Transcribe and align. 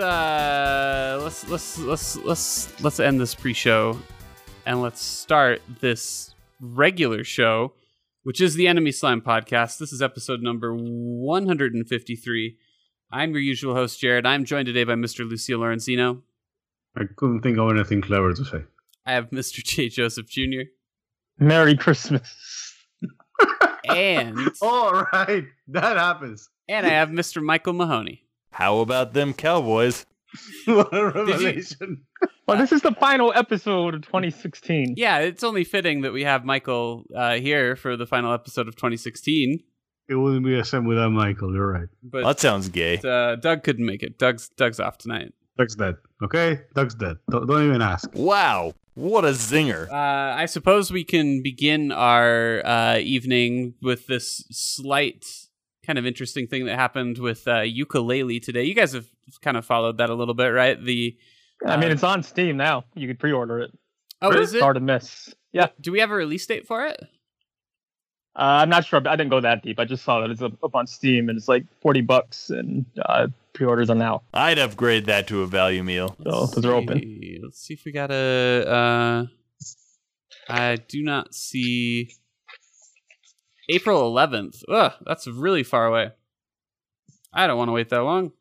All 0.00 0.06
right. 0.06 1.16
Let's 1.16 1.44
uh 1.44 1.48
let's 1.48 1.48
let's 1.48 1.78
let's 1.78 2.16
let's 2.16 2.80
let's 2.82 3.00
end 3.00 3.20
this 3.20 3.34
pre-show 3.34 3.98
and 4.64 4.80
let's 4.80 5.02
start 5.02 5.60
this 5.80 6.34
regular 6.60 7.22
show, 7.22 7.74
which 8.22 8.40
is 8.40 8.54
the 8.54 8.66
Enemy 8.66 8.92
Slime 8.92 9.20
podcast. 9.20 9.78
This 9.78 9.92
is 9.92 10.00
episode 10.00 10.40
number 10.40 10.74
153. 10.74 12.56
I'm 13.12 13.32
your 13.32 13.40
usual 13.40 13.74
host 13.74 14.00
Jared. 14.00 14.24
I'm 14.24 14.44
joined 14.46 14.66
today 14.66 14.84
by 14.84 14.94
Mr. 14.94 15.28
Lucio 15.28 15.58
Lorenzino. 15.58 16.22
I 16.96 17.02
couldn't 17.16 17.42
think 17.42 17.58
of 17.58 17.70
anything 17.70 18.00
clever 18.00 18.32
to 18.32 18.44
say. 18.44 18.64
I 19.04 19.12
have 19.12 19.30
Mr. 19.30 19.62
J. 19.62 19.88
Joseph 19.88 20.28
Jr. 20.28 20.62
Merry 21.38 21.76
Christmas. 21.76 22.74
and 23.86 24.38
All 24.62 25.04
right, 25.12 25.44
that 25.68 25.96
happens. 25.98 26.48
and 26.68 26.86
I 26.86 26.90
have 26.90 27.10
Mr. 27.10 27.42
Michael 27.42 27.74
Mahoney. 27.74 28.24
How 28.50 28.78
about 28.78 29.12
them 29.14 29.32
Cowboys? 29.34 30.06
what 30.66 30.94
a 30.94 31.06
revelation! 31.10 32.02
Well, 32.46 32.58
this 32.58 32.72
is 32.72 32.82
the 32.82 32.92
final 32.92 33.32
episode 33.34 33.94
of 33.94 34.02
2016. 34.02 34.94
Yeah, 34.96 35.18
it's 35.18 35.42
only 35.44 35.64
fitting 35.64 36.02
that 36.02 36.12
we 36.12 36.22
have 36.24 36.44
Michael 36.44 37.04
uh, 37.14 37.34
here 37.34 37.76
for 37.76 37.96
the 37.96 38.06
final 38.06 38.32
episode 38.32 38.68
of 38.68 38.76
2016. 38.76 39.62
It 40.08 40.14
wouldn't 40.14 40.44
be 40.44 40.58
a 40.58 40.64
same 40.64 40.84
without 40.86 41.10
Michael. 41.10 41.54
You're 41.54 41.72
right. 41.72 41.88
But 42.02 42.24
That 42.24 42.40
sounds 42.40 42.68
gay. 42.68 42.98
uh, 43.04 43.36
Doug 43.36 43.62
couldn't 43.62 43.86
make 43.86 44.02
it. 44.02 44.18
Doug's 44.18 44.48
Doug's 44.50 44.80
off 44.80 44.98
tonight. 44.98 45.32
Doug's 45.56 45.76
dead. 45.76 45.96
Okay, 46.22 46.60
Doug's 46.74 46.94
dead. 46.94 47.18
Don't, 47.30 47.46
don't 47.46 47.66
even 47.66 47.82
ask. 47.82 48.10
Wow, 48.14 48.74
what 48.94 49.24
a 49.24 49.28
zinger. 49.28 49.88
Uh, 49.88 50.34
I 50.36 50.46
suppose 50.46 50.90
we 50.90 51.04
can 51.04 51.42
begin 51.42 51.92
our 51.92 52.64
uh, 52.66 52.98
evening 52.98 53.74
with 53.82 54.06
this 54.06 54.44
slight 54.50 55.26
kind 55.90 55.98
of 55.98 56.06
interesting 56.06 56.46
thing 56.46 56.66
that 56.66 56.76
happened 56.76 57.18
with 57.18 57.48
uh, 57.48 57.62
Yooka-Laylee 57.62 58.40
today. 58.40 58.62
You 58.62 58.74
guys 58.74 58.92
have 58.92 59.06
kind 59.42 59.56
of 59.56 59.66
followed 59.66 59.98
that 59.98 60.08
a 60.08 60.14
little 60.14 60.34
bit, 60.34 60.50
right? 60.50 60.80
The 60.80 61.16
I 61.66 61.76
mean, 61.78 61.90
uh, 61.90 61.94
it's 61.94 62.04
on 62.04 62.22
Steam 62.22 62.56
now. 62.56 62.84
You 62.94 63.08
can 63.08 63.16
pre-order 63.16 63.58
it. 63.58 63.76
oh, 64.22 64.30
is 64.30 64.54
it? 64.54 64.62
Hard 64.62 64.76
to 64.76 64.80
miss. 64.80 65.34
Yeah, 65.50 65.66
Do 65.80 65.90
we 65.90 65.98
have 65.98 66.12
a 66.12 66.14
release 66.14 66.46
date 66.46 66.64
for 66.68 66.86
it? 66.86 66.96
uh, 68.36 68.62
I'm 68.62 68.68
not 68.68 68.84
sure. 68.84 69.02
I 69.04 69.16
didn't 69.16 69.30
go 69.30 69.40
that 69.40 69.64
deep. 69.64 69.80
I 69.80 69.84
just 69.84 70.04
saw 70.04 70.20
that 70.20 70.30
it's 70.30 70.40
up 70.40 70.52
up 70.62 70.76
on 70.76 70.86
Steam 70.86 71.28
and 71.28 71.36
it's 71.36 71.48
like 71.48 71.64
40 71.82 72.02
bucks, 72.02 72.50
and 72.50 72.86
uh, 73.04 73.26
pre-orders 73.52 73.90
are 73.90 73.96
now. 73.96 74.22
I'd 74.32 74.60
upgrade 74.60 75.06
that 75.06 75.26
to 75.26 75.42
a 75.42 75.48
value 75.48 75.82
meal. 75.82 76.14
So 76.22 76.46
those 76.46 76.64
are 76.66 76.72
open. 76.74 77.40
Let's 77.42 77.60
see 77.60 77.74
if 77.74 77.84
we 77.84 77.90
got 77.90 78.12
a. 78.12 78.64
Uh, 78.68 79.26
I 80.48 80.76
do 80.76 81.02
not 81.02 81.34
see 81.34 82.14
April 83.70 84.12
11th. 84.12 84.62
Ugh, 84.68 84.92
that's 85.04 85.26
really 85.26 85.62
far 85.62 85.86
away. 85.86 86.10
I 87.32 87.46
don't 87.46 87.58
want 87.58 87.68
to 87.68 87.72
wait 87.72 87.88
that 87.90 88.02
long. 88.02 88.32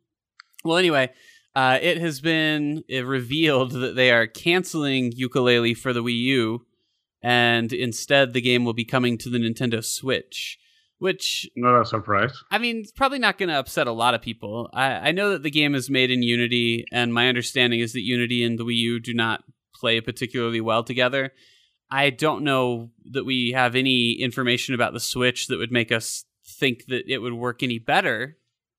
Well, 0.64 0.78
anyway, 0.78 1.12
uh, 1.56 1.80
it 1.82 2.00
has 2.00 2.20
been 2.20 2.84
revealed 2.90 3.72
that 3.72 3.96
they 3.96 4.12
are 4.12 4.28
canceling 4.28 5.12
Yooka-Laylee 5.12 5.78
for 5.78 5.94
the 5.94 6.04
Wii 6.04 6.18
U, 6.18 6.66
and 7.22 7.72
instead 7.72 8.34
the 8.34 8.42
game 8.42 8.66
will 8.66 8.74
be 8.74 8.86
coming 8.86 9.18
to 9.20 9.30
the 9.30 9.38
Nintendo 9.38 9.84
Switch. 9.84 10.58
Which 10.98 11.50
Not 11.56 11.80
a 11.80 11.86
surprise. 11.86 12.34
I 12.52 12.58
mean, 12.58 12.80
it's 12.80 12.92
probably 12.92 13.20
not 13.20 13.38
going 13.38 13.48
to 13.48 13.56
upset 13.56 13.88
a 13.88 13.92
lot 13.92 14.16
of 14.16 14.22
people. 14.22 14.70
I, 14.74 15.10
I 15.10 15.12
know 15.12 15.30
that 15.30 15.44
the 15.44 15.50
game 15.50 15.74
is 15.74 15.90
made 15.90 16.12
in 16.12 16.24
Unity, 16.24 16.84
and 16.92 17.14
my 17.14 17.30
understanding 17.30 17.80
is 17.80 17.94
that 17.94 18.02
Unity 18.02 18.44
and 18.44 18.60
the 18.60 18.66
Wii 18.66 18.76
U 18.76 19.00
do 19.00 19.14
not 19.14 19.44
play 19.74 20.02
particularly 20.02 20.60
well 20.60 20.84
together. 20.84 21.32
I 21.92 22.10
don't 22.12 22.44
know 22.44 22.92
that 23.12 23.26
we 23.26 23.52
have 23.52 23.76
any 23.76 24.12
information 24.14 24.76
about 24.76 24.94
the 24.94 25.00
Switch 25.00 25.48
that 25.48 25.58
would 25.58 25.72
make 25.72 25.92
us 25.92 26.26
think 26.46 26.86
that 26.88 27.12
it 27.12 27.18
would 27.20 27.34
work 27.34 27.64
any 27.64 27.80
better, 27.80 28.38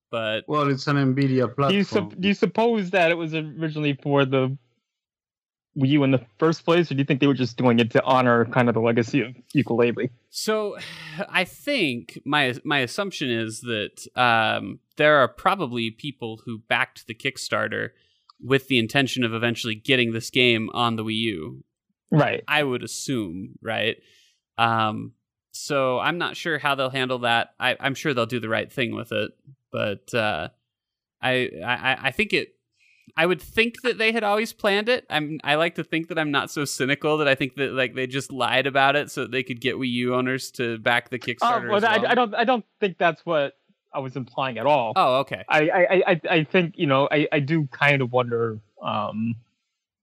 but 0.09 0.43
Well, 0.47 0.69
it's 0.69 0.87
an 0.87 0.95
Nvidia 0.97 1.47
Do 1.47 1.53
platform. 1.55 1.73
you, 1.73 1.83
sup- 1.83 2.19
do 2.19 2.27
you 2.27 2.33
suppose 2.33 2.91
that 2.91 3.11
it 3.11 3.15
was 3.15 3.33
originally 3.33 3.97
for 4.01 4.25
the 4.25 4.57
Wii 5.77 5.87
U 5.89 6.03
in 6.03 6.11
the 6.11 6.25
first 6.37 6.65
place, 6.65 6.91
or 6.91 6.95
do 6.95 6.99
you 6.99 7.05
think 7.05 7.21
they 7.21 7.27
were 7.27 7.33
just 7.33 7.55
doing 7.57 7.79
it 7.79 7.91
to 7.91 8.03
honor 8.03 8.43
kind 8.45 8.67
of 8.67 8.73
the 8.75 8.81
legacy 8.81 9.21
of 9.21 9.33
Yooka-Laylee? 9.55 10.09
So, 10.29 10.77
I 11.29 11.45
think 11.45 12.19
my 12.25 12.55
my 12.65 12.79
assumption 12.79 13.29
is 13.29 13.61
that 13.61 14.05
um, 14.17 14.79
there 14.97 15.17
are 15.19 15.29
probably 15.29 15.89
people 15.89 16.41
who 16.45 16.57
backed 16.57 17.07
the 17.07 17.13
Kickstarter 17.13 17.91
with 18.41 18.67
the 18.67 18.79
intention 18.79 19.23
of 19.23 19.33
eventually 19.33 19.75
getting 19.75 20.11
this 20.11 20.29
game 20.29 20.69
on 20.73 20.97
the 20.97 21.05
Wii 21.05 21.15
U. 21.15 21.63
Right. 22.11 22.43
I 22.47 22.61
would 22.63 22.83
assume, 22.83 23.57
right? 23.61 23.97
Um, 24.57 25.13
so 25.51 25.99
I'm 25.99 26.17
not 26.17 26.35
sure 26.37 26.59
how 26.59 26.75
they'll 26.75 26.89
handle 26.89 27.19
that. 27.19 27.53
I, 27.59 27.75
I'm 27.79 27.95
sure 27.95 28.13
they'll 28.13 28.25
do 28.25 28.39
the 28.39 28.49
right 28.49 28.71
thing 28.71 28.93
with 28.95 29.11
it, 29.11 29.31
but 29.71 30.13
uh, 30.13 30.49
I, 31.21 31.49
I 31.65 31.97
I 32.03 32.11
think 32.11 32.33
it. 32.33 32.55
I 33.17 33.25
would 33.25 33.41
think 33.41 33.81
that 33.81 33.97
they 33.97 34.13
had 34.13 34.23
always 34.23 34.53
planned 34.53 34.87
it. 34.87 35.05
I'm. 35.09 35.39
I 35.43 35.55
like 35.55 35.75
to 35.75 35.83
think 35.83 36.07
that 36.07 36.17
I'm 36.19 36.31
not 36.31 36.49
so 36.51 36.63
cynical 36.63 37.17
that 37.17 37.27
I 37.27 37.35
think 37.35 37.55
that 37.55 37.73
like 37.73 37.95
they 37.95 38.07
just 38.07 38.31
lied 38.31 38.67
about 38.67 38.95
it 38.95 39.11
so 39.11 39.21
that 39.23 39.31
they 39.31 39.43
could 39.43 39.59
get 39.59 39.75
Wii 39.75 39.89
U 39.89 40.15
owners 40.15 40.51
to 40.51 40.77
back 40.77 41.09
the 41.09 41.17
Oh, 41.17 41.19
Kickstarter. 41.19 41.67
well, 41.67 41.77
as 41.77 41.83
I, 41.83 41.97
well. 41.97 42.07
I 42.07 42.15
don't. 42.15 42.35
I 42.35 42.43
don't 42.45 42.65
think 42.79 42.97
that's 42.97 43.25
what 43.25 43.53
I 43.93 43.99
was 43.99 44.15
implying 44.15 44.57
at 44.57 44.65
all. 44.65 44.93
Oh, 44.95 45.15
okay. 45.19 45.43
I, 45.49 45.69
I, 45.69 46.03
I, 46.11 46.21
I 46.29 46.43
think 46.45 46.75
you 46.77 46.87
know 46.87 47.09
I, 47.11 47.27
I 47.33 47.39
do 47.39 47.67
kind 47.67 48.01
of 48.01 48.13
wonder 48.13 48.59
um, 48.81 49.35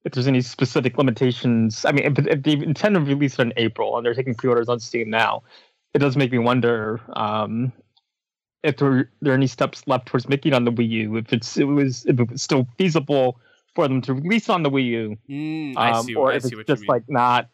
if 0.04 0.12
there's 0.12 0.26
any 0.28 0.40
specific 0.40 0.96
limitations. 0.98 1.84
I 1.84 1.92
mean, 1.92 2.04
if, 2.04 2.18
if 2.26 2.42
they 2.42 2.52
intend 2.52 2.94
to 2.94 3.00
release 3.00 3.34
it 3.38 3.42
in 3.42 3.52
April 3.56 3.96
and 3.96 4.06
they're 4.06 4.14
taking 4.14 4.34
pre-orders 4.34 4.68
on 4.68 4.80
Steam 4.80 5.10
now, 5.10 5.42
it 5.94 5.98
does 5.98 6.16
make 6.16 6.30
me 6.32 6.38
wonder 6.38 7.00
um, 7.14 7.72
if 8.62 8.76
there, 8.76 9.10
there 9.20 9.32
are 9.32 9.36
any 9.36 9.46
steps 9.46 9.82
left 9.86 10.06
towards 10.06 10.28
making 10.28 10.52
it 10.52 10.54
on 10.56 10.64
the 10.64 10.72
Wii 10.72 10.88
U. 10.88 11.16
If 11.16 11.32
it's 11.32 11.56
it 11.56 11.64
was 11.64 12.04
if 12.06 12.18
it 12.20 12.30
was 12.30 12.42
still 12.42 12.66
feasible 12.78 13.40
for 13.74 13.86
them 13.88 14.00
to 14.02 14.14
release 14.14 14.48
on 14.48 14.62
the 14.62 14.70
Wii 14.70 14.84
U, 14.86 15.16
Mm, 15.28 15.74
I 15.76 15.90
um, 15.92 16.06
see. 16.06 16.14
or 16.14 16.32
I 16.32 16.36
if 16.36 16.42
see 16.42 16.48
it's 16.48 16.56
what 16.56 16.68
you 16.68 16.74
just 16.74 16.80
mean. 16.82 16.88
like 16.88 17.02
not 17.08 17.48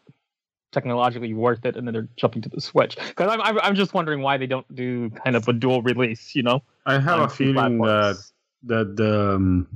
technologically 0.73 1.33
worth 1.35 1.65
it, 1.65 1.77
and 1.77 1.87
then 1.87 1.93
they're 1.93 2.09
jumping 2.17 2.43
to 2.43 2.49
the 2.49 2.61
Switch. 2.61 2.97
Because 2.97 3.31
I'm, 3.33 3.41
I'm 3.41 3.59
I'm 3.61 3.75
just 3.75 3.95
wondering 3.95 4.21
why 4.23 4.37
they 4.39 4.47
don't 4.47 4.67
do 4.75 5.11
kind 5.11 5.37
of 5.37 5.47
a 5.49 5.53
dual 5.53 5.83
release. 5.83 6.35
You 6.35 6.43
know, 6.43 6.63
I 6.87 6.99
have 6.99 7.21
a 7.21 7.27
two 7.29 7.53
feeling 7.53 7.79
that 7.79 7.85
platforms. 7.85 8.33
that 8.65 8.97
the 8.97 9.35
um, 9.37 9.69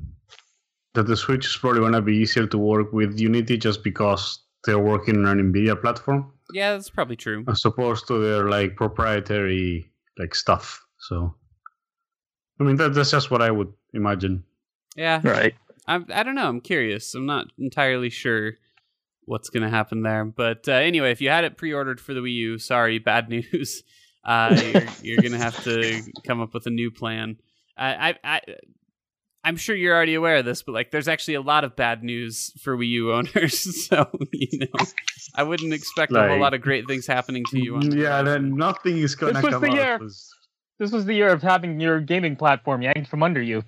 that 0.95 1.07
the 1.07 1.17
Switch 1.17 1.47
is 1.47 1.57
probably 1.57 1.81
gonna 1.81 2.03
be 2.03 2.17
easier 2.17 2.47
to 2.47 2.59
work 2.59 2.93
with 2.93 3.19
Unity 3.19 3.57
just 3.57 3.85
because 3.85 4.41
they're 4.65 4.79
working 4.79 5.25
on 5.25 5.39
an 5.39 5.53
Nvidia 5.53 5.81
platform 5.81 6.33
yeah, 6.53 6.73
that's 6.73 6.91
probably 6.91 7.17
true. 7.17 7.45
as 7.49 7.65
opposed 7.65 8.07
to 8.09 8.19
their 8.19 8.49
like 8.49 8.77
proprietary 8.77 9.91
like 10.19 10.35
stuff. 10.35 10.85
So, 10.99 11.35
I 12.61 12.65
mean 12.65 12.77
that, 12.77 12.95
that's 12.95 13.11
just 13.11 13.31
what 13.31 13.43
I 13.43 13.51
would 13.51 13.73
imagine. 13.93 14.45
Yeah, 14.97 15.21
right. 15.23 15.55
I, 15.87 16.01
I 16.13 16.23
don't 16.23 16.35
know. 16.35 16.49
I'm 16.49 16.61
curious. 16.61 17.15
I'm 17.15 17.27
not 17.27 17.47
entirely 17.59 18.11
sure 18.11 18.55
what's 19.25 19.51
going 19.51 19.63
to 19.63 19.69
happen 19.69 20.03
there. 20.03 20.25
But 20.25 20.69
uh, 20.69 20.73
anyway, 20.73 21.13
if 21.13 21.21
you 21.21 21.29
had 21.29 21.45
it 21.45 21.57
pre-ordered 21.57 22.01
for 22.01 22.15
the 22.15 22.21
Wii 22.21 22.35
U, 22.35 22.59
sorry, 22.59 22.99
bad 22.99 23.29
news. 23.29 23.83
Uh, 24.25 24.61
you're 24.61 24.83
you're 25.03 25.23
going 25.23 25.33
to 25.33 25.39
have 25.39 25.63
to 25.65 26.03
come 26.27 26.41
up 26.41 26.53
with 26.53 26.67
a 26.67 26.71
new 26.71 26.91
plan. 26.91 27.37
I, 27.77 28.11
I, 28.11 28.15
I 28.25 28.41
I'm 29.49 29.57
sure 29.57 29.75
you're 29.75 29.97
already 29.97 30.15
aware 30.15 30.37
of 30.37 30.45
this, 30.45 30.63
but 30.63 30.73
like, 30.73 30.91
there's 30.91 31.09
actually 31.09 31.35
a 31.35 31.41
lot 31.41 31.65
of 31.65 31.75
bad 31.75 32.05
news 32.05 32.53
for 32.63 32.77
Wii 32.77 32.89
U 32.89 33.13
owners. 33.15 33.87
so 33.89 34.07
you 34.33 34.59
know, 34.59 34.85
I 35.35 35.43
wouldn't 35.43 35.73
expect 35.73 36.13
a 36.13 36.29
whole 36.29 36.39
lot 36.39 36.53
of 36.53 36.61
great 36.61 36.87
things 36.87 37.07
happening 37.07 37.45
to 37.51 37.59
you. 37.59 37.77
On 37.77 37.99
yeah, 37.99 38.21
then 38.21 38.55
nothing 38.57 38.99
is 38.99 39.15
gonna 39.15 39.33
This 39.33 39.43
was 39.43 39.53
come 39.55 39.63
the 39.63 39.69
out. 39.69 39.75
year. 39.75 39.99
was- 39.99 40.31
This 40.79 40.93
was 40.93 41.07
the 41.07 41.15
year 41.15 41.31
of 41.31 41.41
having 41.41 41.81
your 41.81 41.99
gaming 42.01 42.37
platform 42.37 42.83
yanked 42.83 43.09
from 43.09 43.23
under 43.23 43.41
you. 43.41 43.63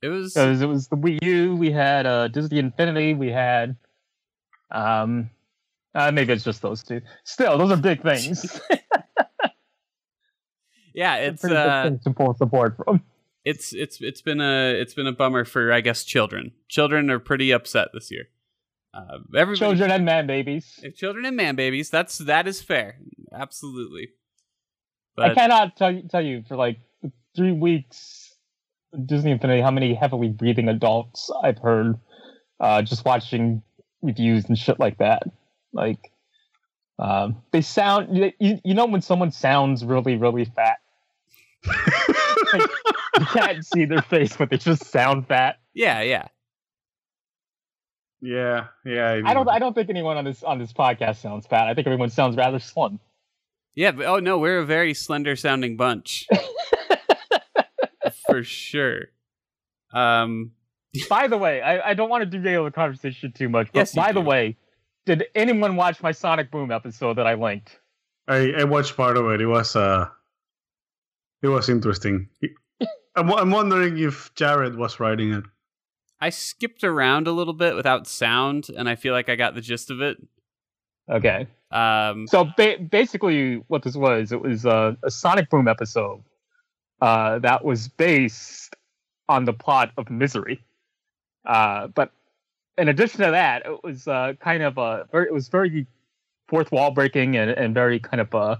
it 0.00 0.08
was. 0.08 0.34
Because 0.34 0.62
it 0.62 0.66
was 0.68 0.86
the 0.86 0.96
Wii 0.96 1.18
U, 1.22 1.56
we 1.56 1.72
had 1.72 2.06
uh, 2.06 2.28
Disney 2.28 2.60
Infinity, 2.60 3.14
we 3.14 3.32
had. 3.32 3.76
Um, 4.70 5.30
uh, 5.94 6.12
maybe 6.12 6.32
it's 6.32 6.44
just 6.44 6.62
those 6.62 6.84
two. 6.84 7.00
Still, 7.24 7.58
those 7.58 7.72
are 7.72 7.76
big 7.76 8.00
things. 8.02 8.60
yeah, 10.94 11.16
it's 11.16 11.40
Pretty 11.40 11.56
big 11.56 11.66
uh, 11.66 11.90
to 12.04 12.10
pull 12.10 12.34
support 12.34 12.76
from. 12.76 13.02
It's 13.44 13.72
it's 13.72 14.00
it's 14.00 14.22
been 14.22 14.40
a 14.40 14.72
it's 14.72 14.94
been 14.94 15.06
a 15.06 15.12
bummer 15.12 15.44
for 15.44 15.72
I 15.72 15.80
guess 15.80 16.04
children. 16.04 16.52
Children 16.68 17.10
are 17.10 17.18
pretty 17.18 17.52
upset 17.52 17.88
this 17.92 18.10
year. 18.10 18.28
Uh, 18.92 19.18
Children 19.56 19.90
and 19.90 20.04
man 20.04 20.26
babies. 20.26 20.78
children 20.94 21.24
and 21.24 21.36
man 21.36 21.56
babies. 21.56 21.90
That's 21.90 22.18
that 22.18 22.46
is 22.46 22.62
fair, 22.62 22.96
absolutely. 23.32 24.10
I 25.18 25.34
cannot 25.34 25.76
tell 25.76 25.90
you, 25.92 26.02
tell 26.08 26.24
you 26.24 26.44
for 26.46 26.56
like 26.56 26.78
three 27.36 27.52
weeks, 27.52 28.34
Disney 29.06 29.32
Infinity, 29.32 29.62
how 29.62 29.70
many 29.70 29.94
heavily 29.94 30.28
breathing 30.28 30.68
adults 30.68 31.30
I've 31.42 31.58
heard 31.58 31.98
uh, 32.60 32.82
just 32.82 33.04
watching 33.04 33.62
reviews 34.02 34.44
and 34.46 34.56
shit 34.58 34.78
like 34.80 34.98
that. 34.98 35.24
Like, 35.72 36.12
um, 36.98 37.36
they 37.52 37.60
sound, 37.62 38.16
you, 38.16 38.60
you 38.64 38.74
know, 38.74 38.86
when 38.86 39.02
someone 39.02 39.32
sounds 39.32 39.84
really, 39.84 40.16
really 40.16 40.44
fat, 40.44 40.78
you 43.18 43.26
can't 43.26 43.64
see 43.64 43.84
their 43.84 44.02
face, 44.02 44.36
but 44.36 44.50
they 44.50 44.58
just 44.58 44.84
sound 44.86 45.26
fat. 45.26 45.58
yeah, 45.74 46.02
yeah, 46.02 46.28
yeah, 48.20 48.66
yeah. 48.84 49.20
I 49.24 49.34
don't, 49.34 49.48
I 49.48 49.58
don't 49.58 49.74
think 49.74 49.90
anyone 49.90 50.16
on 50.16 50.24
this 50.24 50.42
on 50.42 50.58
this 50.58 50.72
podcast 50.72 51.16
sounds 51.16 51.46
fat. 51.46 51.68
I 51.68 51.74
think 51.74 51.86
everyone 51.86 52.10
sounds 52.10 52.36
rather 52.36 52.58
slim. 52.58 52.98
yeah. 53.74 53.92
But, 53.92 54.06
oh 54.06 54.18
no, 54.18 54.38
we're 54.38 54.58
a 54.60 54.64
very 54.66 54.94
slender 54.94 55.36
sounding 55.36 55.76
bunch 55.76 56.26
for 58.26 58.42
sure. 58.42 59.06
Um, 59.92 60.52
By 61.08 61.26
the 61.28 61.36
way, 61.38 61.60
I, 61.60 61.90
I 61.90 61.94
don't 61.94 62.08
want 62.08 62.22
to 62.22 62.26
derail 62.38 62.64
the 62.64 62.70
conversation 62.70 63.32
too 63.32 63.48
much, 63.48 63.68
but 63.72 63.80
Yes, 63.80 63.94
you 63.96 64.02
by 64.02 64.12
the 64.12 64.20
way, 64.20 64.56
did 65.06 65.24
anyone 65.34 65.74
watch 65.74 66.00
my 66.02 66.12
Sonic 66.12 66.52
Boom 66.52 66.70
episode 66.70 67.14
that 67.18 67.26
I 67.26 67.34
linked? 67.34 67.80
I, 68.28 68.52
I 68.58 68.64
watched 68.64 68.96
part 68.96 69.16
of 69.16 69.26
it. 69.32 69.40
It 69.40 69.46
was 69.46 69.74
uh, 69.76 70.08
it 71.42 71.48
was 71.48 71.68
interesting. 71.68 72.28
I'm, 73.16 73.32
I'm 73.32 73.50
wondering 73.50 73.98
if 73.98 74.34
Jared 74.34 74.76
was 74.76 74.98
writing 75.00 75.32
it. 75.32 75.44
I 76.20 76.30
skipped 76.30 76.84
around 76.84 77.26
a 77.26 77.32
little 77.32 77.52
bit 77.54 77.74
without 77.74 78.06
sound, 78.06 78.68
and 78.76 78.88
I 78.88 78.94
feel 78.94 79.12
like 79.12 79.28
I 79.28 79.36
got 79.36 79.54
the 79.54 79.60
gist 79.60 79.90
of 79.90 80.00
it. 80.00 80.16
Okay. 81.10 81.46
Um, 81.70 82.26
So 82.26 82.48
ba- 82.56 82.78
basically, 82.78 83.56
what 83.68 83.82
this 83.82 83.96
was, 83.96 84.32
it 84.32 84.40
was 84.40 84.64
uh, 84.64 84.94
a 85.02 85.10
Sonic 85.10 85.50
Boom 85.50 85.68
episode 85.68 86.22
uh, 87.02 87.38
that 87.40 87.64
was 87.64 87.88
based 87.88 88.74
on 89.28 89.44
the 89.44 89.52
plot 89.52 89.90
of 89.96 90.10
Misery. 90.10 90.64
Uh, 91.44 91.88
but 91.88 92.10
in 92.78 92.88
addition 92.88 93.20
to 93.20 93.30
that, 93.32 93.66
it 93.66 93.84
was 93.84 94.08
uh, 94.08 94.32
kind 94.40 94.62
of 94.62 94.78
a 94.78 95.06
very, 95.12 95.26
it 95.26 95.32
was 95.32 95.48
very 95.48 95.86
fourth 96.48 96.72
wall 96.72 96.90
breaking 96.90 97.36
and, 97.36 97.50
and 97.50 97.74
very 97.74 97.98
kind 97.98 98.20
of 98.20 98.34
uh, 98.34 98.56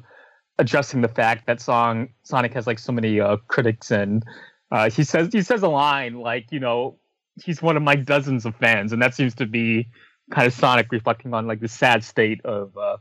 addressing 0.59 1.01
the 1.01 1.09
fact 1.09 1.47
that 1.47 1.61
song 1.61 2.09
Sonic 2.23 2.55
has 2.55 2.67
like 2.67 2.79
so 2.79 2.93
many 2.93 3.21
uh, 3.21 3.37
critics 3.49 3.91
and 3.91 4.25
uh, 4.71 4.91
he 4.91 5.05
says 5.05 5.33
he 5.33 5.43
says 5.43 5.63
a 5.63 5.69
line 5.69 6.21
like 6.21 6.47
you 6.51 6.61
know 6.61 6.97
he's 7.43 7.61
one 7.61 7.77
of 7.77 7.83
my 7.83 7.97
dozens 7.97 8.47
of 8.47 8.55
fans 8.57 8.93
and 8.93 9.03
that 9.03 9.15
seems 9.15 9.35
to 9.35 9.47
be 9.47 9.89
kind 10.31 10.47
of 10.47 10.53
Sonic 10.53 10.91
reflecting 10.91 11.35
on 11.35 11.47
like 11.47 11.61
the 11.61 11.69
sad 11.69 12.05
state 12.05 12.41
of 12.45 12.77
uh, 12.77 12.97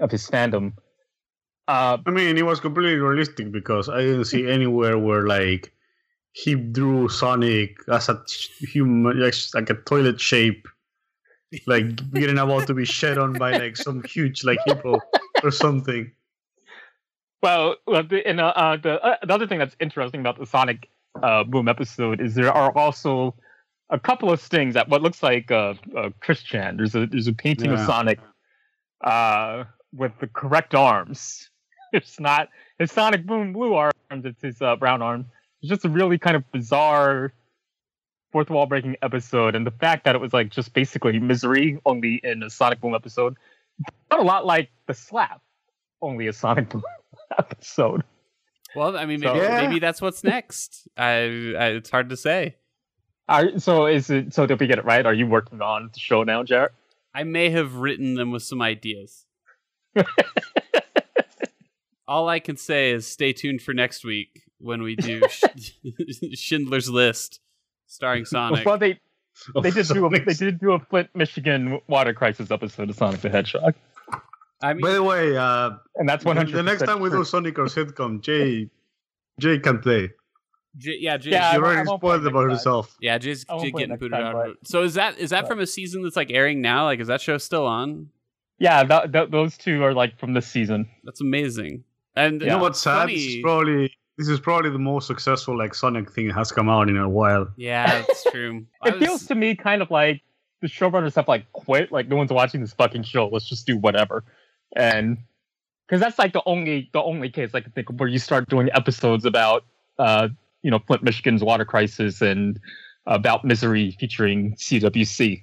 of 0.00 0.10
his 0.10 0.28
fandom. 0.28 0.72
Uh, 1.68 1.98
I 2.04 2.10
mean, 2.10 2.36
it 2.36 2.44
was 2.44 2.60
completely 2.60 2.96
realistic 2.96 3.52
because 3.52 3.88
I 3.88 3.98
didn't 4.00 4.24
see 4.24 4.48
anywhere 4.48 4.98
where 4.98 5.26
like 5.26 5.72
he 6.32 6.54
drew 6.54 7.08
Sonic 7.08 7.76
as 7.88 8.08
a 8.08 8.22
human, 8.60 9.20
like, 9.20 9.34
like 9.54 9.70
a 9.70 9.74
toilet 9.74 10.20
shape, 10.20 10.66
like 11.66 12.10
getting 12.12 12.38
about 12.38 12.66
to 12.66 12.74
be 12.74 12.84
shed 12.84 13.18
on 13.18 13.34
by 13.34 13.52
like 13.52 13.76
some 13.76 14.02
huge 14.04 14.44
like 14.44 14.58
hippo 14.66 14.98
or 15.42 15.50
something. 15.50 16.10
Well, 17.42 17.76
well, 17.86 18.04
the, 18.04 18.26
and 18.26 18.40
uh, 18.40 18.52
uh, 18.54 18.76
the 18.76 19.02
uh, 19.02 19.16
the 19.22 19.34
other 19.34 19.46
thing 19.48 19.58
that's 19.58 19.76
interesting 19.80 20.20
about 20.20 20.38
the 20.38 20.46
Sonic 20.46 20.88
uh, 21.20 21.42
Boom 21.42 21.68
episode 21.68 22.20
is 22.20 22.34
there 22.34 22.52
are 22.52 22.70
also 22.76 23.34
a 23.90 23.98
couple 23.98 24.30
of 24.30 24.40
stings 24.40 24.76
at 24.76 24.88
what 24.88 25.02
looks 25.02 25.22
like 25.22 25.50
uh, 25.50 25.74
uh, 25.96 26.10
Chris 26.20 26.42
Chan. 26.42 26.76
There's 26.76 26.94
a 26.94 27.06
there's 27.06 27.26
a 27.26 27.32
painting 27.32 27.72
of 27.72 27.80
Sonic 27.80 28.20
uh, 29.02 29.64
with 29.92 30.12
the 30.20 30.28
correct 30.28 30.74
arms. 30.74 31.48
It's 31.94 32.18
not 32.18 32.48
his 32.78 32.90
Sonic 32.90 33.26
Boom 33.26 33.52
blue 33.52 33.74
arms. 33.74 33.92
It's 34.10 34.40
his 34.40 34.62
uh, 34.62 34.76
brown 34.76 35.02
arm. 35.02 35.26
It's 35.60 35.68
just 35.68 35.84
a 35.84 35.90
really 35.90 36.16
kind 36.16 36.36
of 36.36 36.50
bizarre 36.50 37.34
fourth 38.30 38.48
wall 38.48 38.64
breaking 38.64 38.96
episode, 39.02 39.54
and 39.54 39.66
the 39.66 39.72
fact 39.72 40.04
that 40.04 40.14
it 40.14 40.18
was 40.18 40.32
like 40.32 40.48
just 40.48 40.72
basically 40.72 41.18
misery 41.18 41.78
only 41.84 42.18
in 42.24 42.42
a 42.42 42.48
Sonic 42.48 42.80
Boom 42.80 42.94
episode, 42.94 43.36
not 44.10 44.20
a 44.20 44.22
lot 44.22 44.46
like 44.46 44.70
the 44.86 44.94
slap, 44.94 45.42
only 46.00 46.28
a 46.28 46.32
Sonic 46.32 46.70
Boom 46.70 46.82
episode. 47.38 48.02
well, 48.76 48.96
I 48.96 49.04
mean, 49.06 49.20
So- 49.20 49.32
maybe, 49.34 49.44
Yeah. 49.46 49.60
maybe 49.66 49.78
that's 49.78 50.00
what's 50.02 50.22
next. 50.24 50.88
I, 50.96 51.54
I, 51.58 51.66
it's 51.78 51.90
hard 51.90 52.08
to 52.10 52.16
say. 52.16 52.56
Are, 53.28 53.58
so 53.58 53.86
is 53.86 54.10
it? 54.10 54.34
So 54.34 54.46
did 54.46 54.58
we 54.60 54.66
get 54.66 54.78
it 54.78 54.84
right? 54.84 55.06
Are 55.06 55.14
you 55.14 55.26
working 55.26 55.60
on 55.62 55.90
the 55.92 56.00
show 56.00 56.22
now, 56.24 56.42
Jared? 56.42 56.72
I 57.14 57.22
may 57.24 57.50
have 57.50 57.76
written 57.76 58.14
them 58.14 58.30
with 58.32 58.42
some 58.42 58.60
ideas. 58.60 59.26
All 62.08 62.28
I 62.28 62.40
can 62.40 62.56
say 62.56 62.90
is 62.90 63.06
stay 63.06 63.32
tuned 63.32 63.62
for 63.62 63.72
next 63.72 64.04
week 64.04 64.42
when 64.58 64.82
we 64.82 64.96
do 64.96 65.22
Schindler's 66.34 66.90
List, 66.90 67.40
starring 67.86 68.24
Sonic. 68.24 68.66
Well, 68.66 68.76
they 68.76 68.98
they 69.62 69.70
did 69.70 69.86
do 69.88 70.04
a, 70.06 70.10
they 70.10 70.34
did 70.34 70.58
do 70.60 70.72
a 70.72 70.78
Flint, 70.80 71.08
Michigan 71.14 71.80
water 71.86 72.12
crisis 72.12 72.50
episode 72.50 72.90
of 72.90 72.96
Sonic 72.96 73.20
the 73.20 73.30
Hedgehog, 73.30 73.74
I 74.62 74.72
mean, 74.74 74.82
By 74.82 74.92
the 74.92 75.02
way, 75.02 75.36
uh, 75.36 75.70
and 75.96 76.08
that's 76.08 76.22
the, 76.24 76.28
one 76.28 76.36
hundred. 76.36 76.54
the 76.54 76.62
next 76.62 76.82
time 76.82 77.00
we 77.00 77.10
do 77.10 77.24
Sonic 77.24 77.58
or 77.58 77.64
sitcom, 77.64 78.20
Jay, 78.22 78.68
Jay 79.40 79.58
can 79.58 79.78
play. 79.80 80.10
J- 80.78 80.96
yeah, 81.00 81.16
Jay, 81.18 81.30
Yeah, 81.32 81.50
I 81.50 81.54
you 81.56 81.60
won't- 81.60 81.64
already 81.74 81.80
I 81.88 81.90
won't 81.90 82.00
play 82.00 82.08
spoiled 82.10 82.26
about 82.26 82.40
time. 82.42 82.50
yourself. 82.50 82.96
yeah, 83.00 83.18
Jay's, 83.18 83.44
I 83.48 83.58
Jay 83.60 83.70
getting 83.72 83.96
booted 83.96 84.12
time, 84.12 84.36
out. 84.36 84.46
of 84.46 84.50
it. 84.52 84.56
So 84.64 84.82
is 84.82 84.94
that 84.94 85.18
is 85.18 85.30
that 85.30 85.42
but- 85.42 85.48
from 85.48 85.60
a 85.60 85.66
season 85.66 86.02
that's 86.02 86.16
like 86.16 86.30
airing 86.30 86.60
now? 86.62 86.84
Like, 86.84 87.00
is 87.00 87.08
that 87.08 87.20
show 87.20 87.36
still 87.38 87.66
on? 87.66 88.08
Yeah, 88.58 88.84
that, 88.84 89.12
that, 89.12 89.30
those 89.32 89.58
two 89.58 89.82
are 89.82 89.92
like 89.92 90.18
from 90.18 90.34
this 90.34 90.46
season. 90.46 90.88
That's 91.04 91.20
amazing. 91.20 91.82
And 92.14 92.40
You 92.40 92.46
know 92.48 92.58
what's 92.58 92.80
sad? 92.80 93.08
This 93.08 93.20
is 93.22 93.42
probably 93.42 93.92
this 94.18 94.28
is 94.28 94.38
probably 94.38 94.70
the 94.70 94.78
most 94.78 95.06
successful 95.06 95.58
like 95.58 95.74
Sonic 95.74 96.10
thing 96.12 96.28
that 96.28 96.34
has 96.34 96.52
come 96.52 96.68
out 96.68 96.88
in 96.88 96.96
a 96.96 97.08
while. 97.08 97.48
Yeah, 97.56 98.02
that's 98.02 98.24
true. 98.30 98.64
I 98.82 98.90
It 98.90 98.98
feels 98.98 99.26
to 99.26 99.34
me 99.34 99.56
kind 99.56 99.82
of 99.82 99.90
like 99.90 100.22
the 100.60 100.68
showrunners 100.68 101.16
have 101.16 101.26
like 101.28 101.50
quit. 101.52 101.90
Like 101.90 102.08
no 102.08 102.16
one's 102.16 102.30
watching 102.32 102.60
this 102.60 102.72
fucking 102.72 103.02
show. 103.02 103.26
Let's 103.28 103.48
just 103.48 103.66
do 103.66 103.76
whatever, 103.76 104.22
and 104.76 105.18
because 105.86 106.00
that's 106.00 106.18
like 106.18 106.32
the 106.32 106.42
only 106.46 106.88
the 106.92 107.02
only 107.02 107.28
case 107.30 107.50
I 107.54 107.60
can 107.60 107.72
think 107.72 107.90
of 107.90 107.98
where 108.00 108.08
you 108.08 108.18
start 108.18 108.48
doing 108.48 108.68
episodes 108.74 109.24
about 109.24 109.64
uh 109.98 110.28
you 110.62 110.70
know 110.70 110.78
Flint, 110.86 111.02
Michigan's 111.02 111.42
water 111.44 111.64
crisis 111.64 112.20
and 112.22 112.58
about 113.06 113.44
misery 113.44 113.96
featuring 113.98 114.54
CWC. 114.56 115.42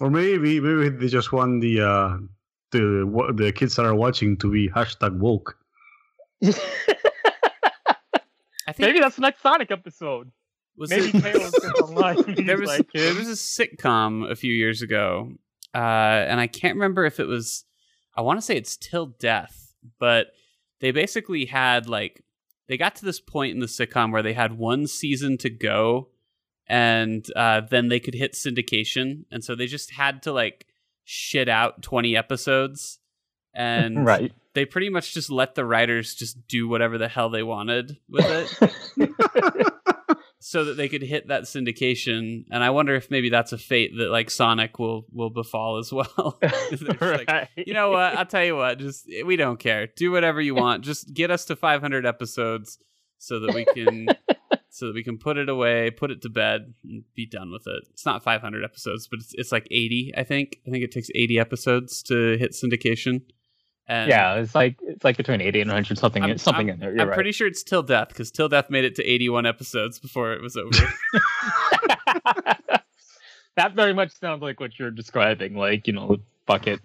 Or 0.00 0.08
maybe 0.10 0.60
maybe 0.60 0.88
they 0.96 1.08
just 1.08 1.32
want 1.32 1.60
the 1.60 1.80
uh, 1.80 2.16
the 2.70 3.04
wa- 3.04 3.32
the 3.32 3.50
kids 3.52 3.74
that 3.76 3.84
are 3.84 3.94
watching 3.96 4.36
to 4.38 4.50
be 4.50 4.68
hashtag 4.68 5.18
woke. 5.18 5.58
I 8.66 8.72
think 8.72 8.78
Maybe 8.80 9.00
that's 9.00 9.16
the 9.16 9.22
next 9.22 9.40
Sonic 9.42 9.70
episode. 9.70 10.30
was 10.76 10.90
Maybe 10.90 11.08
it- 11.16 11.20
Tails 11.22 11.54
online. 11.82 12.44
there 12.46 12.58
was 12.58 12.68
like, 12.68 12.86
there 12.92 13.14
was 13.14 13.28
a 13.28 13.32
sitcom 13.32 14.30
a 14.30 14.36
few 14.36 14.52
years 14.52 14.82
ago, 14.82 15.32
uh, 15.74 15.78
and 15.78 16.38
I 16.38 16.46
can't 16.46 16.74
remember 16.74 17.04
if 17.04 17.18
it 17.18 17.24
was. 17.26 17.64
I 18.18 18.20
want 18.20 18.38
to 18.38 18.42
say 18.42 18.56
it's 18.56 18.76
Till 18.76 19.06
Death, 19.06 19.76
but 20.00 20.32
they 20.80 20.90
basically 20.90 21.44
had 21.44 21.88
like 21.88 22.24
they 22.66 22.76
got 22.76 22.96
to 22.96 23.04
this 23.04 23.20
point 23.20 23.54
in 23.54 23.60
the 23.60 23.66
sitcom 23.66 24.10
where 24.10 24.24
they 24.24 24.32
had 24.32 24.58
one 24.58 24.88
season 24.88 25.38
to 25.38 25.48
go, 25.48 26.08
and 26.66 27.24
uh, 27.36 27.60
then 27.60 27.86
they 27.86 28.00
could 28.00 28.14
hit 28.14 28.32
syndication, 28.32 29.24
and 29.30 29.44
so 29.44 29.54
they 29.54 29.68
just 29.68 29.92
had 29.92 30.24
to 30.24 30.32
like 30.32 30.66
shit 31.04 31.48
out 31.48 31.80
twenty 31.80 32.16
episodes, 32.16 32.98
and 33.54 34.04
right. 34.04 34.32
they 34.52 34.64
pretty 34.64 34.88
much 34.88 35.14
just 35.14 35.30
let 35.30 35.54
the 35.54 35.64
writers 35.64 36.16
just 36.16 36.48
do 36.48 36.66
whatever 36.66 36.98
the 36.98 37.06
hell 37.06 37.30
they 37.30 37.44
wanted 37.44 37.98
with 38.08 38.58
it 38.60 39.72
so 40.48 40.64
that 40.64 40.78
they 40.78 40.88
could 40.88 41.02
hit 41.02 41.28
that 41.28 41.42
syndication. 41.42 42.46
And 42.50 42.64
i 42.64 42.70
wonder 42.70 42.94
if 42.94 43.10
maybe 43.10 43.28
that's 43.28 43.52
a 43.52 43.58
fate 43.58 43.92
that 43.98 44.10
like 44.10 44.30
sonic 44.30 44.78
will 44.78 45.04
will 45.12 45.28
befall 45.28 45.76
as 45.76 45.92
well. 45.92 46.38
They're 46.70 47.18
like, 47.18 47.50
you 47.54 47.74
know 47.74 47.90
what? 47.90 48.16
I'll 48.16 48.24
tell 48.24 48.46
you 48.46 48.56
what 48.56 48.78
just 48.78 49.06
we 49.26 49.36
don't 49.36 49.58
care. 49.58 49.88
Do 49.88 50.10
whatever 50.10 50.40
you 50.40 50.54
want. 50.54 50.84
Just 50.84 51.12
get 51.12 51.30
us 51.30 51.44
to 51.46 51.56
500 51.56 52.06
episodes 52.06 52.78
so 53.18 53.40
that 53.40 53.54
we 53.54 53.66
can 53.66 54.08
so 54.70 54.86
that 54.86 54.94
we 54.94 55.04
can 55.04 55.18
put 55.18 55.36
it 55.36 55.50
away 55.50 55.90
put 55.90 56.10
it 56.10 56.22
to 56.22 56.30
bed 56.30 56.72
and 56.82 57.04
be 57.14 57.26
done 57.26 57.52
with 57.52 57.66
it. 57.66 57.84
It's 57.90 58.06
not 58.06 58.24
500 58.24 58.64
episodes 58.64 59.06
but 59.06 59.18
it's, 59.18 59.34
it's 59.34 59.52
like 59.52 59.68
80 59.70 60.14
i 60.16 60.24
think. 60.24 60.60
I 60.66 60.70
think 60.70 60.82
it 60.82 60.92
takes 60.92 61.10
80 61.14 61.38
episodes 61.38 62.02
to 62.04 62.38
hit 62.38 62.52
syndication 62.52 63.20
and 63.88 64.08
yeah, 64.10 64.34
it's 64.34 64.54
like 64.54 64.76
it's 64.82 65.02
like 65.04 65.16
between 65.16 65.40
eighty 65.40 65.60
and 65.60 65.70
hundred 65.70 65.98
something 65.98 66.22
I'm- 66.22 66.38
something 66.38 66.68
I'm- 66.68 66.74
in 66.74 66.80
there. 66.80 66.92
You're 66.92 67.02
I'm 67.02 67.08
right. 67.08 67.14
pretty 67.14 67.32
sure 67.32 67.46
it's 67.46 67.62
Till 67.62 67.82
Death 67.82 68.08
because 68.08 68.30
Till 68.30 68.48
Death 68.48 68.68
made 68.70 68.84
it 68.84 68.94
to 68.96 69.04
81 69.04 69.46
episodes 69.46 69.98
before 69.98 70.32
it 70.32 70.42
was 70.42 70.56
over. 70.56 70.70
that 73.56 73.74
very 73.74 73.92
much 73.92 74.12
sounds 74.12 74.42
like 74.42 74.60
what 74.60 74.78
you're 74.78 74.90
describing. 74.90 75.54
Like 75.56 75.86
you 75.86 75.92
know, 75.92 76.16
bucket. 76.46 76.80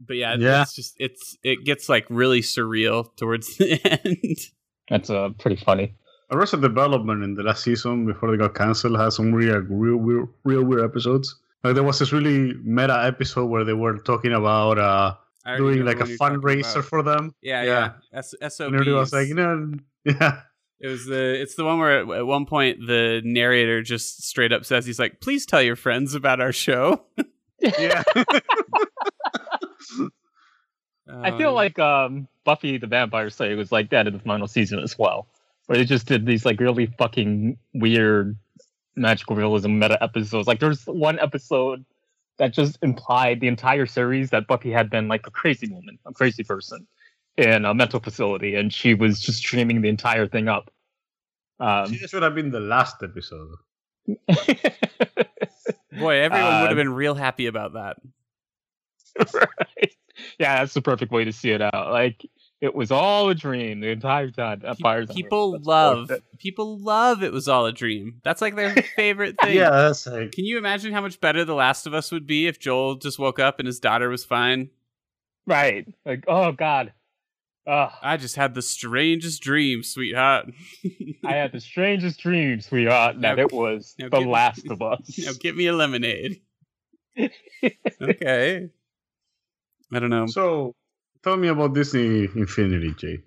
but 0.00 0.16
yeah, 0.16 0.34
Yeah. 0.38 0.62
it's 0.62 0.74
just 0.74 0.94
it's 0.98 1.36
it 1.42 1.64
gets 1.64 1.88
like 1.88 2.06
really 2.08 2.40
surreal 2.40 3.14
towards 3.16 3.56
the 3.58 3.80
end. 4.04 4.38
That's 4.88 5.10
uh 5.10 5.30
pretty 5.38 5.56
funny. 5.62 5.94
Arrested 6.32 6.60
Development 6.62 7.24
in 7.24 7.34
the 7.34 7.42
last 7.42 7.64
season 7.64 8.06
before 8.06 8.30
they 8.30 8.36
got 8.36 8.54
cancelled 8.54 8.96
had 8.96 9.12
some 9.12 9.34
real, 9.34 9.56
real, 9.68 9.96
real, 9.98 10.28
real 10.44 10.62
weird 10.62 10.84
episodes. 10.84 11.34
Like 11.64 11.74
there 11.74 11.82
was 11.82 11.98
this 11.98 12.12
really 12.12 12.54
meta 12.62 13.02
episode 13.04 13.46
where 13.46 13.64
they 13.64 13.72
were 13.72 13.98
talking 13.98 14.32
about 14.32 14.78
uh, 14.78 15.14
I 15.14 15.16
already 15.16 15.20
doing 15.56 15.84
like 15.84 15.96
a 15.96 16.00
one 16.00 16.08
you're 16.08 16.18
talking 16.18 16.40
fundraiser 16.40 16.82
for 16.84 17.02
them. 17.02 17.34
Yeah, 17.42 17.62
yeah. 17.62 17.92
yeah. 18.12 18.18
S- 18.18 18.34
And 18.40 18.52
SOBs. 18.52 18.60
everybody 18.74 18.92
was 18.92 19.12
like, 19.12 19.28
you 19.28 19.34
know, 19.34 19.72
yeah. 20.04 20.40
It 20.80 20.86
was 20.88 21.04
the 21.06 21.40
it's 21.40 21.56
the 21.56 21.64
one 21.64 21.78
where 21.78 22.00
at, 22.00 22.18
at 22.20 22.26
one 22.26 22.46
point 22.46 22.78
the 22.86 23.20
narrator 23.24 23.82
just 23.82 24.22
straight 24.24 24.52
up 24.52 24.64
says 24.64 24.86
he's 24.86 24.98
like, 24.98 25.20
"Please 25.20 25.44
tell 25.44 25.60
your 25.60 25.76
friends 25.76 26.14
about 26.14 26.40
our 26.40 26.52
show." 26.52 27.04
Yeah. 27.78 28.02
I 31.22 31.36
feel 31.36 31.50
Um, 31.50 31.54
like 31.54 31.78
um 31.78 32.28
Buffy 32.44 32.78
the 32.78 32.86
Vampire 32.86 33.28
Slayer 33.30 33.56
was 33.56 33.70
like 33.72 33.90
that 33.90 34.06
in 34.06 34.14
the 34.14 34.18
final 34.20 34.46
season 34.46 34.78
as 34.78 34.98
well, 34.98 35.26
where 35.66 35.76
they 35.76 35.84
just 35.84 36.06
did 36.06 36.24
these 36.24 36.46
like 36.46 36.58
really 36.60 36.86
fucking 36.86 37.58
weird 37.74 38.38
magical 38.96 39.36
realism 39.36 39.78
meta 39.78 40.02
episodes. 40.02 40.46
Like 40.48 40.60
there's 40.60 40.84
one 40.86 41.18
episode 41.18 41.84
that 42.40 42.52
just 42.52 42.78
implied 42.82 43.38
the 43.40 43.46
entire 43.48 43.86
series 43.86 44.30
that 44.30 44.46
Buffy 44.46 44.70
had 44.72 44.88
been 44.90 45.08
like 45.08 45.26
a 45.26 45.30
crazy 45.30 45.68
woman, 45.70 45.98
a 46.06 46.12
crazy 46.12 46.42
person 46.42 46.86
in 47.36 47.64
a 47.66 47.74
mental 47.74 48.00
facility, 48.00 48.54
and 48.56 48.72
she 48.72 48.94
was 48.94 49.20
just 49.20 49.42
dreaming 49.44 49.82
the 49.82 49.88
entire 49.88 50.26
thing 50.26 50.48
up. 50.48 50.70
Um, 51.60 51.86
See, 51.88 51.98
that 51.98 52.08
should 52.10 52.22
have 52.22 52.34
been 52.34 52.50
the 52.50 52.58
last 52.60 52.96
episode. 53.02 53.50
Boy, 55.92 56.16
everyone 56.16 56.60
would 56.60 56.64
Uh, 56.64 56.66
have 56.68 56.76
been 56.76 56.94
real 56.94 57.14
happy 57.14 57.46
about 57.46 57.74
that. 57.74 57.98
right? 59.34 59.94
Yeah, 60.38 60.58
that's 60.58 60.74
the 60.74 60.82
perfect 60.82 61.12
way 61.12 61.24
to 61.24 61.32
see 61.32 61.50
it 61.50 61.60
out. 61.60 61.92
Like 61.92 62.24
it 62.60 62.74
was 62.74 62.90
all 62.90 63.28
a 63.30 63.34
dream 63.34 63.80
the 63.80 63.88
entire 63.88 64.30
time. 64.30 64.60
Pe- 64.60 64.74
fires 64.82 65.10
People 65.10 65.52
That's 65.52 65.64
love 65.66 66.10
people 66.38 66.78
love 66.78 67.22
it 67.22 67.32
was 67.32 67.48
all 67.48 67.66
a 67.66 67.72
dream. 67.72 68.20
That's 68.22 68.40
like 68.42 68.54
their 68.56 68.74
favorite 68.96 69.36
thing. 69.40 69.56
Yeah, 69.56 69.70
that's 69.70 70.06
like 70.06 70.32
Can 70.32 70.44
you 70.44 70.58
imagine 70.58 70.92
how 70.92 71.00
much 71.00 71.20
better 71.20 71.44
The 71.44 71.54
Last 71.54 71.86
of 71.86 71.94
Us 71.94 72.12
would 72.12 72.26
be 72.26 72.46
if 72.46 72.58
Joel 72.58 72.96
just 72.96 73.18
woke 73.18 73.38
up 73.38 73.58
and 73.60 73.66
his 73.66 73.80
daughter 73.80 74.08
was 74.08 74.24
fine? 74.24 74.70
right. 75.46 75.86
Like 76.04 76.24
oh 76.28 76.52
god, 76.52 76.92
Ugh, 77.66 77.90
I 78.02 78.16
just 78.16 78.36
had 78.36 78.54
the 78.54 78.62
strangest 78.62 79.42
dream, 79.42 79.82
sweetheart. 79.82 80.50
I 81.24 81.32
had 81.32 81.52
the 81.52 81.60
strangest 81.60 82.20
dream, 82.20 82.60
sweetheart, 82.60 83.20
that 83.20 83.36
Now- 83.36 83.42
it 83.42 83.52
was 83.52 83.94
the 83.98 84.08
give 84.10 84.20
me- 84.22 84.26
Last 84.26 84.66
of 84.68 84.80
Us. 84.82 85.18
now 85.18 85.32
get 85.38 85.56
me 85.56 85.66
a 85.66 85.72
lemonade. 85.72 86.40
okay. 88.00 88.68
I 89.92 89.98
don't 89.98 90.10
know. 90.10 90.26
so. 90.26 90.74
Tell 91.22 91.36
me 91.36 91.48
about 91.48 91.74
Disney 91.74 92.28
Infinity, 92.34 92.94
Jay. 92.96 93.18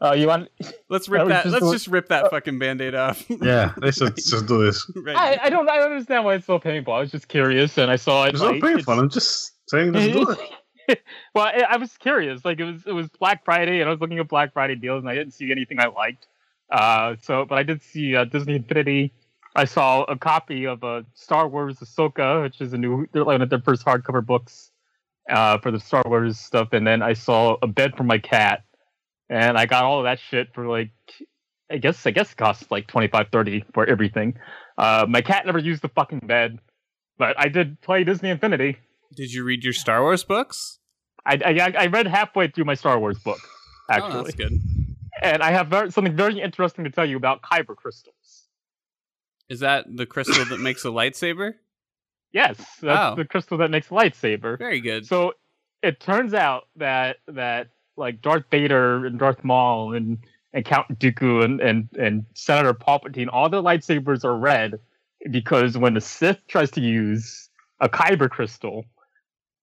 Oh, 0.00 0.12
you 0.12 0.26
want? 0.26 0.48
Let's 0.88 1.08
rip 1.08 1.24
was 1.24 1.30
that. 1.30 1.42
just 1.44 1.52
Let's 1.52 1.62
doing- 1.64 1.72
just 1.72 1.86
rip 1.88 2.08
that 2.08 2.30
fucking 2.30 2.58
band-aid 2.58 2.94
off. 2.94 3.24
Yeah, 3.42 3.72
let's 3.78 3.98
just, 3.98 4.16
just 4.16 4.46
do 4.46 4.64
this. 4.64 4.90
right. 4.96 5.16
I, 5.16 5.38
I 5.44 5.50
don't. 5.50 5.68
I 5.68 5.76
don't 5.76 5.92
understand 5.92 6.24
why 6.24 6.34
it's 6.34 6.46
so 6.46 6.58
painful. 6.58 6.92
I 6.92 7.00
was 7.00 7.10
just 7.10 7.28
curious, 7.28 7.78
and 7.78 7.90
I 7.90 7.96
saw 7.96 8.24
it. 8.24 8.30
It's 8.34 8.40
like, 8.40 8.60
not 8.60 8.70
painful. 8.72 8.98
I'm 8.98 9.08
just 9.10 9.52
saying 9.68 9.92
let's 9.92 10.12
do 10.12 10.36
it. 10.88 11.02
well, 11.34 11.46
I, 11.46 11.64
I 11.70 11.76
was 11.76 11.96
curious. 11.96 12.44
Like 12.44 12.60
it 12.60 12.64
was 12.64 12.82
it 12.86 12.92
was 12.92 13.08
Black 13.08 13.44
Friday, 13.44 13.80
and 13.80 13.88
I 13.88 13.90
was 13.90 14.00
looking 14.00 14.18
at 14.18 14.28
Black 14.28 14.52
Friday 14.52 14.74
deals, 14.74 15.02
and 15.02 15.08
I 15.10 15.14
didn't 15.14 15.32
see 15.34 15.50
anything 15.50 15.80
I 15.80 15.86
liked. 15.86 16.26
Uh, 16.70 17.16
so, 17.22 17.44
but 17.44 17.58
I 17.58 17.62
did 17.62 17.82
see 17.82 18.16
uh, 18.16 18.24
Disney 18.24 18.56
Infinity. 18.56 19.12
I 19.54 19.64
saw 19.64 20.02
a 20.04 20.16
copy 20.18 20.66
of 20.66 20.84
uh, 20.84 21.02
Star 21.14 21.48
Wars 21.48 21.78
Ahsoka, 21.78 22.42
which 22.42 22.60
is 22.60 22.72
a 22.72 22.78
new 22.78 23.06
they're 23.12 23.22
like 23.22 23.34
one 23.34 23.42
of 23.42 23.50
their 23.50 23.60
first 23.60 23.84
hardcover 23.84 24.24
books 24.24 24.70
uh, 25.30 25.58
for 25.58 25.70
the 25.70 25.80
Star 25.80 26.02
Wars 26.06 26.38
stuff, 26.38 26.68
and 26.72 26.86
then 26.86 27.02
I 27.02 27.12
saw 27.14 27.56
a 27.62 27.66
bed 27.66 27.96
for 27.96 28.04
my 28.04 28.18
cat, 28.18 28.64
and 29.28 29.58
I 29.58 29.66
got 29.66 29.84
all 29.84 29.98
of 29.98 30.04
that 30.04 30.18
shit 30.20 30.48
for 30.54 30.66
like 30.66 30.90
I 31.70 31.78
guess 31.78 32.06
I 32.06 32.10
guess 32.10 32.32
it 32.32 32.36
costs 32.36 32.70
like 32.70 32.86
25 32.86 33.28
30 33.32 33.64
for 33.74 33.86
everything. 33.86 34.38
Uh, 34.78 35.06
my 35.08 35.20
cat 35.20 35.46
never 35.46 35.58
used 35.58 35.82
the 35.82 35.88
fucking 35.88 36.20
bed, 36.20 36.58
but 37.18 37.38
I 37.38 37.48
did 37.48 37.80
play 37.80 38.04
Disney 38.04 38.30
Infinity. 38.30 38.78
Did 39.14 39.32
you 39.32 39.44
read 39.44 39.64
your 39.64 39.72
Star 39.72 40.02
Wars 40.02 40.24
books? 40.24 40.78
I, 41.24 41.38
I 41.44 41.72
I 41.84 41.86
read 41.86 42.06
halfway 42.06 42.48
through 42.48 42.64
my 42.64 42.74
Star 42.74 42.98
Wars 42.98 43.18
book, 43.18 43.40
actually. 43.90 44.20
Oh, 44.20 44.22
that's 44.22 44.34
good. 44.36 44.60
and 45.22 45.42
I 45.42 45.50
have 45.50 45.68
very, 45.68 45.90
something 45.90 46.14
very 46.14 46.40
interesting 46.40 46.84
to 46.84 46.90
tell 46.90 47.06
you 47.06 47.16
about 47.16 47.42
kyber 47.42 47.74
crystals. 47.74 48.48
Is 49.48 49.60
that 49.60 49.86
the 49.88 50.06
crystal 50.06 50.44
that 50.44 50.60
makes 50.60 50.84
a 50.84 50.88
lightsaber? 50.88 51.54
Yes, 52.32 52.56
that's 52.80 53.12
Oh. 53.12 53.14
the 53.16 53.24
crystal 53.24 53.58
that 53.58 53.70
makes 53.70 53.88
lightsaber. 53.88 54.58
Very 54.58 54.80
good. 54.80 55.06
So 55.06 55.34
it 55.82 56.00
turns 56.00 56.34
out 56.34 56.68
that 56.76 57.18
that 57.28 57.68
like 57.96 58.20
Darth 58.20 58.44
Vader 58.50 59.06
and 59.06 59.18
Darth 59.18 59.42
Maul 59.44 59.94
and 59.94 60.18
and 60.52 60.64
Count 60.64 60.98
Dooku 60.98 61.44
and 61.44 61.60
and 61.60 61.88
and 61.98 62.26
Senator 62.34 62.74
Palpatine, 62.74 63.28
all 63.32 63.48
their 63.48 63.60
lightsabers 63.62 64.24
are 64.24 64.36
red 64.36 64.78
because 65.30 65.78
when 65.78 65.94
the 65.94 66.00
Sith 66.00 66.38
tries 66.46 66.70
to 66.72 66.80
use 66.80 67.48
a 67.80 67.88
kyber 67.88 68.28
crystal, 68.30 68.84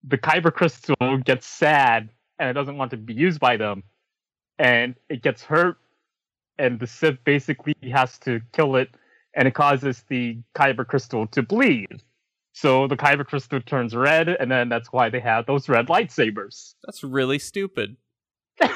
the 0.03 0.17
kyber 0.17 0.53
crystal 0.53 1.17
gets 1.23 1.45
sad 1.45 2.09
and 2.39 2.49
it 2.49 2.53
doesn't 2.53 2.77
want 2.77 2.91
to 2.91 2.97
be 2.97 3.13
used 3.13 3.39
by 3.39 3.55
them, 3.57 3.83
and 4.57 4.95
it 5.09 5.21
gets 5.21 5.43
hurt, 5.43 5.77
and 6.57 6.79
the 6.79 6.87
Sith 6.87 7.23
basically 7.23 7.75
has 7.91 8.17
to 8.19 8.41
kill 8.51 8.75
it, 8.75 8.89
and 9.35 9.47
it 9.47 9.53
causes 9.53 10.03
the 10.09 10.37
kyber 10.55 10.85
crystal 10.85 11.27
to 11.27 11.43
bleed. 11.43 12.01
So 12.55 12.85
the 12.87 12.95
kyber 12.95 13.25
crystal 13.25 13.59
turns 13.61 13.95
red, 13.95 14.29
and 14.29 14.51
then 14.51 14.69
that's 14.69 14.93
why 14.93 15.09
they 15.09 15.19
have 15.19 15.47
those 15.47 15.67
red 15.67 15.87
lightsabers. 15.87 16.75
That's 16.85 17.03
really 17.03 17.39
stupid. 17.39 17.97
It's 18.61 18.73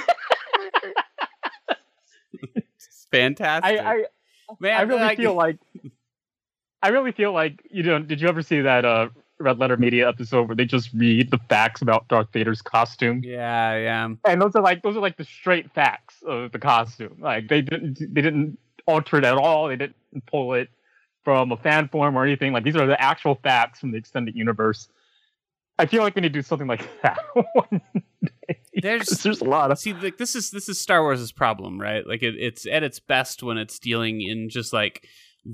fantastic. 3.12 3.80
I, 3.80 4.00
I, 4.00 4.04
Man, 4.60 4.78
I 4.78 4.82
really 4.82 5.02
like- 5.02 5.18
feel 5.18 5.34
like 5.36 5.58
I 6.82 6.90
really 6.90 7.12
feel 7.12 7.34
like 7.34 7.62
you 7.70 7.84
know. 7.84 8.00
Did 8.00 8.22
you 8.22 8.28
ever 8.28 8.42
see 8.42 8.62
that 8.62 8.86
uh, 8.86 9.10
Red 9.40 9.60
Letter 9.60 9.78
Media 9.78 10.08
episode 10.08 10.48
where 10.48 10.56
they 10.56 10.66
just 10.66 10.94
read 10.94 11.32
the 11.32 11.40
facts 11.50 11.82
about 11.82 12.08
Darth 12.08 12.32
Vader's 12.32 12.62
costume? 12.62 13.22
Yeah, 13.24 13.76
yeah. 13.78 14.10
And 14.26 14.42
those 14.42 14.56
are 14.56 14.62
like 14.62 14.84
those 14.84 14.96
are 14.96 15.02
like 15.02 15.18
the 15.18 15.26
straight 15.26 15.72
facts 15.74 16.16
of 16.26 16.52
the 16.52 16.60
costume. 16.60 17.18
Like 17.20 17.48
they 17.48 17.62
didn't 17.62 18.00
they 18.00 18.22
didn't 18.22 18.58
alter 18.88 19.18
it 19.18 19.24
at 19.24 19.36
all. 19.36 19.68
They 19.68 19.76
didn't 19.76 19.96
pull 20.28 20.54
it 20.54 20.70
from 21.28 21.52
a 21.52 21.58
fan 21.58 21.90
form 21.90 22.18
or 22.18 22.24
anything. 22.24 22.54
Like 22.54 22.64
these 22.64 22.78
are 22.78 22.88
the 22.88 23.00
actual 23.02 23.36
facts 23.36 23.82
from 23.82 23.92
the 23.92 23.98
extended 23.98 24.34
universe. 24.34 24.88
I 25.78 25.86
feel 25.86 26.02
like 26.02 26.16
we 26.16 26.22
need 26.22 26.30
to 26.32 26.40
do 26.40 26.42
something 26.42 26.68
like 26.70 26.88
that. 27.02 27.20
one 27.34 27.82
day. 28.24 28.60
There's- 28.82 29.10
there's 29.24 29.42
a 29.42 29.44
lot 29.44 29.70
of 29.70 29.78
See, 29.78 29.94
like 29.94 30.18
this 30.18 30.38
is 30.38 30.52
this 30.52 30.70
is 30.70 30.80
Star 30.80 31.02
Wars' 31.04 31.34
problem, 31.34 31.82
right? 31.82 32.08
Like 32.08 32.24
it, 32.24 32.36
it's 32.40 32.66
at 32.66 32.82
its 32.84 33.02
best 33.02 33.44
when 33.44 33.58
it's 33.58 33.78
dealing 33.78 34.22
in 34.22 34.48
just 34.48 34.72
like 34.72 35.06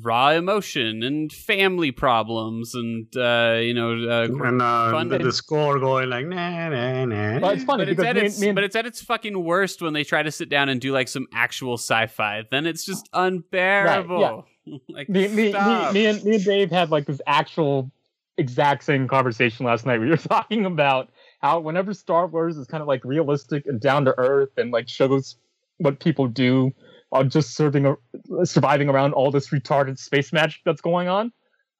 raw 0.03 0.29
emotion 0.29 1.01
and 1.03 1.31
family 1.31 1.89
problems 1.91 2.75
and 2.75 3.07
uh, 3.17 3.57
you 3.59 3.73
know 3.73 3.93
uh, 4.09 4.25
And 4.25 4.61
uh, 4.61 4.91
Fun 4.91 5.09
the, 5.09 5.17
the 5.17 5.31
score 5.31 5.79
going 5.79 6.07
like 6.11 6.27
nah 6.27 6.69
nah 6.69 7.05
nah. 7.05 7.39
Well, 7.39 7.49
it's 7.51 7.63
funny 7.63 7.85
but 7.85 7.89
it's 7.89 8.03
at 8.03 8.15
me 8.15 8.21
its 8.27 8.39
me 8.39 8.49
and- 8.49 8.55
but 8.55 8.63
it's 8.63 8.75
at 8.75 8.85
its 8.85 9.01
fucking 9.01 9.43
worst 9.43 9.81
when 9.81 9.93
they 9.93 10.03
try 10.03 10.21
to 10.21 10.31
sit 10.31 10.49
down 10.49 10.69
and 10.69 10.79
do 10.79 10.91
like 10.93 11.07
some 11.07 11.25
actual 11.33 11.73
sci-fi. 11.79 12.43
Then 12.51 12.67
it's 12.67 12.85
just 12.85 13.09
unbearable. 13.13 14.45
like 14.89 15.09
me, 15.09 15.27
me, 15.27 15.51
me, 15.51 15.91
me, 15.91 16.05
and, 16.05 16.23
me 16.23 16.35
and 16.35 16.43
Dave 16.43 16.71
had 16.71 16.89
like 16.89 17.05
this 17.05 17.21
actual 17.27 17.91
exact 18.37 18.83
same 18.83 19.07
conversation 19.07 19.65
last 19.65 19.85
night. 19.85 19.99
We 19.99 20.09
were 20.09 20.17
talking 20.35 20.65
about 20.65 21.09
how 21.41 21.59
whenever 21.59 21.93
Star 21.93 22.27
Wars 22.27 22.57
is 22.57 22.67
kind 22.67 22.81
of 22.81 22.87
like 22.87 23.03
realistic 23.03 23.65
and 23.65 23.79
down 23.79 24.05
to 24.05 24.13
earth 24.17 24.57
and 24.57 24.71
like 24.71 24.87
shows 24.87 25.35
what 25.77 25.99
people 25.99 26.27
do 26.27 26.71
on 27.11 27.29
just 27.29 27.55
serving, 27.55 27.85
a- 27.85 28.45
surviving 28.45 28.89
around 28.89 29.13
all 29.13 29.31
this 29.31 29.49
retarded 29.49 29.99
space 29.99 30.33
magic 30.33 30.61
that's 30.65 30.81
going 30.81 31.07
on, 31.07 31.31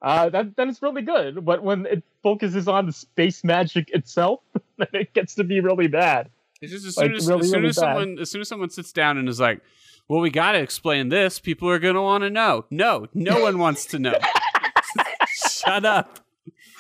uh, 0.02 0.30
that 0.30 0.56
then 0.58 0.70
it's 0.70 0.82
really 0.82 1.02
good. 1.02 1.44
But 1.46 1.64
when 1.64 1.86
it 1.86 2.04
focuses 2.22 2.68
on 2.68 2.86
the 2.86 2.92
space 2.94 3.44
magic 3.44 3.90
itself, 3.92 4.42
then 4.78 4.88
it 4.94 5.14
gets 5.14 5.36
to 5.36 5.44
be 5.44 5.60
really 5.60 5.88
bad. 5.88 6.30
It's 6.62 6.72
just 6.72 6.86
as 6.86 6.98
like, 6.98 7.08
soon 7.08 7.16
as, 7.16 7.28
really, 7.28 7.42
as 7.42 7.50
soon 7.50 7.60
really 7.60 7.70
as 7.70 7.76
someone 7.76 8.20
as 8.20 8.32
soon 8.32 8.42
as 8.42 8.48
someone 8.48 8.70
sits 8.70 8.92
down 8.92 9.18
and 9.18 9.28
is 9.28 9.40
like, 9.40 9.62
"Well, 10.08 10.20
we 10.22 10.30
got 10.30 10.54
to 10.54 10.60
explain 10.60 11.10
this," 11.10 11.40
people 11.40 11.70
are 11.70 11.80
going 11.80 11.96
to 11.96 12.02
want 12.02 12.24
to 12.24 12.30
know. 12.30 12.66
No, 12.70 13.08
no 13.14 13.42
one 13.42 13.58
wants 13.60 13.86
to 13.88 14.00
know. 14.00 14.18
Shut 15.50 15.86
up. 15.86 16.20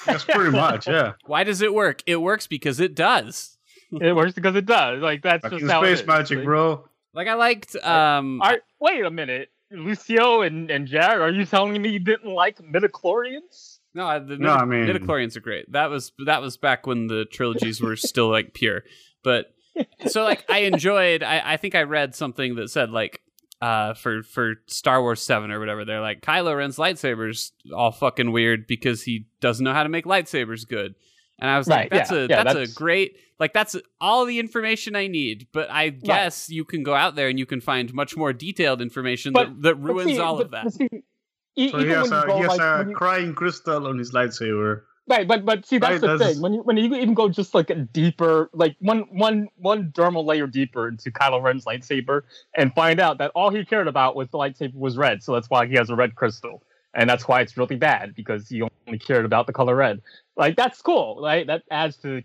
That's 0.05 0.25
pretty 0.25 0.51
much 0.51 0.87
yeah. 0.87 1.13
Why 1.25 1.43
does 1.43 1.61
it 1.61 1.73
work? 1.73 2.01
It 2.05 2.17
works 2.17 2.45
because 2.47 2.79
it 2.79 2.93
does. 2.95 3.57
It 3.91 4.13
works 4.15 4.33
because 4.33 4.55
it 4.55 4.65
does. 4.65 5.01
Like 5.01 5.21
that's 5.21 5.43
Fucking 5.43 5.59
just 5.59 5.71
how 5.71 5.83
it 5.83 5.87
space 5.87 6.01
is. 6.01 6.07
magic, 6.07 6.37
Like, 6.39 6.45
bro. 6.45 6.87
Like 7.13 7.27
I 7.27 7.35
liked 7.35 7.75
um 7.77 8.41
Are, 8.41 8.57
wait 8.81 9.05
a 9.05 9.11
minute, 9.11 9.49
Lucio 9.71 10.41
and, 10.41 10.69
and 10.69 10.87
Jared, 10.87 11.21
are 11.21 11.29
you 11.31 11.45
telling 11.45 11.79
me 11.81 11.89
you 11.89 11.99
didn't 11.99 12.33
like 12.33 12.57
midichlorians? 12.57 13.79
no, 13.93 14.19
the 14.25 14.37
No, 14.37 14.53
I 14.55 14.65
midi- 14.65 14.91
mean- 14.91 14.95
midichlorians 15.07 15.37
are 15.37 15.41
great. 15.41 15.71
That 15.71 15.89
was 15.89 16.11
that 16.25 16.41
was 16.41 16.57
back 16.57 16.85
when 16.85 17.07
the 17.07 17.25
trilogies 17.25 17.79
were 17.81 17.95
still 17.95 18.29
like 18.29 18.53
pure. 18.53 18.83
But 19.23 19.52
so 20.07 20.23
like 20.23 20.45
I 20.49 20.59
enjoyed 20.59 21.23
I, 21.23 21.53
I 21.53 21.57
think 21.57 21.75
I 21.75 21.83
read 21.83 22.15
something 22.15 22.55
that 22.55 22.69
said 22.69 22.89
like 22.91 23.21
uh 23.61 23.93
for 23.93 24.23
for 24.23 24.55
Star 24.67 25.01
Wars 25.01 25.21
7 25.21 25.49
or 25.51 25.59
whatever 25.59 25.85
they're 25.85 26.01
like 26.01 26.21
Kylo 26.21 26.57
Ren's 26.57 26.77
lightsabers 26.77 27.51
all 27.75 27.91
fucking 27.91 28.31
weird 28.31 28.67
because 28.67 29.03
he 29.03 29.27
doesn't 29.39 29.63
know 29.63 29.73
how 29.73 29.83
to 29.83 29.89
make 29.89 30.05
lightsabers 30.05 30.67
good. 30.67 30.95
And 31.39 31.49
I 31.49 31.57
was 31.57 31.67
like 31.67 31.89
that's 31.89 32.11
yeah, 32.11 32.17
a 32.17 32.21
yeah, 32.21 32.27
that's, 32.43 32.53
that's- 32.53 32.71
a 32.71 32.73
great 32.75 33.17
like 33.39 33.51
that's 33.53 33.75
all 33.99 34.25
the 34.25 34.39
information 34.39 34.95
I 34.95 35.07
need, 35.07 35.47
but 35.51 35.69
I 35.71 35.89
guess 35.89 36.49
you 36.49 36.63
can 36.63 36.83
go 36.83 36.93
out 36.93 37.15
there 37.15 37.27
and 37.27 37.37
you 37.39 37.45
can 37.45 37.59
find 37.59 37.93
much 37.93 38.15
more 38.15 38.31
detailed 38.33 38.81
information 38.81 39.33
But- 39.33 39.47
that, 39.47 39.61
that 39.63 39.75
ruins 39.75 40.11
see- 40.11 40.19
all 40.19 40.37
but- 40.37 40.45
of 40.45 40.51
that. 40.51 40.63
but 40.65 40.73
see, 40.73 40.89
e- 41.55 41.69
So 41.71 41.79
he 41.79 41.87
has 41.89 42.11
a 42.11 42.25
he 42.35 42.41
has 42.41 42.57
like, 42.57 42.87
a 42.87 42.91
crying 42.93 43.33
crystal 43.33 43.87
on 43.87 43.97
his 43.97 44.11
lightsaber. 44.13 44.81
Right, 45.07 45.27
but 45.27 45.45
but 45.45 45.65
see 45.65 45.77
that's 45.77 45.93
Right, 45.93 46.01
the 46.01 46.07
that's- 46.17 46.33
thing. 46.33 46.41
When 46.41 46.53
you 46.53 46.61
when 46.63 46.77
you 46.77 46.93
even 46.95 47.13
go 47.13 47.29
just 47.29 47.53
like 47.53 47.69
a 47.69 47.75
deeper, 47.75 48.49
like 48.53 48.75
one 48.79 49.01
one 49.11 49.47
one 49.57 49.91
dermal 49.91 50.25
layer 50.25 50.47
deeper 50.47 50.87
into 50.87 51.11
Kylo 51.11 51.41
Ren's 51.41 51.65
lightsaber, 51.65 52.21
and 52.55 52.73
find 52.73 52.99
out 52.99 53.17
that 53.19 53.31
all 53.35 53.49
he 53.51 53.63
cared 53.65 53.87
about 53.87 54.15
was 54.15 54.29
the 54.29 54.37
lightsaber 54.37 54.75
was 54.75 54.97
red, 54.97 55.23
so 55.23 55.33
that's 55.33 55.49
why 55.49 55.65
he 55.67 55.75
has 55.75 55.89
a 55.89 55.95
red 55.95 56.15
crystal, 56.15 56.63
and 56.93 57.09
that's 57.09 57.27
why 57.27 57.41
it's 57.41 57.57
really 57.57 57.75
bad 57.75 58.15
because 58.15 58.49
he 58.49 58.61
only 58.61 58.99
cared 58.99 59.25
about 59.25 59.47
the 59.47 59.53
color 59.53 59.75
red. 59.75 60.01
Like 60.37 60.55
that's 60.55 60.81
cool, 60.81 61.19
right? 61.21 61.45
That 61.47 61.63
adds 61.69 61.97
to 61.97 62.21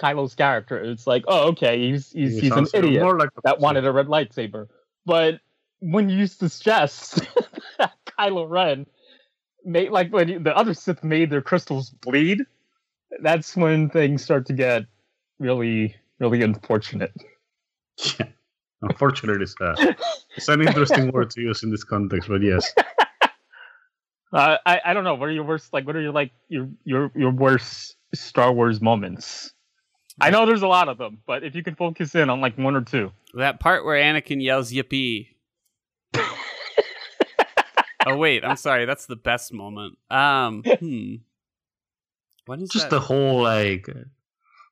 Kylo's 0.00 0.34
character. 0.34 0.78
It's 0.82 1.06
like, 1.06 1.24
oh, 1.28 1.48
okay, 1.48 1.78
he's 1.90 2.10
he's, 2.12 2.34
He 2.36 2.40
he's 2.42 2.52
an 2.52 2.66
idiot. 2.72 3.18
Like 3.18 3.30
that 3.44 3.60
wanted 3.60 3.84
a 3.84 3.92
red 3.92 4.06
lightsaber. 4.06 4.68
But 5.04 5.40
when 5.80 6.08
you 6.08 6.26
suggest 6.26 7.20
that 7.78 7.92
Kylo 8.18 8.48
Ren 8.48 8.86
made 9.64 9.90
like 9.90 10.12
when 10.12 10.42
the 10.42 10.56
other 10.56 10.74
Sith 10.74 11.02
made 11.04 11.30
their 11.30 11.42
crystals 11.42 11.90
bleed, 11.90 12.44
that's 13.22 13.56
when 13.56 13.90
things 13.90 14.22
start 14.22 14.46
to 14.46 14.52
get 14.52 14.86
really, 15.38 15.94
really 16.18 16.42
unfortunate. 16.42 17.12
Yeah. 18.18 18.26
Unfortunately, 18.82 19.42
it's, 19.42 19.54
a, 19.60 19.96
it's 20.36 20.48
an 20.48 20.66
interesting 20.66 21.12
word 21.12 21.28
to 21.30 21.42
use 21.42 21.62
in 21.62 21.70
this 21.70 21.84
context, 21.84 22.28
but 22.28 22.42
yes. 22.42 22.72
Uh, 24.32 24.58
I 24.64 24.80
I 24.84 24.94
don't 24.94 25.02
know. 25.04 25.14
What 25.14 25.28
are 25.28 25.32
your 25.32 25.44
worst 25.44 25.72
like? 25.72 25.86
What 25.86 25.96
are 25.96 26.00
your 26.00 26.12
like 26.12 26.30
your 26.48 26.68
your 26.84 27.10
your 27.16 27.32
worst 27.32 27.96
Star 28.14 28.52
Wars 28.52 28.80
moments? 28.80 29.52
I 30.20 30.30
know 30.30 30.46
there's 30.46 30.62
a 30.62 30.68
lot 30.68 30.88
of 30.88 30.98
them, 30.98 31.18
but 31.26 31.42
if 31.42 31.54
you 31.54 31.62
can 31.62 31.74
focus 31.74 32.14
in 32.14 32.30
on 32.30 32.40
like 32.40 32.56
one 32.56 32.76
or 32.76 32.82
two. 32.82 33.10
That 33.34 33.58
part 33.58 33.84
where 33.84 34.00
Anakin 34.00 34.42
yells 34.42 34.70
"Yippee!" 34.70 35.28
Oh 38.06 38.16
wait, 38.16 38.44
I'm 38.44 38.56
sorry. 38.68 38.84
That's 38.86 39.06
the 39.06 39.16
best 39.16 39.52
moment. 39.52 39.98
Um, 40.10 40.62
hmm. 40.80 41.14
What 42.46 42.60
is 42.60 42.70
Just 42.70 42.90
that? 42.90 42.96
the 42.96 43.00
whole 43.00 43.42
like, 43.42 43.88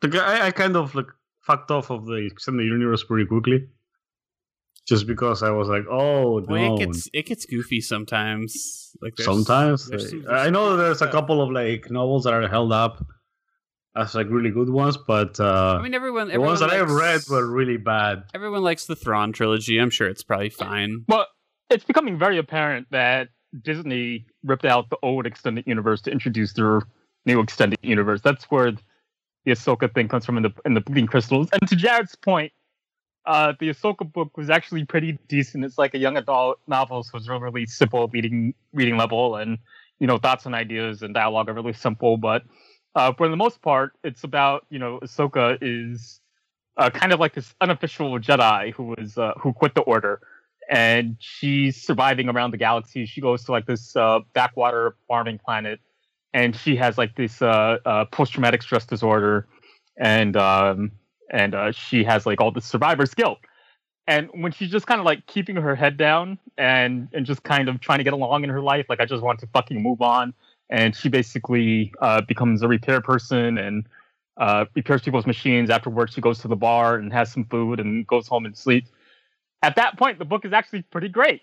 the 0.01 0.09
guy 0.09 0.47
I 0.47 0.51
kind 0.51 0.77
of 0.77 0.95
like 0.95 1.07
fucked 1.43 1.71
off 1.71 1.91
of 1.91 2.07
the 2.07 2.15
extended 2.15 2.65
universe 2.65 3.05
pretty 3.05 3.27
quickly, 3.27 3.69
just 4.87 5.07
because 5.07 5.43
I 5.43 5.51
was 5.51 5.69
like, 5.69 5.85
oh 5.91 6.41
Well, 6.41 6.47
no. 6.49 6.75
it 6.75 6.79
gets 6.87 7.09
it 7.13 7.27
gets 7.27 7.47
goofy 7.47 7.81
sometimes. 7.81 8.97
Like 9.01 9.15
there's- 9.17 9.27
Sometimes 9.27 9.87
there's 9.89 10.13
like, 10.13 10.25
some- 10.25 10.35
I 10.35 10.51
know 10.51 10.77
there's 10.77 11.03
a 11.03 11.09
couple 11.11 11.41
of 11.43 11.51
like 11.51 11.91
novels 11.91 12.25
that 12.25 12.33
are 12.35 12.49
held 12.49 12.73
up 12.73 13.05
as 13.97 14.15
like 14.15 14.27
really 14.31 14.51
good 14.51 14.71
ones, 14.71 14.97
but 14.97 15.39
uh, 15.41 15.77
I 15.79 15.83
mean, 15.83 15.95
everyone. 15.95 16.29
the 16.29 16.41
ones 16.41 16.61
that 16.61 16.71
I've 16.71 16.91
read 16.91 17.21
were 17.31 17.47
really 17.47 17.77
bad. 17.79 18.25
Everyone 18.35 18.63
likes 18.63 18.87
the 18.87 18.97
Thrawn 18.97 19.33
trilogy. 19.33 19.79
I'm 19.79 19.91
sure 19.91 20.09
it's 20.09 20.23
probably 20.23 20.51
fine. 20.51 21.05
Well, 21.09 21.27
it's 21.71 21.85
becoming 21.85 22.19
very 22.19 22.39
apparent 22.39 22.87
that 22.91 23.29
Disney 23.63 24.27
ripped 24.45 24.65
out 24.65 24.91
the 24.91 24.99
old 25.03 25.27
extended 25.27 25.67
universe 25.67 26.01
to 26.03 26.11
introduce 26.11 26.53
their 26.53 26.83
new 27.27 27.41
extended 27.41 27.79
universe. 27.83 28.21
That's 28.23 28.45
where 28.45 28.73
the 28.73 29.53
Ahsoka 29.53 29.93
thing 29.93 30.09
comes 30.09 30.27
from 30.27 30.37
in 30.37 30.43
the 30.43 30.53
in 30.65 30.75
the 30.75 30.81
Bleeding 30.81 31.07
Crystals. 31.07 31.49
And 31.53 31.69
to 31.69 31.77
Jared's 31.77 32.15
point, 32.15 32.53
uh, 33.27 33.55
the 33.59 33.71
Ahsoka 33.71 34.11
book 34.11 34.37
was 34.37 34.51
actually 34.51 34.85
pretty 34.85 35.19
decent. 35.29 35.65
It's 35.65 35.79
like 35.79 35.95
a 35.95 35.99
young 35.99 36.17
adult 36.17 36.59
novel, 36.67 37.03
so 37.03 37.17
it's 37.17 37.29
really, 37.29 37.43
really 37.43 37.67
simple 37.67 38.09
reading 38.09 38.55
reading 38.73 38.97
level, 38.97 39.37
and 39.37 39.59
you 39.99 40.07
know 40.07 40.19
thoughts 40.19 40.47
and 40.47 40.55
ideas 40.55 41.03
and 41.03 41.15
dialogue 41.15 41.49
are 41.49 41.55
really 41.55 41.73
simple. 41.73 42.17
But 42.17 42.45
uh, 42.95 43.13
for 43.15 43.29
the 43.29 43.37
most 43.37 43.63
part, 43.63 43.93
it's 44.05 44.25
about 44.25 44.67
you 44.71 44.79
know 44.79 44.99
Ahsoka 45.01 45.59
is 45.61 46.21
uh, 46.77 46.91
kind 46.91 47.13
of 47.13 47.21
like 47.21 47.35
this 47.35 47.55
unofficial 47.61 48.19
Jedi 48.19 48.73
who 48.73 48.95
was 48.99 49.17
uh, 49.17 49.33
who 49.39 49.53
quit 49.53 49.75
the 49.75 49.83
Order 49.83 50.21
and 50.69 51.17
she's 51.19 51.81
surviving 51.81 52.29
around 52.29 52.51
the 52.51 52.57
galaxy. 52.59 53.07
She 53.07 53.21
goes 53.21 53.45
to 53.45 53.53
like 53.53 53.67
this 53.67 53.97
uh, 53.97 54.21
backwater 54.35 54.97
farming 55.09 55.39
planet, 55.39 55.81
and 56.35 56.55
she 56.55 56.77
has 56.77 56.99
like 56.99 57.17
this 57.17 57.41
uh, 57.41 57.79
uh, 57.85 58.05
post-traumatic 58.07 58.63
stress 58.63 58.85
disorder, 58.85 59.47
and 59.97 60.37
um, 60.37 60.93
and 61.31 61.55
uh, 61.55 61.73
she 61.73 62.05
has 62.05 62.27
like 62.27 62.41
all 62.41 62.51
this 62.51 62.67
survivor's 62.67 63.15
guilt. 63.15 63.39
And 64.07 64.31
when 64.33 64.53
she's 64.53 64.71
just 64.71 64.87
kind 64.87 65.01
of 65.01 65.05
like 65.05 65.27
keeping 65.27 65.57
her 65.57 65.75
head 65.75 65.97
down 65.97 66.39
and 66.57 67.09
and 67.13 67.27
just 67.27 67.43
kind 67.43 67.69
of 67.69 67.81
trying 67.81 67.99
to 67.99 68.05
get 68.05 68.13
along 68.13 68.45
in 68.45 68.51
her 68.51 68.61
life, 68.61 68.87
like 68.89 69.01
I 69.01 69.07
just 69.07 69.23
want 69.23 69.41
to 69.41 69.47
fucking 69.49 69.83
move 69.83 70.03
on. 70.03 70.35
And 70.71 70.95
she 70.95 71.09
basically 71.09 71.92
uh, 72.03 72.21
becomes 72.23 72.61
a 72.62 72.69
repair 72.69 73.01
person 73.01 73.57
and 73.57 73.87
uh, 74.37 74.66
repairs 74.75 75.01
people's 75.01 75.27
machines. 75.27 75.71
After 75.71 75.88
work, 75.88 76.11
she 76.11 76.21
goes 76.21 76.40
to 76.40 76.49
the 76.49 76.57
bar 76.57 76.97
and 76.97 77.11
has 77.11 77.33
some 77.33 77.45
food 77.47 77.81
and 77.81 78.07
goes 78.07 78.29
home 78.29 78.45
and 78.45 78.57
sleeps 78.57 78.90
at 79.62 79.77
that 79.77 79.99
point, 79.99 80.18
the 80.18 80.25
book 80.25 80.44
is 80.44 80.53
actually 80.53 80.83
pretty 80.83 81.09
great. 81.09 81.42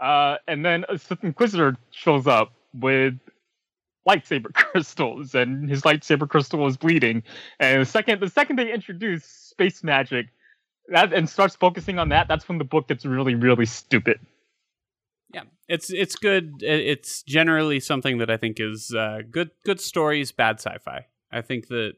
Uh, 0.00 0.36
and 0.48 0.64
then 0.64 0.84
a 0.88 0.98
Sith 0.98 1.22
Inquisitor 1.24 1.76
shows 1.90 2.26
up 2.26 2.52
with 2.74 3.14
lightsaber 4.08 4.52
crystals, 4.54 5.34
and 5.34 5.68
his 5.68 5.82
lightsaber 5.82 6.28
crystal 6.28 6.66
is 6.66 6.76
bleeding. 6.76 7.22
And 7.58 7.82
the 7.82 7.86
second, 7.86 8.20
the 8.20 8.28
second 8.28 8.56
they 8.56 8.72
introduce 8.72 9.24
space 9.24 9.84
magic, 9.84 10.26
that 10.88 11.12
and 11.12 11.28
starts 11.28 11.54
focusing 11.56 11.98
on 11.98 12.08
that, 12.08 12.28
that's 12.28 12.48
when 12.48 12.58
the 12.58 12.64
book 12.64 12.88
gets 12.88 13.04
really, 13.04 13.34
really 13.34 13.66
stupid. 13.66 14.18
Yeah, 15.32 15.42
it's 15.68 15.92
it's 15.92 16.16
good. 16.16 16.54
It's 16.60 17.22
generally 17.22 17.78
something 17.78 18.18
that 18.18 18.30
I 18.30 18.36
think 18.36 18.58
is 18.58 18.92
uh, 18.96 19.18
good. 19.30 19.50
Good 19.64 19.80
stories, 19.80 20.32
bad 20.32 20.58
sci-fi. 20.58 21.06
I 21.30 21.42
think 21.42 21.68
that 21.68 21.92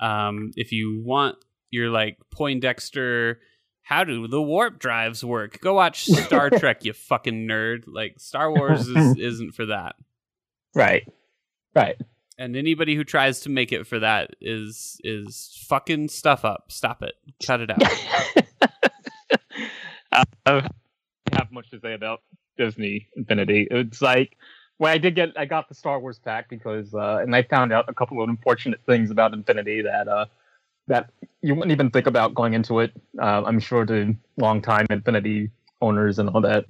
um, 0.00 0.52
if 0.56 0.72
you 0.72 1.02
want 1.02 1.36
your 1.70 1.88
like 1.88 2.18
Poindexter, 2.30 3.38
how 3.88 4.04
do 4.04 4.28
the 4.28 4.42
warp 4.42 4.78
drives 4.78 5.24
work? 5.24 5.60
Go 5.62 5.72
watch 5.72 6.04
Star 6.26 6.50
Trek, 6.50 6.84
you 6.84 6.92
fucking 6.92 7.48
nerd. 7.48 7.84
Like 7.86 8.20
Star 8.20 8.52
Wars 8.52 8.86
is, 8.86 9.16
isn't 9.18 9.52
for 9.52 9.64
that. 9.64 9.96
Right. 10.74 11.10
Right. 11.74 11.96
And 12.36 12.54
anybody 12.54 12.94
who 12.96 13.02
tries 13.02 13.40
to 13.40 13.48
make 13.48 13.72
it 13.72 13.86
for 13.86 13.98
that 14.00 14.32
is 14.42 15.00
is 15.04 15.58
fucking 15.68 16.08
stuff 16.08 16.44
up. 16.44 16.70
Stop 16.70 17.02
it. 17.02 17.14
Shut 17.40 17.62
it 17.62 17.70
out. 17.70 17.82
I 20.12 20.24
don't 20.44 20.70
have 21.32 21.50
much 21.50 21.70
to 21.70 21.80
say 21.80 21.94
about 21.94 22.20
Disney 22.58 23.08
Infinity. 23.16 23.68
It's 23.70 24.02
like 24.02 24.36
when 24.76 24.92
I 24.92 24.98
did 24.98 25.14
get 25.14 25.30
I 25.34 25.46
got 25.46 25.70
the 25.70 25.74
Star 25.74 25.98
Wars 25.98 26.18
pack 26.18 26.50
because 26.50 26.92
uh, 26.92 27.20
and 27.22 27.34
I 27.34 27.42
found 27.42 27.72
out 27.72 27.86
a 27.88 27.94
couple 27.94 28.22
of 28.22 28.28
unfortunate 28.28 28.80
things 28.84 29.10
about 29.10 29.32
Infinity 29.32 29.80
that 29.80 30.08
uh, 30.08 30.26
that 30.88 31.10
you 31.42 31.54
wouldn't 31.54 31.72
even 31.72 31.90
think 31.90 32.06
about 32.06 32.34
going 32.34 32.54
into 32.54 32.80
it. 32.80 32.92
Uh, 33.20 33.42
I'm 33.46 33.60
sure 33.60 33.86
to 33.86 34.14
longtime 34.36 34.86
Infinity 34.90 35.50
owners 35.80 36.18
and 36.18 36.28
all 36.30 36.40
that. 36.40 36.66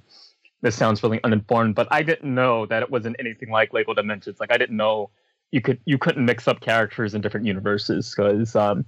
This 0.61 0.75
sounds 0.75 1.01
really 1.01 1.23
uninformed, 1.23 1.75
but 1.75 1.87
I 1.89 2.03
didn't 2.03 2.33
know 2.33 2.65
that 2.65 2.83
it 2.83 2.91
wasn't 2.91 3.15
anything 3.17 3.49
like 3.49 3.73
Lego 3.73 3.93
Dimensions. 3.93 4.39
Like 4.39 4.51
I 4.51 4.57
didn't 4.57 4.77
know 4.77 5.09
you 5.51 5.61
could 5.61 5.79
you 5.85 5.97
couldn't 5.97 6.25
mix 6.25 6.47
up 6.47 6.59
characters 6.59 7.15
in 7.15 7.21
different 7.21 7.47
universes 7.47 8.13
because 8.13 8.55
um, 8.55 8.85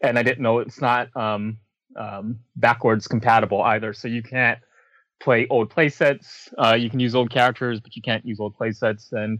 and 0.00 0.18
I 0.18 0.22
didn't 0.22 0.42
know 0.42 0.58
it's 0.58 0.80
not 0.80 1.14
um, 1.16 1.58
um, 1.96 2.40
backwards 2.56 3.06
compatible 3.06 3.62
either. 3.62 3.92
So 3.92 4.08
you 4.08 4.22
can't 4.22 4.58
play 5.20 5.46
old 5.50 5.70
playsets. 5.70 6.52
Uh, 6.58 6.74
you 6.74 6.90
can 6.90 7.00
use 7.00 7.14
old 7.14 7.30
characters, 7.30 7.80
but 7.80 7.94
you 7.94 8.02
can't 8.02 8.24
use 8.24 8.40
old 8.40 8.56
playsets. 8.56 9.12
And 9.12 9.38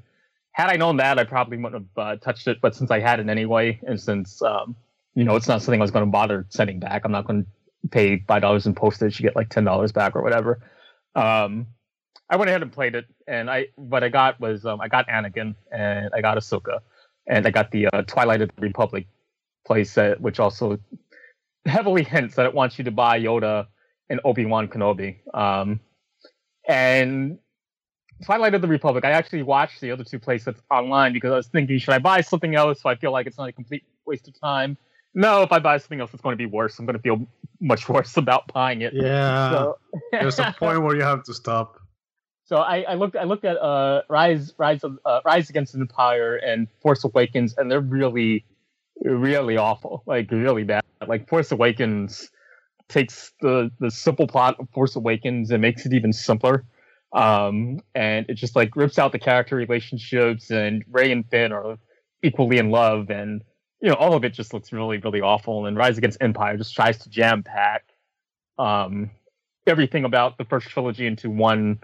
had 0.53 0.69
I 0.69 0.77
known 0.77 0.99
that, 0.99 1.19
I 1.19 1.25
probably 1.25 1.57
wouldn't 1.57 1.89
have 1.97 2.07
uh, 2.07 2.17
touched 2.17 2.47
it. 2.47 2.59
But 2.61 2.75
since 2.75 2.91
I 2.91 3.01
had 3.01 3.21
it 3.21 3.29
anyway, 3.29 3.81
and 3.87 3.99
since 3.99 4.43
um, 4.43 4.77
you 5.15 5.25
know 5.25 5.37
it's 5.37 5.49
not 5.49 5.63
something 5.63 5.81
I 5.81 5.85
was 5.85 5.91
going 5.91 6.05
to 6.05 6.11
bother 6.11 6.47
sending 6.49 6.81
back, 6.81 7.03
I'm 7.05 7.13
not 7.13 7.27
going 7.27 7.45
to 7.45 7.89
pay 7.91 8.25
five 8.27 8.43
dollars 8.43 8.67
in 8.67 8.75
postage. 8.75 9.17
to 9.17 9.23
get 9.23 9.37
like 9.37 9.49
ten 9.49 9.65
dollars 9.65 9.93
back 9.93 10.15
or 10.17 10.23
whatever. 10.23 10.61
Um, 11.15 11.67
I 12.29 12.37
went 12.37 12.49
ahead 12.49 12.63
and 12.63 12.73
played 12.73 12.95
it, 12.95 13.07
and 13.27 13.51
I 13.51 13.69
what 13.77 14.05
I 14.05 14.09
got 14.09 14.41
was 14.41 14.65
um, 14.65 14.81
I 14.81 14.89
got 14.89 15.09
Anakin 15.09 15.55
and 15.73 16.11
I 16.15 16.21
got 16.21 16.37
Ahsoka, 16.37 16.81
and 17.27 17.47
I 17.47 17.51
got 17.51 17.71
the 17.71 17.89
uh, 17.89 18.03
Twilight 18.03 18.43
of 18.43 18.51
the 18.55 18.63
Republic 18.63 19.07
playset, 19.69 20.21
which 20.21 20.39
also 20.39 20.79
heavily 21.67 22.05
hints 22.15 22.37
that 22.37 22.47
it 22.47 22.55
wants 22.55 22.79
you 22.79 22.85
to 22.85 22.91
buy 22.91 23.19
Yoda 23.21 23.67
and 24.09 24.21
Obi 24.25 24.47
Wan 24.47 24.69
Kenobi. 24.69 25.17
Um, 25.35 25.81
and 26.69 27.39
Twilight 28.25 28.55
of 28.55 28.63
the 28.63 28.69
Republic, 28.69 29.05
I 29.05 29.11
actually 29.11 29.43
watched 29.43 29.81
the 29.81 29.91
other 29.91 30.05
two 30.05 30.19
playsets 30.19 30.61
online 30.71 31.13
because 31.13 31.33
I 31.33 31.37
was 31.37 31.47
thinking, 31.49 31.79
should 31.79 31.95
I 31.95 31.99
buy 31.99 32.21
something 32.21 32.55
else 32.55 32.83
so 32.83 32.91
I 32.91 32.95
feel 32.95 33.13
like 33.13 33.27
it's 33.27 33.39
not 33.39 33.49
a 33.49 33.53
complete 33.53 33.85
waste 34.07 34.29
of 34.29 34.39
time? 34.39 34.77
No, 35.15 35.43
if 35.43 35.51
I 35.53 35.59
buy 35.59 35.79
something 35.79 36.01
else, 36.01 36.13
it's 36.13 36.23
going 36.23 36.35
to 36.35 36.37
be 36.39 36.47
worse. 36.47 36.79
I'm 36.79 36.87
going 36.87 36.97
to 36.97 37.03
feel 37.03 37.27
much 37.61 37.89
worse 37.89 38.17
about 38.17 38.53
buying 38.53 38.83
it. 38.83 38.93
Yeah, 38.95 39.51
So, 39.51 39.79
there's 40.13 40.39
a 40.39 40.55
point 40.59 40.83
where 40.83 40.95
you 40.97 41.03
have 41.03 41.25
to 41.25 41.35
stop. 41.35 41.79
so 42.45 42.57
I, 42.59 42.83
I 42.83 42.95
looked 42.95 43.17
I 43.17 43.25
looked 43.25 43.45
at 43.45 43.57
uh 43.57 44.03
Rise 44.09 44.55
Rise 44.59 44.85
of 44.85 44.99
uh, 45.05 45.21
Rise 45.25 45.51
Against 45.51 45.73
the 45.73 45.81
Empire 45.81 46.37
and 46.37 46.69
Force 46.81 47.05
Awakens 47.05 47.55
and 47.57 47.71
they're 47.71 47.81
really 47.81 48.45
really 49.03 49.57
awful 49.57 50.03
like 50.07 50.31
really 50.31 50.65
bad 50.65 50.85
like 51.07 51.29
Force 51.29 51.51
Awakens 51.53 52.31
takes 52.89 53.33
the 53.41 53.71
the 53.81 53.91
simple 53.91 54.27
plot 54.27 54.57
of 54.59 54.69
Force 54.71 54.95
Awakens 54.97 55.51
and 55.51 55.61
makes 55.63 55.87
it 55.87 55.93
even 55.93 56.13
simpler 56.13 56.65
um 57.13 57.81
and 57.95 58.27
it 58.29 58.35
just 58.35 58.55
like 58.57 58.75
rips 58.77 58.99
out 58.99 59.13
the 59.13 59.19
character 59.19 59.57
relationships 59.57 60.51
and 60.51 60.85
Rey 60.91 61.11
and 61.13 61.25
Finn 61.31 61.53
are 61.53 61.79
equally 62.23 62.59
in 62.59 62.71
love 62.71 63.11
and 63.11 63.43
you 63.81 63.89
know 63.89 63.95
all 63.95 64.15
of 64.15 64.25
it 64.25 64.31
just 64.31 64.53
looks 64.53 64.73
really 64.73 64.99
really 64.99 65.21
awful 65.21 65.67
and 65.67 65.77
Rise 65.77 65.99
Against 65.99 66.19
Empire 66.21 66.57
just 66.57 66.75
tries 66.75 66.99
to 66.99 67.11
jam 67.11 67.43
pack 67.43 67.85
um 68.59 69.11
everything 69.67 70.05
about 70.05 70.39
the 70.39 70.45
first 70.45 70.69
trilogy 70.69 71.07
into 71.07 71.31
one 71.31 71.81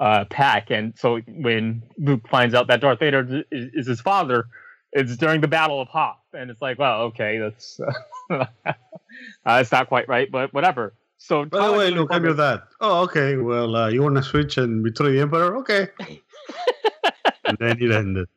uh, 0.00 0.24
pack. 0.30 0.70
And 0.70 0.94
so 0.96 1.20
when 1.26 1.82
Luke 1.98 2.28
finds 2.28 2.54
out 2.54 2.68
that 2.68 2.80
Darth 2.80 3.00
Vader 3.00 3.44
is, 3.50 3.70
is 3.74 3.86
his 3.86 4.00
father, 4.00 4.46
it's 4.92 5.16
during 5.16 5.40
the 5.40 5.48
Battle 5.48 5.80
of 5.80 5.88
Hoth, 5.88 6.16
and 6.32 6.50
it's 6.50 6.62
like, 6.62 6.78
well, 6.78 7.02
okay, 7.02 7.38
that's 7.38 7.78
uh, 8.30 8.46
that's 9.44 9.72
not 9.72 9.88
quite 9.88 10.08
right, 10.08 10.30
but 10.30 10.52
whatever. 10.54 10.94
So 11.18 11.44
By 11.44 11.66
the 11.66 11.72
way, 11.72 11.90
look, 11.90 12.08
I'm 12.12 12.24
your 12.24 12.34
dad. 12.34 12.62
Oh, 12.80 13.02
okay. 13.02 13.36
Well, 13.36 13.74
uh, 13.74 13.88
you 13.88 14.02
want 14.02 14.16
to 14.16 14.22
switch 14.22 14.56
and 14.56 14.84
betray 14.84 15.12
the 15.12 15.20
Emperor? 15.20 15.56
Okay. 15.58 15.88
and 17.44 17.58
then 17.58 17.76
you 17.78 17.92
end 17.92 18.16
it 18.16 18.28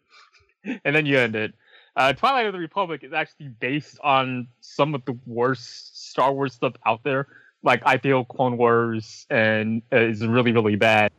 ended. 0.65 0.81
and 0.83 0.95
then 0.95 1.05
you 1.05 1.19
end 1.19 1.35
it. 1.35 1.53
Uh, 1.95 2.13
Twilight 2.13 2.45
of 2.45 2.53
the 2.53 2.59
Republic 2.59 3.03
is 3.03 3.13
actually 3.13 3.49
based 3.49 3.99
on 4.03 4.47
some 4.61 4.95
of 4.95 5.03
the 5.05 5.17
worst 5.25 6.09
Star 6.09 6.33
Wars 6.33 6.53
stuff 6.53 6.73
out 6.85 7.03
there. 7.03 7.27
Like 7.63 7.81
I 7.85 7.97
feel 7.97 8.23
Clone 8.25 8.57
Wars 8.57 9.27
and 9.29 9.81
uh, 9.91 9.97
is 9.97 10.25
really 10.25 10.51
really 10.51 10.75
bad. 10.77 11.11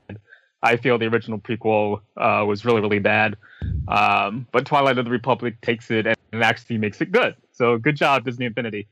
I 0.63 0.77
feel 0.77 0.97
the 0.99 1.07
original 1.07 1.39
prequel 1.39 2.01
uh, 2.17 2.45
was 2.47 2.65
really 2.65 2.81
really 2.81 3.01
bad. 3.01 3.37
Um, 3.89 4.47
but 4.53 4.65
Twilight 4.67 4.99
of 4.99 5.05
the 5.05 5.11
Republic 5.11 5.61
takes 5.61 5.91
it 5.91 6.07
and 6.07 6.43
actually 6.43 6.79
makes 6.79 7.01
it 7.01 7.13
good. 7.13 7.37
So 7.53 7.77
good 7.79 7.97
job 7.97 8.25
Disney 8.25 8.47
Infinity. 8.47 8.89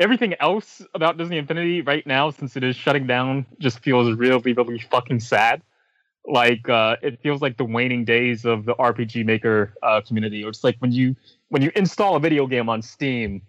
everything 0.00 0.34
else 0.40 0.82
about 0.94 1.16
Disney 1.18 1.38
Infinity 1.38 1.82
right 1.82 2.06
now, 2.06 2.30
since 2.30 2.56
it 2.56 2.64
is 2.64 2.76
shutting 2.76 3.06
down, 3.06 3.46
just 3.58 3.80
feels 3.80 4.14
really, 4.16 4.52
really 4.52 4.78
fucking 4.78 5.20
sad. 5.20 5.62
Like 6.28 6.68
uh, 6.68 6.96
it 7.02 7.20
feels 7.22 7.40
like 7.40 7.56
the 7.56 7.64
waning 7.64 8.04
days 8.04 8.44
of 8.44 8.66
the 8.66 8.74
RPG 8.74 9.24
Maker 9.24 9.72
uh, 9.82 10.02
community. 10.02 10.44
Or 10.44 10.50
it's 10.50 10.62
like 10.62 10.76
when 10.78 10.92
you 10.92 11.16
when 11.48 11.62
you 11.62 11.72
install 11.74 12.16
a 12.16 12.20
video 12.20 12.46
game 12.46 12.68
on 12.68 12.82
Steam 12.82 13.42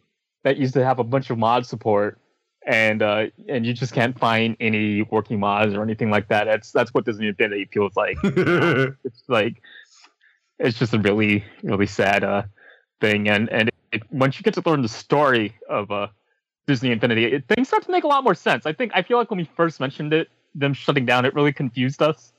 that 0.43 0.55
used 0.55 0.73
to 0.75 0.85
have 0.85 0.97
a 0.97 1.03
bunch 1.03 1.29
of 1.29 1.37
mod 1.37 1.65
support, 1.65 2.19
and 2.65 3.01
uh, 3.01 3.25
and 3.49 3.65
you 3.65 3.73
just 3.73 3.93
can't 3.93 4.17
find 4.17 4.55
any 4.61 5.01
working 5.01 5.41
mods 5.41 5.73
or 5.73 5.83
anything 5.83 6.09
like 6.09 6.29
that. 6.29 6.45
That's 6.45 6.71
that's 6.71 6.93
what 6.93 7.03
Disney 7.03 7.27
Infinity 7.27 7.67
feels 7.71 7.97
like. 7.97 8.17
it's 8.23 9.23
like 9.27 9.61
it's 10.57 10.79
just 10.79 10.93
a 10.93 10.99
really 10.99 11.43
really 11.63 11.87
sad 11.87 12.23
uh, 12.23 12.43
thing. 13.01 13.27
And 13.27 13.49
and 13.49 13.69
it, 13.91 14.03
once 14.09 14.39
you 14.39 14.43
get 14.43 14.53
to 14.53 14.63
learn 14.65 14.83
the 14.83 14.87
story 14.87 15.53
of 15.67 15.91
uh, 15.91 16.07
Disney 16.65 16.91
Infinity, 16.91 17.25
it, 17.25 17.43
things 17.49 17.67
start 17.67 17.83
to 17.83 17.91
make 17.91 18.05
a 18.05 18.07
lot 18.07 18.23
more 18.23 18.35
sense. 18.35 18.65
I 18.65 18.71
think 18.71 18.93
I 18.95 19.01
feel 19.01 19.17
like 19.17 19.29
when 19.29 19.39
we 19.39 19.49
first 19.57 19.81
mentioned 19.81 20.13
it, 20.13 20.29
them 20.55 20.73
shutting 20.73 21.05
down, 21.05 21.25
it 21.25 21.35
really 21.35 21.51
confused 21.51 22.01
us 22.01 22.31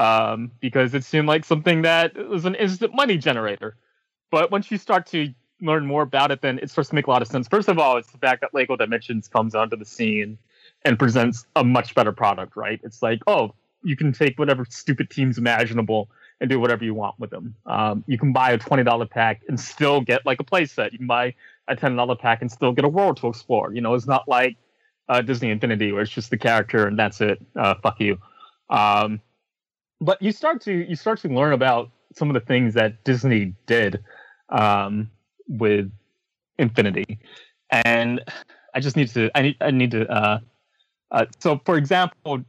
um, 0.00 0.50
because 0.60 0.94
it 0.94 1.04
seemed 1.04 1.28
like 1.28 1.44
something 1.44 1.82
that 1.82 2.16
was 2.16 2.46
an 2.46 2.54
instant 2.54 2.94
money 2.94 3.18
generator. 3.18 3.76
But 4.30 4.50
once 4.50 4.70
you 4.70 4.78
start 4.78 5.06
to 5.08 5.34
learn 5.60 5.84
more 5.84 6.02
about 6.02 6.30
it, 6.30 6.40
then 6.40 6.58
it 6.58 6.70
starts 6.70 6.88
to 6.88 6.94
make 6.94 7.06
a 7.06 7.10
lot 7.10 7.20
of 7.20 7.28
sense. 7.28 7.46
First 7.46 7.68
of 7.68 7.78
all, 7.78 7.98
it's 7.98 8.10
the 8.10 8.16
fact 8.16 8.40
that 8.40 8.54
Lego 8.54 8.76
Dimensions 8.76 9.28
comes 9.28 9.54
onto 9.54 9.76
the 9.76 9.84
scene 9.84 10.38
and 10.86 10.98
presents 10.98 11.44
a 11.54 11.62
much 11.62 11.94
better 11.94 12.12
product, 12.12 12.56
right? 12.56 12.80
It's 12.82 13.02
like, 13.02 13.20
oh, 13.26 13.54
you 13.82 13.94
can 13.94 14.12
take 14.12 14.38
whatever 14.38 14.64
stupid 14.70 15.10
teams 15.10 15.36
imaginable 15.36 16.08
and 16.40 16.48
do 16.48 16.58
whatever 16.58 16.82
you 16.82 16.94
want 16.94 17.20
with 17.20 17.28
them. 17.28 17.54
Um, 17.66 18.02
you 18.06 18.16
can 18.16 18.32
buy 18.32 18.52
a 18.52 18.58
twenty 18.58 18.84
dollar 18.84 19.04
pack 19.04 19.42
and 19.48 19.60
still 19.60 20.00
get 20.00 20.24
like 20.24 20.40
a 20.40 20.44
playset. 20.44 20.92
You 20.92 20.98
can 20.98 21.08
buy 21.08 21.34
a 21.68 21.76
ten 21.76 21.94
dollar 21.94 22.16
pack 22.16 22.40
and 22.40 22.50
still 22.50 22.72
get 22.72 22.86
a 22.86 22.88
world 22.88 23.18
to 23.18 23.28
explore. 23.28 23.74
You 23.74 23.82
know, 23.82 23.92
it's 23.92 24.06
not 24.06 24.26
like 24.26 24.56
uh, 25.10 25.20
Disney 25.20 25.50
Infinity 25.50 25.92
where 25.92 26.00
it's 26.00 26.10
just 26.10 26.30
the 26.30 26.38
character 26.38 26.86
and 26.86 26.98
that's 26.98 27.20
it. 27.20 27.38
Uh, 27.54 27.74
fuck 27.82 28.00
you. 28.00 28.18
Um, 28.70 29.20
but 30.00 30.20
you 30.22 30.32
start 30.32 30.60
to 30.62 30.72
you 30.72 30.96
start 30.96 31.20
to 31.20 31.28
learn 31.28 31.52
about 31.52 31.90
some 32.14 32.28
of 32.30 32.34
the 32.34 32.40
things 32.46 32.74
that 32.74 33.02
Disney 33.04 33.54
did 33.66 34.02
um, 34.48 35.10
with 35.48 35.90
Infinity, 36.58 37.18
and 37.70 38.20
I 38.74 38.80
just 38.80 38.96
need 38.96 39.08
to 39.10 39.30
I 39.34 39.42
need 39.42 39.56
I 39.60 39.70
need 39.70 39.90
to. 39.92 40.08
Uh, 40.10 40.38
uh, 41.10 41.26
so, 41.40 41.60
for 41.64 41.76
example, 41.76 42.44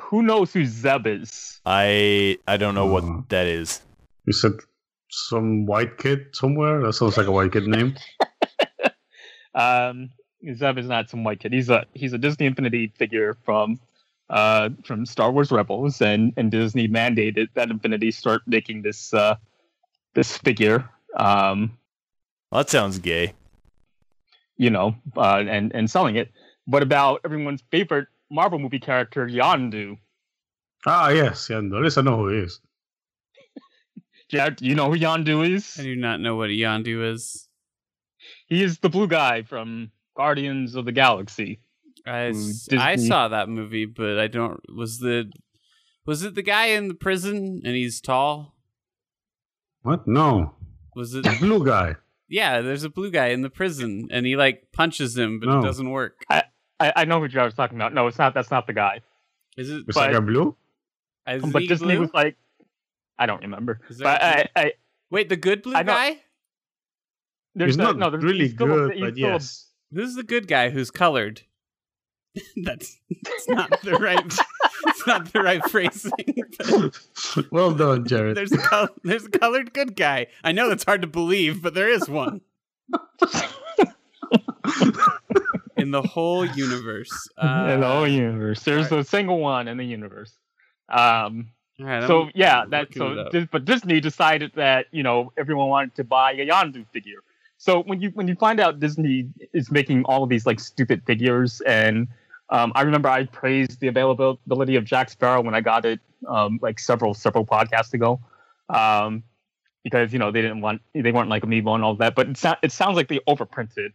who 0.00 0.22
knows 0.22 0.52
who 0.52 0.64
Zeb 0.64 1.06
is? 1.06 1.60
I 1.66 2.38
I 2.46 2.56
don't 2.56 2.74
know 2.74 2.86
what 2.86 3.04
Uh. 3.04 3.22
that 3.28 3.46
is. 3.46 3.80
You 4.26 4.32
said 4.32 4.52
some 5.10 5.66
white 5.66 5.98
kid 5.98 6.26
somewhere? 6.32 6.80
That 6.82 6.92
sounds 6.92 7.16
like 7.16 7.26
a 7.26 7.32
white 7.32 7.52
kid 7.52 7.66
name. 7.66 7.96
Um, 9.54 10.10
Zeb 10.54 10.78
is 10.78 10.86
not 10.86 11.10
some 11.10 11.24
white 11.24 11.40
kid. 11.40 11.52
He's 11.52 11.68
a 11.70 11.84
he's 11.92 12.12
a 12.12 12.18
Disney 12.18 12.46
Infinity 12.46 12.92
figure 12.96 13.36
from 13.44 13.80
uh 14.30 14.70
from 14.84 15.04
Star 15.06 15.30
Wars 15.32 15.50
Rebels, 15.52 16.00
and 16.00 16.32
and 16.36 16.50
Disney 16.50 16.88
mandated 16.88 17.48
that 17.54 17.70
Infinity 17.70 18.10
start 18.10 18.42
making 18.46 18.82
this 18.82 19.12
uh 19.12 19.36
this 20.14 20.38
figure. 20.38 20.88
Um, 21.16 21.76
Well, 22.50 22.62
that 22.62 22.70
sounds 22.70 22.98
gay. 22.98 23.34
you 24.56 24.70
know, 24.70 24.94
uh, 25.16 25.42
and 25.46 25.74
and 25.74 25.90
selling 25.90 26.16
it. 26.16 26.30
What 26.66 26.82
about 26.82 27.20
everyone's 27.24 27.62
favorite 27.70 28.08
Marvel 28.30 28.58
movie 28.58 28.78
character, 28.80 29.26
Yondu? 29.26 29.98
Ah, 30.86 31.08
yes, 31.10 31.48
yeah, 31.50 31.58
at 31.58 31.64
least 31.64 31.98
I 31.98 32.02
know 32.02 32.16
who 32.18 32.28
he 32.28 32.38
is. 32.38 32.60
Jared, 34.30 34.56
do 34.56 34.66
you 34.66 34.74
know 34.74 34.90
who 34.92 34.98
Yondu 34.98 35.48
is? 35.48 35.76
I 35.78 35.82
do 35.82 35.96
not 35.96 36.20
know 36.20 36.36
what 36.36 36.50
Yondu 36.50 37.12
is. 37.12 37.48
He 38.46 38.62
is 38.62 38.78
the 38.78 38.88
blue 38.88 39.08
guy 39.08 39.42
from 39.42 39.90
Guardians 40.16 40.74
of 40.76 40.84
the 40.84 40.92
Galaxy. 40.92 41.60
I, 42.10 42.26
Ooh, 42.28 42.30
s- 42.30 42.68
I 42.72 42.96
saw 42.96 43.28
that 43.28 43.48
movie, 43.48 43.84
but 43.86 44.18
I 44.18 44.26
don't. 44.26 44.60
Was 44.74 44.98
the 44.98 45.30
was 46.06 46.22
it 46.24 46.34
the 46.34 46.42
guy 46.42 46.66
in 46.66 46.88
the 46.88 46.94
prison 46.94 47.60
and 47.64 47.74
he's 47.74 48.00
tall? 48.00 48.54
What? 49.82 50.06
No. 50.06 50.54
Was 50.96 51.14
it? 51.14 51.24
The 51.24 51.36
blue 51.40 51.64
guy. 51.64 51.96
yeah, 52.28 52.60
there's 52.60 52.84
a 52.84 52.90
blue 52.90 53.10
guy 53.10 53.28
in 53.28 53.42
the 53.42 53.50
prison 53.50 54.08
and 54.10 54.26
he 54.26 54.36
like 54.36 54.72
punches 54.72 55.16
him, 55.16 55.40
but 55.40 55.48
No. 55.48 55.60
it 55.60 55.62
doesn't 55.62 55.90
work. 55.90 56.24
I, 56.28 56.42
I 56.80 57.04
know 57.04 57.20
who 57.20 57.28
Jared's 57.28 57.54
talking 57.54 57.76
about. 57.76 57.92
No, 57.94 58.06
it's 58.06 58.18
not. 58.18 58.34
That's 58.34 58.50
not 58.50 58.66
the 58.66 58.72
guy. 58.72 59.00
Is 59.56 59.70
it? 59.70 59.84
Is 59.88 59.94
But- 59.94 59.94
that 59.94 60.12
guy 60.12 60.20
blue? 60.20 60.56
Is 61.28 61.42
but 61.44 61.62
he 61.62 61.68
Disney 61.68 61.88
blue? 61.94 62.00
was 62.00 62.14
like, 62.14 62.36
I 63.18 63.26
don't 63.26 63.42
remember. 63.42 63.80
Is 63.88 63.98
there 63.98 64.04
But 64.06 64.22
a 64.22 64.24
I, 64.24 64.48
I, 64.66 64.72
Wait, 65.10 65.28
the 65.28 65.36
good 65.36 65.62
blue 65.62 65.74
I 65.74 65.82
know- 65.82 65.92
guy? 65.92 66.18
there's 67.54 67.70
He's 67.70 67.76
no, 67.76 67.84
not 67.92 67.98
no, 67.98 68.10
there's, 68.10 68.24
really 68.24 68.38
he's 68.46 68.52
still 68.54 68.66
a- 68.72 68.88
good, 68.88 68.92
he's 68.94 69.00
but 69.04 69.14
still 69.14 69.28
a- 69.28 69.32
yes. 69.32 69.66
Who's 69.92 70.14
the 70.14 70.22
good 70.22 70.48
guy 70.48 70.70
who's 70.70 70.90
colored? 70.90 71.42
that's 72.64 72.98
that's 73.22 73.48
not 73.48 73.80
the 73.82 73.94
right. 73.94 74.24
it's 74.86 75.06
not 75.06 75.32
the 75.32 75.42
right 75.42 75.64
phrasing. 75.68 76.12
well 77.50 77.72
done, 77.72 78.06
Jared. 78.06 78.36
there's 78.36 78.52
a 78.52 78.58
col- 78.58 78.88
there's 79.02 79.26
a 79.26 79.30
colored 79.30 79.72
good 79.72 79.96
guy. 79.96 80.28
I 80.44 80.52
know 80.52 80.68
that's 80.68 80.84
hard 80.84 81.02
to 81.02 81.08
believe, 81.08 81.62
but 81.62 81.74
there 81.74 81.88
is 81.88 82.08
one 82.08 82.40
in 85.76 85.90
the 85.90 86.02
whole 86.02 86.44
universe. 86.44 87.28
Uh, 87.36 87.70
in 87.74 87.80
the 87.80 87.88
whole 87.88 88.06
universe. 88.06 88.62
There's 88.62 88.92
a 88.92 89.02
single 89.02 89.38
one 89.38 89.68
in 89.68 89.76
the 89.76 89.84
universe. 89.84 90.32
Um, 90.88 91.48
all 91.80 91.86
right, 91.86 92.06
so 92.06 92.22
I'm 92.22 92.30
yeah, 92.34 92.64
that 92.70 92.90
looking 92.96 93.18
it 93.18 93.32
so 93.32 93.40
up. 93.40 93.48
But 93.50 93.64
Disney 93.64 94.00
decided 94.00 94.52
that 94.54 94.86
you 94.92 95.02
know 95.02 95.32
everyone 95.36 95.68
wanted 95.68 95.94
to 95.96 96.04
buy 96.04 96.32
a 96.32 96.46
Yondu 96.46 96.86
figure. 96.92 97.22
So 97.56 97.82
when 97.82 98.00
you 98.00 98.10
when 98.10 98.28
you 98.28 98.34
find 98.34 98.60
out 98.60 98.80
Disney 98.80 99.28
is 99.52 99.70
making 99.70 100.04
all 100.04 100.22
of 100.22 100.28
these 100.28 100.46
like 100.46 100.60
stupid 100.60 101.04
figures, 101.06 101.60
and 101.62 102.08
um, 102.50 102.72
I 102.74 102.82
remember 102.82 103.08
I 103.08 103.24
praised 103.24 103.80
the 103.80 103.88
availability 103.88 104.76
of 104.76 104.84
Jack 104.84 105.10
Sparrow 105.10 105.40
when 105.42 105.54
I 105.54 105.60
got 105.60 105.84
it 105.84 106.00
um, 106.28 106.58
like 106.62 106.78
several 106.78 107.14
several 107.14 107.46
podcasts 107.46 107.94
ago, 107.94 108.20
um, 108.68 109.22
because 109.84 110.12
you 110.12 110.18
know 110.18 110.30
they 110.30 110.42
didn't 110.42 110.60
want 110.60 110.82
they 110.94 111.12
weren't 111.12 111.28
like 111.30 111.42
Amiibo 111.42 111.74
and 111.74 111.84
all 111.84 111.94
that. 111.96 112.14
But 112.14 112.28
it, 112.30 112.36
so- 112.36 112.56
it 112.62 112.72
sounds 112.72 112.96
like 112.96 113.08
they 113.08 113.20
overprinted 113.28 113.92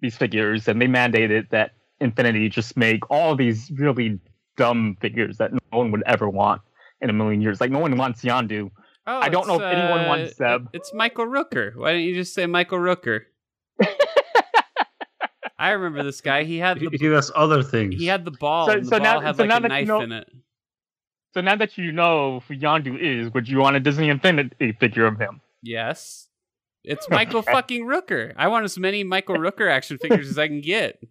these 0.00 0.16
figures 0.16 0.66
and 0.68 0.80
they 0.82 0.86
mandated 0.86 1.48
that 1.50 1.72
Infinity 2.00 2.48
just 2.48 2.76
make 2.76 3.08
all 3.10 3.36
these 3.36 3.70
really 3.76 4.18
dumb 4.56 4.96
figures 5.00 5.38
that 5.38 5.52
no 5.52 5.60
one 5.78 5.92
would 5.92 6.02
ever 6.06 6.28
want 6.28 6.60
in 7.00 7.08
a 7.08 7.12
million 7.12 7.40
years. 7.40 7.60
Like 7.60 7.70
no 7.70 7.78
one 7.78 7.96
wants 7.96 8.22
Yondu. 8.22 8.70
Oh, 9.06 9.18
I 9.20 9.28
don't 9.28 9.46
know 9.48 9.56
if 9.56 9.62
anyone 9.62 10.00
uh, 10.04 10.08
wants 10.08 10.36
Zeb. 10.36 10.66
It's 10.72 10.92
Michael 10.94 11.26
Rooker. 11.26 11.74
Why 11.76 11.92
don't 11.92 12.02
you 12.02 12.14
just 12.14 12.34
say 12.34 12.46
Michael 12.46 12.78
Rooker? 12.78 13.22
I 15.62 15.70
remember 15.70 16.02
this 16.02 16.20
guy. 16.20 16.42
He 16.44 16.58
had 16.58 16.80
the 16.80 16.88
he 16.90 17.08
does 17.08 17.30
other 17.34 17.62
things. 17.62 17.94
he 17.96 18.06
had 18.06 18.24
the 18.24 18.30
ball, 18.32 18.66
So- 18.66 18.72
and 18.72 18.82
the 18.84 18.88
so 18.88 18.98
ball 18.98 19.04
now- 19.04 19.20
had 19.20 19.36
so 19.36 19.42
like 19.44 19.48
now 19.48 19.56
a 19.58 19.60
that 19.60 19.64
you 19.68 19.68
knife 19.68 19.86
know- 19.88 20.00
in 20.00 20.12
it. 20.12 20.28
So 21.34 21.40
now 21.40 21.56
that 21.56 21.78
you 21.78 21.92
know 21.92 22.40
who 22.46 22.54
Yondu 22.56 22.98
is, 22.98 23.32
would 23.32 23.48
you 23.48 23.58
want 23.58 23.76
a 23.76 23.80
Disney 23.80 24.10
Infinity 24.10 24.72
figure 24.78 25.06
of 25.06 25.18
him? 25.18 25.40
Yes, 25.62 26.28
it's 26.84 27.08
Michael 27.18 27.40
fucking 27.42 27.86
Rooker. 27.86 28.34
I 28.36 28.48
want 28.48 28.64
as 28.64 28.76
many 28.78 29.02
Michael 29.04 29.36
Rooker 29.36 29.70
action 29.70 29.96
figures 29.98 30.28
as 30.28 30.36
I 30.38 30.48
can 30.48 30.60
get. 30.60 31.02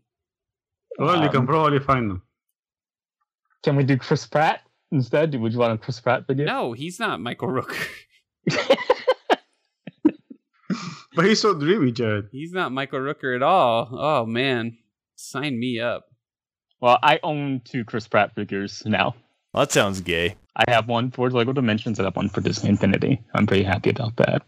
well, 1.00 1.24
you 1.24 1.30
can 1.30 1.40
Um, 1.40 1.48
probably 1.48 1.80
find 1.80 2.12
them. 2.12 2.22
Can 3.64 3.76
we 3.78 3.84
do 3.84 3.98
Chris 3.98 4.28
Pratt 4.28 4.62
instead? 4.92 5.34
Would 5.34 5.54
you 5.54 5.60
want 5.60 5.74
a 5.74 5.78
Chris 5.78 6.00
Pratt 6.00 6.28
figure? 6.28 6.46
No, 6.46 6.74
he's 6.74 7.00
not 7.00 7.20
Michael 7.22 7.48
Rooker. 7.48 7.88
But 11.16 11.26
he's 11.26 11.42
so 11.42 11.54
dreamy, 11.54 11.92
Jared. 11.92 12.30
He's 12.32 12.54
not 12.54 12.72
Michael 12.72 13.00
Rooker 13.00 13.36
at 13.36 13.44
all. 13.44 13.90
Oh 13.92 14.26
man, 14.26 14.78
sign 15.16 15.60
me 15.60 15.80
up. 15.80 16.06
well, 16.80 16.98
I 17.04 17.20
own 17.24 17.62
two 17.66 17.84
Chris 17.84 18.08
Pratt 18.08 18.34
figures 18.36 18.82
now. 18.86 19.16
Well, 19.54 19.66
that 19.66 19.72
sounds 19.74 20.00
gay. 20.02 20.36
I 20.56 20.64
have 20.72 20.88
one 20.88 21.12
for 21.12 21.30
Lego 21.30 21.52
Dimensions 21.54 22.00
and 22.00 22.06
I 22.06 22.10
have 22.10 22.16
one 22.16 22.30
for 22.30 22.42
Disney 22.42 22.70
Infinity. 22.70 23.22
I'm 23.36 23.46
pretty 23.48 23.64
happy 23.64 23.90
about 23.90 24.16
that. 24.18 24.44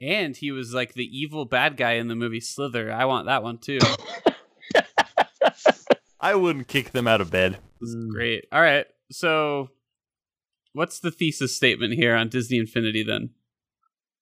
And 0.00 0.36
he 0.36 0.50
was 0.52 0.72
like 0.74 0.94
the 0.94 1.04
evil 1.04 1.44
bad 1.44 1.76
guy 1.76 1.92
in 1.92 2.08
the 2.08 2.14
movie 2.16 2.40
Slither. 2.40 2.92
I 2.92 3.04
want 3.04 3.26
that 3.26 3.42
one 3.42 3.58
too. 3.58 3.78
I 6.20 6.34
wouldn't 6.36 6.68
kick 6.68 6.92
them 6.92 7.08
out 7.08 7.20
of 7.20 7.30
bed. 7.30 7.58
This 7.80 7.94
Mm. 7.94 7.98
is 7.98 8.06
great. 8.14 8.44
All 8.52 8.60
right. 8.62 8.86
So, 9.10 9.70
what's 10.72 11.00
the 11.00 11.10
thesis 11.10 11.54
statement 11.56 11.94
here 11.94 12.14
on 12.14 12.28
Disney 12.28 12.58
Infinity 12.58 13.02
then? 13.02 13.30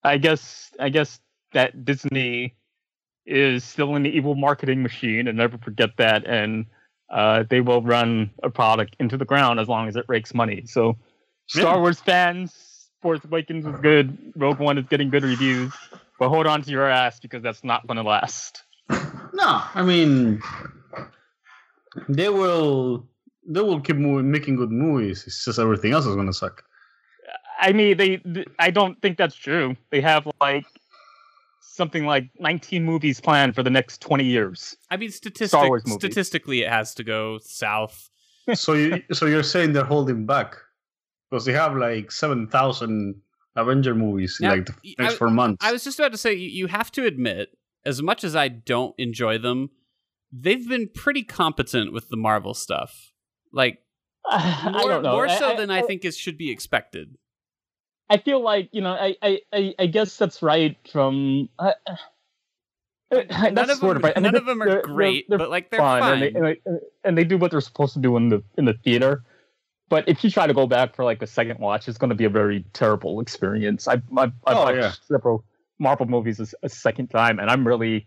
I 0.03 0.17
guess 0.17 0.71
I 0.81 0.89
guess 0.89 1.21
that 1.53 1.85
Disney 1.85 2.55
is 3.27 3.65
still 3.65 3.95
an 3.97 4.07
evil 4.07 4.35
marketing 4.35 4.83
machine, 4.83 5.29
and 5.29 5.37
never 5.39 5.59
forget 5.59 5.91
that. 5.99 6.27
And 6.27 6.67
uh, 7.11 7.45
they 7.49 7.61
will 7.61 7.83
run 7.83 8.31
a 8.43 8.51
product 8.51 8.97
into 9.01 9.17
the 9.17 9.25
ground 9.25 9.61
as 9.61 9.69
long 9.69 9.89
as 9.89 9.97
it 9.97 10.05
rakes 10.09 10.33
money. 10.35 10.63
So, 10.67 10.97
Star 11.47 11.75
Yeah. 11.75 11.81
Wars 11.81 12.01
fans, 12.01 12.89
Force 13.03 13.21
Awakens 13.25 13.67
is 13.67 13.75
good, 13.81 14.17
Rogue 14.37 14.59
One 14.59 14.79
is 14.79 14.87
getting 14.89 15.11
good 15.11 15.25
reviews, 15.25 15.73
but 16.19 16.29
hold 16.29 16.47
on 16.47 16.63
to 16.63 16.71
your 16.71 16.89
ass 16.89 17.19
because 17.21 17.43
that's 17.43 17.65
not 17.65 17.87
going 17.87 17.97
to 17.97 18.03
last. 18.03 18.63
No, 19.33 19.63
I 19.75 19.83
mean, 19.83 20.41
they 22.09 22.29
will 22.29 23.07
they 23.47 23.61
will 23.61 23.81
keep 23.81 23.97
making 23.97 24.57
good 24.57 24.71
movies. 24.71 25.25
It's 25.27 25.45
just 25.45 25.59
everything 25.59 25.93
else 25.93 26.07
is 26.07 26.15
gonna 26.17 26.33
suck. 26.33 26.65
I 27.61 27.73
mean, 27.73 27.97
they. 27.97 28.17
th- 28.19 28.49
I 28.59 28.71
don't 28.71 29.01
think 29.03 29.19
that's 29.19 29.35
true. 29.35 29.77
They 29.91 30.01
have 30.01 30.27
like 30.41 30.65
something 31.81 32.05
like 32.05 32.25
19 32.39 32.85
movies 32.85 33.23
planned 33.23 33.55
for 33.55 33.63
the 33.63 33.71
next 33.71 34.03
20 34.03 34.23
years. 34.23 34.77
I 34.91 34.99
mean, 34.99 35.11
statistic, 35.11 35.49
Star 35.49 35.67
Wars 35.67 35.83
statistically, 35.91 36.61
it 36.61 36.69
has 36.69 36.93
to 36.97 37.03
go 37.03 37.39
south. 37.43 38.11
so 38.55 38.75
you 38.75 39.03
so 39.13 39.25
you're 39.25 39.43
saying 39.43 39.73
they're 39.73 39.85
holding 39.97 40.27
back 40.27 40.57
because 41.31 41.47
they 41.47 41.55
have 41.55 41.75
like 41.75 42.13
seven 42.13 42.49
thousand 42.49 43.15
Avenger 43.57 43.95
movies 43.95 44.37
in 44.41 44.49
Now, 44.49 44.55
like 44.57 44.67
the 44.67 44.95
next 44.99 45.15
I- 45.15 45.17
four 45.17 45.31
months. 45.31 45.65
I 45.65 45.73
was 45.73 45.83
just 45.83 45.99
about 45.99 46.13
to 46.13 46.19
say, 46.19 46.35
you, 46.35 46.49
you 46.49 46.67
have 46.67 46.93
to 46.93 47.07
admit, 47.07 47.49
as 47.87 48.03
much 48.03 48.25
as 48.25 48.37
I 48.37 48.49
don't 48.49 48.95
enjoy 48.99 49.39
them, 49.39 49.71
they've 50.33 50.69
been 50.69 50.89
pretty 50.95 51.25
competent 51.25 51.93
with 51.95 52.11
the 52.11 52.17
Marvel 52.17 52.53
stuff. 52.53 53.13
Like 53.53 53.79
I 54.27 54.71
more, 54.71 54.89
don't 54.91 55.03
know. 55.03 55.13
more 55.13 55.29
so 55.29 55.53
I, 55.53 55.57
than 55.57 55.71
I 55.71 55.81
think 55.83 56.05
it 56.05 56.15
should 56.15 56.37
be 56.37 56.51
expected. 56.51 57.17
I 58.11 58.19
feel 58.19 58.43
like 58.43 58.69
you 58.73 58.81
know. 58.83 58.93
I 58.93 59.15
I, 59.23 59.41
I, 59.53 59.75
I 59.79 59.87
guess 59.87 60.17
that's 60.17 60.43
right. 60.43 60.77
From 60.93 61.49
uh, 61.59 61.73
uh, 61.87 61.97
None 63.13 63.55
that's 63.55 63.71
of 63.73 63.79
sort 63.79 63.95
them, 63.95 63.97
of 63.99 64.03
right. 64.05 64.15
None 64.21 64.33
they're- 64.33 64.41
of 64.41 64.47
them 64.47 64.63
are 64.63 64.69
they're- 64.69 64.83
great, 64.83 65.29
they're, 65.29 65.39
but 65.39 65.51
like 65.51 65.71
they're 65.71 65.79
fun, 65.81 66.01
fine. 66.01 66.13
and 66.15 66.23
they, 66.23 66.39
and, 66.39 66.45
they, 66.47 66.61
and 67.05 67.19
they 67.19 67.25
do 67.25 67.39
what 67.39 67.51
they're 67.51 67.61
supposed 67.61 67.95
to 67.95 68.01
do 68.01 68.17
in 68.17 68.29
the 68.29 68.43
in 68.59 68.65
the 68.67 68.75
theater. 68.85 69.23
But 69.89 70.09
if 70.09 70.23
you 70.23 70.31
try 70.31 70.47
to 70.47 70.55
go 70.55 70.67
back 70.69 70.95
for 70.95 71.05
like 71.05 71.21
a 71.23 71.27
second 71.27 71.59
watch, 71.59 71.89
it's 71.89 71.99
going 71.99 72.11
to 72.11 72.15
be 72.17 72.25
a 72.25 72.31
very 72.31 72.65
terrible 72.73 73.21
experience. 73.21 73.89
I 73.89 73.95
I 74.17 74.25
I've 74.25 74.33
Oh, 74.47 74.63
watched 74.65 74.77
yeah. 74.79 74.93
several 75.09 75.45
Marvel 75.79 76.07
movies 76.07 76.55
a 76.63 76.69
second 76.69 77.09
time, 77.09 77.39
and 77.41 77.51
I'm 77.51 77.67
really 77.67 78.07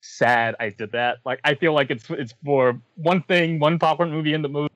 sad 0.00 0.56
I 0.58 0.70
did 0.70 0.92
that. 0.92 1.18
Like 1.24 1.40
I 1.44 1.54
feel 1.54 1.72
like 1.72 1.90
it's 1.90 2.08
it's 2.10 2.34
for 2.44 2.80
one 2.96 3.22
thing, 3.22 3.58
one 3.60 3.78
popcorn 3.78 4.10
movie 4.10 4.32
in 4.34 4.42
the 4.42 4.48
mood. 4.48 4.70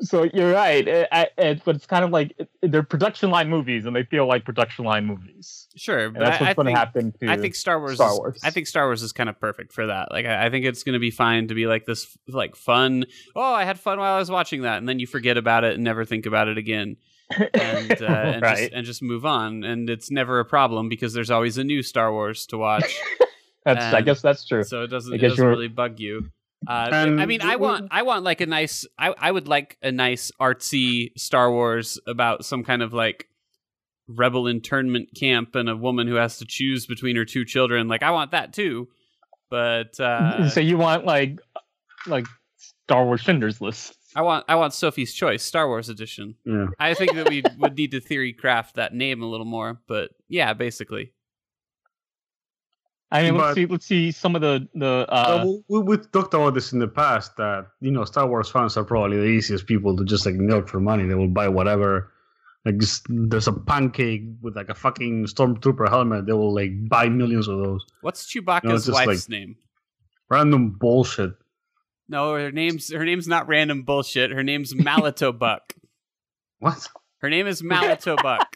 So 0.00 0.24
you're 0.34 0.52
right, 0.52 0.88
I, 0.88 1.06
I, 1.12 1.28
it, 1.38 1.62
but 1.64 1.76
it's 1.76 1.86
kind 1.86 2.04
of 2.04 2.10
like 2.10 2.36
they're 2.60 2.82
production 2.82 3.30
line 3.30 3.48
movies, 3.48 3.86
and 3.86 3.94
they 3.94 4.02
feel 4.02 4.26
like 4.26 4.44
production 4.44 4.84
line 4.84 5.04
movies. 5.04 5.68
sure, 5.76 6.06
And 6.06 6.16
that's 6.16 6.40
what's 6.40 6.54
going 6.54 6.66
to 6.66 6.72
happen 6.72 7.12
to 7.20 7.30
I 7.30 7.36
think 7.36 7.54
Star 7.54 7.78
Wars. 7.78 7.96
Star 7.96 8.12
is, 8.12 8.18
Wars. 8.18 8.40
I 8.42 8.50
think 8.50 8.66
Star 8.66 8.86
Wars 8.86 9.02
is 9.02 9.12
kind 9.12 9.28
of 9.28 9.38
perfect 9.38 9.72
for 9.72 9.86
that. 9.86 10.10
Like, 10.10 10.26
I, 10.26 10.46
I 10.46 10.50
think 10.50 10.64
it's 10.64 10.82
going 10.82 10.94
to 10.94 10.98
be 10.98 11.10
fine 11.10 11.48
to 11.48 11.54
be 11.54 11.66
like 11.66 11.84
this, 11.84 12.16
like 12.26 12.56
fun. 12.56 13.04
Oh, 13.36 13.52
I 13.52 13.64
had 13.64 13.78
fun 13.78 13.98
while 13.98 14.14
I 14.14 14.18
was 14.18 14.30
watching 14.30 14.62
that, 14.62 14.78
and 14.78 14.88
then 14.88 14.98
you 14.98 15.06
forget 15.06 15.36
about 15.36 15.62
it 15.62 15.74
and 15.74 15.84
never 15.84 16.04
think 16.04 16.26
about 16.26 16.48
it 16.48 16.58
again, 16.58 16.96
and 17.30 17.92
uh, 18.02 18.06
and, 18.06 18.42
right. 18.42 18.58
just, 18.58 18.72
and 18.72 18.86
just 18.86 19.02
move 19.02 19.24
on. 19.24 19.62
And 19.62 19.88
it's 19.88 20.10
never 20.10 20.40
a 20.40 20.44
problem 20.44 20.88
because 20.88 21.12
there's 21.12 21.30
always 21.30 21.58
a 21.58 21.64
new 21.64 21.82
Star 21.82 22.10
Wars 22.10 22.46
to 22.46 22.58
watch, 22.58 22.98
that's 23.64 23.94
I 23.94 24.00
guess 24.00 24.20
that's 24.20 24.44
true. 24.44 24.64
so 24.64 24.82
it 24.82 24.88
doesn't 24.88 25.14
it 25.14 25.18
doesn't 25.18 25.46
really 25.46 25.68
bug 25.68 26.00
you. 26.00 26.30
Uh, 26.66 26.88
And 26.92 27.20
I 27.20 27.26
mean, 27.26 27.42
I 27.42 27.56
want 27.56 27.88
I 27.90 28.02
want 28.02 28.24
like 28.24 28.40
a 28.40 28.46
nice. 28.46 28.86
I 28.98 29.14
I 29.18 29.30
would 29.30 29.48
like 29.48 29.76
a 29.82 29.90
nice 29.92 30.30
artsy 30.40 31.10
Star 31.16 31.50
Wars 31.50 31.98
about 32.06 32.44
some 32.44 32.64
kind 32.64 32.82
of 32.82 32.92
like 32.92 33.28
rebel 34.08 34.46
internment 34.46 35.08
camp 35.18 35.54
and 35.54 35.68
a 35.68 35.76
woman 35.76 36.06
who 36.06 36.14
has 36.16 36.38
to 36.38 36.44
choose 36.44 36.86
between 36.86 37.16
her 37.16 37.24
two 37.24 37.44
children. 37.44 37.88
Like 37.88 38.02
I 38.02 38.10
want 38.10 38.32
that 38.32 38.52
too, 38.52 38.88
but 39.50 39.98
uh, 40.00 40.48
so 40.48 40.60
you 40.60 40.76
want 40.76 41.04
like 41.04 41.38
like 42.06 42.26
Star 42.84 43.04
Wars 43.04 43.20
Schindler's 43.22 43.60
List? 43.60 43.96
I 44.14 44.22
want 44.22 44.44
I 44.48 44.56
want 44.56 44.74
Sophie's 44.74 45.14
Choice 45.14 45.42
Star 45.42 45.66
Wars 45.66 45.88
edition. 45.88 46.34
yeah. 46.44 46.66
I 46.78 46.94
think 46.94 47.14
that 47.14 47.28
we 47.30 47.42
would 47.58 47.76
need 47.76 47.92
to 47.92 48.00
theory 48.00 48.32
craft 48.32 48.76
that 48.76 48.92
name 48.94 49.22
a 49.22 49.26
little 49.26 49.46
more, 49.46 49.80
but 49.86 50.10
yeah, 50.28 50.52
basically. 50.52 51.12
I 53.12 53.22
mean, 53.22 53.36
let's 53.36 53.54
see. 53.54 53.66
Let's 53.66 53.86
see 53.86 54.10
some 54.10 54.34
of 54.34 54.40
the 54.42 54.66
the. 54.74 55.06
Uh, 55.08 55.42
Well, 55.44 55.62
we, 55.68 55.78
we've 55.80 56.10
talked 56.12 56.34
about 56.34 56.54
this 56.54 56.72
in 56.72 56.78
the 56.78 56.88
past 56.88 57.36
that 57.36 57.66
you 57.80 57.90
know 57.90 58.04
Star 58.04 58.26
Wars 58.26 58.48
fans 58.50 58.76
are 58.76 58.84
probably 58.84 59.18
the 59.18 59.24
easiest 59.26 59.66
people 59.66 59.96
to 59.96 60.04
just 60.04 60.24
like 60.26 60.34
milk 60.36 60.68
for 60.68 60.80
money. 60.80 61.04
They 61.06 61.14
will 61.14 61.28
buy 61.28 61.48
whatever. 61.48 62.10
Like 62.64 62.78
just, 62.78 63.06
there's 63.08 63.48
a 63.48 63.52
pancake 63.52 64.22
with 64.40 64.54
like 64.56 64.68
a 64.68 64.74
fucking 64.74 65.26
stormtrooper 65.26 65.88
helmet. 65.88 66.26
They 66.26 66.32
will 66.32 66.54
like 66.54 66.70
buy 66.88 67.08
millions 67.08 67.48
of 67.48 67.58
those. 67.58 67.84
What's 68.02 68.32
Chewbacca's 68.32 68.64
No, 68.64 68.74
it's 68.76 68.86
just 68.86 68.94
wife's 69.06 69.28
like- 69.28 69.38
name? 69.38 69.56
Random 70.30 70.70
bullshit. 70.70 71.32
No, 72.08 72.34
her 72.34 72.50
name's 72.52 72.92
her 72.92 73.04
name's 73.04 73.28
not 73.28 73.46
random 73.48 73.82
bullshit. 73.82 74.30
Her 74.30 74.42
name's 74.42 74.74
Mallatobuck. 74.74 75.60
What? 76.60 76.88
Her 77.18 77.28
name 77.28 77.46
is 77.48 77.60
Mallatobuck. 77.62 78.46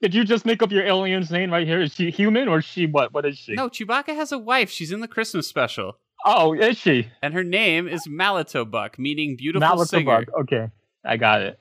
Did 0.00 0.14
you 0.14 0.24
just 0.24 0.46
make 0.46 0.62
up 0.62 0.70
your 0.70 0.84
alien's 0.86 1.30
name 1.30 1.50
right 1.50 1.66
here? 1.66 1.80
Is 1.80 1.94
she 1.94 2.10
human 2.10 2.48
or 2.48 2.58
is 2.58 2.64
she 2.64 2.86
what? 2.86 3.12
What 3.12 3.26
is 3.26 3.36
she? 3.36 3.54
No, 3.54 3.68
Chewbacca 3.68 4.14
has 4.14 4.30
a 4.30 4.38
wife. 4.38 4.70
She's 4.70 4.92
in 4.92 5.00
the 5.00 5.08
Christmas 5.08 5.48
special. 5.48 5.98
Oh, 6.24 6.52
is 6.52 6.78
she? 6.78 7.08
And 7.22 7.34
her 7.34 7.44
name 7.44 7.88
is 7.88 8.06
Mallatobuck, 8.06 8.98
meaning 8.98 9.36
beautiful 9.36 9.68
Malita 9.68 9.88
singer. 9.88 10.24
Buck. 10.24 10.40
Okay, 10.42 10.68
I 11.04 11.16
got 11.16 11.42
it. 11.42 11.58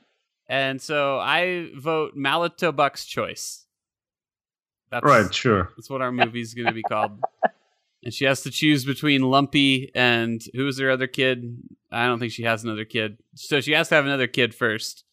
And 0.48 0.82
so 0.82 1.20
I 1.20 1.70
vote 1.76 2.16
Mallatobuck's 2.16 3.06
choice. 3.06 3.66
That's 4.90 5.04
Right, 5.06 5.34
sure. 5.34 5.72
That's 5.76 5.90
what 5.90 6.02
our 6.02 6.12
movie's 6.12 6.54
going 6.54 6.68
to 6.68 6.74
be 6.74 6.84
called. 6.84 7.20
And 8.04 8.14
she 8.14 8.24
has 8.24 8.44
to 8.44 8.52
choose 8.52 8.86
between 8.86 9.22
Lumpy 9.22 9.92
and 9.94 10.42
who 10.54 10.66
is 10.68 10.80
her 10.80 10.90
other 10.90 11.08
kid? 11.08 11.58
I 11.92 12.06
don't 12.06 12.20
think 12.20 12.32
she 12.32 12.44
has 12.44 12.64
another 12.64 12.86
kid. 12.86 13.18
So 13.34 13.60
she 13.60 13.74
has 13.74 13.90
to 13.90 13.96
have 13.96 14.06
another 14.06 14.28
kid 14.28 14.56
first. 14.56 15.04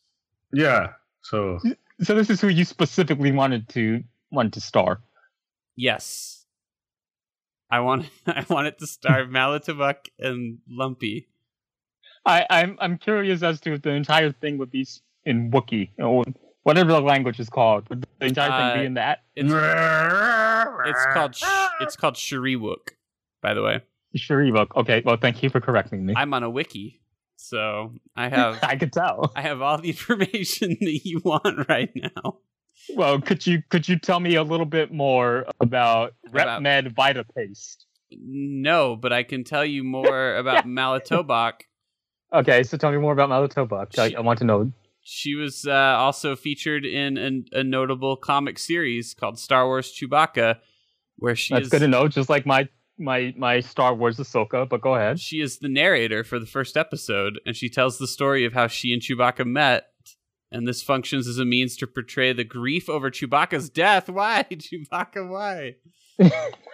Yeah. 0.53 0.93
So 1.23 1.59
So 2.03 2.15
this 2.15 2.31
is 2.31 2.41
who 2.41 2.49
you 2.49 2.65
specifically 2.65 3.33
wanted 3.33 3.69
to 3.71 4.03
want 4.31 4.55
to 4.55 4.61
star. 4.61 5.01
Yes. 5.77 6.45
I 7.71 7.81
want 7.81 8.07
I 8.27 8.45
want 8.49 8.67
it 8.67 8.79
to 8.79 8.87
star 8.87 9.25
Mallatobuck 9.27 9.97
and 10.19 10.59
Lumpy. 10.69 11.29
I, 12.27 12.47
I'm 12.49 12.77
I'm 12.81 12.99
curious 12.99 13.43
as 13.43 13.61
to 13.61 13.75
if 13.75 13.83
the 13.83 13.91
entire 13.91 14.33
thing 14.33 14.59
would 14.59 14.71
be 14.71 14.87
in 15.25 15.51
Wookiee 15.51 15.91
or 15.99 16.25
whatever 16.63 16.93
the 16.93 17.01
language 17.01 17.39
is 17.39 17.49
called. 17.51 17.89
Would 17.91 18.07
the 18.19 18.27
entire 18.27 18.51
Uh, 18.51 18.73
thing 18.73 18.81
be 18.83 18.87
in 18.87 18.95
that? 18.95 19.23
It's 19.37 19.53
it's 19.53 21.15
called 21.15 21.35
sh- 21.37 21.45
it's 21.81 21.97
called 21.97 22.15
Shyriiwook, 22.15 22.91
by 23.43 23.55
the 23.55 23.63
way. 23.63 23.81
Shyriiwook. 24.17 24.69
Okay, 24.77 25.03
well, 25.05 25.17
thank 25.17 25.43
you 25.43 25.51
for 25.51 25.61
correcting 25.61 26.07
me. 26.07 26.15
I'm 26.17 26.33
on 26.33 26.43
a 26.45 26.51
wiki, 26.51 27.01
so 27.49 27.95
I 28.17 28.29
have 28.37 28.59
I 28.63 28.77
could 28.77 28.93
tell. 28.93 29.33
I 29.37 29.43
have 29.43 29.61
all 29.63 29.79
the 29.79 29.89
information 29.97 30.77
that 30.81 31.01
you 31.05 31.21
want 31.25 31.69
right 31.69 31.91
now. 31.95 32.39
Well, 32.95 33.21
could 33.21 33.47
you 33.47 33.63
could 33.69 33.89
you 33.89 33.99
tell 33.99 34.21
me 34.21 34.35
a 34.35 34.43
little 34.43 34.67
bit 34.67 34.93
more 34.93 35.47
about 35.61 36.15
About- 36.29 36.63
RepMed 36.63 36.95
Vita 36.95 37.25
Paste? 37.37 37.87
No, 38.11 38.97
but 38.97 39.13
I 39.13 39.23
can 39.23 39.45
tell 39.45 39.65
you 39.65 39.83
more 39.99 40.37
about 40.37 40.67
Mallatobuck. 40.67 41.63
Okay, 42.33 42.63
so 42.65 42.77
tell 42.77 42.91
me 42.91 42.99
more 42.99 43.13
about 43.13 43.31
Mallatobuck. 43.31 43.99
I, 43.99 44.15
I 44.17 44.21
want 44.21 44.39
to 44.41 44.45
know. 44.45 44.73
She 45.03 45.35
was 45.35 45.67
uh, 45.67 45.73
also 45.73 46.35
featured 46.35 46.85
in 46.85 47.17
an, 47.19 47.45
a 47.53 47.63
notable 47.63 48.17
comic 48.17 48.59
series 48.59 49.15
called 49.15 49.39
Star 49.39 49.67
Wars 49.67 49.93
Chewbacca, 49.95 50.57
where 51.17 51.37
she 51.37 51.55
That's 51.55 51.67
is 51.67 51.71
good 51.71 51.81
to 51.81 51.89
know. 51.89 52.09
Just 52.09 52.29
like 52.29 52.47
my 52.47 52.69
my 52.99 53.35
my 53.37 53.61
Star 53.61 53.95
Wars 53.95 54.19
Ahsoka, 54.19 54.69
but 54.69 54.81
go 54.81 54.95
ahead. 54.95 55.19
she 55.21 55.41
is 55.41 55.59
the 55.59 55.69
narrator 55.69 56.25
for 56.25 56.39
the 56.39 56.47
first 56.47 56.77
episode, 56.77 57.41
and 57.47 57.57
she 57.57 57.69
tells 57.69 57.99
the 57.99 58.07
story 58.07 58.45
of 58.45 58.53
how 58.53 58.67
she 58.67 58.93
and 58.93 59.03
Chewbacca 59.03 59.47
met. 59.47 59.87
And 60.53 60.69
this 60.69 60.85
functions 60.85 61.27
as 61.27 61.39
a 61.39 61.45
means 61.45 61.77
to 61.79 61.87
portray 61.89 62.33
the 62.33 62.45
grief 62.45 62.89
over 62.89 63.11
Chewbacca's 63.11 63.69
death. 63.69 64.09
Why, 64.09 64.47
Chewbacca? 64.49 65.29
Why? 65.29 65.75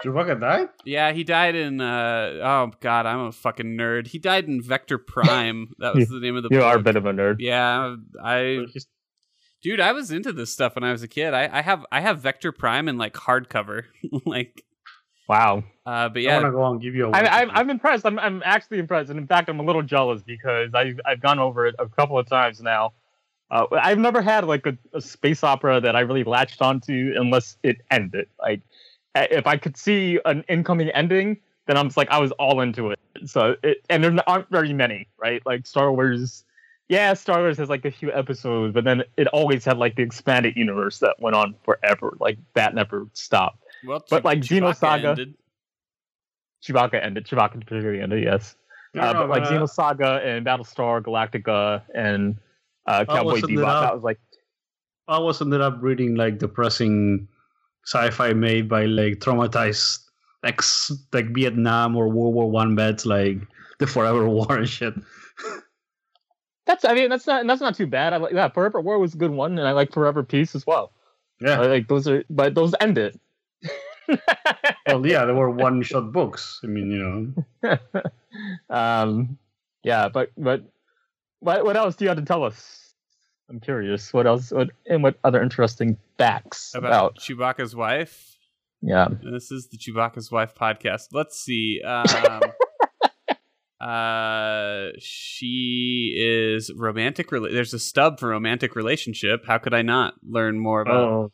Chewbacca 0.04 0.38
died. 0.38 0.68
Yeah, 0.84 1.12
he 1.12 1.24
died 1.24 1.54
in. 1.54 1.80
Uh, 1.80 2.40
oh 2.42 2.72
God, 2.80 3.06
I'm 3.06 3.20
a 3.20 3.32
fucking 3.32 3.78
nerd. 3.78 4.08
He 4.08 4.18
died 4.18 4.44
in 4.46 4.62
Vector 4.62 4.98
Prime. 4.98 5.68
That 5.78 5.94
was 5.94 6.08
the 6.08 6.20
name 6.20 6.36
of 6.36 6.42
the. 6.42 6.50
You 6.50 6.58
book. 6.58 6.66
are 6.66 6.76
a 6.76 6.82
bit 6.82 6.96
of 6.96 7.06
a 7.06 7.12
nerd. 7.12 7.36
Yeah, 7.38 7.96
I 8.22 8.66
dude, 9.62 9.80
I 9.80 9.92
was 9.92 10.10
into 10.10 10.32
this 10.32 10.52
stuff 10.52 10.74
when 10.74 10.84
I 10.84 10.92
was 10.92 11.02
a 11.02 11.08
kid. 11.08 11.32
I, 11.32 11.48
I 11.50 11.62
have 11.62 11.86
I 11.90 12.00
have 12.02 12.20
Vector 12.20 12.52
Prime 12.52 12.86
in 12.86 12.98
like 12.98 13.14
hardcover, 13.14 13.84
like. 14.26 14.62
Wow. 15.30 15.62
Uh, 15.86 16.08
but 16.08 16.22
I 16.22 16.24
want 16.24 16.24
yeah, 16.24 16.40
to 16.40 16.50
go 16.50 16.66
and 16.66 16.82
give 16.82 16.96
you 16.96 17.06
a. 17.06 17.10
I, 17.12 17.42
I'm. 17.42 17.50
I'm 17.52 17.70
impressed. 17.70 18.04
I'm, 18.04 18.18
I'm 18.18 18.42
actually 18.44 18.80
impressed, 18.80 19.10
and 19.10 19.18
in 19.18 19.28
fact, 19.28 19.48
I'm 19.48 19.60
a 19.60 19.62
little 19.62 19.82
jealous 19.82 20.22
because 20.22 20.74
I've 20.74 20.98
I've 21.06 21.20
gone 21.20 21.38
over 21.38 21.68
it 21.68 21.76
a 21.78 21.86
couple 21.86 22.18
of 22.18 22.28
times 22.28 22.60
now. 22.60 22.94
Uh, 23.48 23.66
I've 23.70 23.98
never 23.98 24.22
had 24.22 24.44
like 24.44 24.66
a, 24.66 24.76
a 24.92 25.00
space 25.00 25.44
opera 25.44 25.80
that 25.82 25.94
I 25.94 26.00
really 26.00 26.24
latched 26.24 26.60
onto 26.60 27.14
unless 27.16 27.58
it 27.62 27.76
ended. 27.92 28.26
Like, 28.40 28.60
if 29.14 29.46
I 29.46 29.56
could 29.56 29.76
see 29.76 30.18
an 30.24 30.44
incoming 30.48 30.88
ending, 30.90 31.36
then 31.68 31.76
I'm 31.76 31.86
just 31.86 31.96
like 31.96 32.10
I 32.10 32.18
was 32.18 32.32
all 32.32 32.60
into 32.60 32.90
it. 32.90 32.98
So, 33.26 33.54
it, 33.62 33.84
and 33.88 34.02
there 34.02 34.28
aren't 34.28 34.50
very 34.50 34.72
many, 34.72 35.06
right? 35.16 35.40
Like 35.46 35.64
Star 35.64 35.92
Wars. 35.92 36.44
Yeah, 36.88 37.14
Star 37.14 37.38
Wars 37.38 37.56
has 37.58 37.68
like 37.68 37.84
a 37.84 37.92
few 37.92 38.12
episodes, 38.12 38.74
but 38.74 38.82
then 38.82 39.04
it 39.16 39.28
always 39.28 39.64
had 39.64 39.78
like 39.78 39.94
the 39.94 40.02
expanded 40.02 40.56
universe 40.56 40.98
that 40.98 41.14
went 41.20 41.36
on 41.36 41.54
forever. 41.62 42.16
Like 42.18 42.38
that 42.54 42.74
never 42.74 43.06
stopped. 43.12 43.62
Well, 43.86 44.04
but, 44.10 44.24
like, 44.24 44.40
Chewbacca 44.40 44.74
Xenosaga- 44.74 45.04
ended. 45.10 45.34
Chewbacca 46.62 47.04
ended. 47.04 47.26
Chewbacca 47.26 47.52
particularly 47.52 48.00
ended. 48.00 48.22
Yes. 48.22 48.56
No, 48.94 49.02
uh, 49.02 49.12
no, 49.12 49.18
but 49.20 49.30
like 49.30 49.42
uh, 49.44 49.50
Xenosaga 49.50 50.24
and 50.24 50.44
Battlestar 50.44 51.00
Galactica 51.02 51.82
and 51.94 52.36
uh, 52.86 53.04
Cowboy 53.04 53.32
wasn't 53.34 53.52
Bebop, 53.52 53.58
it 53.58 53.64
up? 53.64 53.82
that 53.82 53.94
was 53.94 54.02
like 54.02 54.18
I 55.08 55.18
was 55.18 55.40
ended 55.40 55.60
up 55.60 55.78
reading 55.80 56.16
like 56.16 56.38
depressing 56.38 57.28
sci-fi 57.86 58.32
made 58.32 58.68
by 58.68 58.86
like 58.86 59.20
traumatized 59.20 60.00
ex 60.44 60.90
like 61.12 61.32
Vietnam 61.32 61.96
or 61.96 62.08
World 62.08 62.34
War 62.34 62.50
One 62.50 62.74
vets 62.74 63.06
like 63.06 63.38
the 63.78 63.86
Forever 63.86 64.28
War 64.28 64.56
and 64.56 64.68
shit. 64.68 64.94
that's. 66.66 66.84
I 66.84 66.94
mean, 66.94 67.10
that's 67.10 67.26
not 67.26 67.46
that's 67.46 67.60
not 67.60 67.76
too 67.76 67.86
bad. 67.86 68.12
I 68.12 68.16
like 68.16 68.34
that. 68.34 68.54
Forever 68.54 68.80
War 68.80 68.98
was 68.98 69.14
a 69.14 69.18
good 69.18 69.30
one, 69.30 69.56
and 69.58 69.66
I 69.68 69.72
like 69.72 69.92
Forever 69.92 70.22
Peace 70.24 70.54
as 70.54 70.66
well. 70.66 70.92
Yeah, 71.40 71.60
I 71.60 71.66
like 71.66 71.88
those 71.88 72.08
are, 72.08 72.24
but 72.28 72.54
those 72.54 72.74
ended. 72.80 73.18
Well, 74.86 75.06
yeah, 75.06 75.24
they 75.24 75.32
were 75.32 75.50
one-shot 75.50 76.12
books. 76.12 76.60
I 76.64 76.66
mean, 76.66 76.90
you 76.90 77.34
know, 77.62 77.78
um, 78.74 79.38
yeah, 79.84 80.08
but 80.08 80.30
but 80.36 80.62
what 81.40 81.64
what 81.64 81.76
else 81.76 81.96
do 81.96 82.04
you 82.04 82.08
have 82.08 82.18
to 82.18 82.24
tell 82.24 82.44
us? 82.44 82.94
I'm 83.48 83.60
curious. 83.60 84.12
What 84.12 84.26
else? 84.26 84.50
What 84.52 84.70
and 84.86 85.02
what 85.02 85.16
other 85.24 85.42
interesting 85.42 85.96
facts 86.18 86.72
About, 86.74 86.88
about? 86.88 87.18
Chewbacca's 87.18 87.74
wife. 87.74 88.36
Yeah. 88.82 89.08
This 89.22 89.50
is 89.50 89.68
the 89.68 89.76
Chewbacca's 89.78 90.30
wife 90.30 90.54
podcast. 90.54 91.08
Let's 91.12 91.38
see. 91.40 91.80
Um, 91.84 92.40
uh, 93.80 94.90
she 94.98 96.14
is 96.16 96.70
romantic. 96.74 97.30
Rela- 97.30 97.52
There's 97.52 97.74
a 97.74 97.78
stub 97.78 98.18
for 98.20 98.28
romantic 98.28 98.74
relationship. 98.76 99.44
How 99.46 99.58
could 99.58 99.74
I 99.74 99.82
not 99.82 100.14
learn 100.26 100.58
more 100.58 100.80
about? 100.82 100.96
oh, 100.96 101.32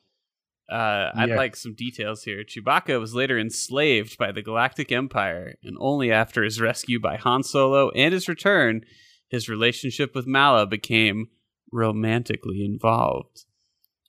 Uh, 0.71 1.11
I'd 1.15 1.29
Yeah. 1.31 1.37
like 1.37 1.55
some 1.57 1.75
details 1.75 2.25
here. 2.25 2.43
Chewbacca 2.43 2.99
was 2.99 3.15
later 3.15 3.39
enslaved 3.39 4.19
by 4.19 4.33
the 4.33 4.43
Galactic 4.43 4.91
Empire, 4.91 5.55
and 5.63 5.77
only 5.79 6.11
after 6.11 6.43
his 6.43 6.61
rescue 6.61 6.99
by 7.01 7.17
Han 7.17 7.43
Solo 7.45 7.91
and 7.91 8.13
his 8.13 8.29
return, 8.29 8.85
his 9.29 9.49
relationship 9.49 10.15
with 10.15 10.27
Malla 10.27 10.67
became 10.67 11.29
romantically 11.73 12.65
involved. 12.65 13.45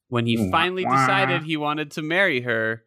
When 0.10 0.26
he 0.26 0.50
finally 0.50 0.84
decided 0.84 1.43
he 1.43 1.58
wanted 1.58 1.91
to 1.91 2.02
marry 2.02 2.41
her, 2.41 2.84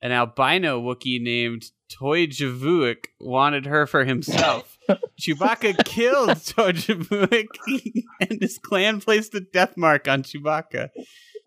an 0.00 0.12
albino 0.12 0.80
Wookiee 0.80 1.20
named 1.20 1.64
Tojjevvuk 1.92 3.06
wanted 3.20 3.66
her 3.66 3.86
for 3.86 4.04
himself. 4.04 4.78
Chewbacca 5.20 5.84
killed 5.84 6.28
Tojjevvuk, 6.38 7.48
and 8.20 8.40
his 8.40 8.58
clan 8.58 9.00
placed 9.00 9.34
a 9.34 9.40
death 9.40 9.76
mark 9.76 10.08
on 10.08 10.22
Chewbacca. 10.22 10.90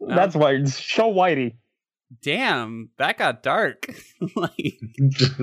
That's 0.07 0.35
why. 0.35 0.63
Show 0.65 1.11
Whitey. 1.13 1.53
Damn, 2.21 2.89
that 2.97 3.17
got 3.17 3.43
dark. 3.43 3.87
like, 4.35 4.79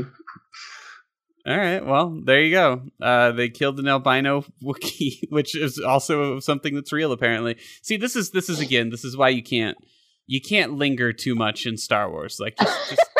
all 1.46 1.56
right, 1.56 1.85
well, 1.85 2.20
there 2.24 2.42
you 2.42 2.50
go. 2.52 2.83
Uh, 3.00 3.33
they 3.33 3.48
killed 3.48 3.78
an 3.78 3.88
albino 3.88 4.44
Wookiee, 4.62 5.22
which 5.30 5.56
is 5.56 5.78
also 5.78 6.38
something 6.40 6.74
that's 6.74 6.92
real, 6.92 7.12
apparently. 7.12 7.56
See, 7.83 7.96
this 7.96 8.16
is 8.16 8.30
this 8.30 8.48
is 8.48 8.61
again, 8.61 8.90
this 8.90 9.04
is 9.04 9.16
why 9.16 9.30
you 9.30 9.42
can't 9.42 9.76
you 10.26 10.40
can't 10.40 10.74
linger 10.74 11.12
too 11.12 11.35
much 11.35 11.66
in 11.66 11.76
Star 11.76 12.11
Wars. 12.11 12.38
Like, 12.40 12.56
just 12.56 12.90
just, 12.90 13.11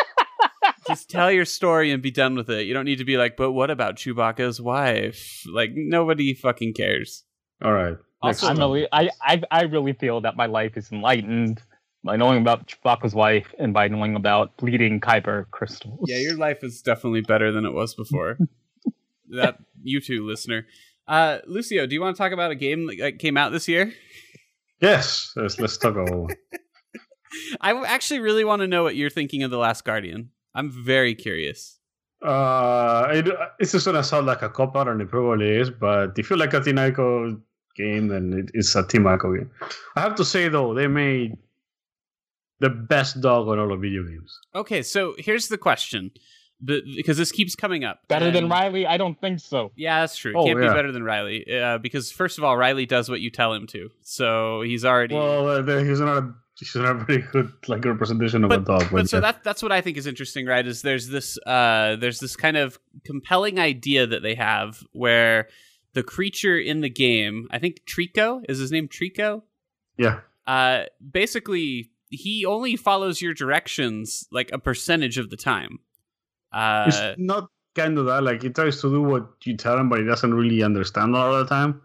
just 0.87 1.09
tell 1.09 1.31
your 1.31 1.45
story 1.45 1.91
and 1.91 2.01
be 2.01 2.11
done 2.11 2.35
with 2.35 2.49
it. 2.49 2.65
You 2.65 2.73
don't 2.73 2.85
need 2.85 2.99
to 2.99 3.05
be 3.05 3.17
like, 3.17 3.37
but 3.37 3.51
what 3.51 3.69
about 3.69 3.95
Chewbacca's 3.95 4.61
wife? 4.61 5.43
Like, 5.51 5.71
nobody 5.73 6.33
fucking 6.33 6.73
cares. 6.73 7.23
all 7.63 7.73
right. 7.73 7.97
Also- 8.21 8.47
I'm 8.47 8.57
really, 8.57 8.87
I, 8.91 9.09
I, 9.19 9.41
I 9.49 9.61
really 9.63 9.93
feel 9.93 10.21
that 10.21 10.37
my 10.37 10.45
life 10.45 10.77
is 10.77 10.91
enlightened 10.91 11.61
by 12.03 12.15
knowing 12.15 12.41
about 12.41 12.67
Chewbacca's 12.67 13.13
wife 13.13 13.53
and 13.59 13.73
by 13.73 13.87
knowing 13.87 14.15
about 14.15 14.57
bleeding 14.57 14.99
kyber 14.99 15.49
crystals. 15.51 16.05
Yeah, 16.07 16.17
your 16.17 16.37
life 16.37 16.63
is 16.63 16.81
definitely 16.81 17.21
better 17.21 17.51
than 17.51 17.65
it 17.65 17.73
was 17.73 17.93
before. 17.93 18.37
that 19.29 19.59
you 19.83 20.01
too, 20.01 20.25
listener. 20.25 20.65
Uh, 21.07 21.39
Lucio, 21.45 21.85
do 21.85 21.93
you 21.93 22.01
want 22.01 22.15
to 22.15 22.21
talk 22.21 22.31
about 22.31 22.51
a 22.51 22.55
game 22.55 22.87
that 22.87 23.19
came 23.19 23.37
out 23.37 23.51
this 23.51 23.67
year? 23.67 23.93
Yes, 24.79 25.33
let's, 25.35 25.59
let's 25.59 25.77
talk 25.77 25.95
about. 25.95 26.31
I 27.61 27.69
w- 27.69 27.85
actually 27.85 28.19
really 28.19 28.43
want 28.43 28.61
to 28.61 28.67
know 28.67 28.83
what 28.83 28.95
you're 28.95 29.09
thinking 29.09 29.43
of 29.43 29.51
The 29.51 29.57
Last 29.57 29.85
Guardian. 29.85 30.31
I'm 30.53 30.71
very 30.71 31.15
curious. 31.15 31.77
Uh, 32.21 33.07
it, 33.11 33.25
this 33.59 33.73
is 33.73 33.85
gonna 33.85 34.03
sound 34.03 34.27
like 34.27 34.41
a 34.41 34.49
cop 34.49 34.75
out, 34.75 34.87
and 34.87 35.01
it 35.01 35.09
probably 35.09 35.49
is. 35.49 35.69
But 35.69 36.17
if 36.17 36.29
you 36.29 36.35
like 36.35 36.53
a 36.53 36.61
Team 36.61 36.75
Ico 36.75 37.41
game, 37.75 38.09
then 38.09 38.33
it, 38.33 38.51
it's 38.53 38.75
a 38.75 38.85
Team 38.85 39.03
Ico 39.03 39.37
game. 39.37 39.49
I 39.95 40.01
have 40.01 40.15
to 40.15 40.25
say 40.25 40.47
though, 40.49 40.73
they 40.73 40.87
made 40.87 41.37
the 42.61 42.69
best 42.69 43.19
dog 43.21 43.47
on 43.49 43.59
all 43.59 43.67
the 43.67 43.75
video 43.75 44.03
games. 44.03 44.31
Okay, 44.55 44.81
so 44.83 45.15
here's 45.17 45.47
the 45.49 45.57
question, 45.57 46.11
the, 46.61 46.81
because 46.95 47.17
this 47.17 47.31
keeps 47.31 47.55
coming 47.55 47.83
up. 47.83 48.07
Better 48.07 48.31
than 48.31 48.47
Riley? 48.49 48.85
I 48.85 48.97
don't 48.97 49.19
think 49.19 49.39
so. 49.39 49.71
Yeah, 49.75 50.01
that's 50.01 50.15
true. 50.15 50.31
It 50.31 50.35
Oh, 50.37 50.45
can't 50.45 50.61
yeah. 50.61 50.69
be 50.69 50.73
better 50.75 50.91
than 50.91 51.03
Riley, 51.03 51.45
uh, 51.51 51.77
because 51.79 52.11
first 52.11 52.37
of 52.37 52.43
all, 52.43 52.55
Riley 52.55 52.85
does 52.85 53.09
what 53.09 53.19
you 53.19 53.29
tell 53.31 53.51
him 53.53 53.67
to, 53.67 53.89
so 54.01 54.61
he's 54.61 54.85
already. 54.85 55.15
Well, 55.15 55.47
uh, 55.49 55.83
he's 55.83 55.99
not 55.99 56.17
a 56.23 56.33
he's 56.59 56.75
not 56.75 56.95
a 56.95 57.03
very 57.05 57.23
good 57.33 57.51
like 57.67 57.83
representation 57.83 58.43
of 58.43 58.51
a 58.51 58.59
dog. 58.59 58.85
but 58.91 59.09
so 59.09 59.19
that 59.19 59.43
that's 59.43 59.63
what 59.63 59.71
I 59.71 59.81
think 59.81 59.97
is 59.97 60.05
interesting, 60.05 60.45
right? 60.45 60.65
Is 60.67 60.83
there's 60.83 61.07
this 61.07 61.39
uh 61.47 61.95
there's 61.95 62.19
this 62.19 62.35
kind 62.35 62.55
of 62.57 62.77
compelling 63.03 63.57
idea 63.59 64.05
that 64.05 64.21
they 64.21 64.35
have 64.35 64.83
where 64.91 65.47
the 65.93 66.03
creature 66.03 66.57
in 66.59 66.81
the 66.81 66.89
game, 66.89 67.47
I 67.49 67.57
think 67.57 67.81
Trico 67.87 68.43
is 68.47 68.59
his 68.59 68.71
name 68.71 68.87
Trico. 68.87 69.41
yeah, 69.97 70.19
Uh, 70.45 70.83
basically, 71.11 71.89
he 72.11 72.45
only 72.45 72.75
follows 72.75 73.21
your 73.21 73.33
directions 73.33 74.27
like 74.31 74.51
a 74.51 74.59
percentage 74.59 75.17
of 75.17 75.29
the 75.29 75.37
time. 75.37 75.79
Uh, 76.53 76.85
it's 76.87 77.19
not 77.19 77.49
kind 77.73 77.97
of 77.97 78.05
that. 78.05 78.23
Like 78.23 78.43
he 78.43 78.49
tries 78.49 78.81
to 78.81 78.91
do 78.91 79.01
what 79.01 79.27
you 79.45 79.55
tell 79.57 79.77
him, 79.79 79.89
but 79.89 79.99
he 79.99 80.05
doesn't 80.05 80.33
really 80.33 80.61
understand 80.61 81.15
a 81.15 81.17
lot 81.17 81.33
of 81.33 81.47
the 81.47 81.55
time. 81.55 81.81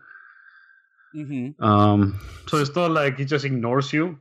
mhm. 1.14 1.60
Um, 1.62 2.20
so 2.48 2.58
it's 2.58 2.74
not 2.74 2.90
like 2.90 3.18
he 3.18 3.24
just 3.24 3.44
ignores 3.44 3.92
you. 3.92 4.18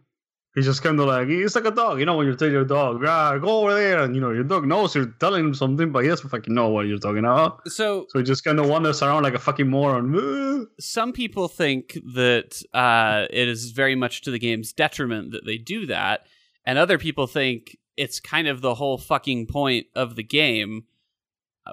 He's 0.56 0.64
just 0.66 0.82
kind 0.82 0.98
of 1.02 1.08
like 1.08 1.28
it's 1.28 1.54
like 1.54 1.66
a 1.66 1.72
dog, 1.72 2.00
you 2.00 2.06
know, 2.06 2.16
when 2.16 2.28
you 2.28 2.36
tell 2.36 2.50
your 2.50 2.64
dog, 2.64 3.04
ah, 3.06 3.38
go 3.38 3.60
over 3.60 3.74
there, 3.74 4.02
and 4.04 4.16
you 4.16 4.22
know 4.22 4.32
your 4.32 4.46
dog 4.46 4.66
knows 4.66 4.96
you're 4.96 5.14
telling 5.20 5.48
him 5.48 5.54
something, 5.54 5.92
but 5.92 6.04
he 6.04 6.10
doesn't 6.10 6.30
fucking 6.30 6.54
know 6.54 6.70
what 6.70 6.88
you're 6.88 6.98
talking 6.98 7.26
about. 7.26 7.70
So 7.70 8.06
So 8.10 8.20
he 8.20 8.24
just 8.24 8.46
kind 8.46 8.58
of 8.58 8.70
wanders 8.70 9.04
around 9.04 9.24
like 9.24 9.34
a 9.34 9.40
fucking 9.40 9.70
moron. 9.70 10.68
some 10.80 11.12
people 11.12 11.50
think 11.50 12.00
that 12.14 12.64
uh, 12.74 13.26
it 13.30 13.50
is 13.50 13.72
very 13.72 13.96
much 13.96 14.22
to 14.22 14.32
the 14.32 14.40
game's 14.40 14.72
detriment 14.72 15.34
that 15.34 15.46
they 15.46 15.58
do 15.58 15.86
that, 15.88 16.26
and 16.66 16.80
other 16.80 16.98
people 16.98 17.28
think 17.28 17.78
it's 17.98 18.22
kind 18.22 18.48
of 18.48 18.62
the 18.62 18.76
whole 18.76 18.98
fucking 18.98 19.48
point 19.48 19.88
of 19.94 20.16
the 20.16 20.24
game. 20.24 20.86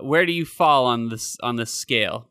Where 0.00 0.26
do 0.26 0.32
you 0.32 0.44
fall 0.44 0.86
on 0.86 1.08
this 1.08 1.36
on 1.40 1.54
this 1.54 1.72
scale? 1.72 2.30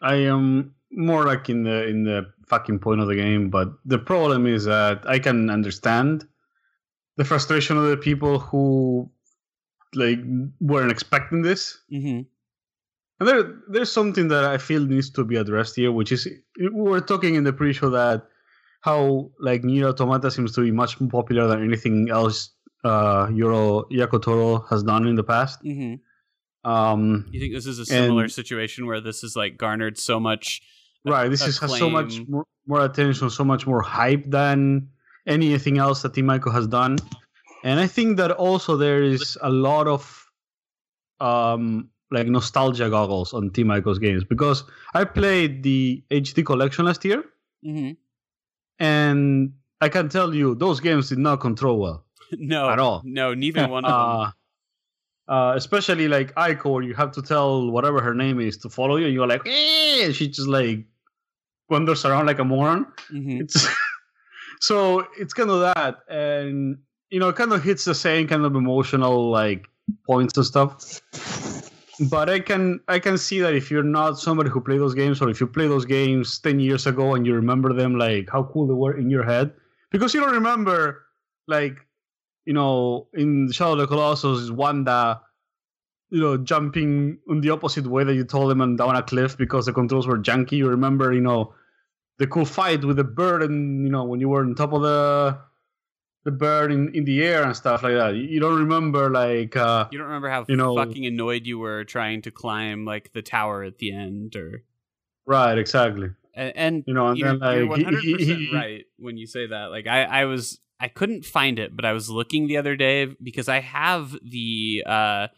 I 0.00 0.16
am 0.16 0.74
more 0.96 1.24
like 1.24 1.48
in 1.48 1.64
the 1.64 1.86
in 1.86 2.04
the 2.04 2.32
fucking 2.48 2.78
point 2.78 3.00
of 3.00 3.08
the 3.08 3.14
game, 3.16 3.50
but 3.50 3.68
the 3.84 3.98
problem 3.98 4.46
is 4.46 4.64
that 4.64 5.02
I 5.08 5.18
can 5.18 5.50
understand 5.50 6.26
the 7.16 7.24
frustration 7.24 7.76
of 7.76 7.84
the 7.88 7.96
people 7.96 8.38
who 8.38 9.10
like 9.94 10.18
weren't 10.60 10.90
expecting 10.90 11.42
this. 11.42 11.78
Mm-hmm. 11.92 12.22
And 13.20 13.28
there, 13.28 13.54
there's 13.68 13.92
something 13.92 14.28
that 14.28 14.44
I 14.44 14.58
feel 14.58 14.84
needs 14.84 15.10
to 15.10 15.24
be 15.24 15.36
addressed 15.36 15.76
here, 15.76 15.92
which 15.92 16.10
is 16.10 16.26
we 16.58 16.68
were 16.70 17.00
talking 17.00 17.36
in 17.36 17.44
the 17.44 17.52
pre-show 17.52 17.90
that 17.90 18.26
how 18.80 19.30
like 19.38 19.62
Nier 19.64 19.86
Automata 19.88 20.30
seems 20.30 20.52
to 20.56 20.60
be 20.62 20.70
much 20.72 21.00
more 21.00 21.08
popular 21.10 21.46
than 21.46 21.62
anything 21.62 22.10
else 22.10 22.50
uh, 22.84 23.28
Euro 23.32 23.84
Yoko 23.90 24.20
Taro 24.20 24.66
has 24.68 24.82
done 24.82 25.06
in 25.06 25.14
the 25.14 25.24
past. 25.24 25.62
Mm-hmm. 25.62 26.70
Um, 26.70 27.26
You 27.30 27.40
think 27.40 27.54
this 27.54 27.66
is 27.66 27.78
a 27.78 27.86
similar 27.86 28.24
And- 28.24 28.32
situation 28.32 28.86
where 28.86 29.00
this 29.00 29.22
is 29.22 29.36
like 29.36 29.56
garnered 29.56 29.96
so 29.98 30.18
much? 30.18 30.60
Right, 31.04 31.28
this 31.28 31.46
is, 31.46 31.58
has 31.58 31.76
so 31.78 31.90
much 31.90 32.20
more, 32.28 32.44
more 32.66 32.84
attention, 32.84 33.30
so 33.30 33.44
much 33.44 33.66
more 33.66 33.82
hype 33.82 34.24
than 34.30 34.88
anything 35.26 35.78
else 35.78 36.02
that 36.02 36.14
Team 36.14 36.26
Ico 36.26 36.52
has 36.52 36.66
done. 36.66 36.98
And 37.62 37.80
I 37.80 37.86
think 37.86 38.18
that 38.18 38.30
also 38.30 38.76
there 38.76 39.02
is 39.02 39.38
a 39.40 39.50
lot 39.50 39.86
of 39.88 40.26
um, 41.20 41.88
like 42.10 42.26
nostalgia 42.26 42.90
goggles 42.90 43.32
on 43.32 43.50
Team 43.50 43.68
Ico's 43.68 43.98
games 43.98 44.24
because 44.24 44.64
I 44.94 45.04
played 45.04 45.62
the 45.62 46.02
HD 46.10 46.44
collection 46.44 46.84
last 46.84 47.04
year. 47.04 47.24
Mm-hmm. 47.64 47.92
and 48.78 49.54
I 49.80 49.88
can 49.88 50.10
tell 50.10 50.34
you 50.34 50.54
those 50.54 50.78
games 50.80 51.08
did 51.08 51.16
not 51.16 51.40
control 51.40 51.78
well 51.80 52.04
No, 52.32 52.68
At 52.68 52.78
all. 52.78 53.00
No, 53.04 53.32
neither 53.32 53.66
one 53.76 53.86
of 53.86 53.90
them. 53.90 54.32
uh, 55.28 55.32
uh, 55.32 55.54
especially 55.56 56.06
like 56.08 56.36
where 56.36 56.82
you 56.82 56.92
have 56.94 57.12
to 57.12 57.22
tell 57.22 57.70
whatever 57.70 58.02
her 58.02 58.14
name 58.14 58.38
is 58.40 58.58
to 58.58 58.68
follow 58.68 58.96
you 58.96 59.06
and 59.06 59.14
you're 59.14 59.26
like 59.26 59.46
eh, 59.46 60.04
and 60.04 60.14
she 60.14 60.28
just 60.28 60.46
like 60.48 60.84
wanders 61.74 62.04
around 62.04 62.26
like 62.32 62.38
a 62.44 62.44
moron. 62.52 62.86
Mhm. 63.12 63.40
it's 63.42 63.66
so 64.68 64.76
it's 65.20 65.34
kind 65.34 65.50
of 65.50 65.60
that 65.68 65.98
and 66.08 66.78
you 67.10 67.20
know 67.20 67.28
it 67.32 67.36
kind 67.36 67.52
of 67.52 67.62
hits 67.68 67.84
the 67.84 67.94
same 67.94 68.26
kind 68.32 68.44
of 68.48 68.54
emotional 68.64 69.30
like 69.30 69.66
points 70.06 70.36
and 70.38 70.46
stuff. 70.52 71.00
But 72.10 72.28
i 72.36 72.38
can 72.50 72.80
i 72.94 72.98
can 72.98 73.16
see 73.24 73.38
that 73.40 73.54
if 73.54 73.70
you're 73.70 73.90
not 73.98 74.18
somebody 74.18 74.50
who 74.50 74.60
played 74.68 74.80
those 74.84 74.94
games 75.00 75.20
or 75.22 75.28
if 75.34 75.40
you 75.40 75.46
play 75.46 75.66
those 75.68 75.84
games 75.84 76.38
10 76.46 76.58
years 76.68 76.86
ago 76.92 77.14
and 77.14 77.26
you 77.26 77.34
remember 77.34 77.72
them 77.72 77.96
like 78.04 78.28
how 78.36 78.42
cool 78.52 78.66
they 78.66 78.74
were 78.84 78.96
in 79.02 79.10
your 79.10 79.22
head. 79.32 79.52
Because 79.92 80.12
you 80.14 80.20
don't 80.20 80.34
remember 80.42 80.78
like 81.46 81.76
you 82.46 82.54
know 82.58 83.06
in 83.14 83.50
shadow 83.52 83.72
of 83.72 83.78
the 83.78 83.86
colossus 83.86 84.40
is 84.46 84.50
Wander 84.62 85.20
you 86.10 86.20
know 86.24 86.36
jumping 86.52 87.18
in 87.28 87.40
the 87.44 87.50
opposite 87.50 87.86
way 87.86 88.02
that 88.04 88.14
you 88.14 88.24
told 88.24 88.50
them 88.50 88.60
and 88.60 88.76
down 88.80 88.96
a 88.96 89.02
cliff 89.02 89.36
because 89.44 89.66
the 89.66 89.72
controls 89.72 90.06
were 90.08 90.18
janky. 90.18 90.56
You 90.62 90.68
remember 90.68 91.12
you 91.12 91.20
know 91.28 91.54
the 92.18 92.26
cool 92.26 92.44
fight 92.44 92.84
with 92.84 92.96
the 92.96 93.04
bird 93.04 93.42
and 93.42 93.84
you 93.84 93.90
know 93.90 94.04
when 94.04 94.20
you 94.20 94.28
were 94.28 94.42
on 94.42 94.54
top 94.54 94.72
of 94.72 94.82
the 94.82 95.38
the 96.24 96.30
bird 96.30 96.72
in, 96.72 96.88
in 96.94 97.04
the 97.04 97.22
air 97.22 97.42
and 97.42 97.54
stuff 97.54 97.82
like 97.82 97.92
that. 97.94 98.14
You, 98.16 98.40
don't 98.40 98.58
remember 98.58 99.10
like 99.10 99.56
uh 99.56 99.88
You 99.92 99.98
don't 99.98 100.06
remember 100.06 100.30
how 100.30 100.46
you 100.48 100.56
know- 100.56 100.74
fucking 100.76 101.04
annoyed 101.04 101.44
you 101.46 101.58
were 101.58 101.84
trying 101.84 102.22
to 102.22 102.30
climb 102.30 102.84
like 102.86 103.12
the 103.12 103.20
tower 103.20 103.62
at 103.62 103.76
the 103.78 103.92
end, 103.92 104.34
or 104.36 104.62
right 105.26 105.58
exactly. 105.58 106.10
and, 106.34 106.52
and 106.56 106.84
You 106.86 106.94
know, 106.94 107.08
and 107.08 107.18
you're, 107.18 107.38
then, 107.38 107.58
you're 107.58 107.66
like, 107.68 107.78
he- 107.78 107.84
100 107.84 108.00
he- 108.02 108.24
he- 108.24 108.54
right 108.56 108.84
when 108.98 109.18
you 109.18 109.26
say 109.26 109.46
that. 109.48 109.66
Like 109.70 109.86
I, 109.86 110.04
I 110.04 110.24
was 110.24 110.58
I 110.80 110.88
couldn't 110.88 111.24
find 111.26 111.58
it, 111.58 111.76
but 111.76 111.84
I 111.84 111.92
was 111.92 112.08
looking 112.08 112.46
the 112.46 112.56
other 112.56 112.74
day 112.76 113.06
because 113.22 113.48
I 113.48 113.60
have 113.60 114.16
the 114.22 114.82
uh, 114.86 115.28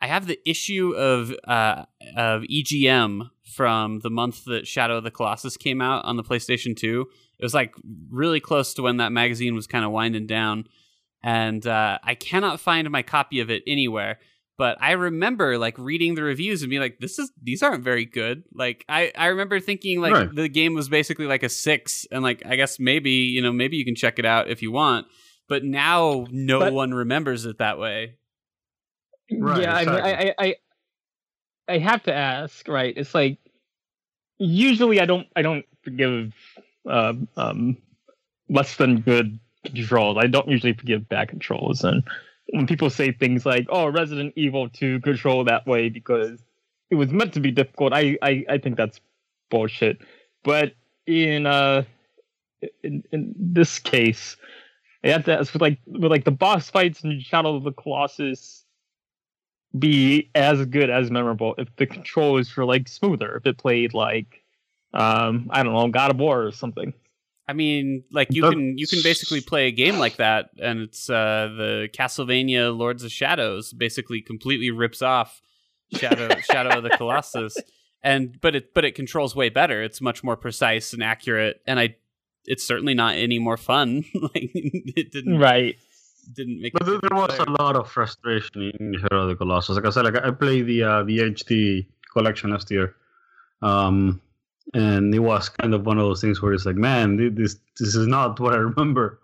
I 0.00 0.06
have 0.06 0.26
the 0.26 0.38
issue 0.48 0.94
of 0.96 1.32
uh, 1.46 1.84
of 2.16 2.42
EGM 2.42 3.30
from 3.54 4.00
the 4.00 4.10
month 4.10 4.44
that 4.44 4.66
Shadow 4.66 4.96
of 4.98 5.04
the 5.04 5.10
Colossus 5.10 5.56
came 5.56 5.80
out 5.80 6.04
on 6.04 6.16
the 6.16 6.24
PlayStation 6.24 6.76
2. 6.76 7.06
It 7.38 7.44
was 7.44 7.54
like 7.54 7.74
really 8.10 8.40
close 8.40 8.74
to 8.74 8.82
when 8.82 8.98
that 8.98 9.12
magazine 9.12 9.54
was 9.54 9.66
kind 9.66 9.84
of 9.84 9.90
winding 9.90 10.26
down, 10.26 10.66
and 11.22 11.66
uh, 11.66 11.98
I 12.02 12.14
cannot 12.14 12.60
find 12.60 12.90
my 12.90 13.02
copy 13.02 13.40
of 13.40 13.50
it 13.50 13.62
anywhere. 13.66 14.18
But 14.56 14.78
I 14.80 14.92
remember 14.92 15.58
like 15.58 15.76
reading 15.78 16.14
the 16.14 16.22
reviews 16.22 16.62
and 16.62 16.70
being 16.70 16.80
like, 16.82 16.98
"This 17.00 17.18
is 17.18 17.32
these 17.42 17.60
aren't 17.62 17.82
very 17.82 18.04
good." 18.04 18.44
Like 18.54 18.84
I 18.88 19.10
I 19.16 19.26
remember 19.26 19.58
thinking 19.58 20.00
like 20.00 20.12
Right. 20.12 20.32
the 20.34 20.48
game 20.48 20.74
was 20.74 20.88
basically 20.88 21.26
like 21.26 21.42
a 21.42 21.48
six, 21.48 22.06
and 22.12 22.22
like 22.22 22.42
I 22.46 22.54
guess 22.54 22.78
maybe 22.78 23.10
you 23.10 23.42
know 23.42 23.50
maybe 23.52 23.76
you 23.76 23.84
can 23.84 23.96
check 23.96 24.18
it 24.20 24.24
out 24.24 24.48
if 24.48 24.62
you 24.62 24.70
want. 24.70 25.08
But 25.48 25.64
now 25.64 26.26
no 26.30 26.60
But- 26.60 26.72
one 26.72 26.94
remembers 26.94 27.46
it 27.46 27.58
that 27.58 27.78
way. 27.80 28.14
Right, 29.32 29.62
yeah, 29.62 29.74
I 29.74 29.84
mean, 29.86 29.94
I, 29.94 30.12
I, 30.12 30.34
I, 30.38 30.54
I 31.66 31.78
have 31.78 32.02
to 32.04 32.14
ask, 32.14 32.68
right? 32.68 32.92
It's 32.96 33.14
like 33.14 33.38
usually 34.38 35.00
I 35.00 35.06
don't, 35.06 35.26
I 35.36 35.42
don't 35.42 35.64
forgive 35.82 36.32
um, 36.86 37.28
um, 37.36 37.76
less 38.48 38.76
than 38.76 39.00
good 39.00 39.38
controls. 39.64 40.18
I 40.18 40.26
don't 40.26 40.48
usually 40.48 40.74
forgive 40.74 41.08
bad 41.08 41.28
controls, 41.28 41.84
and 41.84 42.02
when 42.50 42.66
people 42.66 42.90
say 42.90 43.12
things 43.12 43.46
like, 43.46 43.66
"Oh, 43.70 43.88
Resident 43.88 44.32
Evil 44.36 44.68
2 44.68 45.00
control 45.00 45.44
that 45.44 45.66
way 45.66 45.88
because 45.88 46.42
it 46.90 46.96
was 46.96 47.10
meant 47.10 47.32
to 47.34 47.40
be 47.40 47.50
difficult," 47.50 47.92
I, 47.92 48.18
I, 48.22 48.44
I 48.48 48.58
think 48.58 48.76
that's 48.76 49.00
bullshit. 49.50 49.98
But 50.42 50.74
in 51.06 51.46
uh, 51.46 51.84
in 52.82 53.02
in 53.12 53.34
this 53.38 53.78
case, 53.78 54.36
I 55.02 55.08
have 55.08 55.24
to 55.24 55.38
ask 55.38 55.52
with 55.52 55.62
like 55.62 55.78
with 55.86 56.10
like 56.10 56.24
the 56.24 56.30
boss 56.30 56.70
fights 56.70 57.02
in 57.02 57.20
Shadow 57.20 57.56
of 57.56 57.64
the 57.64 57.72
Colossus 57.72 58.63
be 59.78 60.30
as 60.34 60.64
good 60.66 60.90
as 60.90 61.10
memorable 61.10 61.54
if 61.58 61.68
the 61.76 61.86
controls 61.86 62.54
were 62.56 62.64
like 62.64 62.88
smoother, 62.88 63.36
if 63.36 63.46
it 63.46 63.58
played 63.58 63.94
like 63.94 64.42
um 64.92 65.48
I 65.50 65.62
don't 65.62 65.72
know, 65.72 65.88
God 65.88 66.10
of 66.12 66.18
War 66.18 66.44
or 66.44 66.52
something. 66.52 66.92
I 67.46 67.52
mean, 67.52 68.04
like 68.10 68.28
you 68.30 68.42
That's- 68.42 68.54
can 68.54 68.78
you 68.78 68.86
can 68.86 69.00
basically 69.02 69.40
play 69.40 69.66
a 69.66 69.70
game 69.72 69.98
like 69.98 70.16
that, 70.16 70.50
and 70.62 70.80
it's 70.80 71.10
uh, 71.10 71.52
the 71.56 71.88
Castlevania 71.92 72.74
Lords 72.76 73.04
of 73.04 73.12
Shadows 73.12 73.72
basically 73.74 74.22
completely 74.22 74.70
rips 74.70 75.02
off 75.02 75.42
Shadow 75.92 76.28
Shadow 76.50 76.78
of 76.78 76.84
the 76.84 76.90
Colossus, 76.90 77.58
and 78.02 78.40
but 78.40 78.56
it 78.56 78.72
but 78.72 78.86
it 78.86 78.94
controls 78.94 79.36
way 79.36 79.50
better. 79.50 79.82
It's 79.82 80.00
much 80.00 80.24
more 80.24 80.36
precise 80.38 80.94
and 80.94 81.02
accurate, 81.02 81.60
and 81.66 81.78
I 81.78 81.96
it's 82.46 82.64
certainly 82.64 82.94
not 82.94 83.16
any 83.16 83.38
more 83.38 83.58
fun. 83.58 84.04
like 84.14 84.50
it 84.54 85.12
didn't 85.12 85.38
Right. 85.38 85.76
Didn't 86.32 86.60
make. 86.60 86.72
But 86.72 86.82
it 86.82 86.86
there 86.86 86.98
there 87.08 87.16
was 87.18 87.38
a 87.38 87.50
lot 87.62 87.76
of 87.76 87.90
frustration 87.90 88.72
in 88.80 88.94
Hero 88.94 89.22
of 89.22 89.28
the 89.28 89.36
Colossus. 89.36 89.76
Like 89.76 89.86
I 89.86 89.90
said, 89.90 90.04
like 90.04 90.16
I 90.22 90.30
played 90.30 90.66
the 90.66 90.82
uh, 90.82 91.02
the 91.04 91.18
HD 91.18 91.86
collection 92.12 92.50
last 92.50 92.70
year, 92.70 92.94
um, 93.62 94.20
and 94.72 95.14
it 95.14 95.18
was 95.18 95.48
kind 95.48 95.74
of 95.74 95.84
one 95.86 95.98
of 95.98 96.04
those 96.04 96.20
things 96.20 96.40
where 96.40 96.52
it's 96.52 96.66
like, 96.66 96.76
man, 96.76 97.16
this 97.34 97.56
this 97.78 97.94
is 97.94 98.06
not 98.06 98.38
what 98.40 98.54
I 98.54 98.58
remember. 98.58 99.18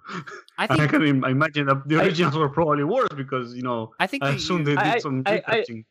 I 0.59 0.66
think, 0.66 0.80
I 0.80 0.86
can 0.86 1.03
imagine 1.24 1.66
that 1.66 1.88
the 1.88 1.96
I- 2.01 2.05
originals 2.05 2.36
were 2.36 2.48
probably 2.48 2.84
worse 2.84 3.09
because 3.16 3.55
you 3.55 3.62
know 3.62 3.92
I 3.98 4.07
think 4.07 4.22
I 4.22 4.30
that 4.32 4.36
assume 4.38 4.64
they 4.64 4.72
did 4.76 4.78
I- 4.78 4.98
some 4.98 5.22
I- 5.26 5.30
I- 5.30 5.34
retouching. 5.57 5.84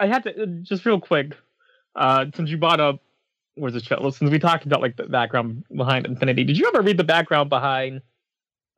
I 0.00 0.06
had 0.06 0.22
to 0.24 0.42
uh, 0.42 0.46
just 0.62 0.84
real 0.84 1.00
quick, 1.00 1.36
uh 1.96 2.26
since 2.34 2.50
you 2.50 2.56
brought 2.58 2.80
up 2.80 3.00
where's 3.54 3.74
the 3.74 3.80
show? 3.82 3.98
Well, 4.00 4.10
since 4.12 4.30
we 4.30 4.38
talked 4.38 4.64
about 4.64 4.80
like 4.80 4.96
the 4.96 5.04
background 5.04 5.64
behind 5.76 6.06
Infinity, 6.06 6.44
did 6.44 6.56
you 6.58 6.66
ever 6.68 6.80
read 6.82 6.96
the 6.96 7.04
background 7.04 7.50
behind 7.50 8.00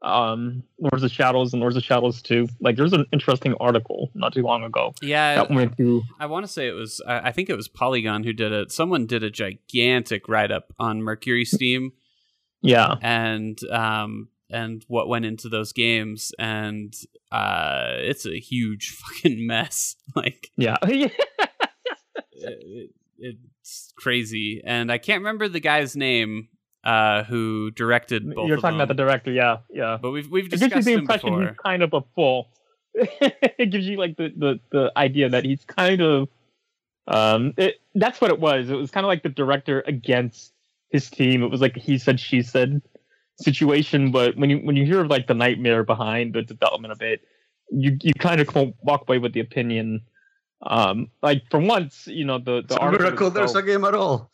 um 0.04 0.62
Lords 0.78 1.02
of 1.02 1.10
Shadows 1.10 1.52
and 1.52 1.60
Lords 1.60 1.76
of 1.76 1.82
Shadows 1.82 2.20
2? 2.22 2.48
Like 2.60 2.76
there's 2.76 2.92
an 2.92 3.06
interesting 3.12 3.54
article 3.60 4.10
not 4.14 4.32
too 4.34 4.42
long 4.42 4.62
ago 4.64 4.92
yeah, 5.02 5.36
that 5.36 5.50
went 5.50 5.76
through 5.76 6.02
I 6.20 6.26
want 6.26 6.44
to 6.46 6.52
say 6.52 6.68
it 6.68 6.72
was. 6.72 7.00
I 7.06 7.32
think 7.32 7.48
it 7.50 7.56
was 7.56 7.68
Polygon 7.68 8.22
who 8.24 8.32
did 8.32 8.52
it. 8.52 8.70
Someone 8.70 9.06
did 9.06 9.22
a 9.22 9.30
gigantic 9.30 10.28
write 10.28 10.50
up 10.52 10.72
on 10.78 11.02
Mercury 11.02 11.44
Steam. 11.44 11.92
yeah. 12.62 12.94
and 13.02 13.58
um 13.70 14.28
and 14.50 14.84
what 14.88 15.08
went 15.08 15.24
into 15.24 15.48
those 15.48 15.72
games 15.72 16.32
and 16.38 16.94
uh 17.32 17.94
it's 17.96 18.26
a 18.26 18.38
huge 18.38 18.90
fucking 19.00 19.46
mess 19.46 19.96
like 20.14 20.50
Yeah. 20.56 20.76
it, 22.32 22.90
it's 23.18 23.92
crazy 23.96 24.60
and 24.64 24.92
i 24.92 24.98
can't 24.98 25.20
remember 25.20 25.48
the 25.48 25.60
guy's 25.60 25.96
name 25.96 26.48
uh 26.84 27.24
who 27.24 27.70
directed 27.70 28.34
both 28.34 28.46
You're 28.46 28.56
of 28.56 28.62
talking 28.62 28.76
about 28.76 28.88
the 28.88 28.94
director, 28.94 29.32
yeah, 29.32 29.58
yeah. 29.70 29.98
but 30.00 30.10
we've 30.10 30.30
we've 30.30 30.48
discussed 30.48 30.72
It 30.72 30.74
gives 30.74 30.86
you 30.86 30.96
the 30.96 31.00
impression 31.00 31.30
before 31.30 31.48
he's 31.48 31.56
kind 31.58 31.82
of 31.82 31.94
a 31.94 32.02
fool. 32.14 32.48
it 32.94 33.70
gives 33.70 33.86
you 33.86 33.96
like 33.96 34.16
the, 34.16 34.32
the, 34.36 34.60
the 34.70 34.92
idea 34.96 35.28
that 35.28 35.44
he's 35.44 35.64
kind 35.64 36.00
of 36.00 36.28
um 37.08 37.54
it, 37.56 37.80
that's 37.94 38.20
what 38.20 38.30
it 38.30 38.38
was. 38.38 38.70
It 38.70 38.74
was 38.74 38.90
kind 38.90 39.04
of 39.04 39.08
like 39.08 39.22
the 39.22 39.28
director 39.30 39.82
against 39.86 40.52
his 40.90 41.08
team. 41.10 41.42
It 41.42 41.50
was 41.50 41.60
like 41.60 41.76
he 41.76 41.98
said 41.98 42.20
she 42.20 42.42
said 42.42 42.82
situation, 43.36 44.12
but 44.12 44.36
when 44.36 44.50
you 44.50 44.58
when 44.58 44.76
you 44.76 44.84
hear 44.84 45.00
of 45.00 45.08
like 45.08 45.26
the 45.26 45.34
nightmare 45.34 45.84
behind 45.84 46.34
the 46.34 46.42
development 46.42 46.92
of 46.92 47.00
it, 47.00 47.22
you 47.70 47.96
you 48.02 48.12
kind 48.14 48.40
of 48.40 48.48
walk 48.82 49.02
away 49.08 49.18
with 49.18 49.32
the 49.32 49.40
opinion. 49.40 50.02
Um, 50.66 51.08
like 51.22 51.42
for 51.50 51.60
once, 51.60 52.06
you 52.06 52.24
know 52.24 52.38
the 52.38 52.62
the 52.62 52.74
It's 52.74 52.76
a 52.76 52.80
article 52.80 53.06
miracle 53.06 53.30
there's 53.30 53.54
a 53.54 53.62
game 53.62 53.84
at 53.84 53.94
all. 53.94 54.30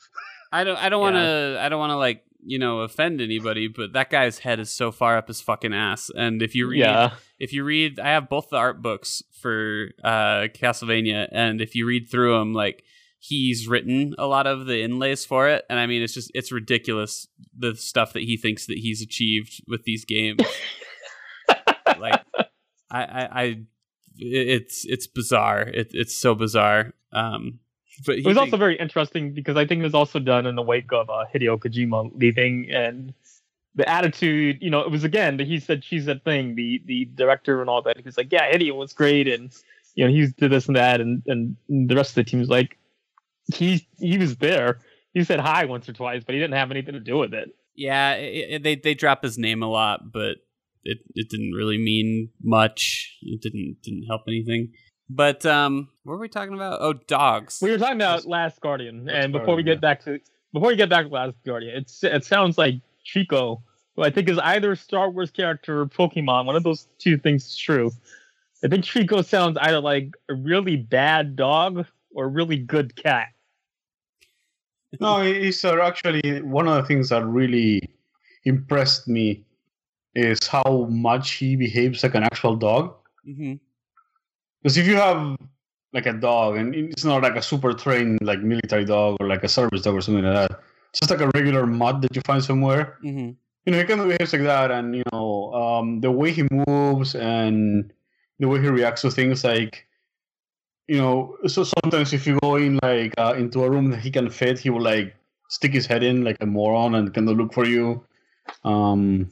i 0.52 0.64
don't 0.64 0.78
i 0.78 0.88
don't 0.88 1.00
want 1.00 1.14
to 1.14 1.56
i 1.60 1.68
don't 1.68 1.78
want 1.78 1.90
to 1.90 1.96
like 1.96 2.24
you 2.44 2.58
know 2.58 2.80
offend 2.80 3.20
anybody 3.20 3.68
but 3.68 3.92
that 3.92 4.10
guy's 4.10 4.38
head 4.38 4.60
is 4.60 4.70
so 4.70 4.90
far 4.90 5.16
up 5.16 5.28
his 5.28 5.40
fucking 5.40 5.74
ass. 5.74 6.10
And 6.14 6.42
if 6.42 6.54
you 6.54 6.68
read 6.68 6.80
yeah. 6.80 7.14
if 7.38 7.52
you 7.52 7.64
read 7.64 8.00
i 8.00 8.08
have 8.08 8.28
both 8.28 8.50
the 8.50 8.56
art 8.56 8.82
books 8.82 9.22
for 9.40 9.90
uh 10.02 10.48
castlevania 10.54 11.28
and 11.32 11.60
if 11.60 11.74
you 11.74 11.86
read 11.86 12.08
through 12.10 12.38
them 12.38 12.52
like 12.52 12.84
he's 13.18 13.68
written 13.68 14.14
a 14.18 14.26
lot 14.26 14.46
of 14.46 14.66
the 14.66 14.82
inlays 14.82 15.24
for 15.24 15.48
it. 15.48 15.64
And 15.68 15.78
i 15.78 15.86
mean 15.86 16.02
it's 16.02 16.14
just 16.14 16.30
it's 16.34 16.52
ridiculous 16.52 17.26
the 17.56 17.74
stuff 17.76 18.12
that 18.14 18.22
he 18.22 18.36
thinks 18.36 18.66
that 18.66 18.78
he's 18.78 19.02
achieved 19.02 19.62
with 19.66 19.84
these 19.84 20.04
games. 20.04 20.40
Like 21.98 22.22
i 22.90 23.02
i, 23.04 23.42
I 23.42 23.56
it's 24.16 24.84
it's 24.86 25.06
bizarre. 25.06 25.62
It, 25.62 25.90
it's 25.92 26.14
so 26.14 26.34
bizarre. 26.34 26.94
Um 27.12 27.58
but 28.04 28.16
he 28.16 28.22
It 28.22 28.26
was 28.26 28.36
also 28.36 28.56
very 28.56 28.76
interesting 28.78 29.32
because 29.32 29.56
I 29.56 29.66
think 29.66 29.80
it 29.80 29.84
was 29.84 29.94
also 29.94 30.18
done 30.18 30.46
in 30.46 30.54
the 30.54 30.62
wake 30.62 30.92
of 30.92 31.10
uh, 31.10 31.24
Hideo 31.34 31.58
Kojima 31.58 32.10
leaving 32.14 32.70
and 32.70 33.12
the 33.74 33.88
attitude. 33.88 34.58
You 34.60 34.70
know, 34.70 34.80
it 34.80 34.90
was 34.90 35.04
again 35.04 35.36
the 35.36 35.44
he 35.44 35.60
said 35.60 35.84
she 35.84 36.00
said 36.00 36.24
thing. 36.24 36.54
The 36.54 36.82
the 36.84 37.04
director 37.14 37.60
and 37.60 37.70
all 37.70 37.82
that. 37.82 37.96
He 37.96 38.02
was 38.02 38.16
like, 38.16 38.32
yeah, 38.32 38.50
Hideo 38.52 38.74
was 38.76 38.92
great, 38.92 39.28
and 39.28 39.52
you 39.94 40.04
know 40.04 40.10
he 40.10 40.26
did 40.26 40.50
this 40.50 40.66
and 40.66 40.76
that, 40.76 41.00
and 41.00 41.22
and 41.26 41.56
the 41.88 41.94
rest 41.96 42.10
of 42.10 42.14
the 42.16 42.24
team 42.24 42.40
was 42.40 42.48
like, 42.48 42.78
he 43.54 43.86
he 43.98 44.18
was 44.18 44.36
there. 44.36 44.78
He 45.14 45.24
said 45.24 45.40
hi 45.40 45.64
once 45.64 45.88
or 45.88 45.92
twice, 45.92 46.22
but 46.24 46.34
he 46.34 46.40
didn't 46.40 46.54
have 46.54 46.70
anything 46.70 46.94
to 46.94 47.00
do 47.00 47.18
with 47.18 47.34
it. 47.34 47.54
Yeah, 47.74 48.14
it, 48.14 48.50
it- 48.50 48.62
they 48.62 48.74
they 48.76 48.94
drop 48.94 49.22
his 49.22 49.38
name 49.38 49.62
a 49.62 49.68
lot, 49.68 50.12
but 50.12 50.36
it 50.84 50.98
it 51.14 51.28
didn't 51.28 51.52
really 51.52 51.78
mean 51.78 52.30
much. 52.42 53.16
It 53.22 53.40
didn't 53.42 53.76
didn't 53.82 54.04
help 54.08 54.22
anything. 54.28 54.72
But 55.12 55.44
um, 55.44 55.88
what 56.04 56.14
were 56.14 56.20
we 56.20 56.28
talking 56.28 56.54
about? 56.54 56.78
Oh, 56.80 56.92
dogs. 56.92 57.58
We 57.60 57.72
were 57.72 57.78
talking 57.78 57.96
about 57.96 58.26
Last 58.26 58.60
Guardian, 58.60 59.06
Last 59.06 59.14
and 59.16 59.32
before 59.32 59.56
we 59.56 59.64
Guardian, 59.64 59.76
get 59.76 59.80
back 59.80 60.04
to 60.04 60.20
before 60.52 60.68
we 60.68 60.76
get 60.76 60.88
back 60.88 61.06
to 61.06 61.12
Last 61.12 61.34
Guardian, 61.44 61.76
it's 61.76 62.04
it 62.04 62.24
sounds 62.24 62.56
like 62.56 62.76
Chico, 63.02 63.60
who 63.96 64.02
I 64.04 64.10
think 64.10 64.28
is 64.28 64.38
either 64.38 64.70
a 64.70 64.76
Star 64.76 65.10
Wars 65.10 65.32
character 65.32 65.80
or 65.80 65.86
Pokemon. 65.86 66.46
One 66.46 66.54
of 66.54 66.62
those 66.62 66.86
two 66.98 67.18
things 67.18 67.44
is 67.44 67.56
true. 67.56 67.90
I 68.62 68.68
think 68.68 68.84
Chico 68.84 69.22
sounds 69.22 69.58
either 69.60 69.80
like 69.80 70.14
a 70.28 70.34
really 70.34 70.76
bad 70.76 71.34
dog 71.34 71.86
or 72.14 72.26
a 72.26 72.28
really 72.28 72.58
good 72.58 72.94
cat. 72.94 73.28
No, 75.00 75.22
it's 75.22 75.64
uh, 75.64 75.76
actually 75.82 76.40
one 76.42 76.68
of 76.68 76.76
the 76.76 76.86
things 76.86 77.08
that 77.08 77.24
really 77.24 77.90
impressed 78.44 79.08
me 79.08 79.44
is 80.14 80.46
how 80.46 80.86
much 80.88 81.32
he 81.32 81.56
behaves 81.56 82.04
like 82.04 82.14
an 82.14 82.22
actual 82.22 82.54
dog. 82.54 82.94
hmm 83.24 83.54
Because 84.62 84.76
if 84.76 84.86
you 84.86 84.96
have 84.96 85.36
like 85.92 86.06
a 86.06 86.12
dog 86.12 86.56
and 86.56 86.74
it's 86.74 87.04
not 87.04 87.22
like 87.22 87.36
a 87.36 87.42
super 87.42 87.72
trained 87.72 88.18
like 88.22 88.40
military 88.40 88.84
dog 88.84 89.16
or 89.20 89.26
like 89.26 89.42
a 89.42 89.48
service 89.48 89.82
dog 89.82 89.94
or 89.94 90.00
something 90.00 90.24
like 90.24 90.48
that, 90.48 90.60
just 90.94 91.10
like 91.10 91.20
a 91.20 91.30
regular 91.34 91.66
mutt 91.66 92.02
that 92.02 92.14
you 92.14 92.22
find 92.22 92.42
somewhere, 92.42 92.98
hmm 93.02 93.30
you 93.66 93.72
know, 93.72 93.78
he 93.78 93.84
kind 93.84 94.00
of 94.00 94.08
behaves 94.08 94.32
like 94.32 94.42
that, 94.42 94.70
and 94.70 94.96
you 94.96 95.02
know, 95.12 95.52
um, 95.52 96.00
the 96.00 96.10
way 96.10 96.32
he 96.32 96.46
moves 96.50 97.14
and 97.14 97.92
the 98.38 98.48
way 98.48 98.60
he 98.60 98.68
reacts 98.68 99.02
to 99.02 99.10
things, 99.10 99.44
like, 99.44 99.86
you 100.88 100.96
know, 100.96 101.36
so 101.46 101.64
sometimes 101.64 102.12
if 102.12 102.26
you 102.26 102.38
go 102.40 102.56
in 102.56 102.78
like 102.82 103.12
uh, 103.18 103.34
into 103.36 103.62
a 103.62 103.70
room 103.70 103.90
that 103.90 104.00
he 104.00 104.10
can 104.10 104.30
fit, 104.30 104.58
he 104.58 104.70
will 104.70 104.80
like 104.80 105.14
stick 105.48 105.72
his 105.72 105.86
head 105.86 106.02
in 106.02 106.24
like 106.24 106.38
a 106.40 106.46
moron 106.46 106.94
and 106.94 107.12
kind 107.12 107.28
of 107.28 107.36
look 107.36 107.52
for 107.52 107.66
you. 107.66 108.02
Um, 108.64 109.30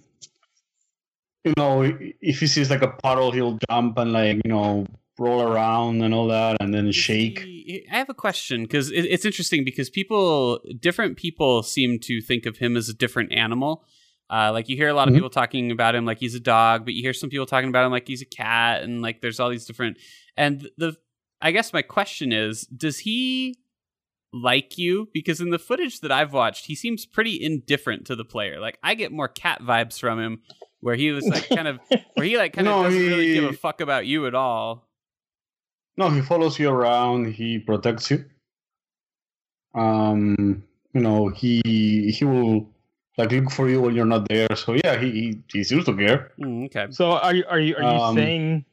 you 1.45 1.55
know, 1.57 1.83
if 2.21 2.41
he 2.41 2.47
sees 2.47 2.71
like 2.71 2.83
a 2.83 2.89
puddle, 2.89 3.33
he'll 3.33 3.59
jump 3.71 3.97
and 3.99 4.13
like 4.13 4.41
you 4.45 4.51
know 4.51 4.87
roll 5.19 5.43
around 5.43 6.03
and 6.03 6.15
all 6.15 6.29
that, 6.29 6.57
and 6.61 6.73
then 6.73 6.91
shake. 6.93 7.41
He- 7.41 7.87
I 7.93 7.97
have 7.99 8.09
a 8.09 8.15
question 8.15 8.63
because 8.63 8.91
it, 8.91 9.05
it's 9.05 9.25
interesting 9.25 9.65
because 9.65 9.91
people, 9.91 10.61
different 10.81 11.17
people, 11.17 11.63
seem 11.63 11.99
to 12.01 12.21
think 12.21 12.47
of 12.47 12.57
him 12.59 12.77
as 12.77 12.89
a 12.89 12.95
different 12.95 13.33
animal. 13.33 13.85
Uh, 14.31 14.51
like 14.53 14.69
you 14.69 14.77
hear 14.77 14.89
a 14.89 14.95
lot 14.95 15.09
of 15.09 15.13
Mhm. 15.15 15.19
people 15.19 15.31
talking 15.31 15.71
about 15.71 15.95
him 15.95 16.05
like 16.05 16.19
he's 16.19 16.35
a 16.35 16.41
dog, 16.41 16.85
but 16.85 16.93
you 16.95 17.03
hear 17.03 17.13
some 17.15 17.31
people 17.31 17.47
talking 17.47 17.69
about 17.71 17.85
him 17.87 17.93
like 17.93 18.07
he's 18.07 18.23
a 18.23 18.27
cat, 18.27 18.83
and 18.83 19.01
like 19.03 19.21
there's 19.21 19.41
all 19.41 19.49
these 19.51 19.65
different. 19.65 19.97
And 20.37 20.69
the, 20.77 20.97
I 21.41 21.51
guess 21.51 21.73
my 21.73 21.83
question 21.83 22.33
is, 22.33 22.63
does 22.67 22.99
he 23.01 23.57
like 24.33 24.77
you? 24.79 25.09
Because 25.15 25.41
in 25.41 25.51
the 25.51 25.59
footage 25.59 26.01
that 26.01 26.13
I've 26.13 26.33
watched, 26.33 26.67
he 26.67 26.75
seems 26.75 27.07
pretty 27.07 27.43
indifferent 27.43 28.07
to 28.07 28.17
the 28.17 28.25
player. 28.25 28.61
Like 28.61 28.79
I 28.83 28.95
get 28.95 29.13
more 29.13 29.29
cat 29.29 29.63
vibes 29.63 29.99
from 29.99 30.21
him, 30.21 30.43
where 30.81 30.95
he 30.95 31.11
was 31.11 31.27
like 31.27 31.49
kind 31.49 31.67
of, 31.69 31.81
where 32.15 32.27
he 32.27 32.37
like 32.37 32.53
kind 32.53 32.69
of 32.69 32.75
No, 32.77 32.83
doesn't 32.85 33.01
really 33.07 33.33
give 33.35 33.45
a 33.45 33.53
fuck 33.55 33.81
about 33.81 34.07
you 34.07 34.27
at 34.27 34.35
all. 34.35 34.88
No, 35.99 36.09
he 36.09 36.21
follows 36.23 36.59
you 36.59 36.71
around. 36.71 37.33
He 37.35 37.59
protects 37.59 38.11
you. 38.11 38.25
Um, 39.75 40.63
you 40.95 41.01
know, 41.01 41.29
he 41.29 42.11
he 42.17 42.25
will 42.25 42.71
like 43.17 43.33
look 43.33 43.51
for 43.51 43.69
you 43.69 43.81
when 43.83 43.95
you're 43.95 44.07
not 44.07 44.29
there. 44.29 44.49
So 44.57 44.75
yeah, 44.85 44.97
he 44.99 45.11
he, 45.11 45.43
he 45.53 45.65
seems 45.65 45.85
to 45.85 45.95
care. 45.97 46.33
Mm, 46.41 46.67
okay, 46.67 46.87
So 46.91 47.13
are 47.13 47.35
you 47.35 47.45
are 47.49 47.61
you 47.61 47.77
are 47.77 47.83
you 47.83 47.89
Um, 47.89 48.15
saying, 48.17 48.65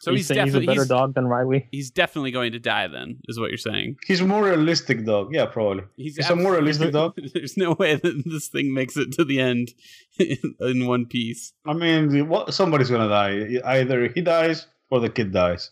so 0.00 0.10
are 0.10 0.16
he's 0.16 0.26
saying 0.26 0.46
he's 0.46 0.54
a 0.54 0.58
definitely 0.58 0.66
better 0.66 0.80
he's, 0.82 0.88
dog 0.88 1.14
than 1.14 1.26
Riley? 1.26 1.68
he's 1.70 1.90
definitely 1.90 2.30
going 2.32 2.52
to 2.52 2.58
die. 2.58 2.88
Then 2.88 3.18
is 3.28 3.38
what 3.38 3.50
you're 3.50 3.58
saying. 3.58 3.96
He's 4.06 4.20
a 4.20 4.26
more 4.26 4.42
realistic 4.44 5.04
dog. 5.04 5.32
Yeah, 5.34 5.46
probably. 5.46 5.84
He's, 5.96 6.16
He's 6.16 6.28
a 6.30 6.36
more 6.36 6.52
abs- 6.54 6.60
realistic 6.60 6.92
dog. 7.00 7.14
There's 7.34 7.56
no 7.56 7.72
way 7.72 7.94
that 7.96 8.22
this 8.26 8.48
thing 8.48 8.72
makes 8.74 8.96
it 8.96 9.12
to 9.12 9.24
the 9.24 9.40
end 9.40 9.74
in, 10.18 10.38
in 10.60 10.86
one 10.86 11.06
piece. 11.06 11.52
I 11.66 11.74
mean, 11.74 12.28
what, 12.28 12.52
somebody's 12.54 12.90
gonna 12.90 13.08
die. 13.08 13.60
Either 13.64 14.08
he 14.08 14.20
dies 14.22 14.66
or 14.90 15.00
the 15.00 15.10
kid 15.10 15.32
dies. 15.32 15.70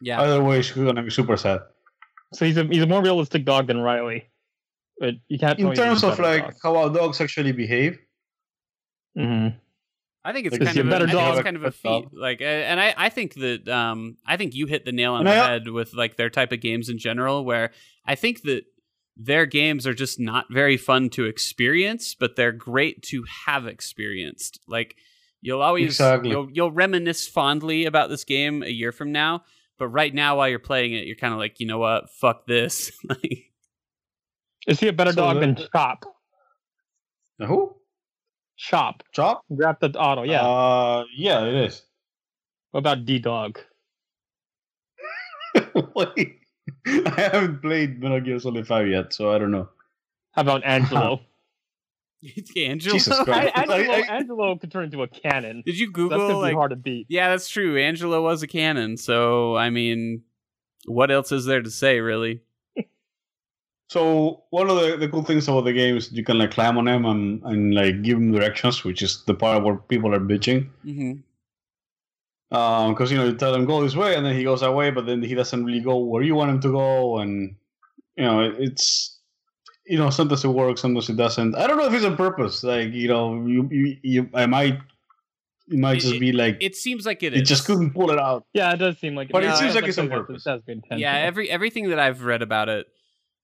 Yeah, 0.00 0.20
Either 0.20 0.42
way, 0.42 0.62
she's 0.62 0.76
gonna 0.76 1.02
be 1.02 1.10
super 1.10 1.36
sad. 1.36 1.60
So 2.34 2.44
he's 2.44 2.56
a 2.56 2.64
he's 2.64 2.82
a 2.82 2.86
more 2.86 3.02
realistic 3.02 3.44
dog 3.44 3.66
than 3.68 3.80
Riley. 3.80 4.28
But 4.98 5.14
you 5.28 5.38
can't. 5.38 5.58
In 5.58 5.72
terms 5.74 6.02
of 6.04 6.18
like 6.18 6.54
how 6.62 6.76
our 6.76 6.90
dogs 6.90 7.20
actually 7.20 7.52
behave, 7.52 7.98
hmm 9.16 9.48
I 10.24 10.32
think 10.32 10.46
it's 10.46 10.54
Like, 10.58 10.64
kind 10.64 10.78
of 10.78 10.86
a 10.86 10.88
a, 10.88 10.90
better 10.90 11.04
I 11.04 11.08
think 11.12 11.20
it's 11.28 11.36
dog? 11.36 11.44
kind 11.44 11.56
of 11.56 11.64
a 11.64 11.70
feat. 11.70 12.06
Like, 12.12 12.42
uh, 12.42 12.44
and 12.46 12.80
I, 12.80 12.92
I 12.96 13.08
think 13.10 13.34
that 13.34 13.68
um, 13.68 14.16
I 14.26 14.36
think 14.36 14.56
you 14.56 14.66
hit 14.66 14.84
the 14.84 14.90
nail 14.90 15.12
on 15.12 15.20
And 15.20 15.28
the 15.28 15.32
I- 15.40 15.46
head 15.46 15.68
with 15.68 15.94
like 15.94 16.16
their 16.16 16.30
type 16.30 16.50
of 16.50 16.60
games 16.60 16.88
in 16.88 16.98
general. 16.98 17.44
Where 17.44 17.70
I 18.04 18.16
think 18.16 18.42
that 18.42 18.64
their 19.16 19.46
games 19.46 19.86
are 19.86 19.94
just 19.94 20.18
not 20.18 20.46
very 20.50 20.76
fun 20.76 21.10
to 21.10 21.24
experience, 21.26 22.14
but 22.16 22.34
they're 22.34 22.50
great 22.52 23.02
to 23.04 23.24
have 23.46 23.66
experienced. 23.68 24.58
Like, 24.66 24.96
you'll 25.42 25.62
always 25.62 25.86
Exactly. 25.86 26.30
you'll 26.30 26.50
you'll 26.50 26.72
reminisce 26.72 27.28
fondly 27.28 27.84
about 27.84 28.10
this 28.10 28.24
game 28.24 28.62
a 28.64 28.68
year 28.70 28.90
from 28.90 29.12
now. 29.12 29.44
But 29.78 29.88
right 29.88 30.12
now, 30.14 30.38
while 30.38 30.48
you're 30.48 30.58
playing 30.58 30.94
it, 30.94 31.06
you're 31.06 31.16
kind 31.16 31.32
of 31.34 31.38
like, 31.38 31.60
you 31.60 31.66
know 31.66 31.78
what? 31.78 32.10
Fuck 32.10 32.46
this. 32.46 32.92
Is 34.66 34.80
he 34.80 34.88
a 34.88 34.92
better 34.92 35.10
So 35.12 35.16
dog 35.16 35.34
the- 35.36 35.40
than 35.40 35.56
Chop? 35.72 36.04
who? 37.38 37.76
Chop. 38.56 39.02
Chop? 39.12 39.42
Grand 39.54 39.78
Theft 39.80 39.96
Auto. 39.98 40.22
Yeah. 40.22 40.40
Uh, 40.42 41.04
yeah, 41.14 41.44
it 41.44 41.54
is. 41.54 41.82
what 42.70 42.78
about 42.80 43.04
D 43.04 43.18
Dog? 43.18 43.58
I 45.56 46.34
haven't 47.16 47.60
played 47.62 48.00
Metal 48.00 48.20
Gear 48.20 48.38
Solid 48.38 48.66
5 48.66 48.88
yet, 48.88 49.12
so 49.12 49.32
I 49.32 49.38
don't 49.38 49.50
know. 49.50 49.68
How 50.32 50.42
about 50.42 50.64
Angelo? 50.64 51.20
Angelo. 52.56 52.94
Jesus 52.94 53.18
I, 53.18 53.24
Christ. 53.24 53.52
Angelo, 53.56 53.76
I- 53.92 54.16
Angelo 54.16 54.56
could 54.56 54.72
turn 54.72 54.84
into 54.84 55.02
a 55.02 55.08
cannon. 55.08 55.62
Did 55.64 55.78
you 55.78 55.86
That's 55.86 55.96
Google 55.96 56.28
gonna 56.28 56.48
be 56.48 56.54
hard 56.54 56.70
to 56.70 56.76
beat. 56.76 57.06
Yeah, 57.08 57.30
that's 57.30 57.48
true. 57.48 57.78
Angelo 57.78 58.22
was 58.22 58.42
a 58.42 58.46
canon, 58.46 58.96
so 58.96 59.56
I 59.56 59.70
mean, 59.70 60.22
what 60.86 61.10
else 61.10 61.32
is 61.32 61.44
there 61.44 61.62
to 61.62 61.70
say, 61.70 62.00
really? 62.00 62.42
So 63.88 64.42
one 64.50 64.68
of 64.68 64.80
the, 64.80 64.96
the 64.96 65.08
cool 65.08 65.22
things 65.22 65.46
about 65.46 65.60
the 65.60 65.72
game 65.72 65.96
is 65.96 66.10
you 66.10 66.24
can 66.24 66.38
like 66.38 66.50
climb 66.50 66.76
on 66.76 66.88
him 66.88 67.04
and, 67.04 67.40
and 67.44 67.72
like 67.72 68.02
give 68.02 68.18
him 68.18 68.32
directions, 68.32 68.82
which 68.82 69.00
is 69.00 69.22
the 69.26 69.34
part 69.34 69.62
where 69.62 69.76
people 69.76 70.12
are 70.12 70.18
bitching. 70.18 70.68
Mm-hmm. 70.84 71.12
Um, 72.56 72.92
because 72.92 73.12
you 73.12 73.16
know 73.16 73.26
you 73.26 73.36
tell 73.36 73.54
him 73.54 73.64
go 73.64 73.82
this 73.82 73.94
way, 73.94 74.16
and 74.16 74.26
then 74.26 74.34
he 74.34 74.42
goes 74.42 74.62
that 74.62 74.72
way, 74.72 74.90
but 74.90 75.06
then 75.06 75.22
he 75.22 75.36
doesn't 75.36 75.64
really 75.64 75.80
go 75.80 75.98
where 75.98 76.24
you 76.24 76.34
want 76.34 76.50
him 76.50 76.60
to 76.62 76.72
go, 76.72 77.18
and 77.18 77.54
you 78.16 78.24
know 78.24 78.40
it, 78.40 78.56
it's 78.58 79.15
you 79.86 79.98
know 79.98 80.10
sometimes 80.10 80.44
it 80.44 80.48
works, 80.48 80.80
sometimes 80.80 81.08
it 81.08 81.16
doesn't. 81.16 81.54
I 81.56 81.66
don't 81.66 81.78
know 81.78 81.86
if 81.86 81.92
it's 81.94 82.04
on 82.04 82.16
purpose. 82.16 82.62
Like 82.64 82.92
you 82.92 83.08
know 83.08 83.44
you 83.46 83.68
you, 83.70 83.96
you 84.02 84.30
I 84.34 84.46
might 84.46 84.78
it 85.68 85.78
might 85.78 85.96
It- 85.98 86.00
just 86.00 86.20
be 86.20 86.32
like 86.32 86.58
It 86.60 86.76
seems 86.76 87.04
like 87.06 87.22
it 87.22 87.34
it 87.34 87.42
is. 87.42 87.48
just 87.48 87.66
couldn't 87.66 87.92
pull 87.92 88.10
it 88.10 88.18
out. 88.18 88.44
Yeah, 88.52 88.72
it 88.72 88.76
does 88.76 88.98
seem 88.98 89.14
like. 89.14 89.30
But 89.30 89.44
it 89.44 89.56
seems 89.56 89.74
like 89.74 89.84
it's 89.84 89.98
on 89.98 90.06
it- 90.06 90.10
purpose. 90.10 90.46
It 90.46 90.50
has 90.50 90.62
been. 90.62 90.82
Yeah, 90.96 91.14
every 91.14 91.50
everything 91.50 91.88
that 91.90 91.98
I've 91.98 92.22
read 92.24 92.42
about 92.42 92.68
it. 92.68 92.86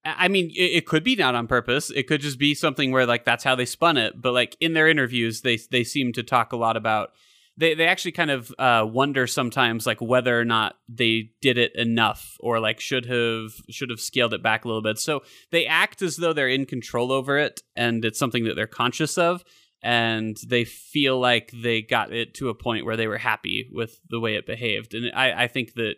I 0.05 0.25
I 0.25 0.29
mean, 0.29 0.51
it, 0.51 0.71
it 0.79 0.87
could 0.87 1.05
be 1.05 1.17
not 1.17 1.35
on 1.35 1.47
purpose. 1.47 1.91
It 1.91 2.07
could 2.09 2.21
just 2.21 2.39
be 2.39 2.55
something 2.55 2.91
where 2.93 3.07
like 3.07 3.25
that's 3.25 3.45
how 3.45 3.55
they 3.55 3.65
spun 3.67 3.97
it. 3.97 4.21
But 4.21 4.33
like 4.33 4.57
in 4.61 4.73
their 4.75 4.89
interviews, 4.89 5.41
they 5.43 5.59
they 5.71 5.85
seem 5.85 6.13
to 6.15 6.23
talk 6.23 6.53
a 6.53 6.57
lot 6.57 6.77
about. 6.77 7.11
They 7.57 7.75
they 7.75 7.87
actually 7.87 8.13
kind 8.13 8.31
of 8.31 8.53
uh, 8.59 8.87
wonder 8.89 9.27
sometimes 9.27 9.87
like 9.87 10.01
whether 10.01 10.39
or 10.39 10.45
not 10.45 10.77
they 10.89 11.31
did 11.41 11.59
it 11.59 11.75
enough 11.75 12.37
or 12.41 12.61
like 12.61 12.81
should 12.81 13.07
have 13.07 13.53
should 13.69 13.91
have 13.91 14.01
scaled 14.01 14.33
it 14.33 14.43
back 14.43 14.65
a 14.65 14.69
little 14.69 14.83
bit. 14.83 14.99
So 14.99 15.23
they 15.51 15.67
act 15.67 16.01
as 16.03 16.17
though 16.17 16.33
they're 16.33 16.49
in 16.49 16.65
control 16.65 17.13
over 17.13 17.39
it 17.39 17.61
and 17.77 18.05
it's 18.05 18.19
something 18.19 18.45
that 18.45 18.57
they're 18.57 18.67
conscious 18.67 19.19
of 19.19 19.45
and 19.83 20.37
they 20.47 20.65
feel 20.65 21.19
like 21.19 21.53
they 21.53 21.83
got 21.83 22.13
it 22.13 22.35
to 22.35 22.49
a 22.49 22.55
point 22.55 22.87
where 22.87 22.97
they 22.97 23.09
were 23.09 23.19
happy 23.19 23.69
with 23.73 23.99
the 24.09 24.21
way 24.21 24.37
it 24.37 24.47
behaved. 24.47 24.95
And 24.95 25.11
I, 25.15 25.45
I 25.45 25.49
think 25.49 25.75
that 25.75 25.97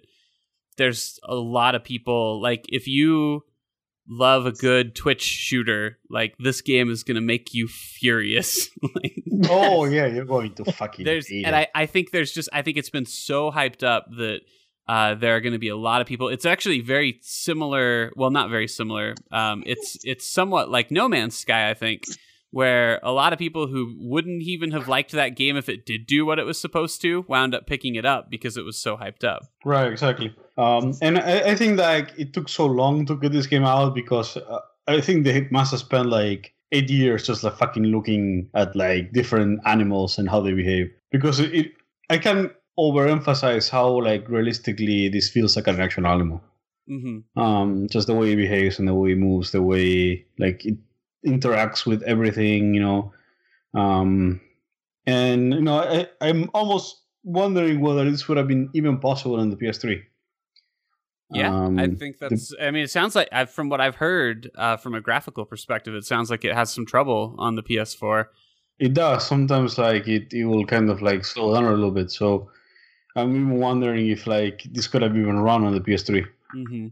there's 0.76 1.20
a 1.22 1.34
lot 1.34 1.74
of 1.74 1.84
people 1.84 2.40
like 2.40 2.64
if 2.68 2.88
you 2.88 3.44
love 4.09 4.46
a 4.46 4.52
good 4.52 4.94
Twitch 4.94 5.22
shooter, 5.22 5.98
like 6.11 6.34
this 6.38 6.61
game 6.61 6.90
is 6.90 7.05
gonna 7.05 7.20
make 7.20 7.55
you 7.55 7.68
furious. 7.68 8.70
like, 8.94 9.14
Oh 9.51 9.85
yeah, 9.85 10.07
you're 10.07 10.24
going 10.24 10.55
to 10.55 10.64
fucking. 10.64 11.05
there's 11.05 11.30
and. 11.30 11.55
I, 11.55 11.68
I 11.74 11.87
think 11.87 12.11
there's 12.11 12.32
just 12.32 12.49
I 12.53 12.62
think 12.62 12.76
it's 12.76 12.91
been 12.91 13.07
so 13.07 13.51
hyped 13.51 13.82
up 13.82 14.07
that 14.16 14.41
uh, 14.87 15.14
there 15.14 15.37
are 15.37 15.41
going 15.41 15.53
to 15.53 15.59
be 15.59 15.68
a 15.68 15.76
lot 15.76 16.01
of 16.01 16.07
people. 16.07 16.28
It's 16.28 16.45
actually 16.45 16.80
very 16.80 17.18
similar. 17.22 18.12
Well, 18.16 18.30
not 18.30 18.51
very 18.51 18.68
similar. 18.68 19.14
Um, 19.32 19.62
it's 19.66 19.99
it's 20.05 20.26
somewhat 20.26 20.70
like 20.70 20.91
No 20.91 21.09
Man's 21.09 21.37
Sky, 21.37 21.70
I 21.70 21.74
think, 21.74 22.05
where 22.51 23.01
a 23.03 23.11
lot 23.11 23.32
of 23.32 23.39
people 23.39 23.66
who 23.66 23.97
wouldn't 23.99 24.43
even 24.43 24.70
have 24.72 24.87
liked 24.87 25.12
that 25.12 25.30
game 25.30 25.57
if 25.57 25.68
it 25.68 25.87
did 25.87 26.07
do 26.07 26.26
what 26.26 26.39
it 26.39 26.45
was 26.45 26.61
supposed 26.61 27.01
to 27.03 27.24
wound 27.28 27.55
up 27.55 27.66
picking 27.66 27.95
it 27.95 28.05
up 28.05 28.30
because 28.30 28.57
it 28.57 28.64
was 28.64 28.78
so 28.78 28.97
hyped 28.97 29.24
up. 29.24 29.43
Right, 29.64 29.91
exactly. 29.91 30.35
Um, 30.57 30.95
and 31.03 31.18
I, 31.18 31.41
I 31.51 31.55
think 31.57 31.78
that 31.78 32.12
it 32.18 32.32
took 32.32 32.49
so 32.49 32.66
long 32.66 33.07
to 33.07 33.16
get 33.16 33.32
this 33.32 33.47
game 33.47 33.64
out 33.64 33.95
because 33.95 34.37
uh, 34.37 34.61
I 34.87 35.01
think 35.01 35.24
they 35.24 35.49
must 35.51 35.70
have 35.72 35.80
spent 35.80 36.09
like 36.09 36.55
eight 36.75 36.91
years 36.91 37.27
just 37.27 37.45
like 37.45 37.57
fucking 37.57 37.85
looking 37.85 38.49
at 38.55 38.75
like 38.77 39.12
different 39.12 39.61
animals 39.66 40.18
and 40.18 40.29
how 40.29 40.41
they 40.41 40.53
behave. 40.53 40.91
Because 41.11 41.41
it, 41.41 41.72
I 42.11 42.18
can 42.18 42.51
overemphasize 42.79 43.70
how 43.70 43.89
like 44.03 44.29
realistically 44.29 45.09
this 45.09 45.31
feels 45.31 45.57
like 45.57 45.68
an 45.68 45.81
actual 45.81 46.07
animal. 46.07 46.43
hmm 46.89 47.20
Um, 47.37 47.89
just 47.89 48.07
the 48.09 48.14
way 48.14 48.33
it 48.33 48.37
behaves 48.37 48.79
and 48.79 48.89
the 48.89 48.95
way 48.95 49.12
it 49.12 49.18
moves, 49.18 49.53
the 49.53 49.62
way 49.62 50.27
like 50.39 50.64
it 50.66 50.77
interacts 51.27 51.87
with 51.87 52.03
everything, 52.03 52.75
you 52.75 52.81
know. 52.83 53.12
Um, 53.75 54.41
and 55.07 55.55
you 55.55 55.62
know, 55.62 55.79
I, 55.79 56.09
I'm 56.20 56.51
almost 56.55 57.03
wondering 57.25 57.81
whether 57.81 58.09
this 58.11 58.29
would 58.29 58.39
have 58.39 58.49
been 58.49 58.70
even 58.75 58.99
possible 58.99 59.41
on 59.41 59.51
the 59.51 59.57
PS3. 59.57 60.03
Yeah, 61.35 61.49
Um, 61.51 61.78
I 61.78 61.89
think 61.89 62.18
that's. 62.18 62.55
I 62.61 62.70
mean, 62.70 62.85
it 62.85 62.91
sounds 62.91 63.14
like 63.14 63.28
i 63.32 63.45
from 63.45 63.68
what 63.68 63.80
I've 63.80 63.97
heard 63.97 64.51
uh, 64.57 64.76
from 64.76 64.95
a 64.95 65.01
graphical 65.01 65.45
perspective, 65.45 65.95
it 65.95 66.05
sounds 66.05 66.30
like 66.30 66.45
it 66.45 66.55
has 66.55 66.70
some 66.72 66.87
trouble 66.87 67.35
on 67.39 67.57
the 67.57 67.62
PS4. 67.62 68.26
It 68.78 68.95
does 68.95 69.26
sometimes. 69.26 69.78
Like 69.78 70.07
it, 70.09 70.32
it 70.32 70.45
will 70.45 70.64
kind 70.66 70.91
of 70.91 71.03
like 71.03 71.24
slow 71.24 71.55
down 71.55 71.64
a 71.64 71.70
little 71.70 71.91
bit. 71.91 72.11
So 72.11 72.51
I'm 73.16 73.30
even 73.30 73.59
wondering 73.59 74.09
if 74.09 74.26
like 74.26 74.62
this 74.70 74.87
could 74.87 75.03
have 75.03 75.16
even 75.16 75.39
run 75.39 75.64
on 75.64 75.72
the 75.74 75.80
PS3. 75.80 76.26
hmm 76.53 76.89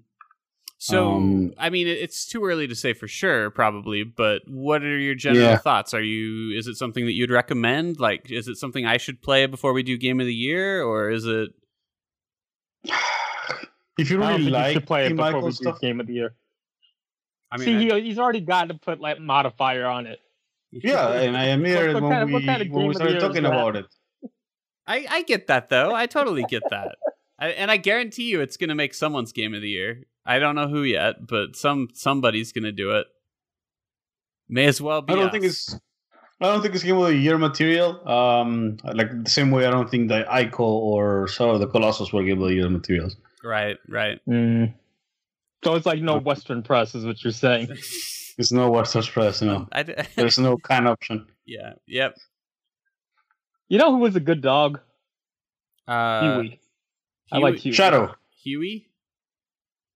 So, 0.79 1.09
Um, 1.11 1.53
I 1.59 1.71
mean, 1.71 1.87
it's 1.87 2.27
too 2.27 2.45
early 2.45 2.67
to 2.67 2.75
say 2.75 2.93
for 2.93 3.07
sure, 3.09 3.51
probably. 3.51 4.03
But 4.03 4.43
what 4.49 4.83
are 4.83 4.99
your 4.99 5.15
general 5.15 5.45
Yeah. 5.47 5.57
thoughts? 5.59 5.95
Are 5.95 6.03
you? 6.03 6.57
Is 6.59 6.67
it 6.67 6.75
something 6.77 7.07
that 7.07 7.13
you'd 7.13 7.31
recommend? 7.31 8.01
Like, 8.01 8.31
is 8.31 8.49
it 8.49 8.57
something 8.57 8.87
I 8.87 8.97
should 8.97 9.23
play 9.23 9.47
before 9.47 9.73
we 9.73 9.83
do 9.85 9.97
Game 9.97 10.21
of 10.21 10.27
the 10.27 10.35
Year, 10.35 10.83
or 10.83 11.11
is 11.11 11.27
it? 11.27 11.51
If 13.99 14.11
you 14.11 14.19
really 14.19 14.35
think 14.35 14.45
you 14.47 14.51
like 14.51 14.73
should 14.75 14.87
play 14.87 15.07
it 15.07 15.11
before 15.11 15.25
Michael 15.27 15.43
we 15.43 15.49
do 15.51 15.55
stuff, 15.55 15.81
Game 15.81 16.01
of 16.01 16.07
the 16.07 16.15
Year. 16.15 16.35
I 17.51 17.59
See, 17.59 17.77
mean, 17.77 17.93
I- 17.93 18.01
he, 18.01 18.07
he's 18.09 18.19
already 18.19 18.41
got 18.41 18.69
to 18.69 18.75
put 18.75 19.01
like 19.01 19.21
modifier 19.21 19.85
on 19.87 20.07
it. 20.07 20.21
yeah, 20.71 21.13
and 21.13 21.37
I 21.37 21.45
admit 21.47 21.93
What- 21.95 22.03
what 22.03 22.03
when 22.05 22.11
kind 22.13 22.23
of- 22.23 22.29
we 22.29 22.33
what 22.35 22.45
kind 22.45 22.63
of 22.63 22.69
when 22.71 22.87
we 22.87 22.95
started 22.95 23.21
talking 23.21 23.45
about 23.45 23.77
it. 23.77 23.87
I, 24.87 25.07
I 25.09 25.23
get 25.23 25.47
that 25.49 25.69
though. 25.69 25.95
I 25.95 26.07
totally 26.07 26.45
get 26.49 26.63
that. 26.71 26.97
I, 27.39 27.49
and 27.51 27.71
I 27.71 27.77
guarantee 27.77 28.25
you, 28.31 28.41
it's 28.41 28.57
going 28.57 28.69
to 28.69 28.75
make 28.75 28.95
someone's 28.95 29.33
Game 29.33 29.55
of 29.55 29.61
the 29.63 29.69
Year. 29.69 30.05
I 30.25 30.39
don't 30.39 30.55
know 30.55 30.69
who 30.69 30.83
yet, 30.83 31.27
but 31.27 31.57
some 31.57 31.89
somebody's 31.93 32.53
going 32.53 32.65
to 32.65 32.73
do 32.73 32.93
it. 32.93 33.07
May 34.49 34.67
as 34.67 34.81
well 34.81 35.03
be. 35.03 35.13
I 35.13 35.17
don't 35.17 35.27
us. 35.27 35.33
think 35.33 35.45
it's. 35.45 35.75
I 36.41 36.47
don't 36.47 36.63
think 36.63 36.75
it's 36.75 36.83
game 36.83 36.97
of 36.97 37.07
the 37.07 37.15
year 37.17 37.39
material. 37.39 38.07
Um, 38.09 38.77
like 38.85 39.25
the 39.25 39.31
same 39.31 39.51
way 39.53 39.67
I 39.67 39.71
don't 39.71 39.89
think 39.91 40.09
that 40.09 40.27
Ico 40.29 40.61
or 40.61 41.29
Shadow 41.29 41.53
of 41.53 41.61
the 41.61 41.69
Colossus 41.69 42.13
were 42.13 42.25
game 42.25 42.43
of 42.43 42.49
the 42.49 42.55
year 42.55 42.69
materials. 42.69 43.17
Right. 43.43 43.79
Right. 43.89 44.21
Mm. 44.29 44.75
So 45.65 45.75
it's 45.75 45.87
like 45.87 46.01
no 46.01 46.19
Western 46.19 46.63
press, 46.63 46.95
is 46.95 47.05
what 47.05 47.23
you're 47.23 47.33
saying. 47.33 47.69
There's 48.37 48.53
no 48.53 48.71
Western 48.71 49.03
Press, 49.03 49.43
no. 49.43 49.69
I 49.73 49.83
d- 49.83 49.95
There's 50.17 50.39
no 50.39 50.57
kind 50.57 50.89
option. 50.89 51.27
Yeah. 51.45 51.75
Yep. 51.87 52.17
You 53.69 53.79
know 53.79 53.91
who 53.93 53.99
was 53.99 54.17
a 54.17 54.21
good 54.21 54.41
dog? 54.41 54.81
Uh, 55.87 56.23
Hewie. 56.23 56.59
I 57.31 57.39
like 57.39 57.57
Hewie. 57.57 57.75
Shadow. 57.75 58.15
Hewie. 58.45 58.87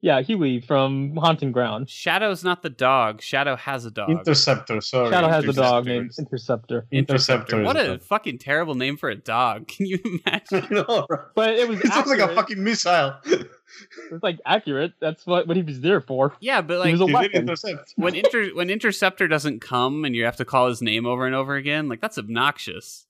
Yeah, 0.03 0.21
Hewie 0.23 0.65
from 0.65 1.17
Haunting 1.17 1.53
Ground. 1.53 1.89
Shadow's 1.89 2.45
not 2.45 2.63
the 2.63 2.69
dog. 2.69 3.23
Shadow 3.23 3.57
has 3.57 3.87
a 3.87 3.91
dog. 3.91 4.11
Interceptor. 4.11 4.81
Sorry. 4.83 5.11
Shadow 5.11 5.29
has 5.29 5.45
a 5.45 5.53
dog 5.55 5.89
Interceptor. 5.89 5.91
named 6.01 6.11
Interceptor. 6.19 6.87
Interceptor. 6.93 7.63
What 7.65 7.77
is 7.77 7.89
a 7.89 7.93
the- 7.93 7.99
fucking 8.05 8.39
terrible 8.39 8.75
name 8.75 8.99
for 8.99 9.09
a 9.09 9.17
dog. 9.17 9.67
Can 9.69 9.87
you 9.87 9.99
imagine? 10.05 10.69
I 10.71 10.75
know, 10.75 11.07
right? 11.09 11.21
But 11.35 11.55
it 11.55 11.67
was 11.69 11.81
It 11.81 11.93
sounds 11.93 12.09
like 12.09 12.21
a 12.21 12.33
fucking 12.35 12.63
missile. 12.63 13.15
It's 13.25 14.23
like 14.23 14.39
accurate. 14.45 14.93
That's 15.01 15.27
what, 15.27 15.49
what 15.49 15.57
he 15.57 15.63
was 15.63 15.81
there 15.81 16.01
for. 16.03 16.35
yeah, 16.41 16.61
but 16.61 16.75
he 16.75 16.79
like 16.79 16.93
was 16.93 17.01
a 17.01 17.05
It 17.05 17.07
did 17.07 17.15
weapon. 17.15 17.41
intercept. 17.43 17.95
when 17.97 18.15
inter 18.15 18.49
when 18.55 18.71
interceptor 18.71 19.27
doesn't 19.27 19.61
come 19.61 20.05
and 20.05 20.15
you 20.15 20.25
have 20.27 20.37
to 20.37 20.45
call 20.45 20.69
his 20.69 20.83
name 20.83 21.07
over 21.07 21.27
and 21.27 21.35
over 21.35 21.57
again, 21.57 21.89
like 21.89 22.01
that's 22.01 22.19
obnoxious. 22.19 23.07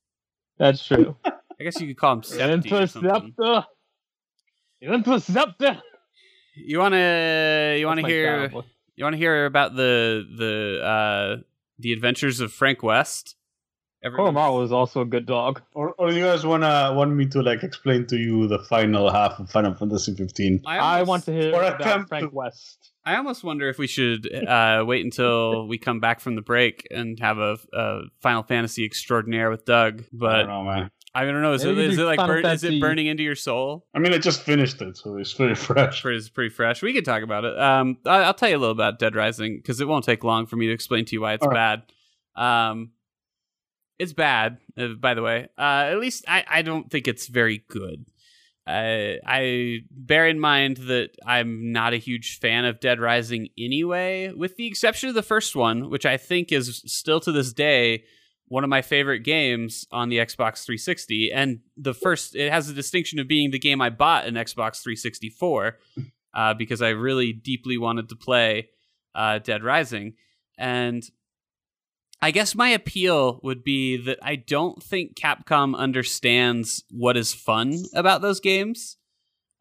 That's 0.57 0.87
true. 0.87 1.17
I 1.27 1.65
guess 1.65 1.81
you 1.81 1.89
could 1.89 1.99
call 1.99 2.15
him 2.15 2.23
Septi 2.23 2.73
or 2.73 2.87
something. 2.87 3.11
Interceptor. 3.37 3.67
Interceptor. 4.81 5.83
You 6.57 6.79
wanna 6.79 7.77
you 7.79 7.87
wanna 7.87 8.03
That's 8.03 8.13
hear 8.13 8.51
you 8.97 9.05
wanna 9.05 9.17
hear 9.19 9.45
about 9.47 9.77
the 9.77 10.25
the 10.37 10.83
uh 10.85 11.43
the 11.79 11.93
adventures 11.93 12.41
of 12.41 12.53
Frank 12.53 12.83
West? 12.83 13.37
Everyone- 14.03 14.35
Koromaru 14.35 14.65
is 14.65 14.73
also 14.73 15.01
a 15.01 15.05
good 15.05 15.27
dog. 15.27 15.63
Or, 15.75 15.93
or 15.99 16.13
you 16.13 16.23
guys 16.25 16.47
wanna 16.47 16.93
want 16.95 17.13
me 17.15 17.27
to 17.27 17.43
like 17.43 17.63
explain 17.63 18.07
to 18.07 18.17
you 18.17 18.47
the 18.47 18.59
final 18.61 19.11
half 19.11 19.39
of 19.41 19.51
Final 19.51 19.75
Fantasy 19.75 20.15
15? 20.15 20.63
I, 20.67 20.79
I 20.79 21.03
want 21.03 21.25
to 21.25 21.33
hear 21.33 21.51
about 21.51 22.09
Frank 22.09 22.31
to- 22.31 22.35
West. 22.35 22.93
I 23.05 23.17
almost 23.17 23.45
wonder 23.45 23.69
if 23.69 23.79
we 23.79 23.87
should 23.87 24.27
uh, 24.49 24.83
wait 24.87 25.05
until 25.05 25.69
we 25.69 25.79
come 25.79 26.01
back 26.01 26.19
from 26.21 26.35
the 26.35 26.43
break 26.43 26.87
and 26.91 27.19
have 27.21 27.39
a, 27.39 27.57
a 27.73 28.01
Final 28.21 28.43
Fantasy 28.43 28.85
extraordinaire 28.85 29.49
with 29.51 29.65
Doug. 29.65 30.03
I 30.03 30.05
But 30.13 30.39
don't 30.39 30.49
know, 30.49 30.65
man. 30.65 30.91
I 31.17 31.25
don't 31.25 31.41
know. 31.41 31.55
Is 31.55 31.65
it, 31.65 31.79
is 31.79 31.99
it 31.99 32.05
like 32.05 32.19
Final 32.19 32.43
burn, 32.43 32.45
is 32.53 32.63
it 32.63 32.79
burning 32.79 33.07
into 33.07 33.23
your 33.23 33.35
soul? 33.35 33.87
I 33.95 34.01
mean, 34.01 34.13
I 34.13 34.19
just 34.19 34.43
finished 34.43 34.83
it, 34.83 34.99
so 34.99 35.17
it's 35.17 35.33
very 35.33 35.55
fresh. 35.55 36.03
Pretty, 36.03 36.19
it's 36.19 36.29
pretty 36.29 36.51
fresh. 36.51 36.83
We 36.83 36.93
could 36.93 37.07
talk 37.07 37.23
about 37.23 37.47
it. 37.47 37.59
Um, 37.59 37.97
I, 38.05 38.19
I'll 38.19 38.35
tell 38.35 38.51
you 38.51 38.57
a 38.57 38.59
little 38.59 38.75
about 38.75 38.99
Dead 38.99 39.17
Rising 39.17 39.57
because 39.57 39.81
it 39.81 39.89
won't 39.89 40.05
take 40.05 40.25
long 40.25 40.45
for 40.45 40.57
me 40.57 40.67
to 40.67 40.73
explain 40.73 41.07
to 41.07 41.15
you 41.15 41.23
why 41.23 41.33
it's 41.33 41.43
All 41.43 41.51
bad. 41.51 41.85
Um, 42.37 42.91
it's 43.99 44.13
bad, 44.13 44.59
uh, 44.77 44.89
by 44.89 45.15
the 45.15 45.23
way. 45.23 45.49
Uh, 45.57 45.89
at 45.89 45.99
least 45.99 46.27
I, 46.29 46.45
I 46.47 46.61
don't 46.61 46.91
think 46.91 47.09
it's 47.09 47.29
very 47.29 47.65
good. 47.67 48.05
I, 48.67 49.19
I 49.25 49.79
bear 49.91 50.27
in 50.27 50.39
mind 50.39 50.77
that 50.89 51.13
I'm 51.25 51.73
not 51.73 51.95
a 51.95 51.99
huge 51.99 52.41
fan 52.41 52.67
of 52.67 52.79
Dead 52.79 53.01
Rising 53.01 53.49
anyway, 53.57 54.33
with 54.37 54.57
the 54.57 54.67
exception 54.67 55.09
of 55.09 55.15
the 55.15 55.23
first 55.23 55.57
one, 55.57 55.89
which 55.89 56.05
I 56.05 56.19
think 56.19 56.53
is 56.53 56.83
still 56.85 57.21
to 57.21 57.33
this 57.33 57.55
day 57.55 58.05
one 58.49 58.65
of 58.65 58.71
my 58.71 58.83
favorite 58.83 59.21
games 59.21 59.87
on 59.91 60.09
the 60.09 60.19
Xbox 60.19 60.65
360. 60.65 61.33
And 61.33 61.61
the 61.77 61.95
first, 61.95 62.37
it 62.37 62.51
has 62.53 62.69
the 62.69 62.75
distinction 62.75 63.19
of 63.19 63.27
being 63.29 63.51
the 63.51 63.59
game 63.59 63.81
I 63.81 63.91
bought 63.91 64.27
an 64.27 64.35
Xbox 64.35 64.83
360 64.83 65.31
for, 65.31 65.79
uh, 66.35 66.55
because 66.55 66.81
I 66.83 66.91
really 66.91 67.33
deeply 67.33 67.77
wanted 67.79 68.09
to 68.11 68.17
play 68.17 68.69
uh, 69.15 69.39
Dead 69.39 69.65
Rising. 69.65 70.15
And 70.59 71.03
I 72.23 72.31
guess 72.31 72.55
my 72.55 72.69
appeal 72.69 73.41
would 73.43 73.63
be 73.65 73.97
that 73.97 74.19
I 74.23 74.37
don't 74.37 74.83
think 74.83 75.17
Capcom 75.17 75.77
understands 75.77 76.85
what 76.91 77.17
is 77.17 77.35
fun 77.35 77.83
about 77.95 78.23
those 78.23 78.41
games. 78.41 78.97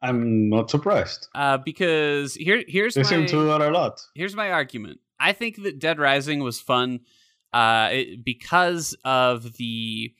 I'm 0.01 0.49
not 0.49 0.69
surprised. 0.69 1.27
Uh, 1.33 1.57
because 1.57 2.35
here, 2.35 2.63
here's 2.67 2.93
They 2.93 3.01
my, 3.03 3.09
seem 3.09 3.25
to 3.25 3.31
do 3.31 3.45
that 3.47 3.61
a 3.61 3.69
lot. 3.71 3.99
here's 4.13 4.35
my 4.35 4.51
argument. 4.51 4.99
I 5.19 5.31
think 5.31 5.63
that 5.63 5.79
Dead 5.79 5.97
Rising 5.99 6.43
was 6.43 6.59
fun 6.59 6.99
uh, 7.55 7.89
it, 7.91 8.25
because 8.25 8.95
of 9.05 9.53
the 9.53 10.13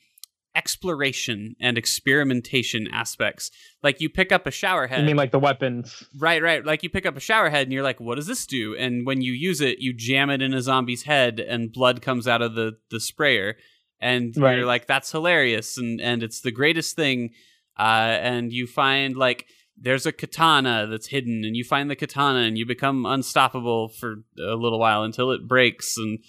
exploration 0.56 1.54
and 1.60 1.76
experimentation 1.76 2.88
aspects. 2.90 3.50
Like 3.82 4.00
you 4.00 4.08
pick 4.08 4.32
up 4.32 4.46
a 4.46 4.50
shower 4.50 4.86
head. 4.86 5.00
You 5.00 5.06
mean 5.06 5.16
like 5.16 5.30
the 5.30 5.38
weapons? 5.38 6.02
Right, 6.18 6.42
right. 6.42 6.64
Like 6.64 6.82
you 6.82 6.88
pick 6.88 7.04
up 7.04 7.16
a 7.16 7.20
shower 7.20 7.50
head 7.50 7.64
and 7.66 7.72
you're 7.72 7.82
like, 7.82 8.00
what 8.00 8.14
does 8.14 8.26
this 8.26 8.46
do? 8.46 8.74
And 8.74 9.06
when 9.06 9.20
you 9.20 9.32
use 9.32 9.60
it, 9.60 9.80
you 9.80 9.92
jam 9.92 10.30
it 10.30 10.40
in 10.40 10.54
a 10.54 10.62
zombie's 10.62 11.02
head 11.02 11.40
and 11.40 11.70
blood 11.72 12.00
comes 12.00 12.26
out 12.26 12.40
of 12.40 12.54
the, 12.54 12.78
the 12.90 13.00
sprayer. 13.00 13.56
And 14.00 14.34
Right. 14.36 14.56
you're 14.56 14.66
like, 14.66 14.86
that's 14.86 15.12
hilarious. 15.12 15.76
And, 15.76 16.00
and 16.00 16.22
it's 16.22 16.40
the 16.40 16.50
greatest 16.52 16.96
thing. 16.96 17.34
Uh, 17.78 18.16
and 18.22 18.50
you 18.52 18.66
find 18.66 19.14
like 19.14 19.46
there's 19.76 20.06
a 20.06 20.12
katana 20.12 20.86
that's 20.86 21.08
hidden 21.08 21.44
and 21.44 21.54
you 21.54 21.64
find 21.64 21.90
the 21.90 21.96
katana 21.96 22.40
and 22.40 22.56
you 22.56 22.64
become 22.64 23.04
unstoppable 23.04 23.90
for 23.90 24.24
a 24.38 24.54
little 24.56 24.78
while 24.78 25.02
until 25.02 25.32
it 25.32 25.46
breaks. 25.46 25.98
And, 25.98 26.20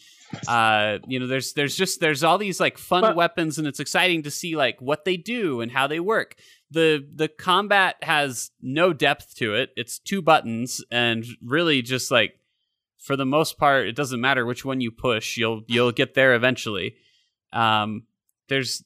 uh, 0.47 0.97
you 1.07 1.19
know, 1.19 1.27
there's, 1.27 1.53
there's 1.53 1.75
just, 1.75 1.99
there's 1.99 2.23
all 2.23 2.37
these 2.37 2.59
like 2.59 2.77
fun 2.77 3.01
But- 3.01 3.15
weapons 3.15 3.57
and 3.57 3.67
it's 3.67 3.79
exciting 3.79 4.23
to 4.23 4.31
see 4.31 4.55
like 4.55 4.81
what 4.81 5.05
they 5.05 5.17
do 5.17 5.61
and 5.61 5.71
how 5.71 5.87
they 5.87 5.99
work 5.99 6.35
the 6.69 7.07
the 7.15 7.27
combat 7.27 7.95
has 8.01 8.51
no 8.61 8.91
depth 8.93 9.35
to 9.35 9.53
it. 9.55 9.69
It's 9.75 9.99
two 9.99 10.21
buttons 10.21 10.83
and 10.91 11.25
really 11.41 11.81
just 11.81 12.11
like 12.11 12.39
for 12.97 13.15
the 13.15 13.25
most 13.25 13.57
part 13.57 13.87
it 13.87 13.95
doesn't 13.95 14.19
matter 14.19 14.45
which 14.45 14.65
one 14.65 14.81
you 14.81 14.91
push. 14.91 15.37
You'll 15.37 15.61
you'll 15.67 15.91
get 15.91 16.13
there 16.13 16.33
eventually. 16.35 16.95
Um 17.53 18.03
there's 18.49 18.83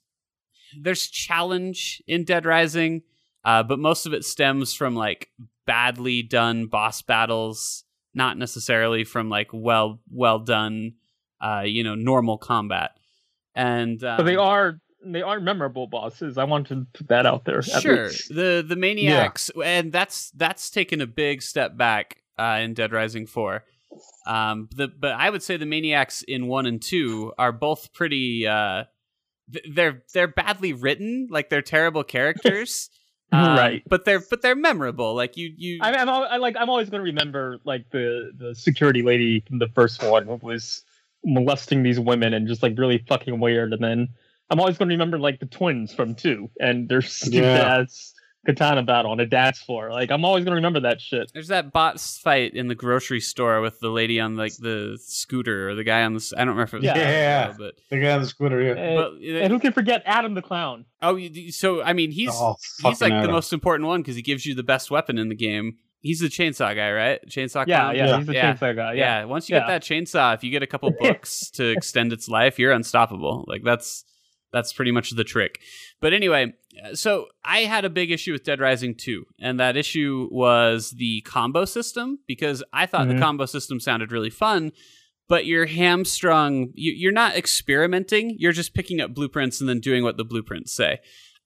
there's 0.80 1.08
challenge 1.08 2.02
in 2.08 2.24
Dead 2.24 2.46
Rising, 2.46 3.02
uh, 3.44 3.64
but 3.64 3.80
most 3.80 4.06
of 4.06 4.14
it 4.14 4.24
stems 4.24 4.74
from 4.74 4.96
like 4.96 5.30
badly 5.66 6.22
done 6.24 6.68
boss 6.68 7.02
battles, 7.02 7.84
not 8.14 8.38
necessarily 8.38 9.04
from 9.04 9.30
like 9.30 9.50
well 9.52 10.00
well 10.12 10.40
done 10.40 10.94
uh 11.42 11.64
you 11.66 11.84
know 11.84 11.96
normal 11.96 12.38
combat. 12.38 12.92
And 13.56 14.04
um, 14.04 14.18
But 14.18 14.24
they 14.24 14.36
are 14.36 14.80
they 15.04 15.22
are 15.22 15.40
memorable 15.40 15.88
bosses. 15.88 16.38
I 16.38 16.44
want 16.46 16.68
to 16.68 16.86
put 16.94 17.08
that 17.08 17.26
out 17.26 17.44
there. 17.46 17.62
sure 17.62 18.10
the 18.30 18.64
the 18.68 18.76
maniacs 18.76 19.50
and 19.64 19.92
that's 19.92 20.32
that's 20.32 20.70
taken 20.70 21.02
a 21.02 21.08
big 21.08 21.42
step 21.42 21.76
back 21.76 22.18
uh, 22.40 22.60
in 22.62 22.74
Dead 22.74 22.92
Rising 22.92 23.26
4 23.28 23.64
um 24.28 24.70
the 24.76 24.88
but 24.88 25.12
I 25.12 25.30
would 25.30 25.44
say 25.44 25.58
the 25.58 25.66
maniacs 25.66 26.22
in 26.24 26.48
1 26.48 26.66
and 26.66 26.82
2 26.82 27.34
are 27.38 27.52
both 27.52 27.92
pretty 27.94 28.48
uh 28.48 28.86
they're 29.70 30.04
they're 30.14 30.28
badly 30.28 30.74
written 30.74 31.28
like 31.30 31.50
they're 31.50 31.62
terrible 31.62 32.04
characters 32.04 32.90
Um, 33.34 33.56
Right. 33.56 33.82
but 33.88 34.04
they're 34.04 34.20
but 34.20 34.42
they're 34.42 34.56
memorable 34.58 35.16
like 35.16 35.38
you 35.38 35.54
you 35.56 35.80
I, 35.82 35.94
I'm 35.94 36.10
al- 36.10 36.28
I 36.30 36.36
like 36.38 36.58
I'm 36.60 36.70
always 36.70 36.90
going 36.90 37.00
to 37.00 37.06
remember 37.12 37.60
like 37.64 37.90
the 37.90 38.32
the 38.38 38.54
security 38.54 39.04
lady 39.04 39.40
from 39.48 39.58
the 39.58 39.70
first 39.70 40.04
one 40.04 40.26
who 40.28 40.36
was 40.42 40.84
molesting 41.24 41.84
these 41.84 42.00
women 42.00 42.34
and 42.34 42.48
just 42.48 42.64
like 42.64 42.78
really 42.78 43.04
fucking 43.08 43.40
weird. 43.40 43.74
And 43.74 43.84
then 43.84 44.10
I'm 44.50 44.60
always 44.60 44.78
going 44.78 44.90
to 44.90 44.94
remember 44.94 45.20
like 45.20 45.40
the 45.40 45.46
twins 45.46 45.94
from 45.94 46.16
two 46.16 46.50
and 46.60 46.90
their 46.90 47.02
stupid 47.02 47.36
Yeah. 47.44 47.80
ass 47.82 48.14
katana 48.44 48.82
battle 48.82 49.12
on 49.12 49.20
a 49.20 49.26
dance 49.28 49.60
floor. 49.60 49.92
Like 49.92 50.10
I'm 50.10 50.26
always 50.26 50.44
going 50.44 50.52
to 50.54 50.56
remember 50.56 50.80
that 50.80 51.00
shit. 51.00 51.30
There's 51.32 51.50
that 51.50 51.72
bots 51.72 52.18
fight 52.18 52.56
in 52.56 52.68
the 52.68 52.74
grocery 52.76 53.20
store 53.20 53.62
with 53.62 53.80
the 53.80 53.90
lady 53.90 54.20
on 54.20 54.36
like 54.36 54.56
the 54.58 54.98
scooter 55.00 55.70
or 55.70 55.76
the 55.76 55.84
guy 55.84 56.02
on 56.02 56.14
the. 56.14 56.18
s- 56.18 56.34
I 56.36 56.40
don't 56.40 56.56
remember 56.56 56.64
if 56.64 56.74
it 56.74 56.78
was 56.78 56.86
Yeah. 56.86 56.92
a 56.94 56.96
guy 56.96 57.02
Yeah. 57.12 57.48
girl, 57.50 57.56
but 57.60 57.76
The 57.92 58.00
guy 58.02 58.12
on 58.14 58.22
the 58.22 58.28
scooter, 58.28 58.62
yeah. 58.62 58.72
And, 58.74 58.96
but 58.98 59.12
uh, 59.14 59.44
and 59.44 59.54
who 59.54 59.60
can 59.60 59.74
forget 59.74 60.02
Adam 60.08 60.34
the 60.34 60.42
clown? 60.42 60.86
oh, 61.04 61.20
so 61.52 61.84
I 61.84 61.94
mean 61.94 62.10
he's 62.10 62.32
oh, 62.34 62.56
he's 62.60 62.98
fucking 62.98 63.14
like 63.14 63.26
the 63.26 63.32
most 63.32 63.54
important 63.54 63.88
one 63.88 64.02
because 64.02 64.16
he 64.16 64.24
gives 64.24 64.44
you 64.46 64.56
the 64.56 64.64
best 64.64 64.90
weapon 64.90 65.20
in 65.20 65.30
the 65.30 65.36
game. 65.36 65.78
He's 66.02 66.20
the 66.20 66.28
chainsaw 66.28 66.76
guy, 66.76 66.92
right? 66.92 67.20
Chainsaw. 67.30 67.66
Yeah, 67.68 67.80
clown? 67.80 67.96
yeah, 67.96 68.06
Yeah. 68.08 68.18
he's 68.18 68.26
the 68.28 68.34
Yeah. 68.34 68.54
chainsaw 68.54 68.76
guy. 68.76 68.94
yeah. 68.94 69.20
Yeah. 69.20 69.26
Once 69.26 69.50
you 69.50 69.56
get 69.56 69.68
that 69.68 69.84
chainsaw, 69.84 70.34
if 70.36 70.44
you 70.44 70.50
get 70.52 70.64
a 70.64 70.68
couple 70.68 70.92
books 71.00 71.50
to 71.52 71.70
extend 71.70 72.12
its 72.12 72.28
life, 72.28 72.58
you're 72.60 72.72
unstoppable. 72.72 73.46
Like 73.48 73.62
that's 73.64 74.04
that's 74.54 74.74
pretty 74.74 74.92
much 74.92 75.12
the 75.12 75.24
trick. 75.24 75.62
But 76.02 76.12
anyway, 76.12 76.54
uh, 76.84 76.94
so 76.94 77.28
I 77.46 77.60
had 77.60 77.86
a 77.86 77.90
big 77.90 78.12
issue 78.12 78.34
with 78.34 78.44
Dead 78.44 78.60
Rising 78.60 78.96
2, 78.96 79.24
and 79.40 79.60
that 79.62 79.78
issue 79.78 80.28
was 80.30 80.92
the 80.92 81.22
combo 81.22 81.64
system 81.64 82.20
because 82.28 82.62
I 82.74 82.86
thought 82.86 83.08
Mhm. 83.08 83.14
the 83.16 83.20
combo 83.22 83.46
system 83.46 83.80
sounded 83.80 84.12
really 84.12 84.30
fun. 84.30 84.74
But 85.30 85.46
you're 85.46 85.68
hamstrung. 85.68 86.72
You're 86.74 87.14
not 87.14 87.38
experimenting. 87.38 88.36
You're 88.40 88.52
just 88.52 88.74
picking 88.74 89.00
up 89.00 89.14
blueprints 89.14 89.62
and 89.62 89.70
then 89.70 89.80
doing 89.80 90.04
what 90.04 90.18
the 90.18 90.26
blueprints 90.26 90.74
say. 90.74 91.00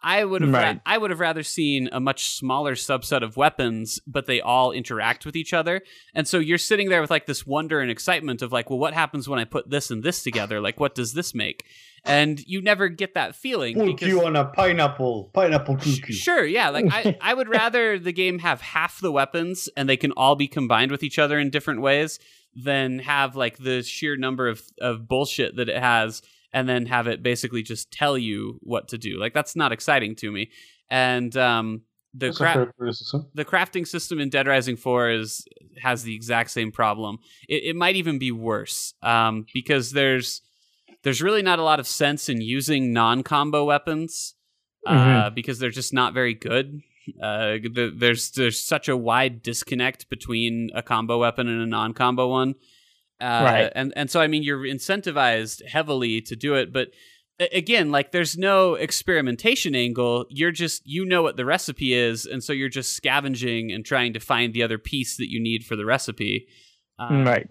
I 0.05 0.23
would 0.23 0.43
have. 0.43 0.53
ra- 0.53 0.75
I 0.85 0.99
would 0.99 1.09
have 1.09 1.19
rather 1.19 1.41
seen 1.41 1.89
a 1.91 1.99
much 1.99 2.29
smaller 2.29 2.75
subset 2.75 3.23
of 3.23 3.37
weapons, 3.37 3.99
but 4.05 4.27
they 4.27 4.39
all 4.39 4.71
interact 4.71 5.25
with 5.25 5.35
each 5.35 5.51
other. 5.51 5.81
And 6.13 6.27
so 6.27 6.37
you're 6.37 6.59
sitting 6.59 6.89
there 6.89 7.01
with 7.01 7.09
like 7.09 7.25
this 7.25 7.45
wonder 7.45 7.79
and 7.79 7.89
excitement 7.89 8.43
of 8.43 8.51
like, 8.51 8.69
well, 8.69 8.77
what 8.77 8.93
happens 8.93 9.27
when 9.27 9.39
I 9.39 9.45
put 9.45 9.71
this 9.71 9.89
and 9.89 10.03
this 10.03 10.21
together? 10.21 10.61
Like, 10.61 10.79
what 10.79 10.93
does 10.93 11.13
this 11.13 11.33
make? 11.33 11.65
And 12.05 12.39
you 12.45 12.61
never 12.61 12.87
get 12.87 13.15
that 13.15 13.35
feeling 13.35 13.77
Put 13.77 13.87
because 13.87 14.07
you 14.07 14.23
on 14.23 14.35
a 14.35 14.45
pineapple, 14.45 15.31
pineapple 15.33 15.77
cookie. 15.77 16.13
Sure, 16.13 16.45
yeah. 16.45 16.69
Like 16.69 16.85
I, 16.91 17.17
I 17.21 17.33
would 17.33 17.49
rather 17.49 17.97
the 17.97 18.13
game 18.13 18.37
have 18.39 18.61
half 18.61 19.01
the 19.01 19.11
weapons 19.11 19.69
and 19.75 19.89
they 19.89 19.97
can 19.97 20.11
all 20.11 20.35
be 20.35 20.47
combined 20.47 20.91
with 20.91 21.01
each 21.01 21.17
other 21.17 21.39
in 21.39 21.49
different 21.49 21.81
ways 21.81 22.19
than 22.55 22.99
have 22.99 23.35
like 23.35 23.57
the 23.57 23.81
sheer 23.81 24.15
number 24.15 24.47
of, 24.47 24.61
of 24.79 25.07
bullshit 25.07 25.55
that 25.55 25.67
it 25.67 25.77
has 25.77 26.21
and 26.55 26.67
then 26.67 26.87
have 26.87 27.05
it 27.07 27.21
basically 27.21 27.61
just 27.61 27.91
tell 27.91 28.17
you 28.17 28.57
what 28.61 28.87
to 28.87 28.97
do. 28.97 29.19
Like 29.19 29.33
that's 29.35 29.55
not 29.55 29.71
exciting 29.71 30.15
to 30.15 30.31
me. 30.31 30.49
And 30.89 31.35
um 31.37 31.81
the 32.17 32.31
cra- 32.37 32.53
the 33.33 33.43
crafting 33.45 33.85
system 33.85 34.19
in 34.19 34.29
Dead 34.29 34.47
Rising 34.47 34.77
4 34.77 35.09
is 35.11 35.45
has 35.83 36.03
the 36.03 36.15
exact 36.15 36.49
same 36.49 36.71
problem. 36.71 37.17
It, 37.49 37.63
it 37.65 37.75
might 37.75 37.97
even 37.97 38.17
be 38.17 38.31
worse 38.31 38.93
um, 39.03 39.45
because 39.53 39.91
there's 39.91 40.41
there's 41.03 41.21
really 41.21 41.41
not 41.41 41.59
a 41.59 41.63
lot 41.63 41.79
of 41.81 41.87
sense 41.87 42.29
in 42.29 42.39
using 42.41 42.93
non-combo 42.93 43.65
weapons 43.65 44.33
uh, 44.87 44.93
Mhm. 45.29 45.35
because 45.35 45.59
they're 45.59 45.69
just 45.81 45.93
not 45.93 46.13
very 46.13 46.33
good. 46.33 46.81
Uh, 47.21 47.57
the, 47.77 47.93
there's 47.95 48.31
there's 48.31 48.59
such 48.59 48.87
a 48.87 48.95
wide 48.95 49.43
disconnect 49.43 50.09
between 50.09 50.69
a 50.73 50.81
combo 50.81 51.19
weapon 51.19 51.47
and 51.49 51.61
a 51.61 51.65
non-combo 51.67 52.29
one. 52.29 52.55
Uh, 53.21 53.41
Right. 53.43 53.71
And 53.75 53.93
and 53.95 54.09
so 54.11 54.19
I 54.19 54.27
mean 54.27 54.43
you're 54.43 54.59
incentivized 54.59 55.65
heavily 55.65 56.21
to 56.21 56.35
do 56.35 56.55
it, 56.55 56.73
but 56.73 56.89
again, 57.39 57.91
like 57.91 58.11
there's 58.11 58.37
no 58.37 58.75
experimentation 58.75 59.75
angle. 59.75 60.25
You're 60.29 60.51
just 60.51 60.83
you 60.85 61.05
know 61.05 61.21
what 61.21 61.37
the 61.37 61.45
recipe 61.45 61.93
is, 61.93 62.25
and 62.25 62.43
so 62.43 62.53
you're 62.53 62.69
just 62.69 62.93
scavenging 62.95 63.71
and 63.71 63.85
trying 63.85 64.13
to 64.13 64.19
find 64.19 64.53
the 64.53 64.63
other 64.63 64.77
piece 64.77 65.17
that 65.17 65.29
you 65.29 65.41
need 65.41 65.65
for 65.65 65.75
the 65.75 65.85
recipe. 65.85 66.47
Um, 66.97 67.25
right. 67.25 67.47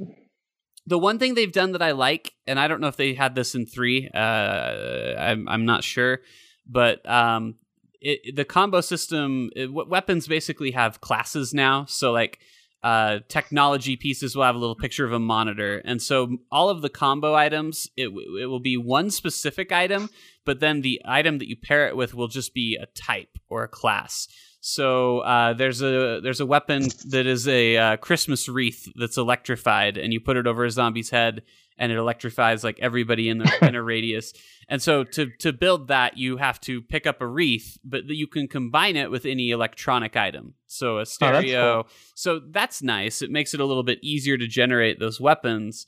the 0.87 0.99
one 0.99 1.19
thing 1.19 1.35
they've 1.35 1.53
done 1.53 1.73
that 1.73 1.83
I 1.83 1.93
like, 1.93 2.33
and 2.47 2.59
I 2.59 2.67
don't 2.67 2.81
know 2.81 2.89
if 2.89 2.97
they 2.97 3.13
had 3.13 3.35
this 3.35 3.55
in 3.55 3.67
three, 3.67 4.09
uh, 4.15 5.15
I'm 5.19 5.49
I'm 5.49 5.67
not 5.67 5.85
sure, 5.85 6.21
but 6.67 7.09
um, 7.09 7.57
it, 8.01 8.37
the 8.37 8.45
combo 8.45 8.81
system, 8.81 9.51
it, 9.55 9.71
weapons 9.73 10.27
basically 10.27 10.71
have 10.71 11.01
classes 11.01 11.53
now. 11.53 11.85
So 11.87 12.13
like 12.13 12.41
uh, 12.85 13.21
technology 13.29 13.97
pieces 13.97 14.37
will 14.37 14.45
have 14.45 14.55
a 14.55 14.59
little 14.59 14.77
picture 14.77 15.07
of 15.07 15.13
a 15.13 15.19
monitor, 15.19 15.81
and 15.87 16.01
so 16.01 16.37
all 16.53 16.69
of 16.69 16.83
the 16.83 16.91
combo 16.91 17.35
items, 17.35 17.89
it 17.97 18.09
it 18.41 18.47
will 18.47 18.61
be 18.61 18.77
one 18.77 19.11
specific 19.11 19.73
item, 19.73 20.11
but 20.45 20.61
then 20.61 20.83
the 20.83 21.01
item 21.07 21.39
that 21.39 21.49
you 21.49 21.57
pair 21.57 21.89
it 21.89 21.97
with 21.97 22.15
will 22.15 22.29
just 22.29 22.53
be 22.53 22.77
a 22.77 22.87
type 22.87 23.39
or 23.49 23.65
a 23.65 23.69
class. 23.69 24.29
So 24.61 25.21
uh, 25.21 25.55
there's 25.55 25.83
a 25.83 26.21
there's 26.23 26.41
a 26.41 26.47
weapon 26.47 26.89
that 27.09 27.27
is 27.27 27.49
a 27.49 27.77
uh, 27.77 27.97
Christmas 27.97 28.49
wreath 28.49 28.87
that's 28.97 29.17
electrified, 29.17 29.97
and 29.97 30.13
you 30.13 30.21
put 30.21 30.37
it 30.37 30.47
over 30.47 30.65
a 30.65 30.71
zombie's 30.71 31.11
head, 31.11 31.43
and 31.77 31.91
it 31.91 31.99
electrifies 31.99 32.63
like 32.63 32.79
everybody 32.81 33.29
in 33.29 33.39
the 33.39 33.59
in 33.63 33.75
a 33.75 33.83
radius. 33.83 34.33
And 34.69 34.81
so 34.81 35.05
to 35.05 35.31
to 35.41 35.53
build 35.53 35.89
that, 35.89 36.17
you 36.17 36.37
have 36.37 36.61
to 36.63 36.81
pick 36.83 37.07
up 37.07 37.21
a 37.21 37.27
wreath, 37.27 37.79
but 37.85 38.07
you 38.07 38.27
can 38.27 38.49
combine 38.49 38.97
it 38.97 39.11
with 39.11 39.27
any 39.27 39.51
electronic 39.51 40.17
item. 40.17 40.55
So 40.67 40.99
a 40.99 41.07
stereo. 41.07 41.87
So 42.15 42.41
that's 42.51 42.83
nice. 42.83 43.23
It 43.23 43.31
makes 43.31 43.55
it 43.55 43.61
a 43.61 43.65
little 43.65 43.83
bit 43.83 43.99
easier 44.03 44.39
to 44.39 44.47
generate 44.47 45.01
those 45.01 45.21
weapons. 45.21 45.87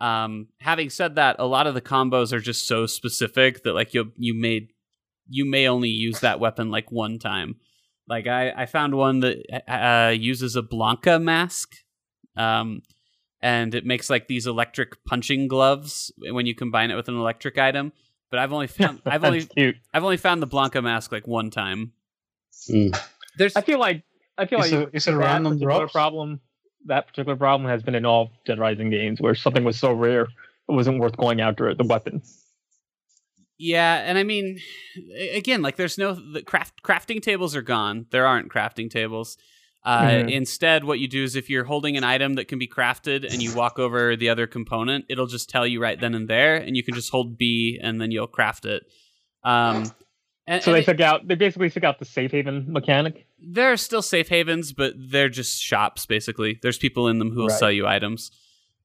Um, 0.00 0.48
having 0.60 0.90
said 0.90 1.14
that, 1.14 1.36
a 1.38 1.46
lot 1.46 1.66
of 1.66 1.74
the 1.74 1.80
combos 1.80 2.32
are 2.32 2.40
just 2.40 2.66
so 2.66 2.86
specific 2.86 3.62
that 3.64 3.74
like 3.74 3.94
you 3.94 4.12
you 4.16 4.34
made 4.38 4.68
you 5.28 5.44
may 5.44 5.68
only 5.68 5.88
use 5.88 6.20
that 6.20 6.40
weapon 6.40 6.70
like 6.70 6.90
one 6.90 7.18
time. 7.18 7.56
Like 8.08 8.26
I, 8.26 8.52
I 8.56 8.66
found 8.66 8.94
one 8.94 9.20
that 9.20 9.38
uh, 9.68 10.10
uses 10.10 10.54
a 10.54 10.62
Blanka 10.62 11.20
mask, 11.20 11.74
um, 12.36 12.82
and 13.42 13.74
it 13.74 13.84
makes 13.84 14.10
like 14.10 14.28
these 14.28 14.46
electric 14.46 15.04
punching 15.04 15.48
gloves 15.48 16.12
when 16.30 16.46
you 16.46 16.54
combine 16.54 16.90
it 16.90 16.94
with 16.96 17.08
an 17.08 17.16
electric 17.16 17.58
item. 17.58 17.92
But 18.30 18.40
I've 18.40 18.52
only 18.52 18.66
found 18.66 19.02
I've 19.06 19.24
only 19.24 19.44
cute. 19.44 19.76
I've 19.92 20.04
only 20.04 20.16
found 20.16 20.42
the 20.42 20.46
Blanka 20.46 20.82
mask 20.82 21.12
like 21.12 21.26
one 21.26 21.50
time. 21.50 21.92
Mm. 22.70 22.98
There's 23.38 23.54
I 23.56 23.60
feel 23.60 23.78
like 23.78 24.02
I 24.38 24.46
feel 24.46 24.60
Is 24.60 24.72
like 24.72 24.88
it, 24.88 24.90
is 24.92 25.06
it 25.06 25.12
that 25.12 25.16
random 25.16 25.58
drops? 25.58 25.92
problem 25.92 26.40
that 26.86 27.06
particular 27.08 27.36
problem 27.36 27.68
has 27.68 27.82
been 27.82 27.94
in 27.94 28.06
all 28.06 28.30
Dead 28.46 28.58
Rising 28.58 28.90
games 28.90 29.20
where 29.20 29.34
something 29.34 29.64
was 29.64 29.78
so 29.78 29.92
rare 29.92 30.22
it 30.22 30.72
wasn't 30.72 31.00
worth 31.00 31.16
going 31.16 31.40
after 31.40 31.68
it, 31.68 31.78
the 31.78 31.84
weapon. 31.84 32.22
Yeah, 33.58 33.96
and 34.04 34.18
I 34.18 34.22
mean, 34.22 34.58
again, 35.32 35.62
like 35.62 35.76
there's 35.76 35.96
no 35.96 36.12
the 36.14 36.42
craft 36.42 36.82
crafting 36.82 37.22
tables 37.22 37.56
are 37.56 37.62
gone. 37.62 38.06
There 38.10 38.26
aren't 38.26 38.52
crafting 38.52 38.90
tables. 38.90 39.38
Uh, 39.86 40.02
Mhm. 40.10 40.32
Instead, 40.32 40.82
what 40.82 40.98
you 40.98 41.06
do 41.06 41.22
is 41.22 41.36
if 41.36 41.48
you're 41.48 41.62
holding 41.64 41.96
an 41.96 42.02
item 42.02 42.34
that 42.34 42.48
can 42.48 42.58
be 42.58 42.66
crafted 42.66 43.24
and 43.24 43.40
you 43.40 43.54
walk 43.54 43.78
over 43.78 44.16
the 44.16 44.28
other 44.28 44.46
component, 44.48 45.04
it'll 45.08 45.28
just 45.28 45.48
tell 45.48 45.64
you 45.66 45.80
right 45.80 46.00
then 46.00 46.12
and 46.14 46.26
there, 46.28 46.56
and 46.56 46.76
you 46.76 46.82
can 46.82 46.92
just 46.94 47.10
hold 47.10 47.38
B 47.38 47.78
and 47.80 48.00
then 48.00 48.10
you'll 48.10 48.26
craft 48.26 48.64
it. 48.66 48.82
Um, 49.44 49.84
and, 50.48 50.60
So 50.62 50.72
and 50.72 50.76
they 50.76 50.80
it- 50.80 50.86
took 50.86 51.00
out 51.00 51.28
they 51.28 51.36
basically 51.36 51.70
took 51.70 51.84
out 51.84 52.00
the 52.00 52.04
safe 52.04 52.32
haven 52.32 52.64
mechanic. 52.68 53.26
there 53.38 53.70
are 53.70 53.76
still 53.76 54.02
safe 54.02 54.28
havens, 54.28 54.72
but 54.72 54.94
they're 54.96 55.28
just 55.28 55.62
shops 55.62 56.04
basically. 56.04 56.58
There's 56.62 56.78
people 56.78 57.06
in 57.06 57.20
them 57.20 57.30
who 57.30 57.40
will 57.42 57.48
Right. 57.48 57.58
sell 57.58 57.70
you 57.70 57.86
items. 57.86 58.32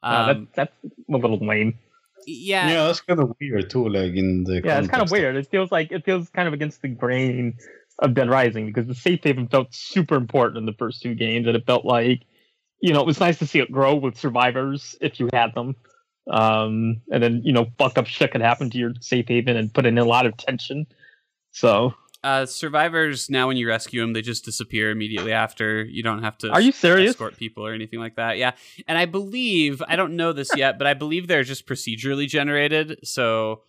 Uh, 0.04 0.34
Um, 0.36 0.48
that's 0.56 0.70
that's 0.84 0.94
a 1.10 1.18
little 1.18 1.40
lame. 1.40 1.80
yeah, 2.28 2.70
Yeah, 2.70 2.86
that's 2.86 3.02
kind 3.02 3.20
of 3.20 3.34
weird 3.42 3.72
too. 3.72 3.90
Like 3.90 4.14
in 4.14 4.44
the 4.44 4.62
Yeah, 4.64 4.78
it's 4.80 4.88
kind 4.88 5.02
of 5.02 5.10
weird. 5.10 5.36
It 5.36 5.48
feels 5.50 5.72
like 5.72 5.92
it 5.92 6.06
feels 6.06 6.30
kind 6.30 6.48
of 6.48 6.54
against 6.54 6.84
the 6.84 6.90
grain 6.90 7.56
of 8.02 8.14
Dead 8.16 8.30
Rising 8.30 8.66
because 8.66 8.88
the 8.88 8.96
safe 8.96 9.22
haven 9.24 9.48
felt 9.48 9.74
super 9.74 10.16
important 10.16 10.58
in 10.58 10.66
the 10.66 10.74
first 10.74 11.02
two 11.02 11.16
games, 11.16 11.48
and 11.48 11.56
it 11.56 11.66
felt 11.66 11.86
like, 11.86 12.24
you 12.82 12.94
know, 12.94 13.00
it 13.00 13.06
was 13.06 13.20
nice 13.20 13.38
to 13.40 13.48
see 13.48 13.60
it 13.60 13.72
grow 13.72 13.96
with 13.96 14.18
survivors 14.18 14.96
if 15.00 15.20
you 15.20 15.30
had 15.32 15.54
them. 15.54 15.76
Um, 16.30 17.02
and 17.12 17.22
then 17.22 17.42
you 17.44 17.54
know, 17.54 17.68
fuck 17.78 17.98
up 17.98 18.08
shit 18.08 18.32
could 18.32 18.42
happen 18.42 18.70
to 18.72 18.78
your 18.78 18.94
safe 19.00 19.28
haven 19.28 19.58
and 19.58 19.74
put 19.74 19.86
in 19.86 19.98
a 19.98 20.06
lot 20.06 20.26
of 20.26 20.38
tension. 20.38 20.86
So, 21.52 21.94
uh, 22.24 22.46
survivors 22.46 23.30
now 23.30 23.48
when 23.48 23.58
you 23.58 23.68
rescue 23.68 24.02
them, 24.02 24.14
they 24.14 24.22
just 24.22 24.46
disappear 24.46 24.92
immediately 24.92 25.34
after. 25.34 25.84
You 25.84 26.04
don't 26.04 26.24
have 26.24 26.38
to. 26.40 26.50
are 26.50 26.62
you 26.62 26.72
serious? 26.72 27.12
escort 27.12 27.38
people 27.38 27.66
or 27.66 27.74
anything 27.74 28.00
like 28.00 28.16
that. 28.16 28.38
Yeah, 28.38 28.52
and 28.88 28.98
I 28.98 29.06
believe 29.06 29.82
I 29.88 29.96
don't 29.96 30.16
know 30.16 30.34
this 30.34 30.50
yet, 30.56 30.78
but 30.78 30.88
I 30.88 30.94
believe 30.94 31.28
they're 31.28 31.44
just 31.44 31.68
procedurally 31.68 32.28
generated. 32.28 33.00
So? 33.04 33.62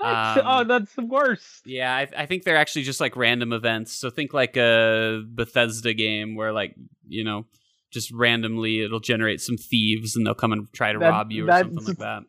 Um, 0.00 0.40
oh, 0.44 0.64
that's 0.64 0.94
the 0.94 1.04
worst. 1.04 1.66
yeah, 1.66 1.94
I, 1.94 2.08
I 2.16 2.26
think 2.26 2.44
they're 2.44 2.56
actually 2.56 2.84
just 2.84 3.00
like 3.00 3.16
random 3.16 3.52
events. 3.52 3.92
So 3.92 4.10
think 4.10 4.32
like 4.32 4.56
a 4.56 5.22
Bethesda 5.26 5.92
game 5.92 6.36
where 6.36 6.52
like 6.52 6.74
you 7.08 7.24
know 7.24 7.46
just 7.90 8.12
randomly 8.12 8.80
it'll 8.80 9.00
generate 9.00 9.40
some 9.40 9.56
thieves 9.56 10.14
and 10.14 10.26
they'll 10.26 10.34
come 10.34 10.52
and 10.52 10.72
try 10.72 10.92
to 10.92 10.98
That- 10.98 11.10
rob 11.10 11.32
you 11.32 11.48
or 11.48 11.52
something 11.52 11.84
like 11.84 11.98
that. 11.98 12.22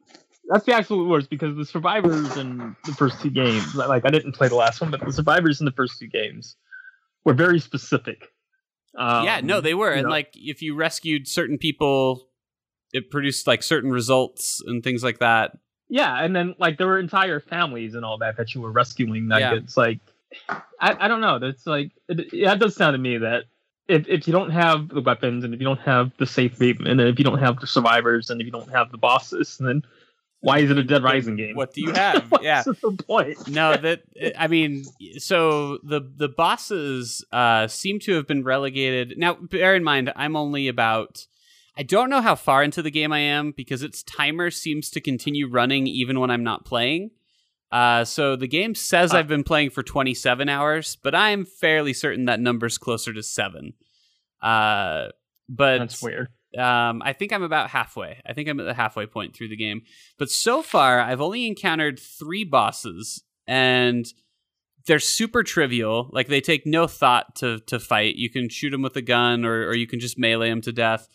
That's 0.50 0.66
the 0.66 0.74
absolute 0.74 1.08
worst 1.08 1.30
because 1.30 1.56
the 1.56 1.66
survivors 1.66 2.36
in 2.36 2.76
the 2.84 2.94
first 2.94 3.22
two 3.22 3.30
games, 3.30 3.76
like 3.76 4.04
I 4.04 4.10
didn't 4.10 4.32
play 4.32 4.48
the 4.48 4.56
last 4.56 4.82
one, 4.82 4.90
but 4.90 5.00
the 5.06 5.14
survivors 5.14 5.62
in 5.62 5.66
the 5.66 5.72
first 5.72 6.00
two 6.00 6.08
games 6.08 6.56
were 7.24 7.36
very 7.36 7.60
specific. 7.60 8.30
Um, 8.98 9.26
yeah, 9.26 9.42
no, 9.44 9.62
they 9.62 9.76
were, 9.76 9.92
and 9.92 10.06
know, 10.06 10.10
like 10.10 10.32
if 10.34 10.64
you 10.64 10.74
rescued 10.74 11.28
certain 11.28 11.60
people, 11.60 12.30
it 12.94 13.12
produced 13.12 13.46
like 13.46 13.62
certain 13.62 13.92
results 13.92 14.60
and 14.66 14.84
things 14.84 15.04
like 15.04 15.20
that. 15.20 15.52
Yeah, 15.90 16.24
and 16.24 16.36
then 16.36 16.56
like 16.60 16.78
there 16.78 16.88
were 16.88 17.00
entire 17.00 17.40
families 17.40 17.96
and 17.96 18.06
all 18.06 18.18
that 18.20 18.38
that 18.38 18.54
you 18.54 18.62
were 18.62 18.72
rescuing. 18.72 19.28
Like 19.28 19.42
Yeah. 19.42 19.56
it's 19.56 19.76
like 19.76 20.00
I, 20.80 20.96
I 21.00 21.08
don't 21.08 21.22
know. 21.22 21.40
That's 21.40 21.66
like 21.66 21.92
it, 22.08 22.32
it 22.34 22.60
does 22.60 22.76
sound 22.76 22.94
to 22.94 22.98
me 23.00 23.18
that 23.18 23.46
if 23.88 24.08
if 24.08 24.28
you 24.28 24.32
don't 24.32 24.52
have 24.52 24.90
the 24.90 25.02
weapons 25.02 25.44
and 25.44 25.54
if 25.54 25.60
you 25.60 25.66
don't 25.66 25.80
have 25.82 26.12
the 26.18 26.26
safe 26.28 26.60
haven 26.60 26.88
and 26.88 27.02
if 27.02 27.18
you 27.18 27.26
don't 27.26 27.40
have 27.40 27.60
the 27.60 27.68
survivors 27.68 28.30
and 28.30 28.40
if 28.40 28.46
you 28.46 28.52
don't 28.52 28.72
have 28.72 28.92
the 28.92 28.98
bosses, 28.98 29.58
then 29.58 29.82
why 30.42 30.60
is 30.60 30.72
it 30.72 30.78
a 30.78 30.84
Dead 30.84 31.04
Rising 31.04 31.36
game? 31.36 31.56
What 31.56 31.74
do 31.74 31.82
you 31.82 31.92
have? 31.96 32.32
What's 32.32 32.44
yeah. 32.46 32.62
the 32.64 32.74
point? 33.08 33.48
no 33.50 33.76
that 33.76 34.04
i 34.38 34.48
mean 34.48 34.86
so 35.18 35.80
the 35.84 36.02
the 36.16 36.30
bosses 36.30 37.26
uh 37.32 37.68
seem 37.68 38.00
to 38.00 38.14
have 38.14 38.28
been 38.28 38.44
relegated 38.44 39.18
now 39.18 39.34
bear 39.34 39.76
in 39.76 39.84
mind 39.84 40.14
i'm 40.16 40.36
only 40.36 40.68
about 40.68 41.26
i 41.78 41.84
don't 41.84 42.10
know 42.10 42.22
how 42.22 42.36
far 42.36 42.64
into 42.64 42.82
the 42.82 42.92
game 42.92 43.12
i 43.12 43.20
am 43.20 43.52
because 43.56 43.84
its 43.84 44.04
timer 44.04 44.50
seems 44.52 44.90
to 44.90 45.00
continue 45.02 45.48
running 45.50 45.88
even 45.88 46.20
when 46.20 46.30
i'm 46.30 46.44
not 46.44 46.66
playing 46.66 47.12
uh 47.72 48.04
so 48.04 48.36
the 48.36 48.48
game 48.48 48.74
says 48.76 49.14
Ah. 49.14 49.18
i've 49.18 49.28
been 49.28 49.44
playing 49.44 49.70
for 49.70 49.84
27 49.84 50.50
hours 50.50 50.98
but 51.04 51.14
i'm 51.16 51.46
fairly 51.46 51.94
certain 51.94 52.26
that 52.26 52.40
number's 52.40 52.78
closer 52.78 53.14
to 53.14 53.24
7 53.24 53.74
uh 54.42 55.08
but 55.52 55.80
That's 55.80 56.02
weird. 56.04 56.28
um, 56.58 57.02
I 57.04 57.14
think 57.14 57.34
I'm 57.34 57.42
about 57.42 57.72
halfway. 57.72 58.22
I 58.24 58.34
think 58.34 58.48
I'm 58.48 58.60
at 58.60 58.68
the 58.68 58.74
halfway 58.76 59.08
point 59.08 59.36
through 59.36 59.48
the 59.48 59.56
game. 59.58 59.82
But 60.20 60.30
so 60.30 60.62
far, 60.62 61.00
I've 61.00 61.22
only 61.22 61.48
encountered 61.48 62.00
three 62.00 62.44
bosses, 62.44 63.24
and 63.48 64.06
they're 64.86 65.00
super 65.00 65.42
trivial. 65.42 66.08
Like 66.14 66.28
they 66.28 66.40
take 66.40 66.68
no 66.68 66.86
thought 66.86 67.36
to 67.38 67.62
to 67.62 67.80
fight. 67.80 68.16
You 68.18 68.30
can 68.30 68.48
shoot 68.48 68.70
them 68.70 68.84
with 68.84 68.96
a 68.96 69.02
gun, 69.02 69.44
or 69.44 69.70
or 69.70 69.74
you 69.76 69.88
can 69.88 70.00
just 70.00 70.20
melee 70.20 70.50
them 70.50 70.62
to 70.62 70.72
death. 70.72 71.08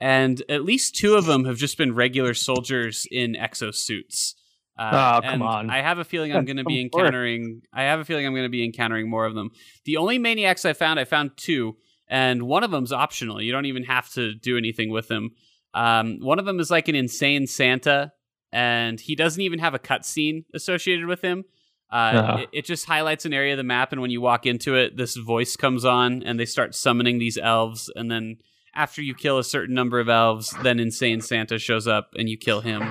And 0.00 0.42
at 0.48 0.64
least 0.64 0.94
two 0.94 1.14
of 1.16 1.26
them 1.26 1.44
have 1.44 1.56
just 1.56 1.76
been 1.76 1.94
regular 1.94 2.34
soldiers 2.34 3.06
in 3.10 3.34
exosuits. 3.34 4.34
Uh, 4.78 5.18
Oh, 5.24 5.28
come 5.28 5.42
on. 5.42 5.70
I 5.70 5.82
have 5.82 5.98
a 5.98 6.04
feeling 6.04 6.32
I'm 6.32 6.44
going 6.44 6.58
to 6.58 6.64
be 6.64 6.80
encountering. 6.80 7.62
I 7.72 7.82
have 7.84 7.98
a 7.98 8.04
feeling 8.04 8.24
I'm 8.26 8.32
going 8.32 8.44
to 8.44 8.48
be 8.48 8.64
encountering 8.64 9.10
more 9.10 9.24
of 9.26 9.34
them. 9.34 9.50
The 9.84 9.96
only 9.96 10.18
maniacs 10.18 10.64
I 10.64 10.72
found, 10.72 11.00
I 11.00 11.04
found 11.04 11.32
two, 11.36 11.76
and 12.06 12.42
one 12.44 12.62
of 12.62 12.70
them's 12.70 12.92
optional. 12.92 13.42
You 13.42 13.50
don't 13.50 13.66
even 13.66 13.82
have 13.84 14.08
to 14.12 14.34
do 14.34 14.56
anything 14.56 14.90
with 14.90 15.08
them. 15.08 15.30
Um, 15.74 16.18
one 16.20 16.38
of 16.38 16.44
them 16.44 16.60
is 16.60 16.70
like 16.70 16.86
an 16.86 16.94
insane 16.94 17.48
Santa, 17.48 18.12
and 18.52 19.00
he 19.00 19.16
doesn't 19.16 19.42
even 19.42 19.58
have 19.58 19.74
a 19.74 19.78
cutscene 19.80 20.44
associated 20.54 21.06
with 21.06 21.22
him. 21.22 21.44
Uh, 21.90 21.94
Uh-huh. 21.96 22.36
it, 22.42 22.48
it 22.52 22.64
just 22.64 22.86
highlights 22.86 23.24
an 23.24 23.32
area 23.32 23.54
of 23.54 23.58
the 23.58 23.64
map, 23.64 23.90
and 23.92 24.00
when 24.00 24.10
you 24.12 24.20
walk 24.20 24.46
into 24.46 24.76
it, 24.76 24.96
this 24.96 25.16
voice 25.16 25.56
comes 25.56 25.84
on, 25.84 26.22
and 26.22 26.38
they 26.38 26.46
start 26.46 26.74
summoning 26.76 27.18
these 27.18 27.36
elves. 27.36 27.90
And 27.96 28.08
then 28.10 28.36
after 28.78 29.02
you 29.02 29.14
kill 29.14 29.38
a 29.38 29.44
certain 29.44 29.74
number 29.74 29.98
of 30.00 30.08
elves, 30.08 30.54
then 30.62 30.78
insane 30.80 31.20
Santa 31.20 31.58
shows 31.58 31.86
up, 31.86 32.10
and 32.14 32.28
you 32.28 32.38
kill 32.38 32.60
him. 32.62 32.82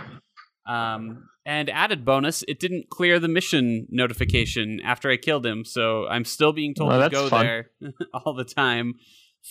Um, 0.68 1.30
and 1.46 1.70
added 1.70 2.04
bonus, 2.04 2.44
it 2.48 2.60
didn't 2.60 2.90
clear 2.90 3.20
the 3.20 3.30
mission 3.30 3.88
notification 3.90 4.82
after 4.84 5.10
I 5.10 5.16
killed 5.18 5.46
him, 5.46 5.64
so 5.64 6.06
I'm 6.08 6.26
still 6.26 6.52
being 6.52 6.74
told 6.76 6.90
Well, 6.90 7.10
to 7.10 7.16
go 7.16 7.30
fun. 7.30 7.46
there 7.46 7.70
all 8.14 8.34
the 8.34 8.44
time. 8.44 8.96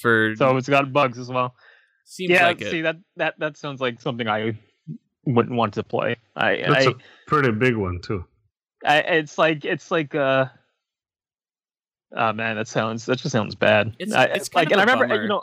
For 0.03 0.35
So 0.37 0.55
it's 0.59 0.69
got 0.69 0.93
bugs 0.93 1.19
as 1.19 1.29
well. 1.31 1.55
seems 2.05 2.31
yeah, 2.31 2.47
like 2.49 2.61
it. 2.61 2.71
see 2.71 2.83
that 2.83 2.97
that 3.17 3.39
that 3.39 3.57
sounds 3.57 3.81
like 3.81 3.99
something 4.03 4.29
I 4.29 4.59
wouldn't 5.25 5.57
want 5.57 5.73
to 5.75 5.83
play. 5.83 6.17
I, 6.37 6.57
That's 6.69 6.87
I, 6.89 6.91
a 6.91 6.95
pretty 7.27 7.51
big 7.53 7.77
one 7.77 8.01
too. 8.03 8.25
I 8.85 8.99
it's 8.99 9.39
like 9.39 9.65
it's 9.65 9.91
like 9.91 10.15
uh 10.15 10.47
oh 12.15 12.33
man 12.35 12.57
that 12.57 12.69
sounds 12.69 13.07
that 13.07 13.19
just 13.19 13.33
sounds 13.33 13.55
bad 13.55 13.97
It's- 13.99 14.15
I, 14.15 14.25
it's 14.27 14.49
kind 14.51 14.67
like 14.71 14.75
of 14.75 14.81
and 14.81 14.91
i 14.91 14.93
a 14.93 14.97
remember 14.97 15.15
bummer. 15.15 15.23
you 15.23 15.29
know 15.29 15.43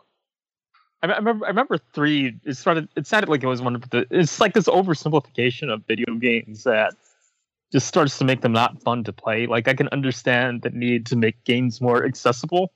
I 1.04 1.18
remember, 1.18 1.46
I 1.46 1.50
remember 1.50 1.78
three. 1.94 2.40
It 2.46 2.56
started. 2.56 2.88
It 2.96 3.06
sounded 3.06 3.28
like 3.30 3.44
it 3.44 3.48
was 3.48 3.62
one 3.62 3.76
of 3.76 3.90
the. 3.90 4.08
It's 4.10 4.40
like 4.40 4.54
this 4.54 4.68
oversimplification 4.68 5.72
of 5.72 5.86
video 5.86 6.16
games 6.16 6.64
that 6.64 6.94
just 7.74 7.88
starts 7.88 8.18
to 8.20 8.24
make 8.24 8.40
them 8.40 8.54
not 8.54 8.82
fun 8.82 9.04
to 9.04 9.12
play. 9.12 9.46
Like 9.46 9.68
I 9.68 9.74
can 9.74 9.90
understand 9.92 10.62
the 10.62 10.70
need 10.70 11.06
to 11.08 11.18
make 11.18 11.44
games 11.44 11.82
more 11.82 12.06
accessible 12.06 12.72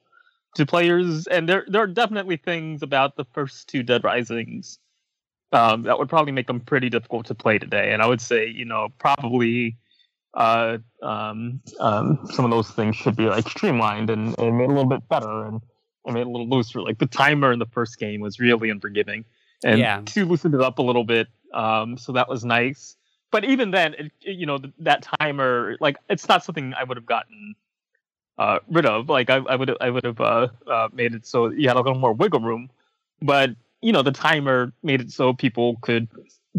to 0.55 0.65
players, 0.65 1.25
and 1.27 1.47
there 1.47 1.65
there 1.69 1.81
are 1.81 1.87
definitely 1.87 2.35
things 2.35 2.83
about 2.83 3.15
the 3.15 3.23
first 3.33 3.69
two 3.69 3.81
Dead 3.81 4.03
Risings 4.03 4.77
um, 5.53 5.83
that 5.83 5.97
would 5.97 6.09
probably 6.09 6.33
make 6.33 6.47
them 6.47 6.59
pretty 6.59 6.89
difficult 6.89 7.27
to 7.27 7.35
play 7.35 7.57
today. 7.59 7.93
And 7.93 8.01
I 8.01 8.07
would 8.07 8.19
say, 8.19 8.47
you 8.47 8.65
know, 8.65 8.89
probably 8.99 9.77
uh, 10.33 10.79
um, 11.01 11.61
um, 11.79 12.27
some 12.31 12.43
of 12.43 12.51
those 12.51 12.69
things 12.71 12.97
should 12.97 13.15
be 13.15 13.27
like 13.27 13.47
streamlined 13.47 14.09
and, 14.09 14.37
and 14.37 14.57
made 14.57 14.65
a 14.65 14.73
little 14.73 14.85
bit 14.85 15.07
better 15.07 15.45
and, 15.45 15.61
and 16.07 16.15
made 16.15 16.25
a 16.25 16.29
little 16.29 16.47
looser. 16.47 16.81
Like 16.81 16.97
the 16.97 17.05
timer 17.05 17.51
in 17.51 17.59
the 17.59 17.65
first 17.65 17.99
game 17.99 18.21
was 18.21 18.39
really 18.39 18.69
unforgiving, 18.69 19.25
and 19.63 19.79
Yeah. 19.79 20.01
two 20.05 20.25
loosened 20.25 20.55
it 20.55 20.61
up 20.61 20.79
a 20.79 20.81
little 20.81 21.03
bit. 21.03 21.27
Um, 21.53 21.97
so 21.97 22.11
that 22.13 22.27
was 22.27 22.43
nice. 22.43 22.95
But 23.29 23.43
even 23.43 23.71
then, 23.71 23.93
it, 23.93 24.11
you 24.21 24.45
know, 24.45 24.57
th- 24.57 24.73
that 24.79 25.07
timer, 25.19 25.75
like, 25.81 25.97
it's 26.09 26.27
not 26.29 26.43
something 26.43 26.73
I 26.73 26.83
would 26.83 26.95
have 26.97 27.05
gotten 27.05 27.55
uh, 28.37 28.59
rid 28.69 28.85
of. 28.85 29.09
Like, 29.09 29.29
I, 29.29 29.35
I 29.37 29.55
would, 29.55 29.75
I 29.81 29.89
would 29.89 30.05
have 30.05 30.21
uh, 30.21 30.47
uh, 30.65 30.87
made 30.93 31.13
it 31.13 31.25
so 31.25 31.49
you 31.49 31.67
had 31.67 31.75
a 31.77 31.81
little 31.81 31.99
more 31.99 32.13
wiggle 32.13 32.39
room. 32.39 32.69
But 33.21 33.51
you 33.81 33.91
know, 33.91 34.01
the 34.01 34.11
timer 34.11 34.71
made 34.81 35.01
it 35.01 35.11
so 35.11 35.33
people 35.33 35.77
could 35.81 36.07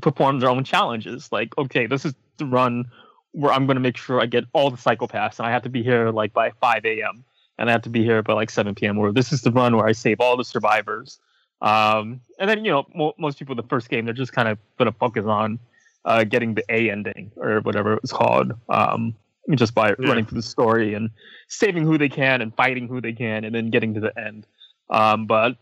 perform 0.02 0.40
their 0.40 0.50
own 0.50 0.62
challenges. 0.64 1.32
Like, 1.32 1.56
okay, 1.58 1.86
this 1.86 2.04
is 2.04 2.14
the 2.36 2.46
run 2.46 2.84
where 3.32 3.52
I'm 3.52 3.66
going 3.66 3.76
to 3.76 3.80
make 3.80 3.96
sure 3.96 4.20
I 4.20 4.26
get 4.26 4.44
all 4.52 4.70
the 4.70 4.76
cycle 4.76 5.08
psychopaths, 5.08 5.38
and 5.38 5.46
I 5.46 5.50
have 5.50 5.62
to 5.62 5.68
be 5.68 5.82
here 5.82 6.10
like 6.10 6.32
by 6.32 6.50
5 6.60 6.84
a.m. 6.84 7.24
and 7.58 7.68
I 7.68 7.72
have 7.72 7.82
to 7.82 7.90
be 7.90 8.04
here 8.04 8.22
by 8.22 8.34
like 8.34 8.50
7 8.50 8.74
p.m. 8.74 8.98
Or 8.98 9.12
this 9.12 9.32
is 9.32 9.42
the 9.42 9.50
run 9.50 9.76
where 9.76 9.86
I 9.86 9.92
save 9.92 10.20
all 10.20 10.36
the 10.36 10.44
survivors. 10.44 11.18
Um, 11.60 12.20
and 12.38 12.48
then 12.48 12.64
you 12.64 12.70
know, 12.70 12.86
mo- 12.94 13.14
most 13.18 13.38
people 13.38 13.54
the 13.54 13.64
first 13.64 13.88
game 13.88 14.04
they're 14.04 14.14
just 14.14 14.32
kind 14.32 14.48
of 14.48 14.58
going 14.78 14.90
to 14.90 14.96
focus 14.98 15.26
on 15.26 15.58
uh, 16.04 16.24
getting 16.24 16.54
the 16.54 16.64
A 16.68 16.90
ending 16.90 17.32
or 17.36 17.60
whatever 17.60 17.94
it 17.94 18.02
was 18.02 18.12
called. 18.12 18.52
Um, 18.68 19.14
just 19.54 19.74
by 19.74 19.88
Yeah. 19.90 20.08
running 20.08 20.26
through 20.26 20.36
the 20.40 20.46
story 20.46 20.92
and 20.94 21.10
saving 21.48 21.84
who 21.84 21.96
they 21.96 22.08
can 22.10 22.42
and 22.42 22.54
fighting 22.54 22.86
who 22.86 23.00
they 23.00 23.14
can 23.14 23.44
and 23.44 23.54
then 23.54 23.70
getting 23.70 23.94
to 23.94 24.00
the 24.00 24.12
end. 24.18 24.46
Um, 24.90 25.26
but 25.26 25.56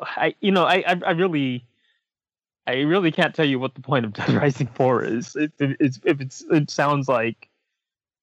I, 0.00 0.34
you 0.40 0.52
know, 0.52 0.64
I, 0.64 0.84
I, 0.86 1.00
I 1.06 1.10
really, 1.10 1.64
I 2.66 2.82
really 2.82 3.10
can't 3.10 3.34
tell 3.34 3.44
you 3.44 3.58
what 3.58 3.74
the 3.74 3.80
point 3.80 4.04
of 4.04 4.12
Dead 4.12 4.30
Rising 4.30 4.68
Four 4.68 5.04
is. 5.04 5.36
It's, 5.36 5.98
if 6.04 6.20
it's, 6.20 6.44
it 6.50 6.70
sounds 6.70 7.08
like, 7.08 7.48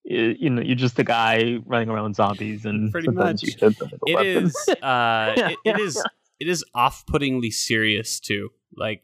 you 0.04 0.50
know, 0.50 0.62
you're 0.62 0.76
just 0.76 0.97
a 1.00 1.04
guy 1.04 1.58
running 1.66 1.89
around 1.89 2.16
zombies 2.16 2.66
and 2.66 2.91
Pretty 2.91 3.12
much. 3.12 3.43
you 3.43 3.54
hit 3.58 3.78
them 3.78 3.89
with 3.91 4.02
a 4.16 4.20
It 4.20 4.43
is. 4.43 4.70
Uh, 4.82 5.34
it, 5.38 5.58
it 5.66 5.80
is. 5.80 6.04
It 6.39 6.47
is 6.47 6.64
off-puttingly 6.74 7.52
serious 7.52 8.20
too. 8.20 8.50
Like, 8.76 9.04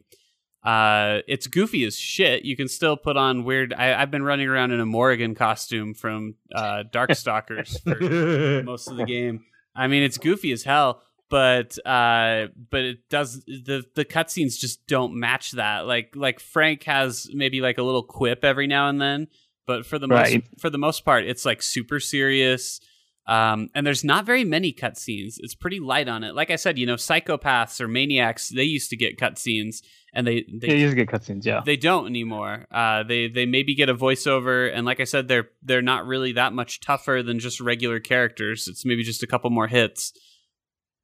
uh, 0.64 1.20
it's 1.28 1.46
goofy 1.46 1.84
as 1.84 1.96
shit. 1.96 2.44
You 2.44 2.56
can 2.56 2.66
still 2.66 2.96
put 2.96 3.16
on 3.16 3.44
weird. 3.44 3.72
I, 3.72 4.00
I've 4.00 4.10
been 4.10 4.22
running 4.22 4.48
around 4.48 4.72
in 4.72 4.80
a 4.80 4.86
Morrigan 4.86 5.34
costume 5.34 5.94
from 5.94 6.34
uh, 6.54 6.82
Darkstalkers 6.92 7.80
for 8.58 8.64
most 8.64 8.88
of 8.88 8.96
the 8.96 9.04
game. 9.04 9.44
I 9.76 9.86
mean, 9.86 10.02
it's 10.02 10.18
goofy 10.18 10.50
as 10.50 10.64
hell, 10.64 11.02
but 11.28 11.78
uh, 11.86 12.46
but 12.70 12.80
it 12.80 13.08
does 13.10 13.44
the 13.46 13.84
the 13.94 14.04
cutscenes 14.04 14.58
just 14.58 14.86
don't 14.86 15.14
match 15.14 15.52
that. 15.52 15.86
Like 15.86 16.14
like 16.16 16.40
Frank 16.40 16.82
has 16.84 17.28
maybe 17.32 17.60
like 17.60 17.78
a 17.78 17.82
little 17.82 18.02
quip 18.02 18.44
every 18.44 18.66
now 18.66 18.88
and 18.88 19.00
then, 19.00 19.28
but 19.66 19.84
for 19.86 19.98
the 19.98 20.08
Right. 20.08 20.42
most 20.44 20.60
for 20.60 20.70
the 20.70 20.78
most 20.78 21.04
part, 21.04 21.24
it's 21.24 21.44
like 21.44 21.62
super 21.62 22.00
serious. 22.00 22.80
Um, 23.28 23.70
and 23.74 23.84
there's 23.84 24.04
not 24.04 24.24
very 24.24 24.44
many 24.44 24.72
cutscenes. 24.72 25.34
It's 25.38 25.56
pretty 25.56 25.80
light 25.80 26.06
on 26.06 26.22
it. 26.22 26.36
Like 26.36 26.52
I 26.52 26.54
said, 26.56 26.78
you 26.78 26.86
know, 26.86 26.94
psychopaths 26.94 27.80
or 27.80 27.88
maniacs, 27.88 28.50
they 28.50 28.62
used 28.62 28.88
to 28.90 28.96
get 28.96 29.18
cutscenes, 29.18 29.82
and 30.14 30.24
they 30.24 30.44
they 30.60 30.68
yeah, 30.68 30.74
you 30.74 30.86
just 30.86 30.96
get 30.96 31.08
cutscenes. 31.08 31.44
Yeah, 31.44 31.60
they 31.66 31.76
don't 31.76 32.06
anymore. 32.06 32.66
Uh, 32.70 33.02
they 33.02 33.26
they 33.26 33.44
maybe 33.44 33.74
get 33.74 33.88
a 33.88 33.96
voiceover, 33.96 34.70
and 34.72 34.86
like 34.86 35.00
I 35.00 35.04
said, 35.04 35.26
they're 35.26 35.48
they're 35.60 35.82
not 35.82 36.06
really 36.06 36.32
that 36.32 36.52
much 36.52 36.78
tougher 36.80 37.20
than 37.24 37.40
just 37.40 37.60
regular 37.60 37.98
characters. 37.98 38.68
It's 38.68 38.84
maybe 38.84 39.02
just 39.02 39.24
a 39.24 39.26
couple 39.26 39.50
more 39.50 39.66
hits. 39.66 40.12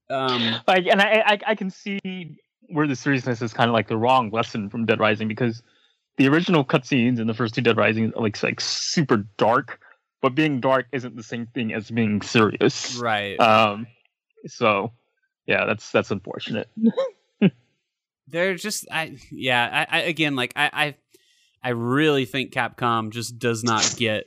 Um, 0.09 0.61
like, 0.69 0.87
and 0.87 1.01
I, 1.01 1.23
I, 1.27 1.39
I 1.49 1.55
can 1.55 1.71
see 1.71 1.99
where 2.69 2.87
the 2.87 2.95
seriousness 2.97 3.43
is 3.43 3.53
kind 3.53 3.69
of 3.69 3.75
like 3.75 3.89
the 3.89 3.97
wrong 3.97 4.31
lesson 4.31 4.69
from 4.71 4.87
Dead 4.87 5.01
Rising 5.01 5.27
because 5.27 5.63
the 6.19 6.29
original 6.29 6.65
cutscenes 6.65 7.19
in 7.19 7.27
the 7.27 7.35
first 7.35 7.55
two 7.55 7.61
Dead 7.63 7.77
Rising 7.77 8.13
are 8.15 8.23
like 8.23 8.43
like 8.43 8.61
super 8.61 9.25
dark, 9.39 9.81
but 10.21 10.35
being 10.35 10.61
dark 10.61 10.87
isn't 10.93 11.17
the 11.17 11.23
same 11.23 11.47
thing 11.47 11.73
as 11.73 11.91
being 11.91 12.21
serious. 12.23 12.97
right. 12.97 13.39
Um, 13.41 13.87
so 14.47 14.93
yeah, 15.47 15.65
that's 15.67 15.91
that's 15.91 16.11
unfortunate. 16.11 16.69
they're 18.29 18.55
just 18.55 18.87
I 18.91 19.17
yeah. 19.31 19.87
I, 19.91 19.99
I 19.99 20.03
again 20.03 20.37
like 20.37 20.53
I, 20.57 20.71
I 20.73 20.95
I 21.63 21.69
really 21.71 22.25
think 22.25 22.53
Capcom 22.53 23.11
just 23.11 23.39
does 23.39 23.63
not 23.65 23.95
get 23.97 24.25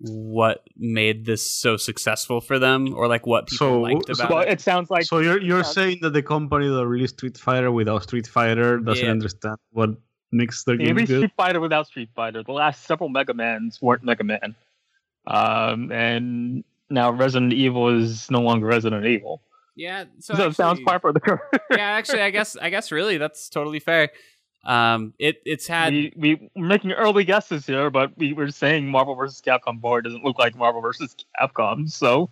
what 0.00 0.62
made 0.76 1.26
this 1.26 1.48
so 1.48 1.76
successful 1.76 2.40
for 2.40 2.58
them, 2.60 2.94
or 2.94 3.08
like 3.08 3.26
what 3.26 3.48
people 3.48 3.66
So- 3.66 3.80
liked 3.80 4.06
so- 4.06 4.12
about 4.24 4.30
well, 4.30 4.42
it. 4.42 4.48
it 4.52 4.60
sounds 4.60 4.90
like 4.90 5.04
so 5.04 5.18
you're 5.18 5.40
you're 5.40 5.58
Yeah. 5.58 5.62
saying 5.64 5.98
that 6.02 6.12
the 6.12 6.22
company 6.22 6.68
that 6.68 6.86
released 6.86 7.16
Street 7.18 7.36
Fighter 7.36 7.72
without 7.72 8.04
Street 8.04 8.26
Fighter 8.26 8.78
doesn't 8.78 9.04
Yeah. 9.04 9.10
understand 9.10 9.56
what 9.70 9.90
makes 10.30 10.64
their 10.64 10.74
at 10.74 10.80
game 10.80 10.96
least 10.96 11.08
good? 11.08 11.18
Street 11.18 11.32
Fighter 11.36 11.60
without 11.60 11.86
Street 11.86 12.10
Fighter. 12.14 12.42
The 12.42 12.52
last 12.52 12.84
several 12.84 13.08
Mega 13.08 13.34
Mans 13.34 13.80
weren't 13.82 14.02
Mega 14.04 14.24
Man, 14.24 14.54
um, 15.26 15.90
and 15.92 16.64
now 16.90 17.10
Resident 17.10 17.52
Evil 17.52 17.88
is 17.88 18.30
no 18.30 18.40
longer 18.40 18.66
Resident 18.66 19.04
Evil. 19.06 19.42
Yeah, 19.76 20.04
so, 20.18 20.34
So, 20.34 20.48
it 20.48 20.56
sounds 20.56 20.78
actually- 20.78 20.84
par 20.86 20.98
for 21.00 21.12
the 21.12 21.20
course. 21.20 21.40
yeah, 21.70 21.78
actually, 21.78 22.22
I 22.22 22.30
guess 22.30 22.56
I 22.56 22.70
guess 22.70 22.90
really 22.90 23.16
that's 23.18 23.48
totally 23.48 23.78
fair. 23.78 24.10
Um, 24.64 25.14
it 25.20 25.40
it's 25.46 25.66
had 25.68 25.92
we, 25.92 26.12
we 26.16 26.50
we're 26.56 26.66
making 26.66 26.90
early 26.92 27.24
guesses 27.24 27.64
here, 27.64 27.88
but 27.90 28.10
we 28.18 28.32
were 28.32 28.50
saying 28.50 28.88
Marvel 28.88 29.14
vs. 29.14 29.40
Capcom 29.40 29.80
4 29.80 30.02
doesn't 30.02 30.24
look 30.24 30.38
like 30.38 30.56
Marvel 30.56 30.80
vs. 30.82 31.14
Capcom, 31.40 31.88
so 31.88 32.28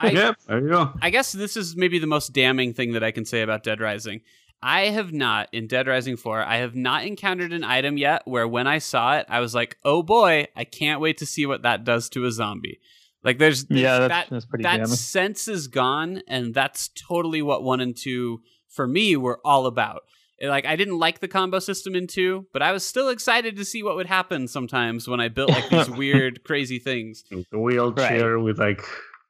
I, 0.00 0.10
yeah, 0.12 0.32
there 0.48 0.60
you 0.60 0.68
go. 0.70 0.92
I 1.02 1.10
guess 1.10 1.32
this 1.32 1.58
is 1.58 1.76
maybe 1.76 1.98
the 1.98 2.06
most 2.06 2.32
damning 2.32 2.72
thing 2.72 2.92
that 2.94 3.04
I 3.04 3.10
can 3.10 3.26
say 3.26 3.42
about 3.42 3.62
Dead 3.62 3.80
Rising. 3.80 4.22
I 4.62 4.86
have 4.86 5.12
not 5.12 5.48
in 5.52 5.66
Dead 5.66 5.86
Rising 5.86 6.16
4, 6.16 6.42
I 6.42 6.56
have 6.58 6.74
not 6.74 7.04
encountered 7.04 7.52
an 7.52 7.64
item 7.64 7.96
yet 7.96 8.22
where 8.26 8.46
when 8.46 8.66
I 8.66 8.78
saw 8.78 9.16
it, 9.16 9.26
I 9.28 9.40
was 9.40 9.54
like, 9.54 9.78
"Oh 9.84 10.02
boy, 10.02 10.48
I 10.54 10.64
can't 10.64 11.00
wait 11.00 11.18
to 11.18 11.26
see 11.26 11.46
what 11.46 11.62
that 11.62 11.84
does 11.84 12.08
to 12.10 12.26
a 12.26 12.32
zombie." 12.32 12.80
Like 13.22 13.38
there's, 13.38 13.64
there's 13.64 13.80
yeah, 13.80 13.98
that's, 13.98 14.08
that 14.08 14.30
that's 14.30 14.46
pretty 14.46 14.62
that 14.62 14.78
damning. 14.78 14.86
sense 14.88 15.48
is 15.48 15.68
gone 15.68 16.22
and 16.26 16.54
that's 16.54 16.88
totally 16.88 17.42
what 17.42 17.62
1 17.62 17.80
and 17.80 17.96
2 17.96 18.40
for 18.68 18.86
me 18.86 19.16
were 19.16 19.40
all 19.44 19.66
about. 19.66 20.02
Like 20.42 20.64
I 20.64 20.76
didn't 20.76 20.98
like 20.98 21.20
the 21.20 21.28
combo 21.28 21.58
system 21.58 21.94
in 21.94 22.06
2, 22.06 22.46
but 22.52 22.62
I 22.62 22.72
was 22.72 22.82
still 22.84 23.10
excited 23.10 23.56
to 23.56 23.64
see 23.64 23.82
what 23.82 23.96
would 23.96 24.06
happen 24.06 24.48
sometimes 24.48 25.06
when 25.06 25.20
I 25.20 25.28
built 25.28 25.50
like 25.50 25.68
these 25.68 25.90
weird 25.98 26.44
crazy 26.44 26.78
things. 26.78 27.24
The 27.50 27.58
wheelchair 27.58 28.38
with 28.38 28.58
like 28.58 28.82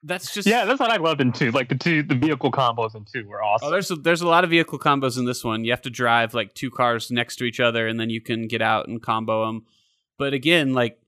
That's 0.02 0.32
just 0.32 0.48
Yeah, 0.48 0.64
that's 0.64 0.80
what 0.80 0.90
I 0.90 0.96
loved 0.96 1.20
in 1.20 1.32
two. 1.32 1.50
Like 1.50 1.68
the 1.68 1.74
two, 1.74 2.02
the 2.02 2.14
vehicle 2.14 2.50
combos 2.50 2.94
in 2.94 3.04
two 3.04 3.28
were 3.28 3.42
awesome. 3.42 3.68
Oh, 3.68 3.70
there's 3.70 3.90
a, 3.90 3.96
there's 3.96 4.22
a 4.22 4.28
lot 4.28 4.44
of 4.44 4.50
vehicle 4.50 4.78
combos 4.78 5.18
in 5.18 5.26
this 5.26 5.44
one. 5.44 5.64
You 5.64 5.72
have 5.72 5.82
to 5.82 5.90
drive 5.90 6.32
like 6.32 6.54
two 6.54 6.70
cars 6.70 7.10
next 7.10 7.36
to 7.36 7.44
each 7.44 7.60
other, 7.60 7.86
and 7.86 8.00
then 8.00 8.08
you 8.08 8.20
can 8.20 8.48
get 8.48 8.62
out 8.62 8.88
and 8.88 9.02
combo 9.02 9.46
them. 9.46 9.66
But 10.18 10.32
again, 10.32 10.72
like 10.72 10.98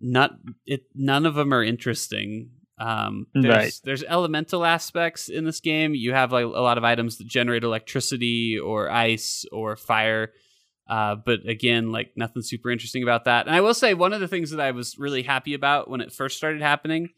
not 0.00 0.32
it. 0.64 0.84
None 0.94 1.26
of 1.26 1.34
them 1.34 1.52
are 1.52 1.62
interesting. 1.62 2.50
Um, 2.78 3.26
there's, 3.34 3.44
Right. 3.54 3.80
there's 3.84 4.02
elemental 4.04 4.64
aspects 4.64 5.28
in 5.28 5.44
this 5.44 5.60
game. 5.60 5.94
You 5.94 6.14
have 6.14 6.32
like 6.32 6.44
a 6.44 6.48
lot 6.48 6.78
of 6.78 6.84
items 6.84 7.18
that 7.18 7.26
generate 7.26 7.62
electricity 7.64 8.58
or 8.58 8.90
ice 8.90 9.44
or 9.52 9.76
fire. 9.76 10.32
Uh, 10.88 11.16
but 11.16 11.46
again, 11.46 11.92
like 11.92 12.12
nothing 12.16 12.40
super 12.42 12.70
interesting 12.70 13.02
about 13.02 13.26
that. 13.26 13.46
And 13.46 13.54
I 13.54 13.60
will 13.60 13.74
say 13.74 13.92
one 13.92 14.14
of 14.14 14.20
the 14.20 14.26
things 14.28 14.50
that 14.50 14.60
I 14.60 14.70
was 14.70 14.98
really 14.98 15.22
happy 15.22 15.52
about 15.52 15.90
when 15.90 16.00
it 16.00 16.10
first 16.12 16.38
started 16.38 16.62
happening 16.62 17.10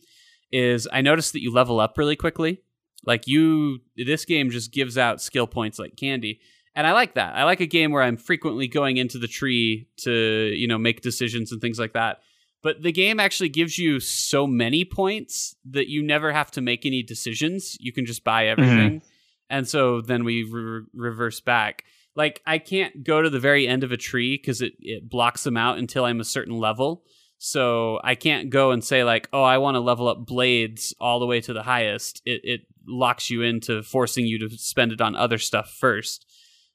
is 0.53 0.87
I 0.93 1.01
noticed 1.01 1.33
that 1.33 1.43
you 1.43 1.53
level 1.53 1.81
up 1.81 1.97
really 1.99 2.17
quickly. 2.17 2.61
Like 3.05 3.27
you, 3.27 3.79
this 3.97 4.25
game 4.25 4.51
just 4.51 4.73
gives 4.73 4.97
out 4.97 5.21
skill 5.21 5.47
points 5.47 5.79
like 5.79 5.97
candy, 5.97 6.41
and 6.75 6.87
I 6.87 6.93
like 6.93 7.15
that. 7.15 7.35
I 7.35 7.45
like 7.45 7.61
a 7.61 7.67
game 7.67 7.91
where 7.91 8.03
I'm 8.03 8.17
frequently 8.17 8.69
going 8.69 8.97
into 8.97 9.19
the 9.19 9.27
tree 9.27 9.89
to 9.99 10.13
you 10.55 10.69
know 10.69 10.79
make 10.79 11.01
decisions 11.01 11.51
and 11.51 11.61
things 11.61 11.79
like 11.79 11.95
that. 11.95 12.21
But 12.63 12.83
the 12.83 12.93
game 12.93 13.19
actually 13.19 13.49
gives 13.49 13.77
you 13.77 13.99
so 13.99 14.47
many 14.47 14.85
points 14.85 15.57
that 15.69 15.89
you 15.89 16.01
never 16.01 16.31
have 16.31 16.53
to 16.53 16.61
make 16.61 16.87
any 16.87 17.03
decisions. 17.03 17.77
You 17.81 17.93
can 17.93 18.07
just 18.07 18.23
buy 18.23 18.45
mm-hmm. 18.45 18.61
everything, 18.63 19.03
and 19.51 19.69
so 19.69 20.01
then 20.01 20.23
we 20.23 20.45
re- 20.45 20.85
reverse 20.95 21.41
back. 21.41 21.85
Like 22.15 22.41
I 22.47 22.59
can't 22.59 23.03
go 23.03 23.21
to 23.21 23.31
the 23.31 23.41
very 23.41 23.67
end 23.67 23.83
of 23.83 23.91
a 23.91 23.97
tree 23.97 24.37
because 24.37 24.63
it 24.63 24.75
it 24.79 25.09
blocks 25.09 25.43
them 25.43 25.57
out 25.57 25.79
until 25.79 26.05
I'm 26.05 26.21
a 26.21 26.25
certain 26.25 26.57
level. 26.57 27.03
So 27.45 27.99
I 28.05 28.15
can't 28.15 28.51
go 28.51 28.71
and 28.71 28.85
say 28.85 29.03
like, 29.03 29.29
oh, 29.33 29.43
I 29.43 29.59
want 29.59 29.75
to 29.75 29.81
level 29.81 30.07
up 30.07 30.25
blades 30.25 30.95
all 31.01 31.19
the 31.19 31.27
way 31.27 31.41
to 31.41 31.53
the 31.53 31.65
highest. 31.65 32.23
It 32.25 32.41
it 32.45 32.61
locks 32.87 33.31
you 33.31 33.43
into 33.43 33.83
forcing 33.83 34.27
you 34.27 34.39
to 34.39 34.57
spend 34.57 34.93
it 34.93 35.01
on 35.01 35.17
other 35.17 35.39
stuff 35.39 35.69
first. 35.69 36.25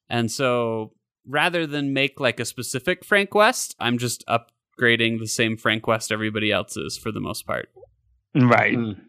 And 0.09 0.29
so 0.29 0.91
rather 1.25 1.65
than 1.65 1.93
make 1.93 2.19
like 2.19 2.41
a 2.41 2.45
specific 2.45 3.05
Frank 3.05 3.33
West, 3.33 3.77
I'm 3.79 3.97
just 3.97 4.25
upgrading 4.27 5.19
the 5.19 5.27
same 5.27 5.55
Frank 5.55 5.87
West 5.87 6.11
everybody 6.11 6.51
else 6.51 6.75
is 6.75 6.97
for 6.97 7.13
the 7.13 7.21
most 7.21 7.47
part. 7.47 7.69
Right. 8.35 8.77
Mm. 8.77 8.99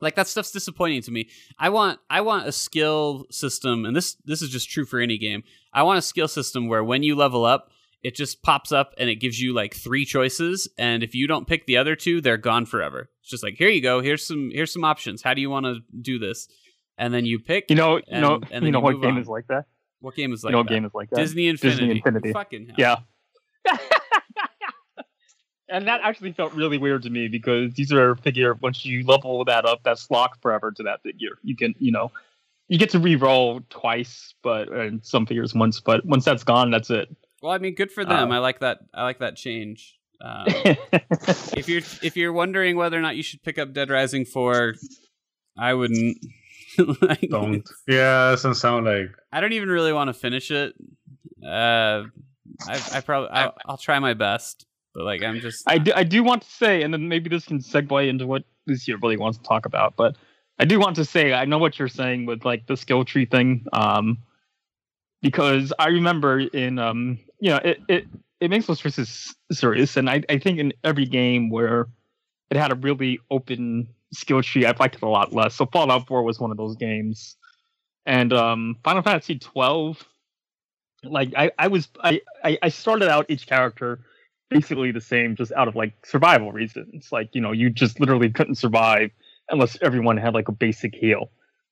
Like 0.00 0.14
that 0.14 0.28
stuff's 0.28 0.52
disappointing 0.52 1.02
to 1.02 1.10
me. 1.10 1.30
I 1.58 1.70
want 1.70 1.98
I 2.08 2.20
want 2.20 2.46
a 2.46 2.52
skill 2.52 3.26
system, 3.32 3.84
and 3.84 3.96
this 3.96 4.14
this 4.24 4.40
is 4.40 4.50
just 4.50 4.70
true 4.70 4.84
for 4.84 5.00
any 5.00 5.18
game. 5.18 5.42
I 5.74 5.82
want 5.82 5.98
a 5.98 6.02
skill 6.02 6.28
system 6.28 6.68
where 6.68 6.84
when 6.84 7.02
you 7.02 7.16
level 7.16 7.44
up, 7.44 7.72
it 8.02 8.14
just 8.16 8.42
pops 8.42 8.72
up 8.72 8.94
and 8.98 9.08
it 9.08 9.16
gives 9.16 9.40
you 9.40 9.52
like 9.54 9.74
three 9.74 10.04
choices, 10.04 10.68
and 10.78 11.02
if 11.02 11.14
you 11.14 11.26
don't 11.26 11.46
pick 11.46 11.66
the 11.66 11.76
other 11.76 11.94
two, 11.96 12.20
they're 12.20 12.36
gone 12.36 12.66
forever. 12.66 13.08
It's 13.20 13.30
just 13.30 13.42
like 13.44 13.54
here 13.56 13.68
you 13.68 13.80
go. 13.82 14.00
Here's 14.00 14.26
some 14.26 14.50
here's 14.52 14.72
some 14.72 14.84
options. 14.84 15.22
How 15.22 15.34
do 15.34 15.40
you 15.40 15.50
want 15.50 15.66
to 15.66 15.76
do 16.00 16.18
this? 16.18 16.48
And 16.98 17.12
then 17.14 17.24
you 17.26 17.38
pick. 17.38 17.66
You 17.70 17.76
know, 17.76 17.96
you 17.96 18.02
And- 18.08 18.22
know, 18.22 18.34
and 18.34 18.50
then 18.50 18.64
you 18.64 18.70
know 18.72 18.80
what 18.80 19.00
game 19.00 19.14
on. 19.16 19.18
is 19.18 19.28
like 19.28 19.46
that? 19.48 19.66
what 20.00 20.16
game 20.16 20.32
is 20.32 20.42
like 20.42 20.50
you 20.50 20.52
know 20.52 20.58
what 20.58 20.68
that? 20.68 20.74
game 20.74 20.84
is 20.84 20.94
like 20.94 21.10
that? 21.10 21.16
Disney 21.16 21.46
Infinity. 21.48 21.78
disney 21.78 21.96
Infinity. 21.98 22.32
Fucking 22.32 22.66
hell. 22.76 23.04
Yeah. 23.66 23.76
and 25.68 25.86
that 25.86 26.00
actually 26.02 26.32
felt 26.32 26.52
really 26.54 26.76
weird 26.78 27.02
to 27.04 27.10
me 27.10 27.28
because 27.28 27.72
these 27.74 27.92
are 27.92 28.10
a 28.10 28.16
figure 28.16 28.54
once 28.54 28.84
you 28.84 29.04
level 29.04 29.44
that 29.44 29.64
up, 29.64 29.80
that's 29.84 30.10
locked 30.10 30.42
forever 30.42 30.72
to 30.72 30.82
that 30.82 31.02
figure. 31.02 31.38
You 31.42 31.56
can, 31.56 31.74
you 31.78 31.92
know, 31.92 32.10
you 32.68 32.78
get 32.78 32.90
to 32.90 32.98
re-roll 32.98 33.60
twice, 33.70 34.34
but 34.42 34.68
uh, 34.70 34.80
and 34.80 35.04
some 35.04 35.24
figures 35.26 35.54
once, 35.54 35.80
but 35.80 36.04
once 36.04 36.24
that's 36.24 36.44
gone, 36.44 36.70
that's 36.70 36.90
it. 36.90 37.08
Well, 37.42 37.52
I 37.52 37.58
mean, 37.58 37.74
good 37.74 37.90
for 37.90 38.04
them. 38.04 38.30
Uh, 38.30 38.36
I 38.36 38.38
like 38.38 38.60
that. 38.60 38.78
I 38.94 39.02
like 39.02 39.18
that 39.18 39.36
change. 39.36 39.98
Um, 40.20 40.44
if 41.56 41.68
you're 41.68 41.82
if 42.02 42.16
you're 42.16 42.32
wondering 42.32 42.76
whether 42.76 42.96
or 42.96 43.02
not 43.02 43.16
you 43.16 43.22
should 43.22 43.42
pick 43.42 43.58
up 43.58 43.72
Dead 43.72 43.90
Rising 43.90 44.24
four, 44.24 44.74
I 45.58 45.74
wouldn't. 45.74 46.18
Like, 47.02 47.28
Don't. 47.28 47.68
Yeah, 47.86 48.30
doesn't 48.30 48.54
sound 48.54 48.86
like. 48.86 49.10
I 49.30 49.42
don't 49.42 49.52
even 49.52 49.68
really 49.68 49.92
want 49.92 50.08
to 50.08 50.14
finish 50.14 50.50
it. 50.50 50.74
Uh, 51.46 52.04
I, 52.66 52.80
I 52.94 53.00
probably 53.04 53.28
I, 53.30 53.50
I'll 53.66 53.76
try 53.76 53.98
my 53.98 54.14
best, 54.14 54.64
but 54.94 55.04
like 55.04 55.22
I'm 55.22 55.40
just 55.40 55.68
I 55.68 55.76
do, 55.76 55.92
I 55.94 56.02
do 56.04 56.22
want 56.24 56.40
to 56.40 56.50
say, 56.50 56.82
and 56.82 56.94
then 56.94 57.08
maybe 57.08 57.28
this 57.28 57.44
can 57.44 57.58
segue 57.58 58.08
into 58.08 58.26
what 58.26 58.44
Lucio 58.66 58.96
really 59.02 59.18
wants 59.18 59.36
to 59.36 59.44
talk 59.44 59.66
about, 59.66 59.96
but 59.96 60.16
I 60.58 60.64
do 60.64 60.78
want 60.78 60.96
to 60.96 61.04
say, 61.04 61.32
I 61.32 61.44
know 61.44 61.58
what 61.58 61.78
you're 61.78 61.88
saying 61.88 62.24
with 62.24 62.44
like 62.44 62.66
the 62.66 62.76
skill 62.76 63.04
tree 63.04 63.26
thing, 63.26 63.66
um, 63.72 64.18
because 65.20 65.72
I 65.78 65.88
remember 65.88 66.40
in, 66.40 66.78
um, 66.78 67.18
you 67.42 67.50
know, 67.50 67.56
it, 67.56 67.80
it, 67.88 68.06
it 68.40 68.50
makes 68.50 68.66
those 68.66 68.78
choices 68.78 69.34
serious, 69.50 69.96
and 69.96 70.08
I, 70.08 70.22
I 70.30 70.38
think 70.38 70.60
in 70.60 70.72
every 70.84 71.06
game 71.06 71.50
where 71.50 71.88
it 72.50 72.56
had 72.56 72.70
a 72.70 72.76
really 72.76 73.18
open 73.32 73.88
skill 74.12 74.42
tree, 74.42 74.64
I've 74.64 74.78
liked 74.78 74.94
it 74.94 75.02
a 75.02 75.08
lot 75.08 75.32
less. 75.32 75.56
So 75.56 75.66
Fallout 75.66 76.06
4 76.06 76.22
was 76.22 76.38
one 76.38 76.52
of 76.52 76.56
those 76.56 76.76
games, 76.76 77.36
and 78.06 78.32
um, 78.32 78.76
Final 78.84 79.02
Fantasy 79.02 79.40
12, 79.40 80.04
like 81.02 81.34
I, 81.36 81.50
I 81.58 81.66
was, 81.66 81.88
I, 82.00 82.20
I 82.44 82.68
started 82.68 83.08
out 83.08 83.26
each 83.28 83.48
character 83.48 83.98
basically 84.50 84.92
the 84.92 85.00
same 85.00 85.34
just 85.34 85.50
out 85.52 85.66
of 85.66 85.74
like 85.74 85.94
survival 86.06 86.52
reasons. 86.52 87.10
Like 87.10 87.34
you 87.34 87.40
know 87.40 87.52
you 87.52 87.70
just 87.70 87.98
literally 87.98 88.30
couldn't 88.30 88.56
survive 88.56 89.10
unless 89.50 89.76
everyone 89.82 90.16
had 90.16 90.34
like 90.34 90.48
a 90.48 90.52
basic 90.52 90.94
heal. 90.94 91.30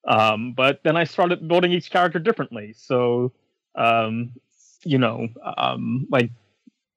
Um 0.09 0.55
but 0.57 0.81
then 0.83 0.97
i 0.97 1.05
started 1.05 1.47
building 1.47 1.73
each 1.73 1.91
character 1.91 2.19
differently. 2.19 2.73
So 2.77 3.33
um 3.77 4.33
you 4.85 4.99
know 4.99 5.29
um 5.57 6.07
like 6.11 6.31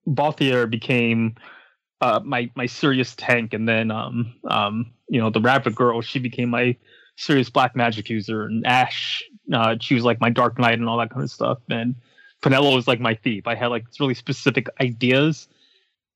Balthier 0.07 0.69
became 0.69 1.35
uh 2.01 2.19
my 2.23 2.49
my 2.55 2.65
serious 2.65 3.15
tank 3.15 3.53
and 3.53 3.67
then 3.67 3.91
um 3.91 4.33
um 4.49 4.91
you 5.09 5.19
know 5.19 5.29
the 5.29 5.41
rabbit 5.41 5.75
girl 5.75 6.01
she 6.01 6.19
became 6.19 6.49
my 6.49 6.75
serious 7.15 7.49
black 7.49 7.75
magic 7.75 8.09
user 8.09 8.43
and 8.43 8.65
Ashe 8.65 9.23
uh 9.53 9.75
she 9.79 9.95
was 9.95 10.03
like 10.03 10.19
my 10.19 10.29
dark 10.29 10.57
knight 10.57 10.79
and 10.79 10.87
all 10.87 10.97
that 10.97 11.09
kind 11.09 11.23
of 11.23 11.31
stuff 11.31 11.59
and 11.69 11.95
Penelo 12.43 12.75
was 12.75 12.87
like 12.87 12.99
my 12.99 13.15
thief. 13.15 13.47
I 13.47 13.55
had 13.55 13.67
like 13.67 13.85
really 13.99 14.13
specific 14.13 14.67
ideas. 14.79 15.47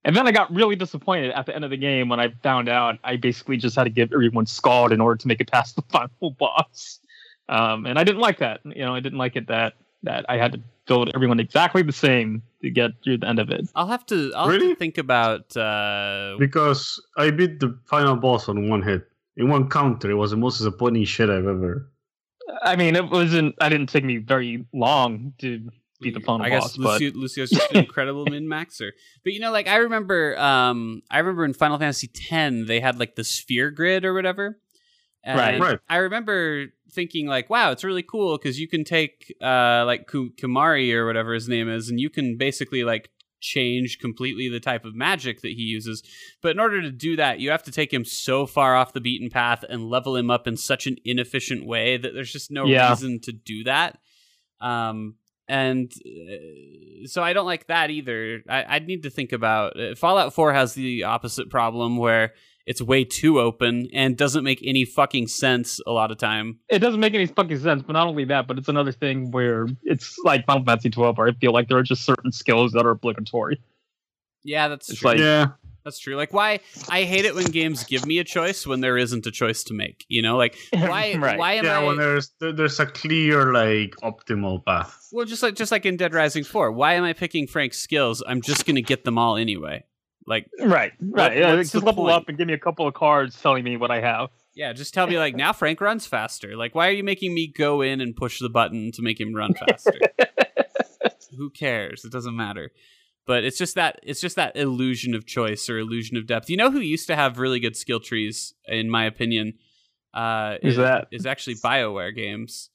And 0.03 0.15
then 0.15 0.27
I 0.27 0.31
got 0.31 0.53
really 0.53 0.75
disappointed 0.75 1.31
at 1.31 1.45
the 1.45 1.55
end 1.55 1.63
of 1.63 1.71
the 1.71 1.77
game 1.77 2.09
when 2.09 2.19
I 2.19 2.29
found 2.43 2.69
out 2.69 2.99
I 3.03 3.15
basically 3.15 3.57
just 3.57 3.75
had 3.75 3.85
to 3.85 3.89
give 3.89 4.13
everyone 4.13 4.45
Scald 4.45 4.91
in 4.91 5.01
order 5.01 5.17
to 5.17 5.27
make 5.27 5.41
it 5.41 5.49
past 5.49 5.75
the 5.77 5.81
final 5.83 6.31
boss. 6.37 6.99
Um, 7.49 7.85
and 7.85 7.97
I 7.97 8.03
didn't 8.03 8.21
like 8.21 8.39
that. 8.39 8.59
You 8.65 8.85
know, 8.85 8.93
I 8.93 8.99
didn't 8.99 9.17
like 9.17 9.35
it 9.37 9.47
that 9.47 9.73
that 10.03 10.25
I 10.29 10.37
had 10.37 10.51
to 10.51 10.61
build 10.87 11.11
everyone 11.15 11.39
exactly 11.39 11.83
the 11.83 11.91
same 11.91 12.41
to 12.61 12.69
get 12.69 12.91
through 13.03 13.19
the 13.19 13.27
end 13.27 13.39
of 13.39 13.49
it. 13.49 13.67
I'll 13.75 13.87
have 13.87 14.05
to 14.07 14.31
I'll 14.35 14.45
have 14.49 14.59
Really? 14.59 14.73
to 14.73 14.75
think 14.75 14.97
about 14.97 15.55
uh 15.55 16.35
Because 16.39 16.99
I 17.17 17.31
beat 17.31 17.59
the 17.59 17.77
final 17.85 18.15
boss 18.15 18.49
on 18.49 18.69
one 18.69 18.81
hit. 18.81 19.07
In 19.35 19.49
one 19.49 19.69
counter. 19.69 20.09
It 20.09 20.15
was 20.15 20.31
the 20.31 20.37
most 20.37 20.57
disappointing 20.57 21.05
shit 21.05 21.29
I've 21.29 21.45
ever. 21.45 21.91
I 22.63 22.75
mean, 22.75 22.95
it 22.95 23.07
wasn't. 23.11 23.53
I 23.61 23.69
didn't 23.69 23.89
take 23.89 24.03
me 24.03 24.17
very 24.17 24.65
long 24.73 25.33
to 25.39 25.69
beat 26.01 26.13
the 26.15 26.21
final 26.21 26.41
I 26.45 26.49
boss, 26.49 26.75
guess 26.75 26.77
but 26.77 27.01
Lucio, 27.01 27.11
Lucio's 27.19 27.49
just 27.51 27.71
an 27.71 27.77
incredible 27.83 28.25
min 28.33 28.47
maxer. 28.47 28.91
But 29.23 29.33
you 29.33 29.39
know, 29.39 29.51
like 29.51 29.67
I 29.67 29.75
remember, 29.77 30.39
um, 30.39 31.03
I 31.11 31.19
remember 31.19 31.45
in 31.45 31.53
Final 31.53 31.77
Fantasy 31.77 32.09
X 32.31 32.55
they 32.67 32.79
had 32.79 32.97
like 32.97 33.15
the 33.15 33.23
sphere 33.23 33.69
grid 33.69 34.05
or 34.05 34.13
whatever. 34.15 34.57
And 35.23 35.37
Right. 35.37 35.59
Right. 35.59 35.79
I 35.89 35.97
remember 35.97 36.67
thinking 36.97 37.25
like, 37.27 37.47
wow, 37.49 37.71
it's 37.71 37.83
really 37.89 38.03
cool 38.13 38.37
because 38.37 38.59
you 38.59 38.67
can 38.67 38.83
take 38.83 39.13
uh 39.41 39.83
like 39.91 40.01
Ku- 40.11 40.31
Kimahri 40.39 40.91
or 40.93 41.05
whatever 41.05 41.31
his 41.33 41.47
name 41.47 41.69
is, 41.77 41.89
and 41.89 41.99
you 42.03 42.09
can 42.09 42.37
basically 42.37 42.83
like 42.83 43.05
change 43.39 43.99
completely 43.99 44.49
the 44.49 44.59
type 44.59 44.83
of 44.83 44.95
magic 44.95 45.41
that 45.41 45.53
he 45.59 45.61
uses. 45.77 46.01
But 46.41 46.51
in 46.55 46.59
order 46.59 46.81
to 46.81 46.91
do 46.91 47.15
that, 47.17 47.39
you 47.39 47.51
have 47.51 47.63
to 47.63 47.71
take 47.71 47.93
him 47.93 48.03
so 48.03 48.47
far 48.47 48.75
off 48.75 48.93
the 48.93 48.99
beaten 49.07 49.29
path 49.29 49.63
and 49.69 49.89
level 49.95 50.15
him 50.15 50.31
up 50.31 50.47
in 50.47 50.57
such 50.57 50.87
an 50.87 50.95
inefficient 51.05 51.63
way 51.73 51.97
that 51.97 52.13
there's 52.15 52.33
just 52.33 52.49
no 52.51 52.65
Yeah. 52.65 52.89
reason 52.89 53.19
to 53.27 53.31
do 53.31 53.63
that. 53.65 53.99
Um, 54.59 55.15
and 55.47 55.91
uh, 56.03 57.07
so 57.07 57.21
I 57.23 57.33
don't 57.33 57.45
like 57.45 57.67
that 57.67 57.89
either. 57.91 58.41
I, 58.49 58.65
I'd 58.75 58.87
need 58.87 59.03
to 59.03 59.11
think 59.11 59.31
about 59.31 59.79
uh, 59.79 59.93
Fallout 59.95 60.33
4 60.33 60.53
has 60.53 60.73
the 60.73 61.03
opposite 61.03 61.49
problem 61.51 61.97
where 61.97 62.33
it's 62.67 62.81
way 62.81 63.03
too 63.03 63.39
open 63.39 63.87
and 63.93 64.15
doesn't 64.15 64.43
make 64.43 64.61
any 64.63 64.85
fucking 64.85 65.27
sense 65.27 65.79
a 65.87 65.91
lot 65.91 66.11
of 66.11 66.17
time. 66.17 66.59
it 66.69 66.79
doesn't 66.79 66.99
make 66.99 67.15
any 67.15 67.25
fucking 67.25 67.57
sense. 67.59 67.81
But 67.81 67.93
not 67.93 68.05
only 68.07 68.25
that, 68.25 68.45
but 68.47 68.59
it's 68.59 68.67
another 68.69 68.91
thing 68.91 69.31
where 69.31 69.67
it's 69.83 70.15
like 70.23 70.45
Final 70.45 70.63
Fantasy 70.65 70.89
12, 70.91 71.17
where 71.17 71.27
I 71.29 71.31
feel 71.33 71.53
like 71.53 71.69
there 71.69 71.77
are 71.79 71.83
just 71.83 72.03
certain 72.05 72.31
skills 72.31 72.73
that 72.73 72.85
are 72.85 72.91
obligatory. 72.91 73.59
Yeah, 74.43 74.67
that's 74.67 74.89
It's 74.89 74.99
true. 74.99 75.09
like- 75.11 75.19
yeah. 75.19 75.47
that's 75.83 75.99
true. 75.99 76.15
Like 76.17 76.33
why 76.33 76.59
I 76.89 77.03
hate 77.03 77.23
it 77.25 77.33
when 77.35 77.45
games 77.45 77.83
give 77.85 78.05
me 78.05 78.19
a 78.19 78.23
choice 78.25 78.67
when 78.67 78.81
there 78.81 78.97
isn't 78.97 79.25
a 79.25 79.31
choice 79.31 79.63
to 79.63 79.73
make. 79.73 80.05
You 80.09 80.21
know, 80.21 80.35
like 80.37 80.57
why 80.73 81.15
Right. 81.17 81.39
why 81.39 81.53
am 81.53 81.65
Yeah, 81.65 81.79
I 81.79 81.83
when 81.85 81.95
there's 81.97 82.31
there's 82.41 82.79
a 82.81 82.85
clear 82.85 83.53
like 83.53 83.95
optimal 84.03 84.65
path. 84.65 85.07
Well, 85.13 85.25
just 85.25 85.41
like 85.43 85.55
just 85.55 85.71
like 85.71 85.85
in 85.85 85.95
Dead 85.95 86.13
Rising 86.13 86.43
4, 86.43 86.71
why 86.73 86.93
am 86.95 87.05
I 87.05 87.13
picking 87.13 87.47
Frank's 87.47 87.79
skills? 87.79 88.21
I'm 88.27 88.41
just 88.41 88.65
going 88.65 88.75
to 88.75 88.81
get 88.81 89.05
them 89.05 89.17
all 89.17 89.37
anyway. 89.37 89.85
Like 90.27 90.49
Right, 90.59 90.91
right. 90.99 91.37
yeah, 91.37 91.55
just 91.55 91.73
level 91.73 92.03
point? 92.03 92.13
up 92.15 92.27
and 92.27 92.37
give 92.37 92.47
me 92.47 92.53
a 92.53 92.59
couple 92.59 92.85
of 92.85 92.93
cards 92.93 93.41
telling 93.41 93.63
me 93.63 93.77
what 93.77 93.89
I 93.91 94.01
have. 94.01 94.29
Yeah, 94.53 94.73
just 94.73 94.93
tell 94.93 95.07
me 95.07 95.17
like 95.17 95.35
now 95.35 95.53
Frank 95.53 95.79
runs 95.79 96.05
faster. 96.05 96.57
Like 96.57 96.75
why 96.75 96.89
are 96.89 96.91
you 96.91 97.03
making 97.03 97.33
me 97.33 97.47
go 97.47 97.81
in 97.81 98.01
and 98.01 98.15
push 98.15 98.39
the 98.39 98.49
button 98.49 98.91
to 98.93 99.01
make 99.01 99.19
him 99.19 99.33
run 99.33 99.53
faster? 99.53 99.99
Who 101.37 101.49
cares? 101.49 102.03
It 102.03 102.11
doesn't 102.11 102.35
matter. 102.35 102.71
But 103.25 103.43
it's 103.43 103.57
just 103.57 103.75
that 103.75 103.99
it's 104.03 104.21
just 104.21 104.35
that 104.37 104.55
illusion 104.55 105.13
of 105.13 105.25
choice 105.25 105.69
or 105.69 105.77
illusion 105.77 106.17
of 106.17 106.25
depth. 106.27 106.49
You 106.49 106.57
know 106.57 106.71
who 106.71 106.79
used 106.79 107.07
to 107.07 107.15
have 107.15 107.39
really 107.39 107.59
good 107.59 107.75
skill 107.75 107.99
trees, 107.99 108.53
in 108.67 108.89
my 108.89 109.05
opinion, 109.05 109.53
uh, 110.13 110.55
Who's 110.61 110.73
is, 110.73 110.77
that? 110.77 111.07
is 111.11 111.25
actually 111.25 111.55
Bioware 111.55 112.15
games. 112.15 112.69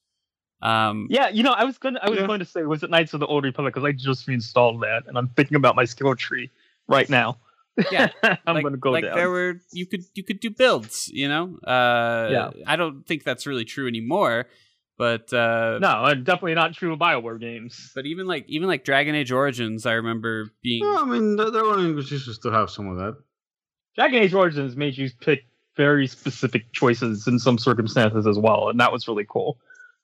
Um, 0.61 1.09
Yeah, 1.11 1.29
you 1.31 1.43
know, 1.43 1.53
I 1.53 1.65
was 1.65 1.79
going. 1.79 1.97
I 2.01 2.09
was 2.11 2.19
Yeah. 2.21 2.27
going 2.27 2.39
to 2.39 2.45
say, 2.45 2.63
was 2.65 2.83
it 2.83 2.91
Knights 2.91 3.15
of 3.15 3.21
the 3.21 3.27
Old 3.27 3.45
Republic? 3.45 3.75
Because 3.75 3.87
I 3.87 3.93
just 3.93 4.29
reinstalled 4.29 4.83
that, 4.83 5.05
and 5.07 5.17
I'm 5.19 5.29
thinking 5.29 5.57
about 5.57 5.75
my 5.75 5.85
skill 5.87 6.15
tree 6.15 6.51
right 6.93 7.11
now. 7.11 7.39
Yeah, 7.91 8.09
I'm 8.23 8.55
like, 8.55 8.63
going 8.63 8.75
to 8.75 8.79
go 8.79 8.91
like 8.91 9.05
down. 9.05 9.17
there 9.17 9.31
were 9.31 9.61
you 9.73 9.87
could 9.87 10.03
you 10.15 10.23
could 10.23 10.41
do 10.41 10.51
builds 10.51 11.09
you 11.09 11.27
know 11.29 11.57
uh 11.67 12.29
Yeah. 12.31 12.51
i 12.67 12.77
don't 12.77 13.07
think 13.07 13.25
that's 13.25 13.47
really 13.47 13.65
true 13.65 13.89
anymore 13.89 14.45
but 14.99 15.33
uh 15.33 15.79
no, 15.81 16.13
definitely 16.15 16.55
not 16.55 16.75
true 16.75 16.93
of 16.93 16.99
Bioware 16.99 17.41
games. 17.41 17.91
but 17.95 18.05
even 18.05 18.27
like 18.27 18.45
even 18.47 18.69
like 18.69 18.85
dragon 18.85 19.15
age 19.15 19.33
origins 19.33 19.87
i 19.87 19.93
remember 19.95 20.51
being 20.63 20.85
No, 20.85 21.01
I 21.03 21.05
mean 21.07 21.37
there 21.37 21.51
there 21.51 21.65
were 21.65 21.81
used 21.81 22.43
to 22.43 22.51
have 22.51 22.69
some 22.71 22.89
of 22.89 22.99
that. 22.99 23.17
Dragon 23.95 24.23
Age 24.23 24.33
Origins 24.35 24.75
made 24.77 24.97
you 24.97 25.11
pick 25.21 25.41
very 25.77 26.07
specific 26.07 26.73
choices 26.73 27.27
in 27.27 27.39
some 27.39 27.59
circumstances 27.59 28.27
as 28.27 28.39
well, 28.39 28.69
and 28.71 28.81
that 28.81 28.91
was 28.93 29.07
really 29.09 29.27
cool. 29.29 29.59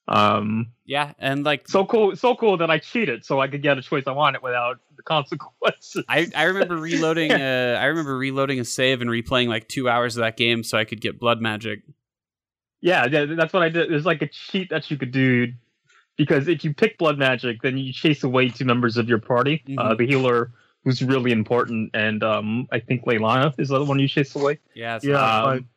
Um, 0.09 0.73
yeah 0.87 1.13
and 1.19 1.45
like 1.45 1.69
so 1.69 1.85
cool, 1.85 2.17
so 2.17 2.35
cool 2.35 2.57
that 2.57 2.71
I 2.71 2.79
cheated 2.79 3.25
so 3.27 3.41
I 3.41 3.49
could 3.49 3.63
get 3.63 3.77
a 3.77 3.83
choice 3.83 4.05
I 4.07 4.13
wanted 4.13 4.43
without 4.43 4.81
the 4.97 5.03
consequences. 5.03 6.05
I, 6.09 6.29
I 6.35 6.45
remember 6.45 6.77
reloading 6.91 7.31
uh 7.33 7.79
I 7.81 7.85
remember 7.87 8.17
reloading 8.17 8.59
a 8.59 8.65
save 8.65 9.03
and 9.03 9.11
replaying 9.11 9.49
like 9.49 9.69
two 9.69 9.89
hours 9.89 10.17
of 10.17 10.23
that 10.23 10.37
game 10.39 10.65
so 10.65 10.79
I 10.79 10.85
could 10.85 11.01
get 11.03 11.21
blood 11.21 11.41
magic. 11.43 11.83
Yeah, 12.81 13.07
yeah, 13.11 13.27
that's 13.27 13.53
what 13.53 13.63
I 13.63 13.69
did. 13.69 13.91
There's 13.91 14.07
like 14.07 14.23
a 14.23 14.29
cheat 14.29 14.71
that 14.71 14.91
you 14.91 14.97
could 14.97 15.11
do 15.11 15.53
because 16.17 16.49
if 16.49 16.65
you 16.65 16.73
pick 16.73 16.97
blood 16.97 17.19
magic, 17.19 17.61
then 17.63 17.77
you 17.77 17.93
chase 17.93 18.23
away 18.25 18.49
two 18.49 18.65
members 18.65 18.97
of 18.97 19.09
your 19.09 19.19
party. 19.19 19.63
Uh, 19.77 19.91
Mhm. 19.95 19.99
the 19.99 20.07
healer, 20.07 20.53
who's 20.85 21.03
really 21.03 21.33
important, 21.33 21.91
and 21.93 22.23
um, 22.23 22.67
I 22.73 22.79
think 22.81 23.05
Leliana 23.05 23.53
is 23.59 23.69
the 23.69 23.85
one 23.85 23.99
you 23.99 24.09
chase 24.09 24.35
away. 24.37 24.59
Yeah, 24.75 24.99
Yeah, 25.03 25.43
Um, 25.43 25.69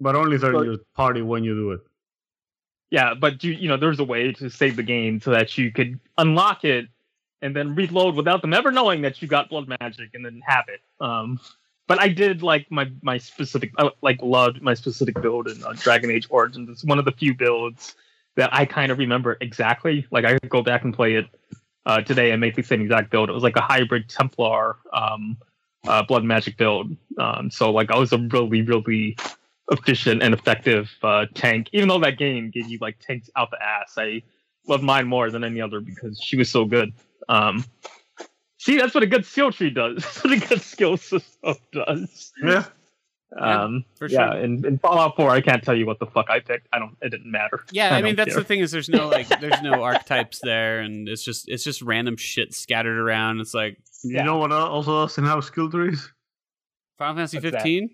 but 0.00 0.14
but 0.14 0.16
only 0.16 0.38
they're 0.38 0.64
your 0.64 0.78
party 0.96 1.22
when 1.22 1.44
you 1.44 1.54
do 1.54 1.70
it. 1.72 1.80
Yeah, 2.90 3.14
but 3.14 3.42
you 3.44 3.52
you 3.52 3.68
know 3.68 3.76
there's 3.76 4.00
a 4.00 4.04
way 4.04 4.32
to 4.32 4.50
save 4.50 4.76
the 4.76 4.82
game 4.82 5.20
so 5.20 5.30
that 5.30 5.56
you 5.56 5.70
could 5.70 5.98
unlock 6.18 6.64
it 6.64 6.88
and 7.42 7.54
then 7.54 7.74
reload 7.74 8.16
without 8.16 8.42
them 8.42 8.52
ever 8.52 8.70
knowing 8.70 9.02
that 9.02 9.22
you 9.22 9.28
got 9.28 9.48
blood 9.48 9.68
magic, 9.68 10.10
and 10.14 10.24
then 10.24 10.42
have 10.44 10.66
it. 10.68 10.80
Um, 11.00 11.40
but 11.86 12.00
I 12.00 12.08
did 12.08 12.42
like 12.42 12.70
my 12.70 12.90
my 13.02 13.18
specific, 13.18 13.72
like 14.02 14.20
loved 14.22 14.62
my 14.62 14.74
specific 14.74 15.20
build 15.20 15.48
in 15.48 15.62
uh, 15.64 15.72
Dragon 15.72 16.10
Age 16.10 16.26
Origins. 16.30 16.68
It's 16.68 16.84
one 16.84 16.98
of 16.98 17.04
the 17.04 17.12
few 17.12 17.34
builds 17.34 17.94
that 18.36 18.50
I 18.52 18.64
kind 18.64 18.92
of 18.92 18.98
remember 18.98 19.36
exactly. 19.40 20.06
Like 20.10 20.24
I 20.24 20.38
go 20.48 20.62
back 20.62 20.84
and 20.84 20.94
play 20.94 21.14
it 21.14 21.26
uh, 21.86 22.00
today 22.02 22.30
and 22.30 22.40
make 22.40 22.54
the 22.54 22.62
same 22.62 22.80
exact 22.80 23.10
build. 23.10 23.28
It 23.28 23.32
was 23.32 23.42
like 23.42 23.56
a 23.56 23.60
hybrid 23.60 24.08
Templar 24.08 24.76
um, 24.92 25.36
uh, 25.86 26.02
blood 26.02 26.24
magic 26.24 26.56
build. 26.56 26.96
Um, 27.18 27.50
so 27.50 27.70
like 27.70 27.90
I 27.90 27.98
was 27.98 28.12
a 28.12 28.18
really 28.18 28.62
really 28.62 29.16
efficient 29.70 30.22
and 30.22 30.34
effective 30.34 30.90
uh, 31.02 31.26
tank. 31.34 31.68
Even 31.72 31.88
though 31.88 32.00
that 32.00 32.18
game 32.18 32.50
gave 32.50 32.68
you 32.68 32.78
like 32.80 32.98
tanks 33.00 33.30
out 33.36 33.50
the 33.50 33.62
ass, 33.62 33.94
I 33.96 34.22
loved 34.66 34.82
mine 34.84 35.06
more 35.06 35.30
than 35.30 35.44
any 35.44 35.60
other 35.60 35.80
because 35.80 36.20
she 36.20 36.36
was 36.36 36.48
so 36.50 36.64
good. 36.64 36.92
Um, 37.28 37.64
see, 38.58 38.76
that's 38.78 38.94
what 38.94 39.02
a 39.02 39.06
good 39.06 39.24
skill 39.24 39.52
tree 39.52 39.70
does. 39.70 39.96
That's 40.02 40.24
what 40.24 40.32
a 40.32 40.46
good 40.48 40.60
skill 40.62 40.96
system 40.96 41.54
does. 41.72 42.32
Yeah. 42.42 42.64
Yeah, 43.36 43.62
Um, 43.62 43.84
for 43.96 44.08
yeah, 44.08 44.32
sure. 44.32 44.40
in, 44.40 44.66
in 44.66 44.76
Fallout 44.78 45.14
4, 45.14 45.30
I 45.30 45.40
can't 45.40 45.62
tell 45.62 45.76
you 45.76 45.86
what 45.86 46.00
the 46.00 46.06
fuck 46.06 46.28
I 46.30 46.40
picked. 46.40 46.66
I 46.72 46.80
don't. 46.80 46.96
It 47.00 47.10
didn't 47.10 47.30
matter. 47.30 47.64
Yeah, 47.70 47.94
I, 47.94 48.02
mean 48.02 48.16
that's 48.16 48.30
care. 48.32 48.40
the 48.40 48.44
thing 48.44 48.58
is 48.58 48.72
there's 48.72 48.88
no 48.88 49.06
like 49.08 49.28
there's 49.40 49.62
no 49.62 49.84
archetypes 49.84 50.40
there, 50.42 50.80
and 50.80 51.08
it's 51.08 51.22
just 51.22 51.48
it's 51.48 51.62
just 51.62 51.80
random 51.80 52.16
shit 52.16 52.52
scattered 52.52 52.98
around. 52.98 53.38
It's 53.40 53.54
like 53.54 53.78
You 54.02 54.16
Yeah. 54.16 54.24
know 54.24 54.38
what 54.38 54.50
el- 54.50 54.66
also 54.66 55.02
doesn't 55.06 55.22
have 55.24 55.44
skill 55.44 55.70
trees? 55.70 56.12
Final 56.98 57.14
Fantasy 57.14 57.38
15. 57.38 57.90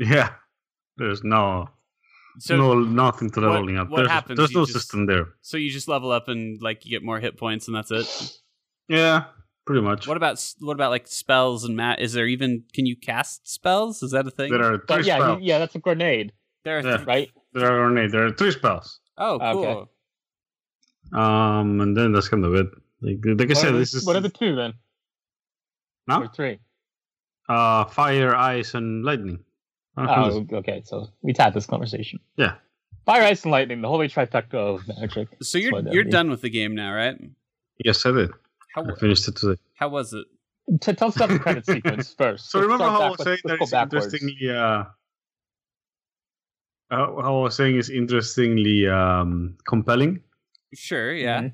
Yeah. 0.00 0.30
There's 0.96 1.22
no 1.24 1.68
So 2.38 2.56
no 2.56 2.74
nothing 2.80 3.30
to 3.30 3.40
what- 3.40 3.50
leveling 3.50 3.78
up. 3.78 3.88
what 3.90 3.98
there's 3.98 4.10
happens? 4.10 4.36
there's 4.38 4.50
You 4.52 4.58
no 4.60 4.64
just- 4.66 4.74
system 4.78 5.06
there. 5.06 5.34
so 5.42 5.56
you 5.56 5.70
just 5.70 5.88
level 5.88 6.10
up 6.12 6.28
and 6.28 6.60
like 6.62 6.84
you 6.84 6.90
get 6.90 7.02
more 7.02 7.18
hit 7.20 7.36
points, 7.38 7.66
and 7.68 7.76
that's 7.76 7.90
it. 7.90 8.38
Yeah, 8.88 9.24
pretty 9.66 9.80
much. 9.82 10.06
What 10.06 10.16
about 10.16 10.44
what 10.60 10.74
about 10.74 10.90
like 10.90 11.06
spells 11.06 11.64
and 11.64 11.76
mat? 11.76 12.00
Is 12.00 12.12
there 12.12 12.26
even 12.26 12.64
can 12.74 12.84
you 12.86 12.96
cast 12.96 13.48
spells? 13.50 14.02
Is 14.02 14.10
that 14.12 14.26
a 14.26 14.30
thing? 14.30 14.50
there 14.52 14.62
are 14.64 14.76
three 14.78 14.84
But 14.88 15.04
yeah, 15.04 15.18
spells. 15.18 15.38
he- 15.40 15.46
yeah, 15.46 15.58
that's 15.58 15.74
a 15.74 15.78
grenade, 15.78 16.32
There 16.64 16.78
are 16.78 16.82
Yeah. 16.82 16.96
th- 16.98 17.06
right? 17.06 17.30
There 17.54 17.70
are 17.70 17.88
grenades. 17.88 18.12
There 18.12 18.24
are 18.26 18.32
three 18.32 18.50
spells. 18.52 19.00
oh, 19.18 19.38
cool. 19.38 19.66
Okay. 19.66 19.90
Um, 21.12 21.80
and 21.80 21.96
then 21.96 22.12
that's 22.12 22.28
kind 22.28 22.44
of 22.44 22.54
it. 22.54 22.66
Like, 23.02 23.18
like 23.24 23.40
I 23.40 23.44
What, 23.52 23.56
said, 23.56 23.74
the, 23.74 23.78
this 23.78 23.94
is 23.94 24.06
what 24.06 24.16
are 24.16 24.20
the 24.20 24.28
two 24.30 24.54
then? 24.54 24.74
No, 26.06 26.22
Or 26.22 26.28
three? 26.28 26.58
uh 27.48 27.84
fire, 27.86 28.34
ice, 28.34 28.74
and 28.74 29.04
lightning. 29.04 29.44
Uh, 29.96 30.06
Oh, 30.08 30.46
okay. 30.58 30.82
So 30.84 31.08
we 31.22 31.34
had 31.38 31.52
this 31.54 31.66
conversation. 31.66 32.20
Yeah. 32.36 32.54
Fire, 33.04 33.22
ice, 33.22 33.42
and 33.42 33.50
lightning, 33.52 33.82
the 33.82 33.88
holy 33.88 34.08
trifecta 34.08 34.54
of 34.54 34.86
magic. 34.88 35.28
So 35.42 35.58
you're 35.58 35.72
what 35.72 35.92
you're 35.92 36.04
means. 36.04 36.12
done 36.12 36.30
with 36.30 36.40
the 36.40 36.50
game 36.50 36.74
now, 36.74 36.92
right? 36.94 37.16
Yes, 37.84 38.06
I 38.06 38.12
did. 38.12 38.30
How 38.74 38.84
I 38.84 38.94
finished 38.98 39.26
it 39.28 39.36
today. 39.36 39.60
how 39.74 39.88
was 39.90 40.12
it? 40.14 40.26
To 40.82 40.94
tell 40.94 41.08
us 41.08 41.16
about 41.16 41.28
the 41.30 41.38
credit 41.40 41.66
sequence 41.74 42.14
first. 42.14 42.50
So 42.50 42.58
Let's 42.58 42.66
remember 42.70 42.84
how 42.90 43.02
I 43.02 43.10
was 43.10 43.22
saying 43.22 43.38
let's 43.44 43.58
that 43.58 43.58
go 43.58 43.62
it's 43.64 43.70
backwards. 43.72 44.04
interestingly 44.14 44.50
uh, 44.50 44.84
how 46.90 47.20
how 47.20 47.38
I 47.40 47.42
was 47.42 47.56
saying 47.56 47.76
is 47.76 47.90
interestingly 47.90 48.86
um, 48.88 49.56
compelling. 49.66 50.22
Sure, 50.74 51.12
yeah. 51.12 51.40
Mhm. 51.42 51.52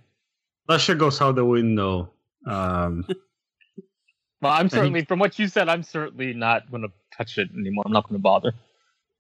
That 0.69 0.81
shit 0.81 0.99
goes 0.99 1.21
out 1.21 1.35
the 1.37 1.45
window. 1.45 2.13
Um, 2.47 3.07
Well, 4.41 4.53
I'm 4.53 4.67
he- 4.67 4.71
certainly, 4.71 5.05
from 5.05 5.19
what 5.19 5.39
you 5.39 5.49
said, 5.49 5.69
I'm 5.69 5.83
certainly 5.83 6.33
not 6.33 6.71
going 6.71 6.83
to 6.83 6.93
touch 7.17 7.39
it 7.39 7.49
anymore. 7.57 7.85
I'm 7.87 7.93
not 7.93 8.09
going 8.09 8.19
to 8.19 8.23
bother. 8.23 8.53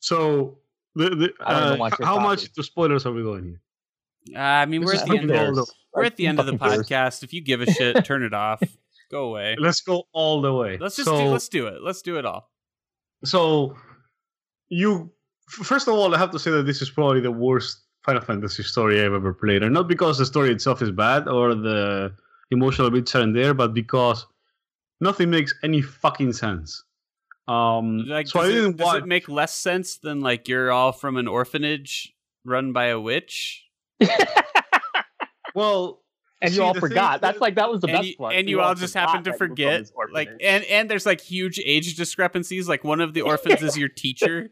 so 0.01 0.59
the, 0.95 1.11
the, 1.11 1.33
I 1.45 1.53
don't 1.53 1.63
even 1.63 1.75
uh, 1.75 1.77
want 1.79 1.99
your 1.99 2.07
how 2.07 2.19
much 2.19 2.41
copy. 2.41 2.51
into 2.51 2.63
spoilers 2.63 3.07
are 3.07 3.13
we 3.13 3.23
going 3.23 3.45
here? 3.45 3.61
Uh, 4.37 4.41
I 4.41 4.67
mean, 4.67 4.85
we're 4.85 4.95
at 4.95 5.07
the 5.07 5.19
end. 5.19 5.59
Of, 5.59 5.69
we're 5.95 6.05
at 6.05 6.17
the 6.17 6.27
end 6.27 6.39
of 6.39 6.47
the 6.47 6.59
Fucking 6.59 6.85
cares. 6.85 6.89
podcast. 6.89 7.23
If 7.23 7.33
you 7.33 7.41
give 7.41 7.61
a 7.61 7.71
shit, 7.71 8.05
turn 8.05 8.23
it 8.23 8.35
off. 8.35 8.63
Go 9.11 9.25
away. 9.31 9.57
Let's 9.59 9.81
go 9.81 10.05
all 10.13 10.43
the 10.43 10.53
way. 10.53 10.77
Let's 10.79 10.97
just 10.97 11.09
so, 11.09 11.17
do, 11.17 11.25
let's 11.29 11.49
do 11.49 11.67
it. 11.67 11.83
Let's 11.83 12.03
do 12.03 12.19
it 12.19 12.27
all. 12.27 12.51
so 13.25 13.77
you 14.69 15.11
first 15.49 15.89
of 15.89 15.95
all, 15.95 16.15
I 16.15 16.19
have 16.19 16.31
to 16.33 16.39
say 16.39 16.51
that 16.51 16.65
this 16.67 16.83
is 16.83 16.91
probably 16.91 17.21
the 17.21 17.33
worst 17.33 17.85
Final 18.05 18.23
Fantasy 18.23 18.63
story 18.63 19.03
I've 19.03 19.13
ever 19.13 19.33
played, 19.33 19.63
and 19.63 19.73
not 19.73 19.89
because 19.89 20.19
the 20.19 20.27
story 20.27 20.51
itself 20.51 20.83
is 20.83 20.91
bad 20.91 21.27
or 21.27 21.55
the 21.55 22.13
emotional 22.51 22.91
bits 22.91 23.15
aren't 23.15 23.35
there, 23.35 23.55
but 23.55 23.75
because 23.75 24.27
nothing 25.01 25.31
makes 25.31 25.55
any 25.63 25.83
fucking 25.83 26.33
sense. 26.33 26.85
Um, 27.47 28.05
Like, 28.07 28.29
so 28.29 28.41
I 28.41 28.43
does, 28.47 28.51
it, 28.51 28.55
didn't 28.61 28.77
does 28.77 28.85
watch. 28.87 29.03
it 29.03 29.07
make 29.07 29.29
less 29.29 29.55
sense 29.55 29.97
than 29.97 30.21
like 30.21 30.49
you're 30.49 30.71
all 30.71 30.93
from 30.93 31.17
an 31.17 31.27
orphanage 31.29 32.15
run 32.45 32.73
by 32.73 32.87
a 32.87 33.01
witch? 33.01 33.65
well, 35.55 36.03
and 36.41 36.51
See, 36.53 36.59
you 36.59 36.63
all 36.65 36.73
the 36.75 36.81
thing 36.81 36.91
forgot. 36.91 37.21
That's 37.21 37.35
that- 37.37 37.41
like 37.41 37.55
that 37.57 37.71
was 37.71 37.81
the 37.81 37.89
and 37.89 37.97
best 37.97 38.09
you, 38.09 38.17
part. 38.17 38.35
and 38.35 38.49
you 38.49 38.61
all 38.61 38.75
just 38.75 38.95
happen 38.95 39.25
to 39.25 39.33
forgot 39.33 39.57
that 39.57 39.91
you 39.91 39.93
were 39.97 40.07
from 40.07 40.13
forget 40.13 40.15
like 40.15 40.29
and 40.43 40.65
and 40.65 40.89
there's 40.91 41.05
like 41.07 41.21
huge 41.21 41.59
age 41.65 41.97
discrepancies 41.97 42.69
like 42.69 42.85
one 42.85 43.01
of 43.01 43.13
the 43.15 43.23
orphans 43.33 43.63
is 43.63 43.77
your 43.77 43.89
teacher 43.89 44.51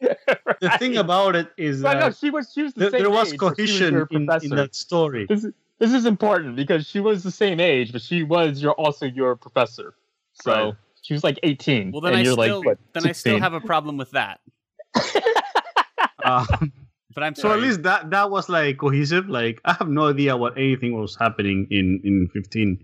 the 0.00 0.76
thing 0.78 0.98
about 0.98 1.34
it 1.34 1.48
is 1.56 1.80
But 1.80 1.94
no, 1.94 2.00
that 2.00 2.16
she 2.16 2.28
was 2.30 2.50
she 2.52 2.62
was 2.62 2.74
the 2.74 2.80
there, 2.80 2.90
same 2.90 3.00
there 3.02 3.10
was 3.10 3.32
age, 3.32 3.38
but 3.38 3.50
was 3.50 3.56
cohesion 3.56 4.06
in, 4.10 4.28
in 4.42 4.50
that 4.56 4.74
story. 4.74 5.24
This 5.26 5.44
is 5.44 5.52
this 5.78 5.92
is 5.92 6.06
important 6.06 6.56
because 6.56 6.86
she 6.86 7.00
was 7.00 7.22
the 7.22 7.30
same 7.30 7.60
age, 7.60 7.92
but 7.92 8.02
she 8.02 8.22
was 8.22 8.62
your 8.62 8.72
also 8.72 9.06
your 9.06 9.36
professor. 9.36 9.94
So 10.32 10.52
Right. 10.52 10.74
she 11.02 11.14
was 11.14 11.22
like 11.24 11.38
18. 11.42 11.92
well 11.92 12.00
then 12.00 12.12
and 12.12 12.18
i 12.20 12.22
you're 12.22 12.32
still 12.32 12.58
like 12.58 12.64
what, 12.66 12.78
then 12.92 13.04
i 13.06 13.12
still 13.12 13.38
have 13.38 13.52
a 13.54 13.60
problem 13.60 13.96
with 13.96 14.10
that 14.12 14.40
Um, 16.24 16.46
but 17.14 17.22
i'm 17.22 17.34
so 17.34 17.52
at 17.52 17.60
least 17.60 17.82
that 17.82 18.10
that 18.10 18.30
was 18.30 18.48
like 18.48 18.78
cohesive. 18.78 19.28
Like 19.28 19.60
I 19.64 19.74
have 19.74 19.88
no 19.88 20.08
idea 20.08 20.36
what 20.36 20.56
anything 20.56 20.98
was 20.98 21.16
happening 21.16 21.66
in 21.70 22.00
in 22.02 22.28
15. 22.32 22.82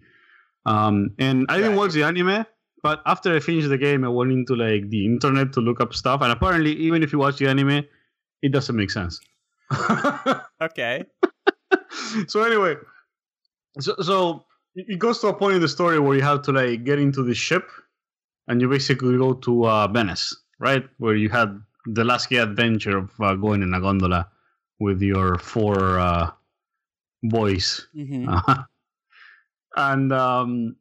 Um, 0.67 1.15
and 1.19 1.47
I 1.49 1.57
didn't 1.57 1.77
watch 1.77 1.93
the 1.93 2.03
anime, 2.03 2.45
but 2.83 3.01
after 3.07 3.35
I 3.35 3.41
finished 3.41 3.71
the 3.71 3.79
game, 3.79 4.05
I 4.05 4.09
went 4.09 4.31
into 4.31 4.55
like 4.55 4.91
the 4.91 5.07
internet 5.07 5.55
to 5.55 5.61
look 5.61 5.81
up 5.81 5.95
stuff, 5.95 6.21
and 6.21 6.31
apparently, 6.31 6.73
even 6.75 7.03
if 7.03 7.13
you 7.13 7.19
watch 7.19 7.39
the 7.39 7.49
anime, 7.49 7.83
it 8.43 8.53
doesn't 8.53 8.77
make 8.77 8.91
sense. 8.91 9.19
okay 10.61 11.05
so 12.27 12.43
anyway, 12.43 12.75
so 13.79 13.95
so 14.03 14.45
it 14.75 14.99
goes 14.99 15.21
to 15.21 15.29
a 15.29 15.35
point 15.35 15.55
in 15.57 15.61
the 15.61 15.69
story 15.69 15.99
where 15.99 16.17
you 16.17 16.23
have 16.23 16.43
to 16.43 16.53
like 16.53 16.85
get 16.85 16.99
into 16.99 17.23
the 17.23 17.35
ship, 17.35 17.69
and 18.49 18.61
you 18.61 18.69
basically 18.69 19.17
go 19.19 19.35
to 19.35 19.67
uh, 19.67 19.87
Venice, 19.89 20.35
right, 20.59 20.85
where 20.99 21.15
you 21.15 21.29
had 21.29 21.61
the 21.87 22.05
last 22.05 22.31
adventure 22.33 22.99
of 22.99 23.11
uh, 23.21 23.35
going 23.35 23.63
in 23.63 23.73
a 23.75 23.81
gondola 23.81 24.29
with 24.79 25.01
your 25.03 25.39
four 25.39 25.99
uh, 25.99 26.31
boys, 27.23 27.87
Mhm. 27.95 28.27
Uh, 28.29 28.63
and 29.77 30.13
um, 30.13 30.77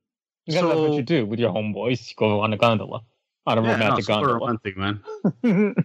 that's 0.47 0.59
so- 0.59 0.67
what 0.89 0.95
you 0.97 1.03
do 1.03 1.25
with 1.25 1.39
your 1.39 1.51
homeboys. 1.53 2.09
You 2.09 2.15
go 2.17 2.39
on 2.41 2.53
a 2.53 2.57
gondola, 2.57 3.01
on 3.45 3.57
a 3.57 3.61
yeah, 3.61 3.67
no, 3.67 3.73
romantic 3.73 4.05
super 4.05 4.19
gondola. 4.27 4.39
romantic, 4.39 4.77
man. 4.77 5.01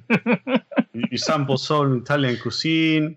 You, 0.94 1.09
you 1.10 1.18
sample 1.18 1.59
some 1.59 1.98
Italian 1.98 2.39
cuisine, 2.39 3.16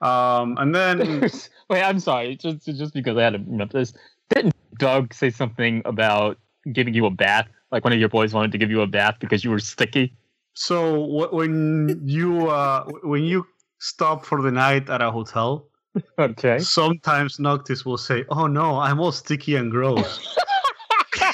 um, 0.00 0.56
and 0.58 0.74
then 0.74 1.22
Wait, 1.70 1.82
I'm 1.82 2.00
sorry. 2.00 2.36
Just 2.36 2.64
just 2.66 2.94
because 2.94 3.16
I 3.16 3.22
had 3.24 3.32
to 3.34 3.38
remember 3.38 3.78
this. 3.78 3.92
Didn't 4.30 4.54
Doug 4.78 5.12
say 5.14 5.30
something 5.30 5.82
about 5.84 6.38
giving 6.72 6.94
you 6.94 7.06
a 7.06 7.10
bath? 7.10 7.48
Like 7.70 7.84
one 7.84 7.92
of 7.92 7.98
your 7.98 8.08
boys 8.08 8.32
wanted 8.32 8.52
to 8.52 8.58
give 8.58 8.70
you 8.70 8.80
a 8.80 8.86
bath 8.86 9.16
because 9.20 9.44
you 9.44 9.50
were 9.50 9.58
sticky. 9.58 10.14
So 10.54 11.28
when 11.32 12.00
you 12.04 12.48
uh, 12.48 12.84
when 13.02 13.24
you 13.24 13.46
stop 13.78 14.24
for 14.24 14.40
the 14.42 14.50
night 14.50 14.88
at 14.88 15.02
a 15.02 15.10
hotel, 15.10 15.68
Okay. 16.18 16.58
sometimes 16.58 17.38
Noctis 17.38 17.84
will 17.84 17.98
say, 17.98 18.24
"Oh 18.28 18.46
no, 18.46 18.78
I'm 18.78 18.98
all 19.00 19.12
sticky 19.12 19.56
and 19.56 19.70
gross," 19.70 20.26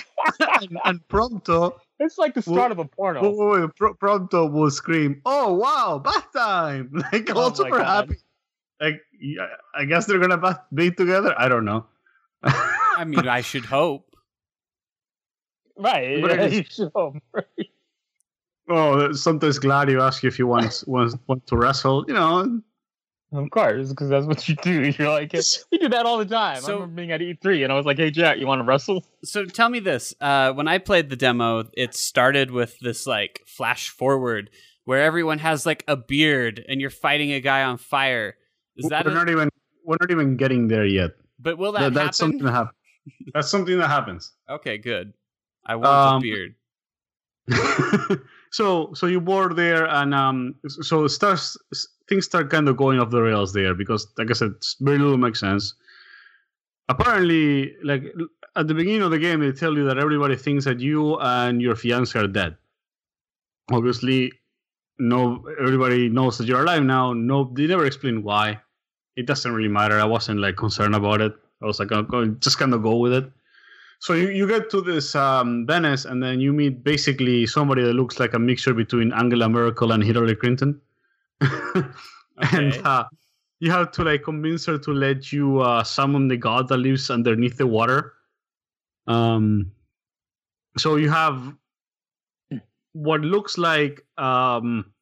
and, 0.60 0.78
and 0.84 1.08
Prompto, 1.08 1.74
It's 2.00 2.18
like 2.18 2.34
the 2.34 2.42
start 2.42 2.72
of 2.72 2.78
a 2.78 2.84
porno. 2.84 3.22
wait, 3.22 3.36
wait, 3.38 3.60
wait, 3.62 3.70
Pro- 3.76 3.94
Prompto 3.94 4.50
will 4.50 4.70
scream, 4.70 5.22
"Oh 5.24 5.54
wow, 5.54 6.00
bath 6.04 6.32
time!" 6.34 6.90
Like 7.12 7.30
Oh 7.34 7.40
all 7.44 7.54
super 7.54 7.78
God. 7.78 7.86
happy. 8.08 8.16
Like 8.84 9.00
yeah, 9.20 9.46
I 9.74 9.84
guess 9.84 10.06
they're 10.06 10.18
gonna 10.18 10.60
be 10.72 10.90
together. 10.90 11.34
I 11.38 11.48
don't 11.48 11.64
know. 11.64 11.86
i 12.44 13.04
mean 13.06 13.26
i 13.26 13.40
should 13.40 13.64
hope 13.64 14.04
right. 15.78 16.20
But 16.22 16.30
it 16.32 16.38
yeah, 16.40 16.46
you 16.58 16.64
should 16.64 16.92
hope, 16.94 17.16
right? 17.32 17.70
oh, 18.68 19.12
sometimes 19.12 19.58
Gladio 19.58 20.02
asks 20.02 20.22
you 20.22 20.28
if 20.28 20.38
you 20.38 20.46
want 20.46 20.84
want, 20.86 21.14
want 21.26 21.46
to 21.48 21.56
wrestle. 21.56 22.04
You 22.06 22.14
know, 22.14 22.60
Of 23.32 23.50
course, 23.50 23.88
because 23.90 24.08
that's 24.08 24.26
what 24.26 24.48
you 24.48 24.54
do. 24.56 24.92
You're 24.96 25.10
like, 25.10 25.32
we 25.72 25.78
do 25.78 25.88
that 25.88 26.06
all 26.06 26.18
the 26.18 26.26
time. 26.26 26.60
So- 26.60 26.68
I 26.68 26.72
remember 26.74 26.94
being 26.96 27.12
at 27.12 27.20
E3 27.20 27.64
and 27.64 27.72
I 27.72 27.76
was 27.76 27.86
like, 27.86 27.96
hey, 27.98 28.10
Jack, 28.10 28.38
you 28.38 28.46
want 28.46 28.60
to 28.60 28.64
wrestle? 28.64 29.04
so 29.24 29.44
tell 29.46 29.68
me 29.68 29.80
this 29.80 30.14
uh, 30.20 30.52
when 30.52 30.68
i 30.68 30.76
played 30.78 31.08
the 31.08 31.16
demo 31.16 31.64
it 31.72 31.94
started 31.94 32.50
with 32.50 32.78
this 32.80 33.06
like 33.06 33.40
flash 33.46 33.88
forward 33.88 34.50
where 34.84 35.00
everyone 35.02 35.38
has 35.38 35.64
like 35.64 35.82
a 35.88 35.96
beard 35.96 36.62
and 36.68 36.78
you're 36.80 36.90
fighting 36.90 37.32
a 37.32 37.40
guy 37.40 37.62
on 37.64 37.78
fire 37.78 38.36
is 38.76 38.88
that 38.88 39.04
we're 39.04 39.12
a- 39.12 39.14
not 39.14 39.28
even 39.28 39.48
we're 39.84 39.96
not 40.00 40.10
even 40.10 40.36
getting 40.36 40.68
there 40.68 40.86
yet. 40.86 41.10
but 41.38 41.58
will 41.58 41.72
that 41.72 41.80
That- 41.80 41.84
happen 41.92 41.94
that's 42.06 42.18
something 42.18 42.44
that 42.44 42.52
happens. 42.52 42.76
That's 43.34 43.50
something 43.50 43.78
that 43.78 43.88
happens. 43.88 44.32
okay 44.48 44.78
good 44.78 45.12
i 45.66 45.74
want 45.76 45.86
Um, 45.88 46.16
a 46.16 46.20
beard 46.20 46.54
so 48.50 48.92
so 48.94 49.06
you 49.06 49.20
board 49.20 49.56
there 49.56 49.84
and 49.86 50.14
um 50.14 50.54
so 50.68 51.04
it 51.04 51.10
starts 51.10 51.56
things 52.08 52.24
start 52.24 52.48
kind 52.50 52.68
of 52.68 52.76
going 52.76 52.98
off 53.00 53.10
the 53.10 53.20
rails 53.20 53.52
there 53.52 53.74
because 53.74 54.06
like 54.18 54.30
I 54.30 54.34
said, 54.34 54.52
very 54.80 54.98
little 54.98 55.16
makes 55.16 55.40
sense. 55.40 55.74
apparently, 56.88 57.74
like 57.82 58.04
at 58.56 58.68
the 58.68 58.74
beginning 58.74 59.02
of 59.02 59.10
the 59.10 59.18
game, 59.18 59.40
they 59.40 59.52
tell 59.52 59.74
you 59.74 59.84
that 59.88 59.98
everybody 59.98 60.36
thinks 60.36 60.64
that 60.66 60.80
you 60.80 61.18
and 61.20 61.60
your 61.62 61.74
fiance 61.74 62.18
are 62.18 62.26
dead. 62.28 62.56
Obviously, 63.72 64.32
no, 64.98 65.44
everybody 65.60 66.08
knows 66.10 66.36
that 66.38 66.46
you're 66.46 66.62
alive 66.62 66.82
now. 66.84 67.12
No, 67.14 67.50
they 67.56 67.66
never 67.66 67.86
explain 67.86 68.22
why. 68.22 68.60
It 69.16 69.26
doesn't 69.26 69.52
really 69.52 69.68
matter. 69.68 70.00
I 70.00 70.04
wasn't 70.04 70.40
like 70.40 70.56
concerned 70.56 70.94
about 70.94 71.20
it. 71.20 71.32
I 71.62 71.66
was 71.66 71.78
like, 71.78 71.92
I'm 71.92 72.06
going, 72.06 72.38
just 72.40 72.58
kind 72.58 72.74
of 72.74 72.82
go 72.82 72.96
with 72.96 73.12
it. 73.12 73.30
So 74.00 74.12
you, 74.12 74.28
you 74.28 74.46
get 74.46 74.70
to 74.70 74.80
this 74.80 75.14
um, 75.14 75.66
Venice, 75.66 76.04
and 76.04 76.22
then 76.22 76.40
you 76.40 76.52
meet 76.52 76.84
basically 76.84 77.46
somebody 77.46 77.82
that 77.82 77.94
looks 77.94 78.20
like 78.20 78.34
a 78.34 78.38
mixture 78.38 78.74
between 78.74 79.12
Angela 79.12 79.48
Merkel 79.48 79.92
and 79.92 80.02
Hillary 80.02 80.36
Clinton. 80.36 80.80
and 82.52 82.74
uh, 82.84 83.04
you 83.60 83.70
have 83.70 83.92
to 83.92 84.04
like 84.04 84.24
convince 84.24 84.66
her 84.66 84.78
to 84.78 84.92
let 84.92 85.32
you 85.32 85.60
uh, 85.60 85.82
summon 85.82 86.28
the 86.28 86.36
god 86.36 86.68
that 86.68 86.78
lives 86.78 87.08
underneath 87.10 87.56
the 87.56 87.66
water. 87.66 88.12
Um, 89.06 89.72
so 90.76 90.96
you 90.96 91.08
have 91.08 91.54
what 92.92 93.20
looks 93.20 93.58
like 93.58 94.04
um, 94.18 94.92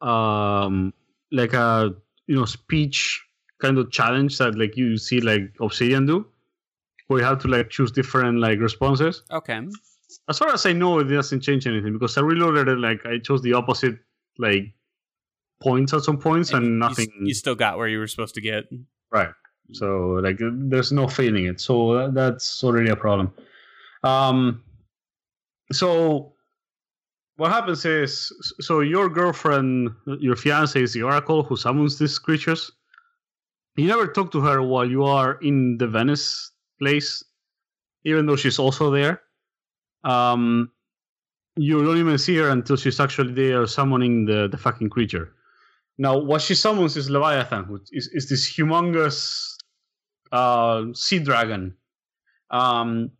um, 0.00 0.92
like 1.30 1.52
a 1.52 1.94
you 2.32 2.36
know 2.40 2.46
speech 2.46 2.98
kind 3.60 3.76
of 3.78 3.90
challenge 3.98 4.38
that 4.38 4.56
like 4.58 4.74
you 4.80 4.96
see 4.96 5.20
like 5.20 5.42
Obsidian 5.60 6.06
do, 6.06 6.24
where 7.08 7.20
you 7.20 7.26
have 7.26 7.38
to 7.44 7.48
like 7.48 7.68
choose 7.68 7.92
different 7.92 8.38
like 8.40 8.58
responses. 8.58 9.22
Okay. 9.30 9.60
As 10.30 10.38
far 10.38 10.48
as 10.56 10.64
I 10.70 10.72
know, 10.72 10.98
it 11.00 11.04
doesn't 11.04 11.42
change 11.48 11.66
anything 11.66 11.92
because 11.92 12.16
I 12.16 12.22
reloaded 12.22 12.68
it 12.68 12.78
like 12.78 13.04
I 13.04 13.18
chose 13.18 13.42
the 13.42 13.52
opposite 13.52 13.98
like 14.38 14.64
points 15.62 15.92
at 15.92 16.02
some 16.08 16.18
points 16.18 16.52
and, 16.52 16.64
you- 16.64 16.72
you, 16.72 16.78
nothing. 16.78 17.08
s- 17.20 17.28
You, 17.30 17.34
still 17.34 17.54
got 17.64 17.76
where 17.78 17.88
you 17.88 17.98
were 17.98 18.08
supposed 18.08 18.34
to 18.36 18.40
get. 18.40 18.64
Right. 19.10 19.32
So 19.72 19.86
like 20.26 20.38
there's 20.40 20.90
no 20.92 21.06
failing 21.08 21.46
it. 21.46 21.60
So 21.60 22.10
that's 22.10 22.64
already 22.64 22.90
a 22.90 22.96
problem. 22.96 23.32
Um 24.04 24.62
so 25.72 26.32
what 27.36 27.50
happens 27.50 27.84
is 27.84 28.32
so 28.60 28.80
your 28.80 29.08
girlfriend 29.08 29.90
your 30.20 30.36
fiance 30.36 30.80
is 30.80 30.92
the 30.92 31.02
oracle 31.02 31.42
who 31.42 31.56
summons 31.56 31.98
these 31.98 32.18
creatures. 32.18 32.70
You 33.76 33.86
never 33.86 34.06
talk 34.06 34.32
to 34.32 34.40
her 34.40 34.62
while 34.62 34.84
you 34.84 35.04
are 35.04 35.38
in 35.40 35.78
the 35.78 35.86
Venice 35.86 36.52
place, 36.78 37.24
even 38.04 38.26
though 38.26 38.36
she's 38.36 38.58
also 38.58 38.90
there. 38.90 39.22
Um 40.04 40.70
you 41.56 41.84
don't 41.84 41.98
even 41.98 42.18
see 42.18 42.36
her 42.36 42.48
until 42.48 42.76
she's 42.76 42.98
actually 42.98 43.32
there 43.34 43.66
summoning 43.66 44.24
the, 44.24 44.48
the 44.48 44.56
fucking 44.56 44.88
creature. 44.88 45.34
Now, 45.98 46.16
what 46.16 46.40
she 46.40 46.54
summons 46.54 46.96
is 46.96 47.10
Leviathan, 47.10 47.68
which 47.68 47.88
is, 47.92 48.08
is 48.14 48.28
this 48.28 48.50
humongous 48.50 49.54
uh, 50.32 50.84
sea 50.94 51.18
dragon. 51.18 51.76
Um, 52.50 53.10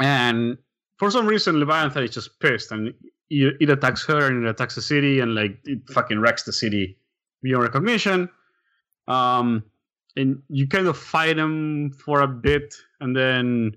and 0.00 0.58
for 0.98 1.10
some 1.12 1.26
reason, 1.26 1.60
Leviathan 1.60 2.02
is 2.02 2.10
just 2.10 2.40
pissed 2.40 2.72
and 2.72 2.92
it 3.30 3.68
attacks 3.70 4.04
her 4.06 4.26
and 4.26 4.44
it 4.44 4.48
attacks 4.48 4.74
the 4.74 4.82
city 4.82 5.20
and 5.20 5.34
like 5.34 5.58
it 5.64 5.80
fucking 5.90 6.18
wrecks 6.20 6.44
the 6.44 6.52
city 6.52 6.96
beyond 7.42 7.64
recognition. 7.64 8.28
Um, 9.08 9.64
and 10.16 10.42
you 10.48 10.66
kind 10.66 10.86
of 10.86 10.96
fight 10.96 11.38
him 11.38 11.90
for 11.92 12.20
a 12.22 12.28
bit, 12.28 12.74
and 13.00 13.14
then 13.14 13.76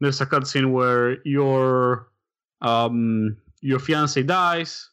there's 0.00 0.20
a 0.20 0.26
cutscene 0.26 0.72
where 0.72 1.16
your 1.26 2.08
um, 2.60 3.36
your 3.62 3.78
fiance 3.78 4.22
dies. 4.22 4.90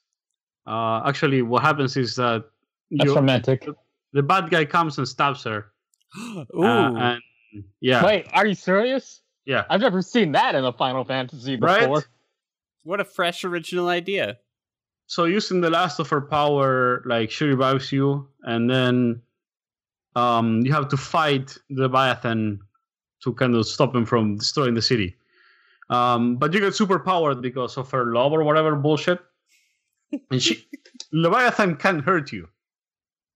Uh, 0.66 1.02
actually, 1.06 1.42
what 1.42 1.62
happens 1.64 1.98
is 1.98 2.16
that 2.16 2.46
That's 2.92 3.06
your- 3.06 3.16
romantic. 3.16 3.68
the 4.14 4.24
bad 4.24 4.50
guy 4.50 4.66
comes 4.66 4.98
and 4.98 5.08
stabs 5.08 5.44
her. 5.44 5.68
Ooh. 6.56 6.64
Uh, 6.64 6.94
and 6.94 7.22
yeah, 7.82 8.04
Wait, 8.06 8.28
are 8.34 8.46
you 8.46 8.56
serious? 8.56 9.22
yeah. 9.46 9.66
I've 9.70 9.82
never 9.82 10.02
seen 10.02 10.32
that 10.34 10.56
in 10.56 10.64
a 10.66 10.72
Final 10.74 11.04
Fantasy 11.04 11.58
Right? 11.58 11.90
What 12.88 13.02
a 13.02 13.06
fresh 13.06 13.44
original 13.44 13.90
idea. 13.90 14.38
So 15.08 15.26
using 15.26 15.62
the 15.62 15.70
last 15.70 16.00
of 16.00 16.10
her 16.10 16.22
power, 16.22 17.04
like 17.06 17.32
she 17.32 17.46
revives 17.46 17.92
you, 17.92 18.28
and 18.44 18.70
then 18.70 19.22
um, 20.16 20.62
you 20.66 20.72
have 20.72 20.88
to 20.90 20.98
fight 20.98 21.58
the 21.70 21.84
Leviathan 21.84 22.60
to 23.24 23.34
kind 23.34 23.56
of 23.56 23.68
stop 23.68 23.94
him 23.94 24.06
from 24.06 24.38
destroying 24.38 24.74
the 24.74 24.82
city. 24.82 25.16
Um, 25.90 26.38
but 26.38 26.54
you 26.54 26.60
get 26.60 26.76
super 26.76 27.00
powered 27.00 27.42
because 27.42 27.78
of 27.78 27.92
her 27.92 28.14
love 28.14 28.32
or 28.32 28.44
whatever 28.44 28.76
bullshit, 28.76 29.20
and 30.32 30.42
she 30.42 30.68
Leviathan 31.12 31.76
can't 31.76 32.04
hurt 32.04 32.32
you. 32.32 32.48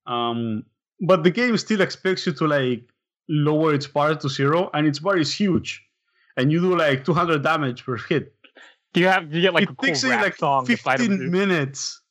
Um, 0.05 0.63
but 1.01 1.23
the 1.23 1.31
game 1.31 1.57
still 1.57 1.81
expects 1.81 2.25
you 2.25 2.33
to 2.33 2.47
like 2.47 2.83
lower 3.27 3.73
its 3.73 3.87
bar 3.87 4.15
to 4.15 4.29
zero, 4.29 4.69
and 4.73 4.87
its 4.87 4.99
bar 4.99 5.17
is 5.17 5.33
huge, 5.33 5.83
and 6.37 6.51
you 6.51 6.61
do 6.61 6.75
like 6.77 7.03
200 7.03 7.43
damage 7.43 7.83
per 7.85 7.97
hit. 7.97 8.33
Do 8.93 8.99
you 8.99 9.07
have 9.07 9.29
do 9.29 9.35
you 9.37 9.41
get 9.41 9.53
like 9.53 9.63
it 9.63 9.69
a 9.69 9.85
takes 9.85 10.03
you 10.03 10.09
rap 10.09 10.21
like 10.21 10.35
song 10.37 10.65
to 10.65 10.75
fight 10.75 10.99
15 10.99 11.31
minutes 11.31 12.01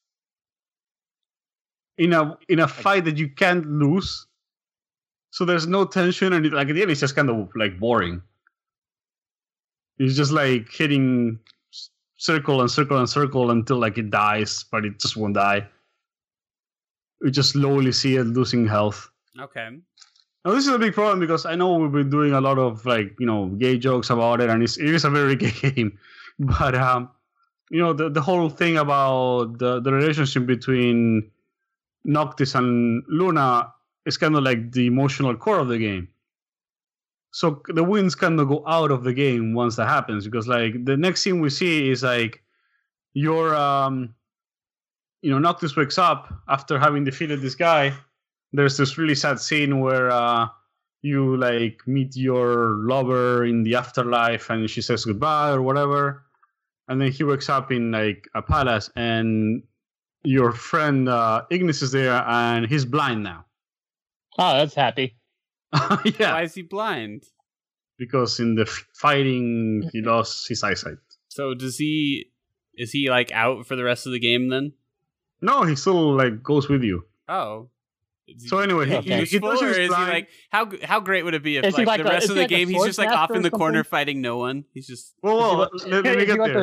in 2.00 2.14
a 2.14 2.36
in 2.48 2.58
a 2.58 2.66
fight 2.66 3.04
that 3.04 3.18
you 3.18 3.28
can't 3.28 3.66
lose. 3.66 4.26
So 5.30 5.44
there's 5.44 5.66
no 5.66 5.84
tension, 5.84 6.32
and 6.32 6.44
it, 6.46 6.52
like 6.52 6.68
at 6.68 6.74
the 6.74 6.82
end, 6.82 6.90
it's 6.90 7.00
just 7.00 7.14
kind 7.14 7.30
of 7.30 7.48
like 7.54 7.78
boring. 7.78 8.22
It's 9.98 10.16
just 10.16 10.32
like 10.32 10.72
hitting 10.72 11.38
circle 12.16 12.62
and 12.62 12.70
circle 12.70 12.98
and 12.98 13.08
circle 13.08 13.50
until 13.50 13.78
like 13.78 13.98
it 13.98 14.10
dies, 14.10 14.64
but 14.72 14.84
it 14.86 14.98
just 14.98 15.16
won't 15.16 15.34
die. 15.34 15.68
You 17.22 17.30
just 17.30 17.50
slowly 17.50 17.92
see 17.92 18.16
it 18.16 18.24
losing 18.24 18.66
health. 18.66 19.10
Okay. 19.38 19.68
Now 20.44 20.52
this 20.52 20.66
is 20.66 20.72
a 20.72 20.78
big 20.78 20.94
problem 20.94 21.20
because 21.20 21.44
I 21.44 21.54
know 21.54 21.74
we've 21.76 21.92
been 21.92 22.08
doing 22.08 22.32
a 22.32 22.40
lot 22.40 22.58
of 22.58 22.86
like 22.86 23.14
you 23.20 23.26
know 23.26 23.48
gay 23.58 23.76
jokes 23.76 24.08
about 24.08 24.40
it, 24.40 24.48
and 24.48 24.62
it's, 24.62 24.78
it 24.78 24.86
is 24.86 25.04
a 25.04 25.10
very 25.10 25.36
gay 25.44 25.52
game. 25.52 25.98
But 26.58 26.74
um, 26.74 27.10
you 27.70 27.80
know 27.80 27.92
the 27.92 28.08
the 28.08 28.22
whole 28.22 28.48
thing 28.48 28.78
about 28.78 29.58
the 29.58 29.80
the 29.80 29.92
relationship 29.92 30.46
between 30.46 31.30
Noctis 32.04 32.54
and 32.54 33.02
Luna 33.08 33.72
is 34.06 34.16
kind 34.16 34.34
of 34.34 34.42
like 34.42 34.72
the 34.72 34.86
emotional 34.86 35.36
core 35.36 35.58
of 35.58 35.68
the 35.68 35.78
game. 35.78 36.08
So 37.32 37.62
the 37.68 37.84
winds 37.84 38.14
kind 38.14 38.40
of 38.40 38.48
go 38.48 38.64
out 38.66 38.90
of 38.90 39.04
the 39.04 39.12
game 39.12 39.52
once 39.54 39.76
that 39.76 39.86
happens 39.86 40.24
because 40.24 40.48
like 40.48 40.84
the 40.84 40.96
next 40.96 41.20
scene 41.20 41.40
we 41.40 41.50
see 41.50 41.90
is 41.90 42.02
like 42.02 42.42
your 43.12 43.54
um 43.54 44.14
you 45.20 45.30
know 45.30 45.38
Noctis 45.38 45.76
wakes 45.76 45.98
up 45.98 46.32
after 46.48 46.78
having 46.78 47.04
defeated 47.04 47.42
this 47.42 47.54
guy 47.54 47.92
there's 48.52 48.76
this 48.76 48.98
really 48.98 49.14
sad 49.14 49.40
scene 49.40 49.80
where 49.80 50.10
uh, 50.10 50.48
you 51.02 51.36
like 51.36 51.80
meet 51.86 52.16
your 52.16 52.76
lover 52.78 53.44
in 53.44 53.62
the 53.62 53.74
afterlife 53.74 54.50
and 54.50 54.68
she 54.68 54.82
says 54.82 55.04
goodbye 55.04 55.50
or 55.50 55.62
whatever 55.62 56.24
and 56.90 57.00
then 57.00 57.10
he 57.12 57.22
wakes 57.24 57.48
up 57.48 57.70
in 57.72 57.90
like 57.92 58.28
a 58.34 58.42
palace 58.42 58.90
and 58.96 59.62
your 60.24 60.52
friend 60.52 61.08
uh, 61.08 61.42
ignis 61.50 61.80
is 61.80 61.92
there 61.92 62.12
and 62.28 62.66
he's 62.66 62.84
blind 62.84 63.22
now 63.22 63.46
Oh, 64.38 64.58
that's 64.58 64.74
happy. 64.74 65.16
yeah 66.18 66.32
Why 66.34 66.42
is 66.42 66.54
he 66.54 66.62
blind? 66.62 67.24
because 67.98 68.40
in 68.40 68.54
the 68.56 68.66
fighting 68.94 69.88
he 69.92 70.00
lost 70.12 70.48
his 70.48 70.62
eyesight 70.64 70.98
So 71.28 71.54
does 71.54 71.76
he? 71.78 72.26
Is 72.74 72.92
he 72.92 73.08
like 73.10 73.30
out 73.32 73.66
for 73.66 73.76
the 73.76 73.84
rest 73.84 74.06
of 74.06 74.12
the 74.12 74.18
game 74.20 74.48
then? 74.48 74.72
no 75.40 75.62
he 75.64 75.74
still 75.76 76.16
like 76.16 76.42
goes 76.42 76.68
with 76.68 76.82
you 76.82 77.04
Oh. 77.28 77.70
Is 78.36 78.42
he 78.42 78.48
So 78.48 78.58
anyway, 78.58 78.86
he- 78.88 78.96
he- 78.96 79.14
he 79.14 79.20
useful, 79.20 79.50
does 79.50 79.62
or 79.62 79.68
his 79.68 79.78
is 79.78 79.84
he 79.96 80.02
like 80.02 80.28
how 80.50 80.70
how 80.84 81.00
great 81.00 81.24
would 81.24 81.34
it 81.34 81.42
be 81.42 81.56
if 81.56 81.64
like, 81.76 81.86
like 81.86 82.02
the 82.02 82.08
a- 82.08 82.12
rest 82.12 82.24
is 82.24 82.30
of 82.30 82.36
the 82.36 82.42
like 82.42 82.50
game 82.50 82.68
he's 82.68 82.84
just 82.84 82.98
like 82.98 83.08
off 83.10 83.30
in 83.30 83.42
the 83.42 83.50
corner 83.50 83.82
fighting 83.84 84.20
no 84.20 84.38
one? 84.38 84.64
He's 84.74 84.86
just 84.86 85.14
well, 85.22 85.36
well 85.58 85.70
Is 85.74 85.84
he 85.84 85.90
let, 85.90 86.04
let 86.04 86.16
me 86.18 86.26
get 86.26 86.38
like 86.38 86.52
there 86.52 86.62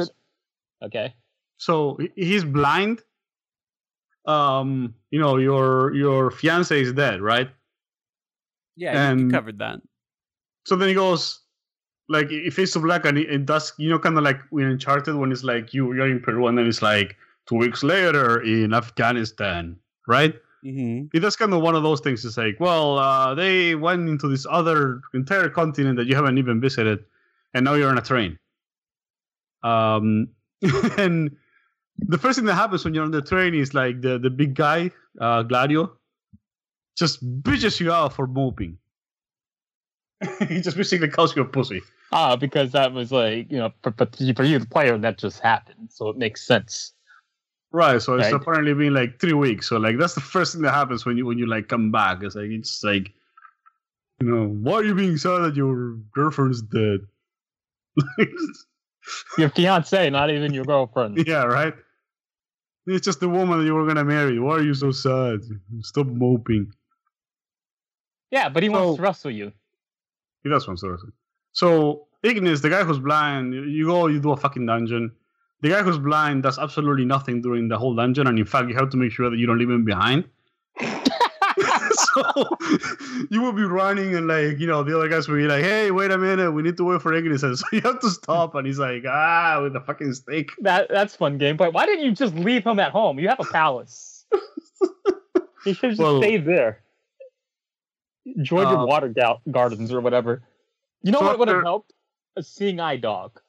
a- 0.82 0.86
Okay. 0.86 1.14
so 1.58 1.98
he's 2.16 2.44
blind 2.46 3.02
um 4.26 4.94
you 5.12 5.20
know 5.20 5.38
your 5.38 5.94
your 5.96 6.32
fiance 6.32 6.80
is 6.82 6.94
dead 6.94 7.22
right 7.22 7.50
yeah. 8.76 9.14
you- 9.14 9.26
you 9.26 9.32
covered 9.32 9.60
that. 9.60 9.80
so 10.66 10.76
then 10.76 10.90
he 10.90 10.94
goes 10.94 11.42
like 12.10 12.32
it 12.32 12.52
fades 12.54 12.72
to 12.72 12.80
black 12.80 13.06
and 13.06 13.18
it, 13.18 13.30
it 13.30 13.46
does 13.46 13.74
you 13.78 13.90
know 13.90 14.00
kind 14.00 14.18
of 14.18 14.24
like 14.24 14.40
when 14.50 14.66
uncharted 14.66 15.16
when 15.16 15.32
it's 15.32 15.44
like 15.44 15.74
you 15.74 15.94
you're 15.94 16.10
in 16.10 16.20
peru 16.20 16.48
and 16.48 16.58
then 16.58 16.68
it's 16.68 16.82
like 16.82 17.16
two 17.48 17.56
weeks 17.56 17.84
later 17.84 18.42
in 18.42 18.74
afghanistan 18.74 19.76
right 20.08 20.36
Mm-hmm. 20.66 21.16
it 21.16 21.20
does 21.20 21.36
kind 21.36 21.54
of 21.54 21.62
one 21.62 21.76
of 21.76 21.84
those 21.84 22.02
things 22.02 22.26
it's 22.26 22.38
like 22.38 22.60
well 22.60 22.98
uh, 22.98 23.36
they 23.36 23.76
went 23.76 24.10
into 24.10 24.28
this 24.28 24.46
other 24.50 25.02
entire 25.14 25.50
continent 25.50 25.98
that 25.98 26.08
you 26.08 26.16
haven't 26.16 26.38
even 26.38 26.60
visited 26.60 27.06
and 27.54 27.64
now 27.66 27.76
you're 27.76 27.90
on 27.90 27.98
a 27.98 28.02
train 28.02 28.38
um 29.64 30.28
and 30.98 31.36
the 32.00 32.18
first 32.18 32.38
thing 32.38 32.46
that 32.46 32.56
happens 32.56 32.84
when 32.84 32.94
you're 32.94 33.04
on 33.04 33.12
the 33.12 33.22
train 33.22 33.54
is 33.54 33.74
like 33.74 34.02
the 34.02 34.18
the 34.18 34.30
big 34.30 34.56
guy 34.56 34.90
uh 35.22 35.44
gladio 35.44 35.92
just 36.98 37.24
bitches 37.44 37.80
you 37.80 37.92
out 37.92 38.14
for 38.14 38.26
moping 38.26 38.78
he 40.48 40.60
just 40.60 40.76
basically 40.76 41.08
calls 41.08 41.36
you 41.36 41.44
a 41.44 41.46
pussy 41.46 41.82
Ah, 42.12 42.36
because 42.38 42.72
that 42.72 42.94
was 42.94 43.12
like 43.12 43.52
you 43.52 43.58
know, 43.58 43.72
for, 43.84 43.92
for, 43.92 44.06
for 44.06 44.44
you 44.44 44.60
the 44.60 44.66
player 44.66 44.98
that 44.98 45.18
just 45.18 45.40
happened, 45.42 45.90
so 45.92 46.10
it 46.10 46.18
makes 46.18 46.46
sense. 46.46 46.94
Right 47.72 48.02
so 48.02 48.16
it's 48.16 48.26
Right. 48.32 48.34
apparently 48.42 48.74
been 48.74 48.94
like 48.94 49.20
three 49.20 49.34
weeks 49.34 49.68
so 49.70 49.78
like 49.78 49.98
that's 50.00 50.14
the 50.16 50.22
first 50.22 50.54
thing 50.54 50.62
that 50.64 50.74
happens 50.74 51.06
when 51.06 51.18
you 51.18 51.26
when 51.26 51.38
you 51.38 51.46
like 51.48 51.68
come 51.68 51.92
back 51.92 52.24
it's 52.24 52.36
like 52.36 52.50
it's 52.50 52.84
like 52.84 53.12
You 54.20 54.28
know, 54.28 54.48
why 54.48 54.74
are 54.80 54.84
you 54.84 54.96
being 54.96 55.18
sad 55.18 55.40
that 55.44 55.56
your 55.56 55.94
girlfriend's 56.12 56.62
dead? 56.64 57.02
Your 59.38 59.50
fiance, 59.50 60.10
not 60.10 60.30
even 60.32 60.54
your 60.54 60.66
girlfriend. 60.66 61.24
yeah, 61.28 61.44
right. 61.44 61.74
It's 62.88 63.06
just 63.06 63.20
the 63.20 63.30
woman 63.30 63.60
that 63.60 63.66
you 63.66 63.76
were 63.76 63.86
gonna 63.86 64.04
marry. 64.04 64.40
Why 64.40 64.56
are 64.58 64.64
you 64.64 64.74
so 64.74 64.92
sad? 64.92 65.42
Stop 65.82 66.08
moping. 66.08 66.72
Yeah, 68.32 68.50
but 68.50 68.64
he 68.64 68.70
So- 68.70 68.74
wants 68.76 68.96
to 68.98 69.02
wrestle 69.04 69.32
you. 69.32 69.54
He 70.44 70.50
does 70.50 70.68
want 70.68 70.80
to. 70.80 70.90
Wrestle. 70.90 71.10
So 71.54 72.08
Ignis, 72.24 72.62
the 72.62 72.70
guy 72.70 72.84
who's 72.84 73.00
blind, 73.00 73.54
you- 73.54 73.64
you 73.78 73.86
go, 73.86 74.08
you 74.08 74.20
do 74.20 74.32
a 74.32 74.38
fucking 74.38 74.66
dungeon. 74.66 75.12
The 75.62 75.70
guy 75.70 75.82
who's 75.82 75.98
blind 75.98 76.44
does 76.44 76.60
absolutely 76.60 77.06
nothing 77.06 77.42
during 77.42 77.68
the 77.68 77.78
whole 77.78 77.96
dungeon, 77.96 78.28
and 78.28 78.38
in 78.38 78.46
fact, 78.46 78.70
you 78.70 78.76
have 78.76 78.90
to 78.92 78.98
make 78.98 79.12
sure 79.12 79.30
that 79.30 79.38
you 79.38 79.48
don't 79.48 79.58
leave 79.58 79.70
him 79.70 79.86
behind. 79.86 80.26
so 81.92 82.46
you 83.32 83.42
will 83.42 83.54
be 83.54 83.64
running, 83.64 84.16
and 84.16 84.28
like 84.28 84.60
you 84.60 84.68
know, 84.68 84.84
the 84.84 84.96
other 84.96 85.08
guys 85.10 85.28
will 85.28 85.38
be 85.38 85.48
like, 85.48 85.64
"Hey, 85.64 85.90
wait 85.90 86.12
a 86.12 86.18
minute, 86.18 86.52
we 86.52 86.62
need 86.62 86.78
to 86.78 86.84
wait 86.84 87.02
for 87.02 87.14
Ignis," 87.14 87.42
and 87.42 87.58
so 87.60 87.66
you 87.72 87.82
have 87.82 88.00
to 88.02 88.10
stop, 88.12 88.54
and 88.56 88.68
he's 88.68 88.78
like, 88.78 89.04
"Ah," 89.08 89.60
with 89.64 89.76
a 89.76 89.82
fucking 89.82 90.14
stick. 90.14 90.50
That 90.62 90.90
that's 90.90 91.16
fun 91.16 91.40
gameplay. 91.40 91.74
Why 91.74 91.86
didn't 91.88 92.06
you 92.06 92.12
just 92.12 92.36
leave 92.36 92.66
him 92.66 92.80
at 92.80 92.92
home? 92.92 93.18
You 93.20 93.30
have 93.30 93.40
a 93.40 93.46
palace. 93.46 94.26
you 95.66 95.74
should 95.74 95.78
have 95.78 95.92
just 95.92 96.00
Well- 96.02 96.22
stayed 96.22 96.46
there. 96.46 96.84
Enjoy 98.26 98.64
Uh, 98.66 98.72
your 98.72 98.86
water 98.86 99.08
ga- 99.10 99.40
gardens 99.50 99.92
or 99.92 100.02
whatever. 100.02 100.44
You 101.02 101.12
know 101.14 101.20
So 101.20 101.26
what 101.26 101.40
would 101.40 101.48
have 101.48 101.64
helped? 101.64 101.94
A 102.36 102.44
seeing 102.44 102.80
eye 102.80 102.98
dog. 102.98 103.40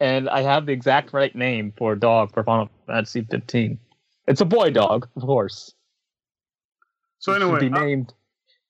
And 0.00 0.28
I 0.28 0.42
have 0.42 0.66
the 0.66 0.72
exact 0.72 1.12
right 1.12 1.34
name 1.34 1.72
for 1.76 1.92
a 1.92 1.98
dog 1.98 2.32
for 2.32 2.42
Final 2.42 2.68
Fantasy 2.86 3.22
15. 3.22 3.78
It's 4.26 4.40
a 4.40 4.44
boy 4.44 4.70
dog, 4.70 5.08
of 5.16 5.22
course. 5.22 5.72
So 7.18 7.32
He 7.32 7.38
should 7.38 7.42
anyway, 7.42 7.60
be 7.68 7.74
uh, 7.74 7.80
named. 7.80 8.14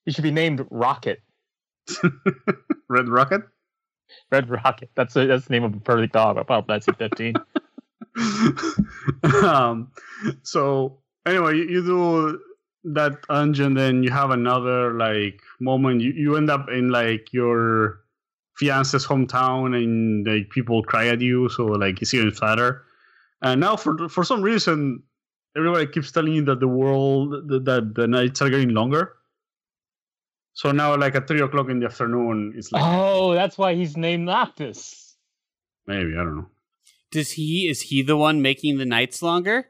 He 0.04 0.12
should 0.12 0.24
be 0.24 0.30
named 0.30 0.66
Rocket. 0.70 1.22
Red 2.88 3.08
Rocket. 3.08 3.42
Red 4.30 4.50
Rocket. 4.50 4.90
That's 4.94 5.16
a, 5.16 5.26
that's 5.26 5.46
the 5.46 5.52
name 5.52 5.64
of 5.64 5.74
a 5.74 5.80
perfect 5.80 6.12
dog. 6.12 6.36
for 6.36 6.44
Final 6.44 6.64
Fantasy 6.64 6.92
15. 6.92 7.34
um, 9.44 9.90
so 10.42 10.98
anyway, 11.26 11.56
you, 11.56 11.64
you 11.64 11.84
do 11.84 12.40
that 12.84 13.22
dungeon, 13.28 13.74
then 13.74 14.02
you 14.02 14.10
have 14.10 14.30
another 14.30 14.92
like 14.94 15.40
moment. 15.60 16.00
You, 16.00 16.12
you 16.12 16.36
end 16.36 16.50
up 16.50 16.68
in 16.68 16.90
like 16.90 17.32
your 17.32 18.03
fiance's 18.56 19.06
hometown, 19.06 19.74
and 19.76 20.26
like 20.26 20.50
people 20.50 20.82
cry 20.82 21.08
at 21.08 21.20
you, 21.20 21.48
so 21.48 21.64
like 21.66 22.00
it's 22.02 22.14
even 22.14 22.34
sadder. 22.34 22.82
And 23.42 23.60
now, 23.60 23.76
for 23.76 24.08
for 24.08 24.24
some 24.24 24.42
reason, 24.42 25.02
everybody 25.56 25.86
keeps 25.86 26.10
telling 26.12 26.32
you 26.32 26.44
that 26.44 26.60
the 26.60 26.68
world 26.68 27.48
that, 27.48 27.64
that 27.64 27.94
the 27.94 28.06
nights 28.06 28.40
are 28.42 28.50
getting 28.50 28.70
longer. 28.70 29.14
So 30.54 30.70
now, 30.70 30.96
like 30.96 31.14
at 31.16 31.26
three 31.26 31.40
o'clock 31.40 31.68
in 31.68 31.80
the 31.80 31.86
afternoon, 31.86 32.54
it's 32.56 32.70
like 32.72 32.82
oh, 32.84 33.34
that's 33.34 33.58
why 33.58 33.74
he's 33.74 33.96
named 33.96 34.26
Noctis. 34.26 35.16
maybe 35.86 36.12
I 36.14 36.24
don't 36.24 36.36
know. 36.36 36.46
Does 37.10 37.32
he 37.32 37.68
is 37.68 37.82
he 37.82 38.02
the 38.02 38.16
one 38.16 38.42
making 38.42 38.78
the 38.78 38.86
nights 38.86 39.22
longer? 39.22 39.68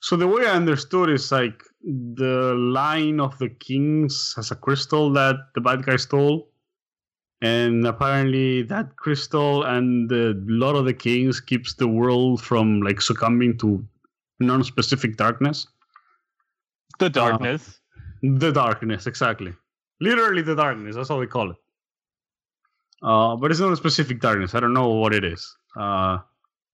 So 0.00 0.16
the 0.16 0.26
way 0.26 0.46
I 0.46 0.56
understood 0.56 1.10
is 1.10 1.30
like 1.30 1.62
the 1.84 2.54
line 2.54 3.20
of 3.20 3.38
the 3.38 3.48
kings 3.48 4.34
has 4.36 4.50
a 4.50 4.56
crystal 4.56 5.12
that 5.12 5.36
the 5.54 5.60
bad 5.60 5.86
guy 5.86 5.96
stole, 5.96 6.50
and 7.42 7.84
apparently 7.84 8.62
that 8.62 8.94
crystal 8.96 9.64
and 9.64 10.08
the 10.08 10.40
lot 10.46 10.76
of 10.76 10.84
the 10.84 10.94
kings 10.94 11.40
keeps 11.40 11.74
the 11.74 11.88
world 11.88 12.40
from 12.40 12.80
like 12.82 13.00
succumbing 13.00 13.58
to 13.58 13.84
non-specific 14.38 15.16
darkness. 15.16 15.66
The 17.00 17.10
darkness. 17.10 17.80
The 18.22 18.52
darkness, 18.52 19.08
exactly. 19.08 19.52
Literally 20.00 20.42
the 20.42 20.54
darkness. 20.54 20.94
That's 20.94 21.08
how 21.08 21.18
they 21.18 21.26
call 21.26 21.50
it. 21.50 21.56
Uh, 23.02 23.34
but 23.34 23.50
it's 23.50 23.58
not 23.58 23.72
a 23.72 23.76
specific 23.76 24.20
darkness. 24.20 24.54
I 24.54 24.60
don't 24.60 24.72
know 24.72 24.88
what 24.88 25.12
it 25.12 25.24
is. 25.24 25.56
Uh, 25.76 26.18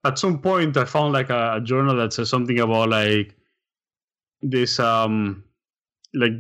at 0.05 0.19
some 0.19 0.39
point, 0.39 0.77
I 0.77 0.85
found 0.85 1.15
like 1.15 1.31
a, 1.31 1.55
a 1.57 1.61
journal 1.63 1.97
that 1.97 2.13
says 2.13 2.29
something 2.29 2.61
about 2.61 2.91
like 2.91 3.35
this, 4.43 4.79
um, 4.79 5.45
like 6.13 6.33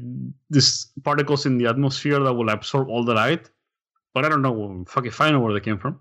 this 0.50 0.88
particles 1.02 1.46
in 1.46 1.56
the 1.56 1.66
atmosphere 1.66 2.20
that 2.20 2.34
will 2.34 2.50
absorb 2.50 2.90
all 2.90 3.04
the 3.04 3.14
light. 3.14 3.48
But 4.18 4.24
I 4.24 4.30
don't 4.30 4.42
know. 4.42 4.84
Fuck 4.88 5.06
if 5.06 5.20
I 5.20 5.30
know 5.30 5.38
where 5.38 5.52
they 5.54 5.60
came 5.60 5.78
from. 5.78 6.00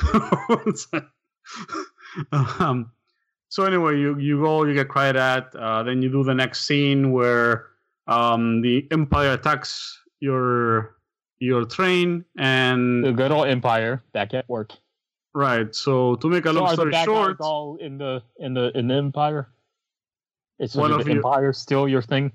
um, 2.32 2.90
so 3.50 3.64
anyway, 3.64 3.98
you 3.98 4.18
you 4.18 4.40
go, 4.40 4.64
you 4.64 4.72
get 4.72 4.88
cried 4.88 5.14
at. 5.16 5.54
Uh, 5.54 5.82
then 5.82 6.00
you 6.00 6.10
do 6.10 6.24
the 6.24 6.32
next 6.34 6.64
scene 6.66 7.12
where 7.12 7.66
um, 8.06 8.62
the 8.62 8.88
Empire 8.90 9.32
attacks 9.34 10.00
your 10.20 10.96
your 11.38 11.66
train, 11.66 12.24
and 12.38 13.04
The 13.04 13.12
good 13.12 13.30
old 13.30 13.46
Empire 13.46 14.02
back 14.14 14.32
at 14.32 14.48
work. 14.48 14.72
right. 15.34 15.72
So 15.74 16.14
to 16.16 16.28
make 16.28 16.46
a 16.46 16.48
So 16.48 16.54
long 16.54 16.68
the 16.70 16.74
story 16.76 16.92
short, 17.04 17.36
all 17.40 17.76
in 17.76 17.98
the 17.98 18.22
in 18.38 18.54
the 18.54 18.72
in 18.74 18.88
the 18.88 18.94
Empire? 18.94 19.48
Is 20.58 20.74
One 20.76 20.92
the 20.92 20.96
of 20.98 21.06
you- 21.06 21.16
Empire 21.16 21.52
still 21.52 21.86
your 21.88 22.00
thing? 22.00 22.32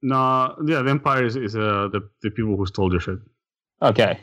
no, 0.00 0.54
yeah, 0.64 0.82
the 0.82 0.90
Empire 0.90 1.24
is, 1.24 1.34
is 1.34 1.56
uh, 1.56 1.88
the 1.90 2.08
the 2.22 2.30
people 2.30 2.56
who 2.56 2.66
stole 2.66 2.92
your 2.92 3.00
shit. 3.00 3.18
Okay. 3.82 4.20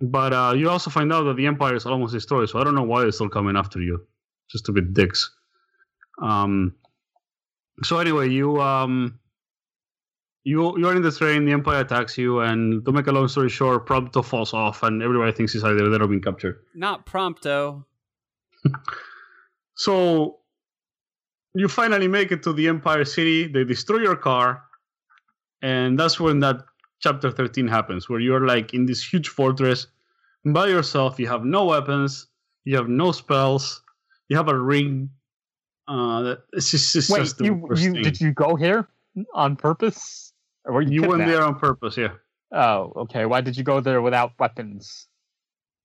But 0.00 0.32
uh, 0.32 0.54
you 0.56 0.68
also 0.68 0.90
find 0.90 1.12
out 1.12 1.24
that 1.24 1.36
the 1.36 1.46
Empire 1.46 1.76
is 1.76 1.86
almost 1.86 2.12
destroyed, 2.12 2.48
so 2.50 2.58
I 2.58 2.64
don't 2.64 2.74
know 2.74 2.82
why 2.82 3.02
they're 3.02 3.12
still 3.12 3.28
coming 3.28 3.56
after 3.56 3.80
you. 3.80 4.04
Just 4.50 4.68
a 4.68 4.72
bit 4.72 4.92
dicks. 4.92 5.30
Um. 6.20 6.74
So 7.82 7.98
anyway, 7.98 8.28
you 8.28 8.60
um. 8.60 9.18
You 10.44 10.76
you're 10.76 10.96
in 10.96 11.02
the 11.02 11.12
train. 11.12 11.44
The 11.44 11.52
Empire 11.52 11.80
attacks 11.80 12.18
you, 12.18 12.40
and 12.40 12.84
to 12.84 12.90
make 12.90 13.06
a 13.06 13.12
long 13.12 13.28
story 13.28 13.48
short, 13.48 13.86
Prompto 13.86 14.24
falls 14.24 14.52
off, 14.52 14.82
and 14.82 15.00
everybody 15.00 15.30
thinks 15.30 15.52
he's 15.52 15.62
either 15.62 15.88
dead 15.88 16.02
or 16.02 16.08
being 16.08 16.20
captured. 16.20 16.64
Not 16.74 17.06
Prompto. 17.06 17.84
So 19.74 20.38
you 21.54 21.68
finally 21.68 22.08
make 22.08 22.30
it 22.30 22.42
to 22.44 22.52
the 22.52 22.68
Empire 22.68 23.04
City. 23.04 23.48
They 23.48 23.64
destroy 23.64 23.98
your 23.98 24.16
car, 24.16 24.62
and 25.60 25.98
that's 25.98 26.20
when 26.20 26.40
that 26.40 26.62
chapter 27.02 27.30
13 27.30 27.68
happens, 27.68 28.08
where 28.08 28.20
you're 28.20 28.46
like 28.46 28.72
in 28.74 28.86
this 28.86 29.02
huge 29.02 29.28
fortress 29.28 29.86
by 30.44 30.66
yourself. 30.66 31.18
You 31.18 31.28
have 31.28 31.44
no 31.44 31.66
weapons, 31.66 32.26
you 32.64 32.76
have 32.76 32.88
no 32.88 33.12
spells, 33.12 33.82
you 34.28 34.36
have 34.36 34.48
a 34.48 34.58
ring. 34.58 35.10
Uh, 35.88 36.22
that 36.22 36.38
it's 36.52 36.70
just, 36.70 36.94
it's 36.96 37.10
Wait, 37.10 37.18
just 37.20 37.38
the 37.38 37.44
you 37.44 37.68
you 37.76 38.02
did 38.02 38.20
you 38.20 38.32
go 38.32 38.54
here 38.54 38.88
on 39.34 39.56
purpose? 39.56 40.32
Or 40.64 40.74
were 40.74 40.82
you, 40.82 41.02
You 41.02 41.08
went 41.08 41.26
there 41.26 41.42
on 41.42 41.58
purpose, 41.58 41.96
yeah. 41.96 42.12
Oh, 42.52 42.92
okay. 42.96 43.26
Why 43.26 43.40
did 43.40 43.56
you 43.56 43.64
go 43.64 43.80
there 43.80 44.00
without 44.00 44.32
weapons? 44.38 45.08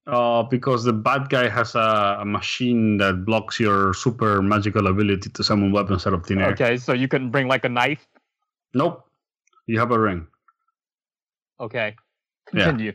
Uh, 0.06 0.42
because 0.44 0.84
the 0.84 0.92
bad 0.92 1.28
guy 1.28 1.48
has 1.48 1.74
a, 1.74 2.18
a 2.20 2.24
machine 2.24 2.96
that 2.98 3.26
blocks 3.26 3.60
your 3.60 3.92
super 3.92 4.40
magical 4.40 4.86
ability 4.86 5.28
to 5.30 5.44
summon 5.44 5.72
weapons 5.72 6.06
out 6.06 6.14
of 6.14 6.24
thin 6.24 6.40
air. 6.40 6.52
Okay, 6.52 6.76
so 6.78 6.92
you 6.92 7.08
couldn't 7.08 7.30
bring 7.30 7.48
like 7.48 7.64
a 7.64 7.68
knife. 7.68 8.06
Nope. 8.72 9.04
You 9.66 9.78
have 9.78 9.90
a 9.90 9.98
ring. 9.98 10.26
Okay, 11.60 11.94
Yeah. 12.52 12.64
continue. 12.64 12.92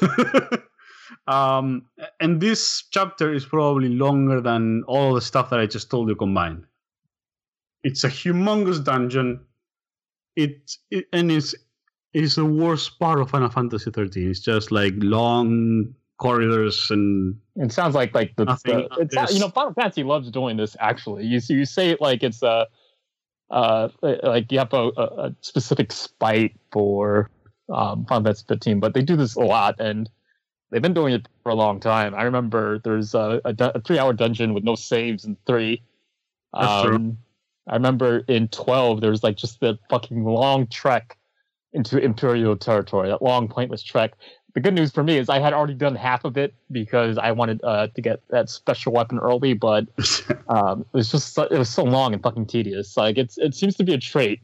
um, 1.26 1.86
and 2.20 2.40
this 2.40 2.84
chapter 2.90 3.32
is 3.32 3.44
probably 3.44 3.88
longer 3.88 4.40
than 4.40 4.82
all 4.86 5.14
the 5.14 5.20
stuff 5.20 5.50
that 5.50 5.60
I 5.60 5.66
just 5.66 5.90
told 5.90 6.08
you 6.08 6.16
combined. 6.16 6.64
It's 7.82 8.04
a 8.04 8.08
humongous 8.08 8.82
dungeon. 8.82 9.40
It, 10.36 10.72
it 10.90 11.06
and 11.12 11.30
it's 11.30 11.54
it's 12.14 12.36
the 12.36 12.44
worst 12.44 12.98
part 12.98 13.20
of 13.20 13.30
Final 13.30 13.50
Fantasy 13.50 13.90
13. 13.90 14.30
It's 14.30 14.40
just 14.40 14.70
like 14.70 14.94
long 14.98 15.94
corridors 16.18 16.90
and 16.90 17.36
It 17.56 17.72
sounds 17.72 17.94
like 17.94 18.14
like 18.14 18.36
the, 18.36 18.44
the 18.44 18.88
it's, 19.00 19.34
you 19.34 19.40
know 19.40 19.48
Final 19.48 19.74
Fantasy 19.74 20.04
loves 20.04 20.30
doing 20.30 20.56
this. 20.56 20.76
Actually, 20.78 21.24
you 21.24 21.40
you 21.48 21.64
say 21.64 21.90
it 21.90 22.00
like 22.00 22.22
it's 22.22 22.42
a 22.42 22.66
uh 23.50 23.88
like 24.22 24.50
you 24.52 24.58
have 24.58 24.72
a, 24.72 24.90
a, 24.96 25.02
a 25.02 25.34
specific 25.40 25.92
spite 25.92 26.54
for 26.70 27.28
um, 27.72 28.04
Final 28.06 28.24
Fantasy 28.24 28.44
15, 28.48 28.80
but 28.80 28.94
they 28.94 29.02
do 29.02 29.16
this 29.16 29.34
a 29.36 29.40
lot 29.40 29.80
and 29.80 30.08
they've 30.70 30.82
been 30.82 30.94
doing 30.94 31.14
it 31.14 31.28
for 31.42 31.50
a 31.50 31.54
long 31.54 31.80
time. 31.80 32.14
I 32.14 32.22
remember 32.22 32.78
there's 32.78 33.14
a, 33.14 33.40
a, 33.44 33.54
a 33.58 33.80
three 33.80 33.98
hour 33.98 34.12
dungeon 34.12 34.54
with 34.54 34.64
no 34.64 34.74
saves 34.74 35.24
in 35.24 35.36
three. 35.46 35.82
That's 36.52 36.84
true. 36.84 36.96
Um, 36.96 37.18
I 37.68 37.74
remember 37.74 38.24
in 38.28 38.48
12 38.48 39.00
there 39.00 39.10
was 39.10 39.22
like 39.22 39.36
just 39.36 39.60
the 39.60 39.78
fucking 39.88 40.24
long 40.24 40.66
trek 40.66 41.16
into 41.72 41.98
Imperial 41.98 42.56
territory, 42.56 43.08
that 43.08 43.22
long 43.22 43.48
pointless 43.48 43.82
trek 43.82 44.12
the 44.54 44.60
good 44.60 44.74
news 44.74 44.92
for 44.92 45.02
me 45.02 45.16
is 45.16 45.28
I 45.28 45.38
had 45.38 45.52
already 45.52 45.74
done 45.74 45.94
half 45.94 46.24
of 46.24 46.36
it 46.36 46.54
because 46.70 47.16
I 47.18 47.32
wanted 47.32 47.60
uh, 47.64 47.88
to 47.88 48.00
get 48.00 48.20
that 48.30 48.50
special 48.50 48.92
weapon 48.92 49.18
early, 49.18 49.54
but 49.54 49.86
um, 50.48 50.80
it 50.80 50.96
was 50.96 51.10
just 51.10 51.34
so, 51.34 51.44
it 51.44 51.58
was 51.58 51.68
so 51.68 51.84
long 51.84 52.12
and 52.12 52.22
fucking 52.22 52.46
tedious. 52.46 52.96
Like 52.96 53.18
it's 53.18 53.38
it 53.38 53.54
seems 53.54 53.76
to 53.76 53.84
be 53.84 53.94
a 53.94 53.98
trait, 53.98 54.40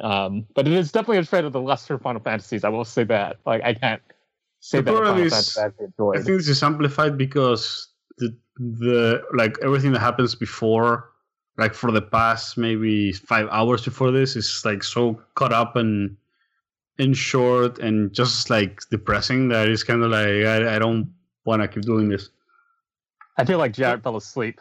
um, 0.00 0.46
but 0.54 0.66
it 0.66 0.72
is 0.74 0.92
definitely 0.92 1.18
a 1.18 1.24
trait 1.24 1.44
of 1.44 1.52
the 1.52 1.60
lesser 1.60 1.98
Final 1.98 2.20
Fantasies. 2.20 2.64
I 2.64 2.68
will 2.68 2.84
say 2.84 3.04
that. 3.04 3.38
Like 3.46 3.62
I 3.64 3.74
can't 3.74 4.02
say 4.60 4.78
The 4.78 4.82
that 4.84 4.90
problem 4.92 5.14
Final 5.14 5.26
is- 5.26 5.56
I 5.58 5.66
I 5.66 6.22
think 6.22 6.38
this 6.38 6.48
is 6.48 6.62
amplified 6.62 7.16
because 7.18 7.88
the 8.18 8.36
the 8.56 9.22
like 9.34 9.56
everything 9.62 9.92
that 9.92 10.00
happens 10.00 10.34
before, 10.34 11.10
like 11.58 11.74
for 11.74 11.90
the 11.90 12.02
past 12.02 12.58
maybe 12.58 13.12
five 13.12 13.48
hours 13.50 13.84
before 13.84 14.10
this, 14.10 14.36
is 14.36 14.62
like 14.64 14.82
so 14.82 15.20
caught 15.34 15.52
up 15.52 15.76
and 15.76 16.16
in 16.98 17.14
short 17.14 17.78
and 17.78 18.12
just 18.12 18.50
like 18.50 18.82
depressing 18.90 19.48
that 19.48 19.68
it's 19.68 19.82
kind 19.82 20.02
of 20.02 20.10
like 20.10 20.44
I, 20.44 20.76
I 20.76 20.78
don't 20.78 21.10
want 21.46 21.62
to 21.62 21.68
keep 21.68 21.82
doing 21.84 22.10
this. 22.10 22.28
I 23.38 23.44
feel 23.46 23.56
like 23.58 23.72
Jared 23.72 24.02
fell 24.02 24.16
asleep. 24.18 24.60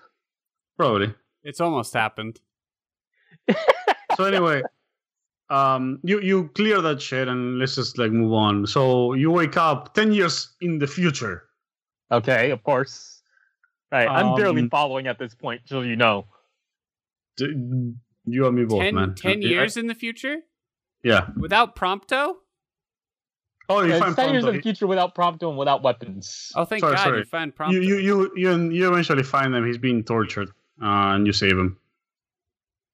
Probably. 0.78 1.14
It's 1.44 1.60
almost 1.60 1.94
happened. 1.94 2.40
So 4.16 4.24
anyway, 4.26 4.62
um, 5.50 6.00
you 6.04 6.20
you 6.22 6.50
clear 6.56 6.82
that 6.82 7.02
shit 7.02 7.28
and 7.28 7.58
let's 7.60 7.76
just 7.76 7.98
like 7.98 8.12
move 8.12 8.34
on. 8.34 8.68
So 8.68 9.14
you 9.14 9.32
wake 9.32 9.58
up 9.58 9.94
ten 9.94 10.12
years 10.12 10.50
in 10.62 10.80
the 10.80 10.88
future. 10.88 11.44
Okay, 12.12 12.52
of 12.52 12.64
course. 12.64 13.22
Right, 13.92 14.08
I'm 14.08 14.36
barely 14.36 14.62
Um, 14.62 14.70
following 14.70 15.08
at 15.08 15.18
this 15.18 15.34
point, 15.34 15.62
so 15.66 15.82
you 15.82 15.96
know. 15.96 16.28
D- 17.38 17.94
You 18.26 18.46
and 18.46 18.56
me 18.56 18.66
both, 18.66 18.82
Ten, 18.82 18.94
man. 18.96 19.16
10 19.16 19.42
Yeah. 19.42 19.48
years 19.50 19.76
in 19.78 19.88
the 19.88 19.96
future 19.96 20.38
Yeah. 21.04 21.30
without 21.36 21.76
Prompto? 21.76 22.36
Oh, 23.70 23.82
you 23.82 23.92
It's 23.94 24.00
find 24.00 24.16
ten 24.16 24.34
years 24.34 24.46
in 24.46 24.54
the 24.56 24.62
future 24.62 24.86
without 24.86 25.16
Prompto 25.16 25.50
and 25.50 25.58
without 25.58 25.82
weapons. 25.82 26.52
Oh, 26.56 26.66
thank 26.66 26.82
Sorry, 26.82 26.96
God 26.96 27.04
sorry. 27.04 27.18
you 27.20 27.26
find 27.26 27.56
Prompto. 27.56 27.74
you, 27.74 27.82
you 27.82 27.98
you 27.98 28.32
you 28.36 28.70
you 28.72 28.92
eventually 28.92 29.24
find 29.24 29.56
him. 29.56 29.66
He's 29.66 29.78
being 29.80 30.04
tortured, 30.04 30.50
uh, 30.82 31.14
and 31.16 31.26
you 31.26 31.34
save 31.34 31.58
him. 31.58 31.78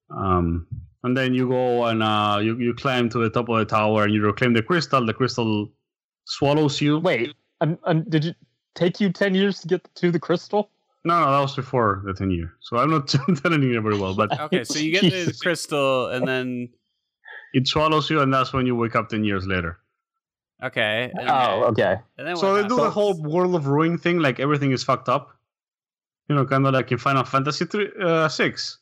Um, 0.10 0.68
and 1.06 1.16
then 1.16 1.34
you 1.36 1.48
go 1.48 1.86
and 1.86 2.02
uh, 2.02 2.40
you 2.42 2.58
you 2.58 2.74
climb 2.74 3.10
to 3.10 3.20
the 3.20 3.30
top 3.30 3.48
of 3.48 3.60
the 3.60 3.66
tower 3.66 4.04
and 4.04 4.14
you 4.14 4.22
reclaim 4.24 4.54
the 4.54 4.64
crystal. 4.64 5.06
The 5.06 5.14
crystal 5.14 5.72
swallows 6.26 6.82
you. 6.82 6.98
Wait, 7.00 7.36
and, 7.62 7.78
um, 7.84 8.04
did 8.10 8.26
it 8.26 8.36
take 8.74 9.00
you 9.00 9.12
ten 9.12 9.36
years 9.36 9.62
to 9.62 9.68
get 9.68 9.88
to 9.96 10.12
the 10.12 10.20
crystal? 10.20 10.72
No, 11.06 11.20
no, 11.24 11.32
that 11.32 11.40
was 11.40 11.56
before 11.56 12.02
the 12.06 12.14
ten 12.14 12.32
year. 12.32 12.54
So 12.62 12.78
I'm 12.78 12.90
not 12.90 13.08
telling 13.44 13.62
you 13.62 13.80
very 13.80 13.98
well, 14.00 14.16
but 14.16 14.38
Okay, 14.40 14.64
so 14.64 14.80
you 14.80 14.92
get 14.92 15.04
the 15.04 15.38
crystal 15.42 16.08
and 16.10 16.28
then 16.28 16.70
it 17.54 17.68
swallows 17.68 18.10
you, 18.10 18.22
and 18.22 18.34
that's 18.34 18.52
when 18.52 18.66
you 18.66 18.76
wake 18.76 18.96
up 18.96 19.10
ten 19.10 19.24
years 19.24 19.46
later. 19.46 19.78
okay. 20.64 21.12
And, 21.20 21.30
Oh, 21.30 21.66
okay. 21.70 21.98
and 22.18 22.28
then 22.28 22.36
So 22.36 22.56
they 22.56 22.68
do 22.68 22.78
the 22.78 22.90
whole 22.90 23.14
world 23.22 23.54
of 23.54 23.68
ruin 23.68 24.00
thing, 24.00 24.18
like 24.20 24.40
everything 24.40 24.72
is 24.72 24.84
fucked 24.84 25.08
up. 25.08 25.30
You 26.30 26.34
know, 26.36 26.46
kind 26.48 26.66
of 26.66 26.74
like 26.74 26.92
in 26.92 26.98
Final 26.98 27.24
Fantasy 27.24 27.66
three, 27.66 27.92
uh, 28.02 28.28
six, 28.28 28.80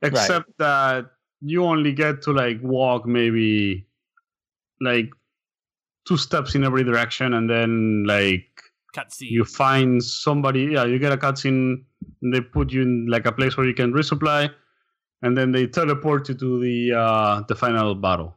except 0.00 0.48
that 0.56 1.10
you 1.40 1.64
only 1.64 1.92
get 1.92 2.22
to 2.22 2.32
like 2.32 2.58
walk 2.62 3.06
maybe 3.06 3.86
like 4.80 5.10
two 6.06 6.16
steps 6.16 6.54
in 6.54 6.64
every 6.64 6.84
direction, 6.84 7.34
and 7.34 7.48
then 7.48 8.04
like 8.06 8.48
cutscene. 8.96 9.30
you 9.30 9.44
find 9.44 10.02
somebody. 10.02 10.64
Yeah, 10.72 10.84
you 10.84 10.98
get 10.98 11.12
a 11.12 11.16
cutscene. 11.16 11.84
And 12.22 12.32
they 12.32 12.40
put 12.40 12.72
you 12.72 12.82
in 12.82 13.06
like 13.08 13.26
a 13.26 13.32
place 13.32 13.56
where 13.56 13.66
you 13.66 13.74
can 13.74 13.92
resupply, 13.92 14.50
and 15.22 15.36
then 15.36 15.50
they 15.52 15.66
teleport 15.66 16.28
you 16.28 16.34
to 16.36 16.60
the 16.60 16.92
uh, 16.96 17.42
the 17.48 17.54
final 17.56 17.94
battle. 17.94 18.36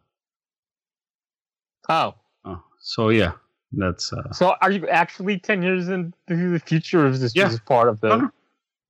Oh, 1.90 2.16
Oh, 2.44 2.62
so 2.80 3.10
yeah, 3.10 3.34
that's 3.72 4.12
uh, 4.14 4.32
so 4.32 4.56
are 4.62 4.72
you 4.72 4.88
actually 4.88 5.40
ten 5.40 5.62
years 5.62 5.90
into 5.90 6.14
the 6.28 6.60
future, 6.60 7.06
or 7.06 7.10
is 7.10 7.22
this 7.22 7.36
Yeah. 7.36 7.50
just 7.50 7.66
part 7.66 7.88
of 7.88 8.00
the? 8.02 8.10
No, 8.10 8.16
no. 8.18 8.32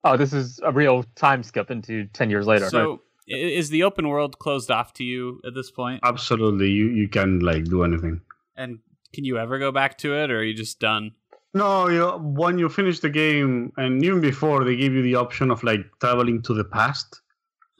Oh, 0.03 0.17
this 0.17 0.33
is 0.33 0.59
a 0.63 0.71
real 0.71 1.03
time 1.15 1.43
skip 1.43 1.69
into 1.69 2.05
ten 2.07 2.29
years 2.29 2.47
later. 2.47 2.69
So 2.69 2.93
i- 2.93 2.97
is 3.27 3.69
the 3.69 3.83
open 3.83 4.07
world 4.07 4.39
closed 4.39 4.71
off 4.71 4.93
to 4.95 5.03
you 5.03 5.39
at 5.45 5.53
this 5.53 5.71
point? 5.71 5.99
absolutely 6.03 6.69
you 6.69 6.87
you 6.87 7.07
can 7.07 7.39
like 7.39 7.65
do 7.65 7.83
anything. 7.83 8.21
And 8.55 8.79
can 9.13 9.23
you 9.25 9.37
ever 9.37 9.59
go 9.59 9.71
back 9.71 9.97
to 9.99 10.15
it, 10.15 10.31
or 10.31 10.39
are 10.39 10.43
you 10.43 10.53
just 10.53 10.79
done? 10.79 11.11
No, 11.53 11.89
you, 11.89 12.07
when 12.17 12.57
you 12.57 12.69
finish 12.69 12.99
the 13.01 13.09
game, 13.09 13.73
and 13.75 14.03
even 14.03 14.21
before, 14.21 14.63
they 14.63 14.75
give 14.77 14.93
you 14.93 15.01
the 15.01 15.15
option 15.15 15.51
of 15.51 15.63
like 15.63 15.81
traveling 15.99 16.41
to 16.43 16.53
the 16.53 16.63
past. 16.63 17.21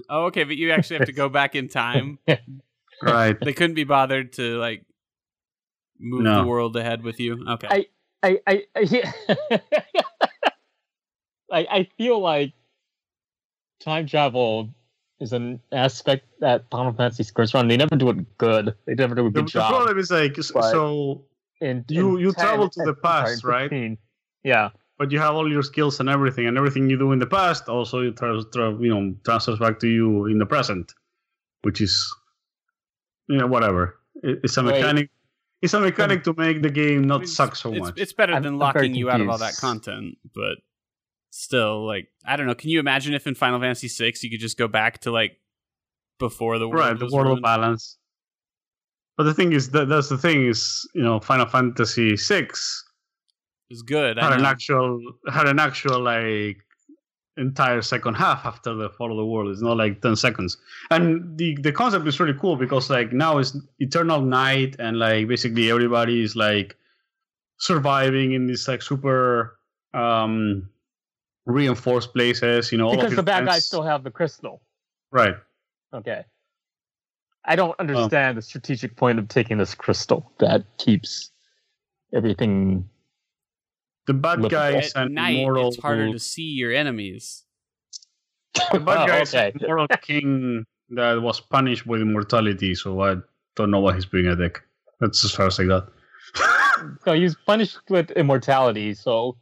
Oh, 0.09 0.25
okay, 0.25 0.43
but 0.43 0.57
you 0.57 0.71
actually 0.71 0.97
have 0.97 1.05
to 1.07 1.13
go 1.13 1.29
back 1.29 1.55
in 1.55 1.67
time. 1.69 2.19
Right. 3.03 3.35
they 3.39 3.53
couldn't 3.53 3.73
be 3.75 3.83
bothered 3.83 4.33
to 4.33 4.57
like 4.59 4.85
move 5.99 6.21
No. 6.21 6.41
the 6.43 6.47
world 6.47 6.75
ahead 6.75 7.01
with 7.01 7.19
you. 7.19 7.43
Okay. 7.47 7.67
I- 7.69 7.85
I 8.23 8.39
I 8.45 8.63
I, 8.75 8.79
yeah. 8.81 9.11
I 11.51 11.67
I 11.79 11.87
feel 11.97 12.19
like 12.19 12.53
time 13.79 14.05
travel 14.05 14.69
is 15.21 15.33
an 15.33 15.59
aspect 15.71 16.25
that 16.39 16.65
Final 16.71 16.91
Fantasy 16.93 17.23
skirts 17.23 17.53
around. 17.53 17.67
They 17.69 17.77
never 17.77 17.95
do 17.95 18.09
it 18.09 18.37
good. 18.37 18.75
They 18.85 18.95
never 18.95 19.15
do 19.15 19.21
a 19.27 19.29
the, 19.29 19.31
good 19.41 19.45
the 19.47 19.51
job. 19.51 19.69
problem 19.71 19.97
is 19.99 20.11
like 20.11 20.35
But- 20.35 20.71
so, 20.71 21.25
in, 21.61 21.85
you- 21.89 22.15
in 22.17 22.21
you 22.23 22.31
10 22.33 22.43
travel 22.45 22.69
to 22.69 22.83
the 22.83 22.93
past, 22.95 23.43
in 23.43 23.49
right? 23.49 23.97
Yeah. 24.43 24.69
but 24.97 25.11
you 25.11 25.19
have 25.19 25.33
all 25.35 25.49
your 25.51 25.63
skills 25.63 25.99
and 25.99 26.09
everything, 26.09 26.47
and 26.47 26.57
everything 26.57 26.89
you 26.89 26.97
do 26.97 27.11
in 27.11 27.19
the 27.19 27.27
past 27.27 27.69
also 27.69 27.99
it 28.01 28.17
tra- 28.17 28.43
tra- 28.53 28.75
you 28.79 28.89
know 28.93 29.15
transfers 29.23 29.59
back 29.59 29.79
to 29.79 29.87
you 29.87 30.25
in 30.25 30.37
the 30.39 30.45
present, 30.45 30.93
which 31.61 31.81
is 31.81 31.93
you 33.27 33.37
know 33.37 33.47
whatever. 33.47 33.97
It, 34.23 34.39
it's 34.43 34.57
a 34.57 34.63
Wait. 34.63 34.73
mechanic. 34.81 35.09
It's 35.61 35.75
a 35.75 35.79
mechanic 35.79 36.23
to 36.23 36.33
make 36.35 36.63
the 36.63 36.71
game 36.71 37.03
not 37.03 37.21
mean, 37.21 37.27
suck 37.27 37.55
so 37.55 37.71
much. 37.71 37.93
It's 37.99 38.13
better 38.13 38.33
I'm- 38.33 38.41
than 38.43 38.53
I'm 38.53 38.59
locking 38.59 38.95
you 38.95 39.09
out 39.11 39.21
of 39.21 39.29
all 39.29 39.37
that 39.37 39.55
content, 39.57 40.17
but 40.33 40.57
still, 41.31 41.85
like, 41.85 42.07
I 42.23 42.35
don't 42.35 42.45
know. 42.45 42.55
Can 42.55 42.69
you 42.69 42.79
imagine 42.79 43.15
if 43.15 43.25
in 43.25 43.33
Final 43.33 43.59
Fantasy 43.59 43.87
VI 43.87 44.13
you 44.21 44.29
could 44.29 44.39
just 44.39 44.57
go 44.57 44.67
back 44.67 44.99
to 45.01 45.11
like 45.11 45.37
before 46.19 46.59
the 46.59 46.67
world 46.69 46.79
right 46.79 46.99
the 46.99 47.09
world 47.11 47.25
ruined? 47.25 47.41
balance 47.41 47.97
but 49.17 49.23
the 49.23 49.33
thing 49.33 49.53
is 49.53 49.69
that 49.71 49.89
that's 49.89 50.09
the 50.09 50.17
thing 50.17 50.47
is 50.47 50.87
you 50.93 51.01
know 51.01 51.19
final 51.19 51.45
fantasy 51.45 52.15
6 52.17 52.85
is 53.69 53.81
good. 53.83 54.17
I 54.19 54.25
had 54.25 54.39
an 54.39 54.45
actual 54.45 54.99
had 55.31 55.47
an 55.47 55.59
actual 55.59 55.99
like 55.99 56.57
entire 57.37 57.81
second 57.81 58.15
half 58.15 58.45
after 58.45 58.73
the 58.73 58.89
fall 58.89 59.11
of 59.11 59.17
the 59.17 59.25
world 59.25 59.49
it's 59.49 59.61
not 59.61 59.77
like 59.77 60.01
10 60.01 60.15
seconds 60.15 60.57
and 60.89 61.37
the 61.37 61.55
the 61.61 61.71
concept 61.71 62.05
is 62.05 62.19
really 62.19 62.37
cool 62.39 62.55
because 62.57 62.89
like 62.89 63.13
now 63.13 63.37
it's 63.37 63.55
eternal 63.79 64.21
night 64.21 64.75
and 64.79 64.99
like 64.99 65.27
basically 65.27 65.71
everybody 65.71 66.21
is 66.21 66.35
like 66.35 66.75
surviving 67.57 68.33
in 68.33 68.47
this 68.47 68.67
like 68.67 68.81
super 68.81 69.57
um 69.93 70.69
reinforced 71.45 72.13
places 72.13 72.71
you 72.71 72.77
know 72.77 72.85
all 72.87 72.93
of 72.93 72.99
Because 72.99 73.15
the 73.15 73.23
bad 73.23 73.45
guys 73.45 73.65
still 73.65 73.83
have 73.83 74.03
the 74.03 74.11
crystal. 74.11 74.61
right 75.11 75.35
Okay. 75.93 76.23
I 77.43 77.55
don't 77.55 77.71
Oh. 77.71 77.75
understand 77.79 78.37
the 78.37 78.41
strategic 78.41 78.95
point 78.95 79.17
of 79.19 79.27
taking 79.27 79.57
this 79.57 79.73
crystal 79.75 80.31
that 80.39 80.63
keeps 80.77 81.31
everything. 82.13 82.87
the 84.07 84.13
bad 84.13 84.41
Look, 84.41 84.51
guys 84.51 84.93
At 84.93 85.07
and 85.07 85.15
night, 85.15 85.37
immortal 85.37 85.69
it's 85.69 85.77
harder 85.81 86.11
to 86.11 86.19
see 86.19 86.43
your 86.61 86.71
enemies. 86.71 87.43
The 88.71 88.79
bad 88.79 89.03
Oh, 89.03 89.07
guy 89.07 89.21
okay. 89.21 89.51
a 89.55 89.67
moral 89.67 89.87
king 90.01 90.65
that 90.89 91.21
was 91.21 91.39
punished 91.39 91.85
with 91.87 92.01
immortality, 92.01 92.75
so 92.75 93.01
I 93.01 93.15
don't 93.55 93.71
know 93.71 93.79
what 93.79 93.95
he's 93.95 94.05
doing 94.05 94.27
at 94.27 94.37
deck. 94.37 94.61
That's 94.99 95.23
as 95.25 95.31
far 95.31 95.47
as 95.47 95.59
I 95.59 95.65
got. 95.65 95.89
So 97.05 97.13
he's 97.13 97.35
punished 97.35 97.79
with 97.89 98.11
immortality. 98.11 98.93
So 98.93 99.37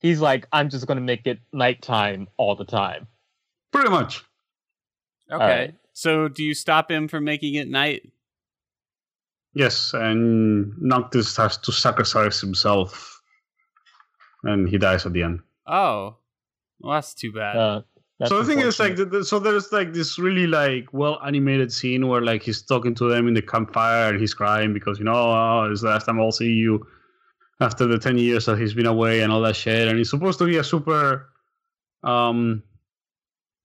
he's 0.00 0.20
like, 0.20 0.46
I'm 0.52 0.68
just 0.70 0.86
going 0.86 0.96
to 0.98 1.02
make 1.04 1.26
it 1.26 1.38
nighttime 1.52 2.28
all 2.36 2.54
the 2.56 2.64
time. 2.64 3.06
Pretty 3.72 3.90
much. 3.90 4.24
Okay. 5.30 5.44
right. 5.44 5.74
So 5.92 6.28
do 6.28 6.42
you 6.42 6.54
stop 6.54 6.90
him 6.90 7.08
from 7.08 7.24
making 7.24 7.54
it 7.54 7.68
night? 7.68 8.10
Yes, 9.54 9.92
and 9.94 10.72
Noctis 10.78 11.36
has 11.36 11.56
to 11.58 11.72
sacrifice 11.72 12.40
himself, 12.40 13.20
and 14.44 14.68
he 14.68 14.78
dies 14.78 15.04
at 15.06 15.12
the 15.12 15.22
end. 15.22 15.40
Oh, 15.66 16.16
well, 16.80 16.94
that's 16.94 17.14
too 17.14 17.32
bad. 17.32 17.56
Uh, 17.56 17.82
that's 18.20 18.28
so 18.28 18.38
the 18.38 18.44
thing 18.44 18.60
is, 18.60 18.78
like, 18.78 18.96
the, 18.96 19.04
the- 19.04 19.24
so 19.24 19.38
there's 19.38 19.72
like 19.72 19.92
this 19.92 20.18
really 20.18 20.46
like 20.46 20.92
well 20.92 21.20
animated 21.26 21.72
scene 21.72 22.06
where 22.06 22.20
like 22.20 22.42
he's 22.42 22.62
talking 22.62 22.94
to 22.96 23.08
them 23.08 23.26
in 23.26 23.34
the 23.34 23.42
campfire 23.42 24.10
and 24.10 24.20
he's 24.20 24.34
crying 24.34 24.72
because 24.72 24.98
you 24.98 25.04
know 25.04 25.14
oh, 25.14 25.68
it's 25.70 25.80
the 25.82 25.88
last 25.88 26.06
time 26.06 26.20
I'll 26.20 26.30
see 26.30 26.52
you 26.52 26.86
after 27.60 27.86
the 27.86 27.98
ten 27.98 28.18
years 28.18 28.46
that 28.46 28.58
he's 28.58 28.74
been 28.74 28.86
away 28.86 29.20
and 29.20 29.32
all 29.32 29.40
that 29.42 29.56
shit. 29.56 29.88
And 29.88 29.98
it's 29.98 30.10
supposed 30.10 30.38
to 30.38 30.46
be 30.46 30.56
a 30.56 30.64
super, 30.64 31.28
um, 32.02 32.62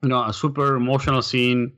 you 0.02 0.10
know, 0.10 0.24
a 0.24 0.34
super 0.34 0.76
emotional 0.76 1.22
scene. 1.22 1.74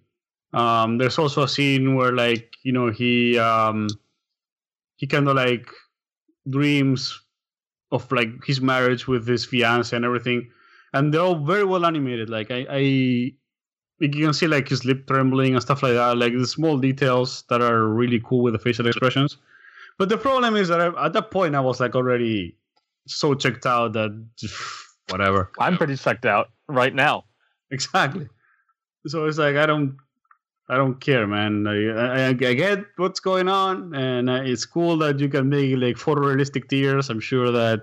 Um, 0.53 0.97
there's 0.97 1.17
also 1.17 1.43
a 1.43 1.47
scene 1.47 1.95
where 1.95 2.13
like 2.13 2.55
you 2.63 2.71
know 2.71 2.89
he 2.89 3.37
um 3.37 3.87
he 4.95 5.07
kind 5.07 5.27
of 5.27 5.35
like 5.35 5.67
dreams 6.49 7.21
of 7.91 8.09
like 8.11 8.29
his 8.45 8.61
marriage 8.61 9.07
with 9.07 9.27
his 9.27 9.45
fiance 9.45 9.95
and 9.95 10.05
everything 10.05 10.49
and 10.95 11.13
they're 11.13 11.21
all 11.21 11.35
very 11.35 11.65
well 11.65 11.85
animated. 11.85 12.29
Like 12.29 12.49
I, 12.51 12.65
I 12.69 12.77
you 12.79 13.33
can 13.99 14.33
see 14.33 14.47
like 14.47 14.69
his 14.69 14.85
lip 14.85 15.07
trembling 15.07 15.53
and 15.53 15.61
stuff 15.61 15.83
like 15.83 15.93
that. 15.93 16.17
Like 16.17 16.33
the 16.33 16.47
small 16.47 16.77
details 16.77 17.43
that 17.49 17.61
are 17.61 17.87
really 17.87 18.21
cool 18.23 18.41
with 18.41 18.53
the 18.53 18.59
facial 18.59 18.87
expressions. 18.87 19.37
But 19.97 20.09
the 20.09 20.17
problem 20.17 20.55
is 20.55 20.67
that 20.67 20.93
at 20.97 21.13
that 21.13 21.31
point 21.31 21.55
I 21.55 21.61
was 21.61 21.79
like 21.79 21.95
already 21.95 22.57
so 23.07 23.33
checked 23.33 23.65
out 23.65 23.93
that 23.93 24.11
whatever. 25.09 25.51
I'm 25.59 25.77
pretty 25.77 25.95
checked 25.95 26.25
out 26.25 26.49
right 26.67 26.93
now. 26.93 27.25
Exactly. 27.71 28.27
So 29.07 29.25
it's 29.25 29.37
like 29.37 29.55
I 29.55 29.65
don't, 29.65 29.97
I 30.67 30.77
don't 30.77 30.99
care, 30.99 31.27
man. 31.27 31.67
I, 31.67 31.89
I, 31.89 32.27
I 32.29 32.33
get 32.33 32.85
what's 32.97 33.19
going 33.19 33.47
on, 33.47 33.93
and 33.93 34.29
uh, 34.29 34.41
it's 34.43 34.65
cool 34.65 34.97
that 34.97 35.19
you 35.19 35.29
can 35.29 35.47
make 35.47 35.77
like 35.77 35.95
photorealistic 35.95 36.69
tears. 36.69 37.09
I'm 37.09 37.19
sure 37.19 37.51
that, 37.51 37.81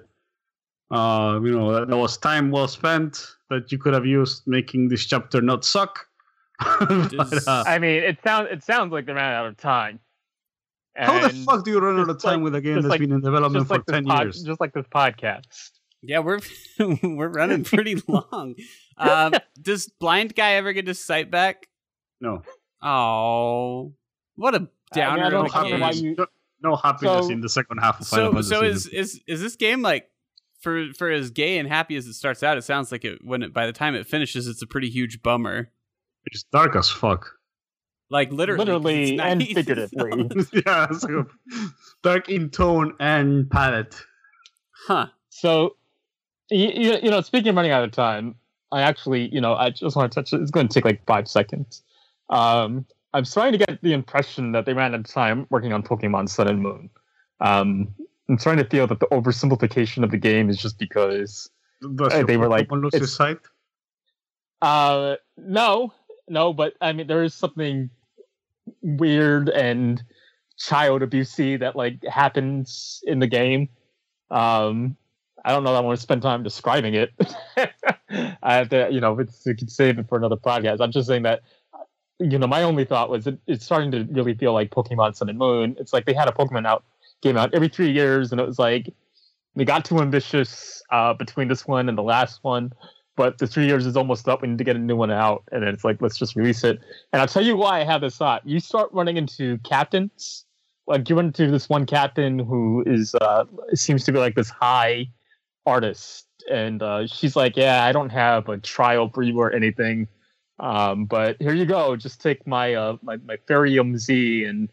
uh, 0.90 1.38
you 1.42 1.52
know, 1.52 1.72
that, 1.72 1.88
that 1.88 1.96
was 1.96 2.18
time 2.18 2.50
well 2.50 2.66
spent 2.66 3.24
that 3.50 3.70
you 3.70 3.78
could 3.78 3.94
have 3.94 4.04
used 4.04 4.42
making 4.46 4.88
this 4.88 5.06
chapter 5.06 5.40
not 5.40 5.64
suck. 5.64 6.06
But, 6.78 7.46
uh, 7.46 7.64
I 7.66 7.78
mean, 7.78 8.02
it 8.02 8.18
sounds 8.24 8.48
it 8.50 8.64
sounds 8.64 8.92
like 8.92 9.06
they 9.06 9.12
ran 9.12 9.32
out 9.32 9.46
of 9.46 9.56
time. 9.56 10.00
How 10.96 11.26
the 11.26 11.30
fuck 11.46 11.64
do 11.64 11.70
you 11.70 11.78
run 11.80 11.98
out 11.98 12.08
of 12.10 12.20
time 12.20 12.36
like- 12.42 12.44
with 12.44 12.54
a 12.56 12.60
game 12.60 12.74
just 12.76 12.82
that's 12.84 12.90
like- 12.90 13.00
been 13.00 13.12
in 13.12 13.20
development 13.20 13.66
for 13.68 13.74
like, 13.74 13.86
ten 13.86 14.04
pod, 14.04 14.22
years? 14.24 14.42
just 14.42 14.60
like 14.60 14.72
this 14.74 14.86
podcast. 14.94 15.70
Yeah, 16.02 16.18
we're 16.18 16.40
we're 17.02 17.28
running 17.30 17.64
pretty 17.64 17.96
long. 18.08 18.54
Um, 18.98 19.34
does 19.60 19.88
blind 20.00 20.34
guy 20.34 20.54
ever 20.54 20.72
get 20.72 20.86
his 20.86 21.02
sight 21.02 21.30
back? 21.30 21.68
No, 22.20 22.42
Oh, 22.82 23.94
what 24.36 24.54
a 24.54 24.60
mean, 24.60 24.68
I 24.92 24.96
downer 24.96 25.30
don't- 25.30 25.46
of 25.46 25.52
a 25.54 25.58
I 25.58 25.62
don't 25.62 25.70
know 25.80 25.86
why 25.86 25.92
game. 25.92 26.04
you- 26.04 26.14
no, 26.18 26.26
no 26.60 26.76
happiness 26.76 27.26
So- 27.26 27.32
in 27.32 27.40
the 27.40 27.48
second 27.48 27.78
half 27.78 28.00
of 28.00 28.06
Final 28.08 28.26
So 28.26 28.32
Fantasy. 28.32 28.50
so 28.50 28.62
is 28.62 28.86
is 28.88 29.20
is 29.26 29.40
this 29.40 29.56
game 29.56 29.82
like 29.82 30.08
for 30.60 30.92
for 30.98 31.10
as 31.10 31.30
gay 31.30 31.58
and 31.58 31.68
happy 31.68 31.96
as 31.96 32.06
it 32.06 32.14
starts 32.14 32.42
out? 32.42 32.58
It 32.58 32.62
sounds 32.62 32.92
like 32.92 33.04
it 33.04 33.18
when 33.24 33.42
it 33.42 33.52
by 33.54 33.66
the 33.66 33.72
time 33.72 33.94
it 33.94 34.06
finishes, 34.06 34.46
it's 34.46 34.62
a 34.62 34.66
pretty 34.66 34.90
huge 34.90 35.22
bummer. 35.22 35.70
it's 36.26 36.44
dark 36.52 36.76
as 36.76 36.88
fuck. 36.90 37.32
Like 38.12 38.30
literally, 38.30 38.58
'cause 38.58 38.66
Literally 38.66 39.12
it's 39.14 39.22
and 39.22 39.38
nice. 39.40 39.52
figuratively. 39.54 40.10
yeah, 40.66 40.86
it's 40.90 41.02
like 41.02 41.12
a 41.12 41.24
dark 42.02 42.28
in 42.28 42.50
tone 42.50 42.94
and 43.00 43.50
palette. 43.50 43.96
huh? 44.86 45.06
So, 45.30 45.76
you, 46.50 46.98
you 47.02 47.10
know, 47.10 47.22
speaking 47.22 47.48
of 47.48 47.56
running 47.56 47.70
out 47.72 47.84
of 47.84 47.90
time, 47.92 48.34
I 48.70 48.82
actually, 48.82 49.28
you 49.34 49.40
know, 49.40 49.54
I 49.54 49.70
just 49.70 49.96
want 49.96 50.12
to 50.12 50.14
touch 50.14 50.32
it. 50.34 50.42
It's 50.42 50.50
going 50.50 50.68
to 50.68 50.74
take 50.74 50.84
like 50.84 51.04
five 51.06 51.26
seconds. 51.26 51.82
Um, 52.28 52.84
I'm 53.14 53.24
starting 53.24 53.58
to 53.58 53.64
get 53.64 53.80
the 53.82 53.94
impression 53.94 54.52
that 54.52 54.66
they 54.66 54.74
ran 54.74 54.92
out 54.94 55.00
of 55.00 55.06
time 55.06 55.46
working 55.50 55.72
on 55.72 55.82
Pokemon 55.82 56.28
Sun 56.28 56.48
and 56.48 56.60
Moon. 56.60 56.90
Um, 57.40 57.94
I'm 58.28 58.38
starting 58.38 58.62
to 58.62 58.68
feel 58.70 58.86
that 58.88 59.00
the 59.00 59.06
oversimplification 59.06 60.04
of 60.04 60.10
the 60.10 60.18
game 60.18 60.50
is 60.50 60.58
just 60.58 60.78
because. 60.78 61.48
Does 61.96 62.12
Hey, 62.12 62.18
your 62.18 62.26
they 62.26 62.36
were 62.36 62.48
like, 62.48 62.68
it's- 62.70 63.00
his? 63.00 63.20
Uh, 64.60 65.16
no, 65.38 65.92
no, 66.28 66.52
but 66.52 66.74
I 66.80 66.92
mean, 66.92 67.06
there 67.06 67.22
is 67.24 67.34
something 67.34 67.90
weird 68.82 69.48
and 69.48 70.02
child 70.58 71.02
abusey 71.02 71.58
that 71.58 71.76
like 71.76 72.02
happens 72.04 73.02
in 73.06 73.18
the 73.18 73.26
game. 73.26 73.68
Um, 74.30 74.96
I 75.44 75.50
don't 75.50 75.64
know. 75.64 75.72
that 75.72 75.78
I 75.78 75.80
want 75.80 75.98
to 75.98 76.02
spend 76.02 76.22
time 76.22 76.42
describing 76.42 76.94
it. 76.94 77.10
I 78.42 78.54
have 78.54 78.68
to, 78.70 78.88
you 78.90 79.00
know, 79.00 79.18
it's, 79.18 79.44
we 79.44 79.54
could 79.54 79.70
save 79.70 79.98
it 79.98 80.08
for 80.08 80.16
another 80.16 80.36
podcast. 80.36 80.80
I'm 80.80 80.92
just 80.92 81.08
saying 81.08 81.22
that, 81.24 81.40
you 82.20 82.38
know, 82.38 82.46
my 82.46 82.62
only 82.62 82.84
thought 82.84 83.10
was 83.10 83.26
it, 83.26 83.38
it's 83.46 83.64
starting 83.64 83.90
to 83.92 84.04
really 84.10 84.34
feel 84.34 84.52
like 84.52 84.70
Pokemon 84.70 85.16
Sun 85.16 85.28
and 85.28 85.38
Moon. 85.38 85.76
It's 85.78 85.92
like 85.92 86.04
they 86.04 86.12
had 86.12 86.28
a 86.28 86.32
Pokemon 86.32 86.66
out 86.66 86.84
game 87.22 87.36
out 87.36 87.52
every 87.54 87.68
three 87.68 87.90
years, 87.90 88.30
and 88.30 88.40
it 88.40 88.46
was 88.46 88.58
like 88.58 88.92
they 89.56 89.64
got 89.64 89.84
too 89.84 89.98
ambitious 89.98 90.82
uh, 90.90 91.14
between 91.14 91.48
this 91.48 91.66
one 91.66 91.88
and 91.88 91.98
the 91.98 92.02
last 92.02 92.42
one. 92.42 92.72
But 93.14 93.38
the 93.38 93.46
three 93.46 93.66
years 93.66 93.84
is 93.84 93.96
almost 93.96 94.28
up. 94.28 94.40
We 94.42 94.48
need 94.48 94.58
to 94.58 94.64
get 94.64 94.76
a 94.76 94.78
new 94.78 94.96
one 94.96 95.10
out, 95.10 95.44
and 95.52 95.62
then 95.62 95.74
it's 95.74 95.84
like 95.84 96.00
let's 96.00 96.16
just 96.16 96.34
release 96.34 96.64
it. 96.64 96.80
And 97.12 97.20
I'll 97.20 97.28
tell 97.28 97.44
you 97.44 97.56
why 97.56 97.80
I 97.80 97.84
have 97.84 98.00
this 98.00 98.16
thought. 98.16 98.46
You 98.46 98.58
start 98.58 98.88
running 98.92 99.18
into 99.18 99.58
captains, 99.58 100.46
like 100.86 101.08
you 101.08 101.16
run 101.16 101.26
into 101.26 101.50
this 101.50 101.68
one 101.68 101.86
captain 101.86 102.38
who 102.38 102.82
is 102.86 103.14
uh, 103.16 103.44
seems 103.74 104.04
to 104.04 104.12
be 104.12 104.18
like 104.18 104.34
this 104.34 104.48
high 104.48 105.08
artist, 105.66 106.26
and 106.50 106.82
uh, 106.82 107.06
she's 107.06 107.36
like, 107.36 107.56
"Yeah, 107.56 107.84
I 107.84 107.92
don't 107.92 108.10
have 108.10 108.48
a 108.48 108.58
trial 108.58 109.10
for 109.10 109.22
you 109.22 109.38
or 109.38 109.52
anything, 109.52 110.08
um, 110.58 111.04
but 111.04 111.36
here 111.40 111.54
you 111.54 111.66
go. 111.66 111.96
Just 111.96 112.20
take 112.20 112.46
my 112.46 112.74
uh, 112.74 112.96
my 113.02 113.18
my 113.18 113.36
Fairium 113.46 113.98
Z 113.98 114.44
and 114.44 114.68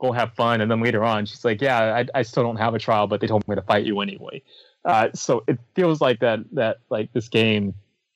go 0.00 0.12
have 0.12 0.34
fun." 0.34 0.60
And 0.60 0.70
then 0.70 0.80
later 0.80 1.04
on, 1.04 1.26
she's 1.26 1.44
like, 1.44 1.60
"Yeah, 1.60 1.94
I, 1.94 2.06
I 2.18 2.22
still 2.22 2.42
don't 2.42 2.56
have 2.56 2.74
a 2.74 2.78
trial, 2.78 3.06
but 3.06 3.20
they 3.20 3.28
told 3.28 3.46
me 3.48 3.54
to 3.54 3.62
fight 3.62 3.84
you 3.84 4.00
anyway." 4.00 4.42
Uh, 4.88 5.10
so 5.14 5.44
it 5.46 5.58
feels 5.74 6.00
like 6.00 6.18
that 6.20 6.40
that 6.52 6.78
like 6.88 7.12
this 7.12 7.28
game, 7.28 7.74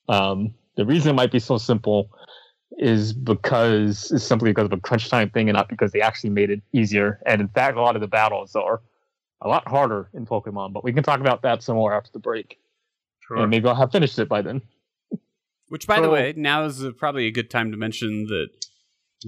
um, 0.09 0.55
the 0.77 0.87
reason 0.87 1.11
it 1.11 1.15
might 1.15 1.31
be 1.31 1.39
so 1.39 1.59
simple 1.59 2.11
is 2.79 3.13
because 3.13 4.11
is 4.11 4.25
simply 4.27 4.51
because 4.51 4.65
of 4.65 4.73
a 4.73 4.81
crunch 4.81 5.11
time 5.11 5.29
thing 5.29 5.51
and 5.51 5.55
not 5.57 5.69
because 5.69 5.93
they 5.93 6.01
actually 6.01 6.31
made 6.31 6.49
it 6.49 6.63
easier. 6.73 7.21
And 7.27 7.43
in 7.43 7.49
fact, 7.49 7.77
a 7.77 7.83
lot 7.83 7.95
of 7.95 8.01
the 8.01 8.09
battles 8.09 8.57
are 8.57 8.81
a 9.43 9.49
lot 9.49 9.69
harder 9.69 10.09
in 10.15 10.25
Pokemon. 10.25 10.73
But 10.73 10.83
we 10.83 10.95
can 10.95 11.03
talk 11.03 11.21
about 11.21 11.43
that 11.43 11.63
some 11.63 11.77
more 11.77 11.93
after 11.93 12.11
the 12.11 12.19
break, 12.19 12.59
Sure. 13.21 13.37
and 13.37 13.51
maybe 13.51 13.69
I'll 13.69 13.75
have 13.75 13.93
finished 13.93 14.19
it 14.19 14.29
by 14.31 14.41
then. 14.41 14.63
Which, 15.69 15.87
by 15.87 16.01
the 16.01 16.09
way, 16.09 16.33
now 16.37 16.65
is 16.65 16.83
probably 16.97 17.27
a 17.27 17.31
good 17.31 17.51
time 17.51 17.71
to 17.71 17.77
mention 17.77 18.27
that 18.29 18.49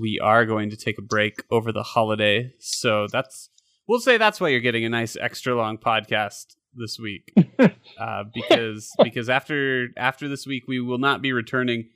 we 0.01 0.19
are 0.23 0.47
going 0.47 0.71
to 0.71 0.77
take 0.77 0.99
a 0.99 1.03
break 1.03 1.43
over 1.51 1.73
the 1.73 1.83
holiday. 1.83 2.55
So 2.59 3.07
that's 3.13 3.51
we'll 3.87 4.01
say 4.01 4.17
that's 4.17 4.41
why 4.41 4.49
you're 4.49 4.61
getting 4.61 4.87
a 4.87 4.89
nice 4.89 5.15
extra 5.17 5.55
long 5.55 5.77
podcast 5.77 6.57
this 6.77 6.99
week, 6.99 7.33
uh, 7.99 8.25
because 8.35 8.91
because 9.03 9.29
after 9.29 9.89
after 9.97 10.29
this 10.29 10.47
week 10.47 10.65
we 10.69 10.81
will 10.81 10.99
not 10.99 11.23
be 11.23 11.33
returning 11.33 11.89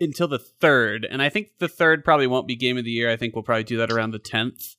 until 0.00 0.28
the 0.28 0.38
third, 0.38 1.06
and 1.08 1.20
I 1.22 1.28
think 1.28 1.58
the 1.58 1.68
third 1.68 2.04
probably 2.04 2.26
won't 2.26 2.46
be 2.48 2.56
game 2.56 2.78
of 2.78 2.84
the 2.84 2.90
year. 2.90 3.10
I 3.10 3.16
think 3.16 3.34
we'll 3.34 3.42
probably 3.42 3.64
do 3.64 3.78
that 3.78 3.90
around 3.92 4.12
the 4.12 4.18
tenth. 4.18 4.76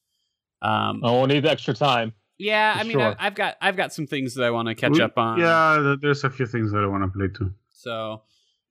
Um, 0.61 1.01
I 1.03 1.11
will 1.11 1.27
need 1.27 1.45
extra 1.45 1.73
time. 1.73 2.13
yeah, 2.37 2.73
I 2.75 2.83
mean, 2.83 2.93
sure. 2.93 3.15
I, 3.19 3.27
I've 3.27 3.35
got 3.35 3.55
I've 3.61 3.75
got 3.77 3.93
some 3.93 4.07
things 4.07 4.35
that 4.35 4.43
I 4.43 4.51
want 4.51 4.67
to 4.67 4.75
catch 4.75 4.91
We- 4.91 5.01
up 5.01 5.17
on. 5.17 5.39
Yeah, 5.39 5.95
there's 6.01 6.23
a 6.23 6.29
few 6.29 6.45
things 6.45 6.71
that 6.71 6.83
I 6.83 6.87
want 6.87 7.03
to 7.03 7.09
play 7.17 7.27
too. 7.27 7.53
So, 7.73 8.21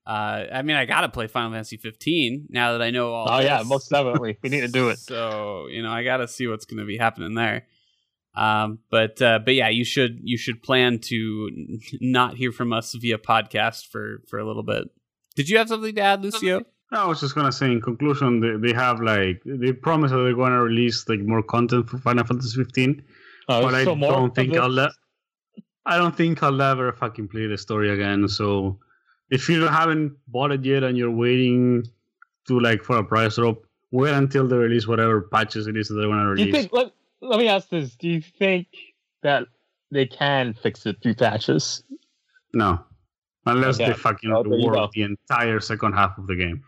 uh, 0.07 0.45
I 0.53 0.61
mean, 0.61 0.77
I 0.77 0.85
gotta 0.85 1.09
play 1.09 1.27
Final 1.27 1.51
Fantasy 1.51 1.75
15 1.77 2.47
now 2.49 2.71
that 2.73 2.81
I 2.81 2.91
know 2.91 3.13
all. 3.13 3.27
Oh 3.29 3.39
yeah, 3.39 3.61
most 3.65 3.89
definitely. 3.89 4.37
We 4.41 4.49
need 4.49 4.61
to 4.61 4.67
do 4.69 4.89
it. 4.89 4.99
So 5.11 5.67
you 5.67 5.81
know, 5.83 5.91
I 5.91 6.03
gotta 6.03 6.27
see 6.27 6.47
what's 6.47 6.65
gonna 6.65 6.85
be 6.85 6.97
happening 6.97 7.33
there. 7.35 7.67
Um, 8.35 8.79
but 8.89 9.21
uh, 9.21 9.39
but 9.43 9.55
yeah, 9.55 9.69
you 9.69 9.83
should 9.83 10.19
you 10.23 10.37
should 10.37 10.63
plan 10.63 10.99
to 10.99 11.49
not 11.99 12.35
hear 12.37 12.51
from 12.51 12.71
us 12.73 12.93
via 12.93 13.17
podcast 13.17 13.87
for 13.87 14.21
for 14.29 14.39
a 14.39 14.45
little 14.45 14.63
bit. 14.63 14.83
Did 15.35 15.49
you 15.49 15.57
have 15.57 15.67
something 15.67 15.95
to 15.95 16.01
add, 16.01 16.21
Lucio? 16.23 16.61
I 16.93 17.05
was 17.07 17.21
just 17.21 17.35
gonna 17.35 17.51
say, 17.53 17.71
in 17.71 17.79
conclusion, 17.81 18.41
they, 18.41 18.67
they 18.69 18.73
have 18.75 18.99
like 19.01 19.41
they 19.45 19.71
promise 19.71 20.11
that 20.11 20.17
they're 20.17 20.35
gonna 20.35 20.61
release 20.61 21.07
like 21.07 21.19
more 21.21 21.41
content 21.43 21.89
for 21.89 21.97
Final 21.97 22.25
Fantasy 22.25 22.57
15, 22.61 23.01
Uh, 23.47 23.61
but 23.61 23.73
I 23.75 23.83
so 23.85 23.95
more 23.95 24.11
don't 24.11 24.35
think? 24.35 24.55
I'll 24.57 24.69
let. 24.69 24.91
I 25.85 25.97
don't 25.97 26.15
think 26.15 26.43
I'll 26.43 26.61
ever 26.61 26.91
fucking 26.93 27.29
play 27.29 27.47
the 27.47 27.57
story 27.57 27.89
again. 27.89 28.27
So 28.27 28.79
if 29.29 29.49
you 29.49 29.63
haven't 29.67 30.17
bought 30.27 30.51
it 30.51 30.63
yet 30.65 30.83
and 30.83 30.97
you're 30.97 31.09
waiting 31.11 31.83
to 32.47 32.59
like 32.59 32.83
for 32.83 32.97
a 32.97 33.03
price 33.03 33.35
drop, 33.35 33.63
wait 33.91 34.13
until 34.13 34.47
they 34.47 34.57
release 34.57 34.85
whatever 34.87 35.21
patches 35.21 35.67
it 35.67 35.75
is 35.77 35.87
that 35.87 35.95
they're 35.95 36.07
gonna 36.09 36.35
Do 36.35 36.41
you 36.41 36.47
release. 36.47 36.61
think? 36.63 36.73
Let, 36.73 36.91
let 37.21 37.39
me 37.39 37.47
ask 37.47 37.69
this: 37.69 37.95
Do 37.95 38.07
you 38.09 38.21
think 38.21 38.67
that 39.23 39.45
they 39.91 40.05
can 40.05 40.53
fix 40.53 40.85
it 40.85 40.97
through 41.01 41.15
patches? 41.15 41.83
No, 42.53 42.79
unless 43.45 43.75
Okay. 43.79 43.87
they 43.91 43.93
fucking 43.97 44.31
Oh, 44.31 44.43
there 44.43 44.57
you 44.59 44.71
go. 44.71 44.89
the 44.93 45.03
entire 45.03 45.59
second 45.59 45.93
half 45.93 46.17
of 46.17 46.27
the 46.27 46.35
game. 46.35 46.63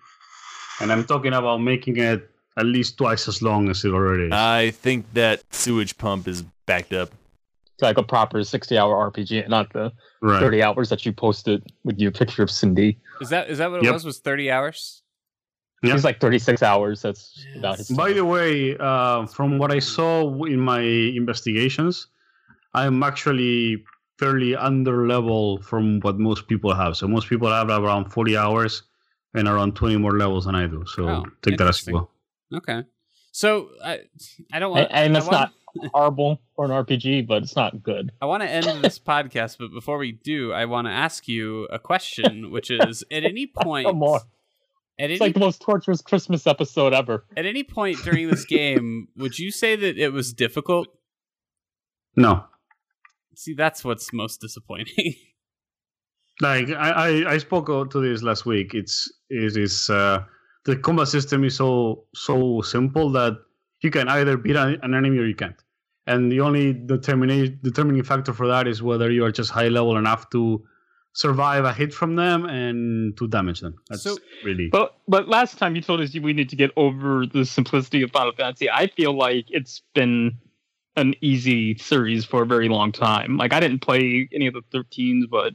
And 0.80 0.91
I'm 0.91 1.03
talking 1.03 1.34
about 1.34 1.57
making 1.57 1.97
it 1.97 2.30
at 2.57 2.65
least 2.65 2.97
twice 2.97 3.27
as 3.27 3.41
long 3.41 3.69
as 3.69 3.84
it 3.85 3.89
already 3.89 4.25
is. 4.25 4.31
I 4.31 4.71
think 4.71 5.05
that 5.13 5.43
sewage 5.51 5.97
pump 5.97 6.27
is 6.27 6.43
backed 6.65 6.93
up. 6.93 7.09
It's 7.75 7.81
like 7.81 7.97
a 7.97 8.03
proper 8.03 8.43
sixty-hour 8.43 9.11
RPG, 9.11 9.47
not 9.49 9.71
the 9.73 9.91
right. 10.21 10.39
thirty 10.39 10.61
hours 10.63 10.89
that 10.89 11.05
you 11.05 11.11
posted 11.13 11.63
with 11.84 11.99
your 11.99 12.11
picture 12.11 12.43
of 12.43 12.51
Cindy. 12.51 12.99
Is 13.21 13.30
that 13.30 13.49
is 13.49 13.57
that 13.59 13.69
what 13.71 13.80
it 13.80 13.84
Yep. 13.85 13.93
was? 13.93 14.05
Was 14.05 14.19
30 14.19 14.51
hours? 14.51 15.02
Yeah. 15.84 15.95
It's 15.95 16.03
like 16.03 16.19
thirty-six 16.19 16.64
hours. 16.64 17.01
That's 17.01 17.45
about 17.57 17.77
his. 17.77 17.89
By 17.89 18.14
the 18.14 18.23
way, 18.26 18.77
uh, 18.80 19.26
from 19.27 19.57
what 19.57 19.72
I 19.72 19.80
saw 19.80 20.31
in 20.45 20.60
my 20.60 20.80
investigations, 20.81 22.07
I'm 22.73 23.03
actually 23.03 23.84
fairly 24.19 24.55
under 24.55 25.07
level 25.07 25.61
from 25.61 25.99
what 26.01 26.18
most 26.19 26.47
people 26.47 26.73
have. 26.73 26.95
So 26.95 27.07
most 27.07 27.27
people 27.27 27.49
have 27.49 27.69
around 27.69 28.11
40 28.11 28.38
hours 28.38 28.84
and 29.34 29.47
around 29.47 29.76
20 29.76 29.97
more 29.97 30.18
levels 30.18 30.45
than 30.45 30.55
I 30.55 30.68
do. 30.68 30.85
So 30.85 31.10
Oh, 31.10 31.23
take 31.41 31.57
that 31.57 31.68
as 31.68 31.80
interesting. 31.88 31.93
well. 31.95 32.11
Okay. 32.53 32.84
So 33.31 33.69
I 33.84 34.01
I 34.53 34.60
don't 34.60 34.72
want 34.72 34.88
and 34.91 35.15
I 35.15 35.18
it's 35.19 35.27
want- 35.27 35.51
not 35.81 35.89
horrible 35.91 36.39
for 36.55 36.65
an 36.65 36.72
RPG, 36.72 37.26
but 37.27 37.41
it's 37.43 37.55
not 37.55 37.81
good. 37.81 38.11
I 38.22 38.26
want 38.27 38.43
to 38.43 38.49
end 38.49 38.65
this 38.84 38.99
podcast, 39.14 39.57
but 39.57 39.72
before 39.73 39.97
we 39.97 40.11
do, 40.14 40.53
I 40.53 40.65
want 40.65 40.85
to 40.88 40.91
ask 40.91 41.27
you 41.27 41.65
a 41.65 41.80
question, 41.80 42.51
which 42.51 42.69
is: 42.69 43.03
at 43.11 43.23
any 43.26 43.47
point, 43.61 43.88
Come 44.99 45.03
on. 45.05 45.05
at 45.05 45.05
any 45.05 45.13
It's 45.13 45.21
like 45.21 45.33
the 45.33 45.39
most 45.39 45.61
torturous 45.61 46.01
Christmas 46.01 46.45
episode 46.47 46.93
ever. 46.93 47.25
at 47.37 47.45
any 47.45 47.63
point 47.63 47.97
during 48.03 48.29
this 48.29 48.45
game, 48.45 49.07
would 49.17 49.37
you 49.39 49.51
say 49.51 49.75
that 49.75 49.97
it 49.97 50.13
was 50.13 50.33
difficult? 50.33 50.87
No. 52.15 52.45
See, 53.35 53.53
that's 53.53 53.83
what's 53.83 54.13
most 54.13 54.41
disappointing. 54.41 55.15
Like 56.41 56.69
I, 56.69 56.89
I, 56.89 57.33
I 57.33 57.37
spoke 57.37 57.67
to 57.91 57.99
this 58.01 58.23
last 58.23 58.43
week. 58.45 58.73
It's 58.73 59.07
it 59.29 59.55
is 59.55 59.87
uh, 59.89 60.23
the 60.65 60.75
combat 60.75 61.07
system 61.07 61.43
is 61.43 61.55
so 61.55 62.05
so 62.15 62.61
simple 62.61 63.11
that 63.11 63.33
you 63.83 63.91
can 63.91 64.09
either 64.09 64.35
beat 64.35 64.55
an, 64.55 64.79
an 64.81 64.95
enemy 64.95 65.19
or 65.19 65.27
you 65.27 65.35
can't. 65.35 65.61
And 66.07 66.31
the 66.31 66.39
only 66.41 66.73
determining 66.73 67.59
determining 67.61 68.01
factor 68.03 68.33
for 68.33 68.47
that 68.47 68.67
is 68.67 68.81
whether 68.81 69.11
you 69.11 69.23
are 69.23 69.31
just 69.31 69.51
high 69.51 69.67
level 69.67 69.95
enough 69.95 70.29
to 70.31 70.63
survive 71.14 71.64
a 71.64 71.73
hit 71.73 71.94
from 71.94 72.15
them 72.15 72.45
and 72.45 73.15
to 73.18 73.27
damage 73.27 73.60
them. 73.61 73.76
That's 73.90 74.02
So- 74.03 74.18
really 74.44 74.68
But 74.72 74.98
but 75.07 75.27
last 75.30 75.57
time 75.57 75.76
you 75.76 75.81
told 75.81 76.02
us 76.02 76.14
we 76.18 76.34
need 76.34 76.49
to 76.49 76.56
get 76.56 76.72
over 76.76 77.26
the 77.26 77.45
simplicity 77.45 78.02
of 78.02 78.11
Final 78.11 78.34
Fantasy. 78.34 78.69
I 78.69 78.88
feel 78.88 79.15
like 79.15 79.45
it's 79.49 79.81
been 79.94 80.38
an 80.95 81.15
easy 81.22 81.76
series 81.77 82.26
for 82.26 82.44
a 82.44 82.45
very 82.45 82.69
long 82.69 82.91
time. 82.91 83.38
Like 83.38 83.53
I 83.53 83.60
didn't 83.60 83.80
play 83.80 84.27
any 84.34 84.48
of 84.48 84.53
the 84.56 84.61
13s, 84.73 85.26
but 85.30 85.53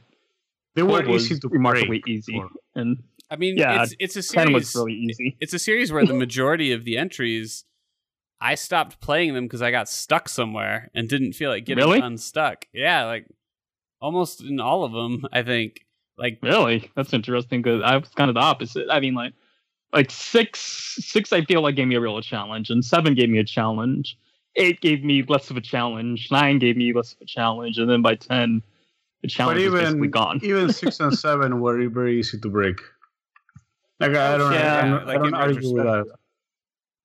they 0.75 0.83
were 0.83 1.01
Twelve 1.01 1.07
was 1.07 1.25
easy 1.31 1.39
to 1.41 1.47
remarkably 1.49 1.87
break 1.99 2.07
easy. 2.07 2.33
for- 2.33 2.49
and 2.75 3.03
I 3.31 3.35
mean, 3.35 3.57
Yeah, 3.57 3.83
it's 3.83 3.95
it's 3.99 4.15
a 4.15 4.33
10 4.33 4.53
was 4.53 4.71
series. 4.71 4.75
really 4.85 4.97
easy. 4.99 5.37
It's 5.39 5.53
a 5.53 5.59
series 5.59 5.91
where 5.91 6.05
the 6.05 6.13
majority 6.25 6.71
of 6.71 6.83
the 6.85 6.97
entries 6.97 7.65
I 8.41 8.55
stopped 8.55 9.01
playing 9.01 9.33
them 9.33 9.43
because 9.45 9.61
I 9.61 9.71
got 9.71 9.89
stuck 9.89 10.29
somewhere 10.29 10.89
and 10.95 11.09
didn't 11.09 11.33
feel 11.33 11.49
like 11.49 11.65
getting 11.65 11.83
Really? 11.83 11.99
unstuck. 11.99 12.65
Yeah, 12.73 13.03
like 13.05 13.25
almost 14.01 14.41
in 14.41 14.59
all 14.59 14.83
of 14.83 14.91
them, 14.91 15.25
I 15.31 15.43
think. 15.43 15.85
Like 16.17 16.39
Really? 16.43 16.91
That's 16.95 17.13
interesting 17.13 17.61
because 17.61 17.81
I 17.83 17.97
was 17.97 18.09
kind 18.09 18.29
of 18.29 18.33
the 18.35 18.41
opposite. 18.41 18.87
I 18.91 18.99
mean, 18.99 19.13
like, 19.13 19.33
like 19.93 20.11
six, 20.11 20.59
six, 20.99 21.31
I 21.31 21.43
feel 21.45 21.61
like 21.61 21.75
gave 21.75 21.87
me 21.87 21.95
a 21.95 22.01
real 22.01 22.21
challenge, 22.21 22.69
and 22.69 22.83
seven 22.83 23.15
gave 23.15 23.29
me 23.29 23.39
a 23.39 23.43
challenge. 23.43 24.17
Eight 24.55 24.81
gave 24.81 25.03
me 25.03 25.23
less 25.23 25.49
of 25.49 25.57
a 25.57 25.61
challenge. 25.61 26.29
Nine 26.31 26.59
gave 26.59 26.75
me 26.75 26.91
less 26.93 27.13
of 27.13 27.21
a 27.21 27.25
challenge, 27.25 27.77
and 27.77 27.89
then 27.89 28.01
by 28.01 28.15
ten, 28.15 28.61
the 29.21 29.27
But 29.27 29.31
challenge 29.31 29.61
is 29.61 29.71
basically 29.71 29.97
even 29.97 30.11
gone. 30.11 30.39
even 30.43 30.73
six 30.73 30.99
and 30.99 31.17
seven 31.17 31.61
were 31.61 31.87
very 31.89 32.19
easy 32.19 32.39
to 32.39 32.49
break. 32.49 32.79
Like 33.99 34.15
I 34.15 34.37
don't, 34.37 34.53
Yeah, 34.53 34.77
I 34.77 34.81
don't, 34.87 35.07
like 35.07 35.17
I 35.19 35.21
don't 35.23 35.33
argue 35.33 35.73
with 35.73 35.83
that. 35.83 36.05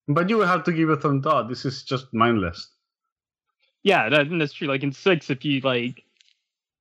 But 0.09 0.29
you 0.29 0.37
will 0.39 0.47
have 0.47 0.65
to 0.65 0.73
give 0.73 0.91
it 0.91 1.03
some 1.03 1.23
thought. 1.23 1.49
This 1.49 1.65
is 1.65 1.83
just 1.83 2.13
mindless. 2.13 2.69
Yeah, 3.83 4.09
that, 4.09 4.27
that's 4.39 4.53
true. 4.53 4.69
Like 4.69 4.83
in 4.83 4.93
six, 4.93 5.31
if 5.31 5.45
you 5.45 5.61
like, 5.61 6.04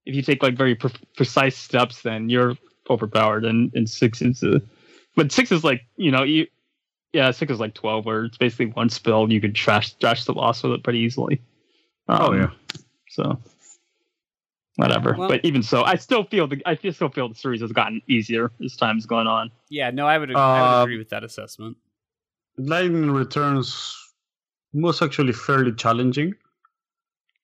if 0.06 0.16
you 0.16 0.22
take 0.22 0.44
like 0.44 0.56
very 0.56 0.76
pre- 0.76 0.92
precise 1.16 1.58
steps, 1.58 2.02
then 2.02 2.30
you're 2.30 2.56
overpowered. 2.90 3.46
And 3.46 3.74
in 3.76 3.88
six, 3.88 4.22
it's 4.22 4.44
a, 4.44 4.62
but 5.16 5.32
six 5.32 5.52
is 5.52 5.64
like 5.64 5.82
you 5.96 6.12
know 6.12 6.24
you, 6.24 6.48
yeah, 7.14 7.32
six 7.32 7.52
is 7.52 7.60
like 7.60 7.74
twelve, 7.74 8.06
where 8.06 8.26
it's 8.26 8.38
basically 8.38 8.68
one 8.68 8.90
spell 8.90 9.24
and 9.24 9.32
you 9.32 9.40
could 9.42 9.56
trash 9.56 9.94
trash 9.96 10.26
the 10.26 10.34
boss 10.34 10.64
with 10.64 10.74
it 10.74 10.84
pretty 10.84 11.00
easily. 11.00 11.42
Oh 12.10 12.34
Um, 12.34 12.38
yeah. 12.40 12.50
So 13.10 13.40
whatever. 14.76 15.16
Well- 15.18 15.30
but 15.30 15.46
even 15.46 15.64
so, 15.64 15.84
I 15.84 15.96
still 15.96 16.24
feel 16.26 16.48
the 16.48 16.62
I 16.66 16.76
still 16.76 17.10
feel 17.10 17.30
the 17.30 17.36
series 17.36 17.62
has 17.62 17.72
gotten 17.72 18.02
easier 18.08 18.52
as 18.64 18.76
time's 18.76 19.06
gone 19.06 19.28
on. 19.28 19.52
yeah, 19.70 19.92
no, 19.92 20.08
I 20.08 20.18
would 20.18 20.32
ag- 20.32 20.38
I 20.38 20.62
would 20.62 20.80
Uh, 20.80 20.84
agree 20.84 20.98
with 20.98 21.10
that 21.10 21.24
assessment. 21.24 21.78
Lightning 22.58 23.10
Returns 23.12 23.96
was 24.74 25.02
actually 25.02 25.34
fairly 25.34 25.72
challenging. 25.74 26.34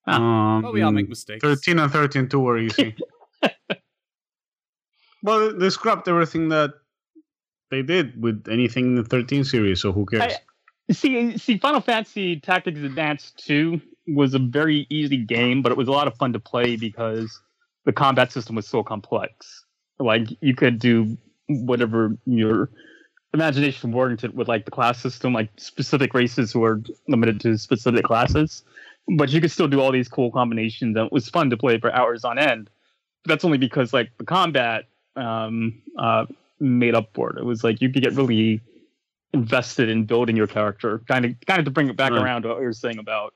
Ah. 0.09 0.57
Um, 0.57 0.63
Well, 0.63 0.73
we 0.73 0.81
all 0.81 0.91
make 0.91 1.09
mistakes. 1.09 1.41
13 1.41 1.79
and 1.79 1.91
13 1.91 2.27
2 2.27 2.39
were 2.39 2.57
easy. 2.57 2.95
well, 5.23 5.53
they 5.57 5.69
scrapped 5.69 6.07
everything 6.07 6.49
that 6.49 6.71
they 7.71 7.81
did 7.81 8.21
with 8.21 8.47
anything 8.49 8.85
in 8.85 8.95
the 8.95 9.03
13 9.03 9.43
series, 9.43 9.81
so 9.81 9.91
who 9.91 10.05
cares? 10.05 10.33
See, 10.91 11.37
see, 11.37 11.57
Final 11.59 11.81
Fantasy 11.81 12.39
Tactics 12.39 12.79
Advance 12.79 13.31
2 13.37 13.79
was 14.07 14.33
a 14.33 14.39
very 14.39 14.87
easy 14.89 15.17
game, 15.17 15.61
but 15.61 15.71
it 15.71 15.77
was 15.77 15.87
a 15.87 15.91
lot 15.91 16.07
of 16.07 16.15
fun 16.15 16.33
to 16.33 16.39
play 16.39 16.75
because 16.75 17.39
the 17.85 17.93
combat 17.93 18.31
system 18.31 18.55
was 18.55 18.67
so 18.67 18.81
complex. 18.81 19.65
Like 19.99 20.27
you 20.41 20.55
could 20.55 20.79
do 20.79 21.15
whatever 21.47 22.17
your 22.25 22.71
imagination 23.33 23.91
warranted 23.91 24.35
with 24.35 24.47
like 24.47 24.65
the 24.65 24.71
class 24.71 24.99
system, 24.99 25.33
like 25.33 25.49
specific 25.57 26.13
races 26.13 26.55
were 26.55 26.81
limited 27.07 27.39
to 27.41 27.57
specific 27.57 28.03
classes. 28.05 28.63
But 29.17 29.29
you 29.29 29.41
could 29.41 29.51
still 29.51 29.67
do 29.67 29.79
all 29.81 29.91
these 29.91 30.07
cool 30.07 30.31
combinations 30.31 30.95
and 30.95 31.05
it 31.07 31.11
was 31.11 31.29
fun 31.29 31.49
to 31.49 31.57
play 31.57 31.79
for 31.79 31.91
hours 31.93 32.23
on 32.23 32.37
end. 32.37 32.69
But 33.23 33.29
that's 33.29 33.45
only 33.45 33.57
because 33.57 33.93
like 33.93 34.11
the 34.17 34.25
combat 34.25 34.85
um 35.15 35.81
uh 35.97 36.25
made 36.59 36.93
up 36.95 37.09
for 37.13 37.31
it. 37.31 37.37
It 37.39 37.45
was 37.45 37.63
like 37.63 37.81
you 37.81 37.89
could 37.89 38.03
get 38.03 38.13
really 38.13 38.61
invested 39.33 39.89
in 39.89 40.05
building 40.05 40.35
your 40.35 40.47
character. 40.47 40.99
Kind 41.07 41.25
of, 41.25 41.35
kind 41.47 41.59
of 41.59 41.65
to 41.65 41.71
bring 41.71 41.89
it 41.89 41.95
back 41.97 42.11
Right. 42.11 42.21
around 42.21 42.43
to 42.43 42.49
what 42.49 42.57
you 42.59 42.65
were 42.65 42.73
saying 42.73 42.99
about, 42.99 43.33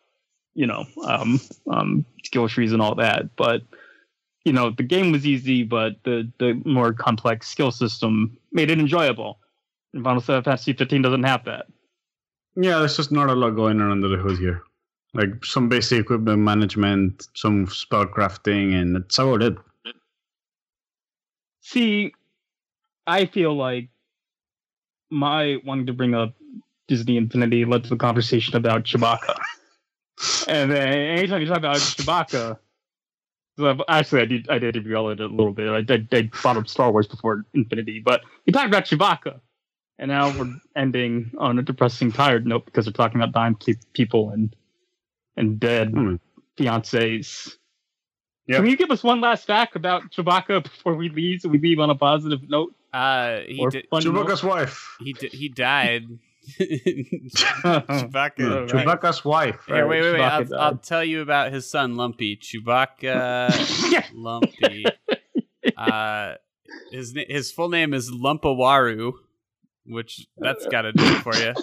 you 0.55 0.67
know, 0.67 0.85
um, 1.05 1.39
um, 1.71 2.05
skill 2.23 2.47
trees 2.49 2.71
and 2.73 2.81
all 2.81 2.95
that. 2.95 3.35
But 3.35 3.61
you 4.45 4.51
know, 4.51 4.71
the 4.71 4.83
game 4.83 5.11
was 5.11 5.25
easy, 5.25 5.63
but 5.63 5.93
the 6.03 6.29
the 6.37 6.61
more 6.65 6.93
complex 6.93 7.47
skill 7.47 7.71
system 7.71 8.37
made 8.51 8.69
it 8.69 8.79
enjoyable. 8.79 9.39
And 9.93 10.03
Final 10.03 10.21
Fantasy 10.21 10.73
15 10.73 11.01
doesn't 11.01 11.23
have 11.23 11.45
that. 11.45 11.67
Yeah, 12.55 12.79
there's 12.79 12.97
just 12.97 13.11
not 13.11 13.29
a 13.29 13.33
lot 13.33 13.51
going 13.51 13.79
on 13.81 13.89
under 13.91 14.07
the 14.09 14.17
hood 14.17 14.37
here. 14.39 14.63
Like 15.13 15.45
some 15.45 15.69
basic 15.69 15.99
equipment 16.01 16.39
management, 16.39 17.27
some 17.35 17.67
spell 17.67 18.07
crafting, 18.07 18.73
and 18.73 18.95
that's 18.95 19.17
about 19.19 19.43
it. 19.43 19.55
See, 21.61 22.13
I 23.05 23.25
feel 23.25 23.55
like 23.55 23.89
my 25.11 25.57
wanting 25.63 25.85
to 25.85 25.93
bring 25.93 26.15
up 26.15 26.33
Disney 26.87 27.17
Infinity 27.17 27.65
led 27.65 27.83
to 27.83 27.89
the 27.89 27.95
conversation 27.95 28.55
about 28.55 28.83
Chewbacca. 28.83 29.37
and 30.47 30.71
then 30.71 30.87
anytime 30.87 31.41
you 31.41 31.47
talk 31.47 31.57
about 31.57 31.77
Chewbacca, 31.77 32.57
actually 33.87 34.21
I 34.21 34.25
did 34.25 34.49
I 34.49 34.59
did 34.59 34.73
derail 34.73 35.09
it 35.09 35.19
a 35.19 35.27
little 35.27 35.53
bit. 35.53 35.69
I 35.69 35.81
did 35.81 36.07
I 36.13 36.23
brought 36.41 36.57
up 36.57 36.67
Star 36.67 36.91
Wars 36.91 37.07
before 37.07 37.45
Infinity, 37.53 37.99
but 37.99 38.21
we 38.45 38.53
talked 38.53 38.67
about 38.67 38.85
Chewbacca, 38.85 39.39
and 39.99 40.09
now 40.09 40.37
we're 40.37 40.53
ending 40.75 41.31
on 41.37 41.59
a 41.59 41.61
depressing, 41.61 42.11
tired 42.11 42.45
note 42.47 42.65
because 42.65 42.85
we're 42.85 42.93
talking 42.93 43.21
about 43.21 43.31
dying 43.33 43.55
people 43.93 44.31
and 44.31 44.55
and 45.37 45.59
dead 45.59 45.91
Hmm. 45.91 46.15
fiancés. 46.57 47.55
Yep. 48.47 48.57
Can 48.57 48.65
you 48.67 48.75
give 48.77 48.91
us 48.91 49.03
one 49.03 49.21
last 49.21 49.47
fact 49.47 49.75
about 49.75 50.11
Chewbacca 50.11 50.63
before 50.69 50.95
we 50.95 51.09
leave, 51.09 51.41
so 51.41 51.49
we 51.49 51.59
leave 51.59 51.79
on 51.79 51.89
a 51.89 51.95
positive 51.95 52.49
note? 52.49 52.75
Uh, 52.91 53.39
he 53.47 53.59
or 53.59 53.69
did. 53.69 53.87
fun 53.89 54.03
note? 54.03 54.13
Chewbacca's 54.27 54.43
wife. 54.43 54.95
He 54.99 55.13
di- 55.13 55.29
he 55.29 55.49
died. 55.49 56.03
Yeah, 56.59 56.65
Chewbacca. 57.35 58.11
Right. 58.13 58.69
Chewbacca's 58.69 59.23
wife. 59.23 59.61
Here, 59.65 59.87
wait, 59.87 60.01
wait, 60.01 60.13
wait. 60.13 60.21
I'll, 60.21 60.55
I'll 60.55 60.77
tell 60.77 61.03
you 61.03 61.21
about 61.21 61.53
his 61.53 61.69
son, 61.69 61.95
Lumpy. 61.95 62.35
Chewbacca 62.37 64.11
Lumpy. 64.13 64.85
Uh, 65.77 66.33
his 66.91 67.13
na- 67.13 67.23
his 67.29 67.51
full 67.51 67.69
name 67.69 67.93
is 67.93 68.11
Lumpawaru, 68.11 69.13
which 69.85 70.27
that's 70.37 70.67
got 70.67 70.81
to 70.83 70.91
do 70.91 71.03
it 71.03 71.21
for 71.21 71.33
you. 71.35 71.53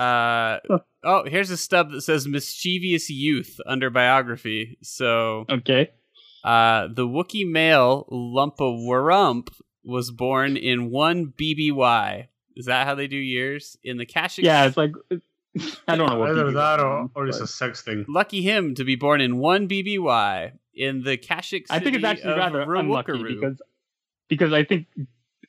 Uh, 0.00 0.60
oh, 1.04 1.24
here's 1.26 1.50
a 1.50 1.56
stub 1.58 1.90
that 1.90 2.00
says 2.00 2.26
mischievous 2.26 3.10
youth 3.10 3.60
under 3.66 3.90
biography. 3.90 4.78
So, 4.82 5.44
okay. 5.50 5.90
uh, 6.42 6.88
the 6.92 7.06
Wookiee 7.06 7.46
male 7.46 8.06
Lumpa 8.10 8.60
Lumpawarrump 8.60 9.48
was 9.84 10.10
born 10.10 10.56
in 10.56 10.90
one 10.90 11.34
BBY. 11.38 12.28
Is 12.56 12.66
that 12.66 12.86
how 12.86 12.94
they 12.94 13.08
do 13.08 13.16
years 13.16 13.76
in 13.82 13.98
the 13.98 14.06
Kashyyyk? 14.06 14.44
Yeah, 14.44 14.66
it's 14.66 14.76
like 14.76 14.92
I 15.86 15.96
don't 15.96 16.08
know 16.08 16.18
what 16.18 16.30
Either 16.30 16.44
BB 16.46 16.54
that 16.54 16.80
or, 16.80 17.00
means, 17.00 17.10
or 17.14 17.28
it's 17.28 17.40
a 17.40 17.46
sex 17.46 17.82
thing. 17.82 18.06
Lucky 18.08 18.40
him 18.40 18.74
to 18.76 18.84
be 18.84 18.96
born 18.96 19.20
in 19.20 19.36
one 19.36 19.68
BBY 19.68 20.52
in 20.74 21.02
the 21.02 21.18
Kashyyyk 21.18 21.66
city 21.66 21.70
I 21.70 21.78
think 21.78 21.96
it's 21.96 22.04
actually 22.04 22.32
of 22.32 22.38
rather 22.38 22.74
unlucky 22.74 23.22
because 23.22 23.60
because 24.28 24.52
I 24.52 24.64
think 24.64 24.86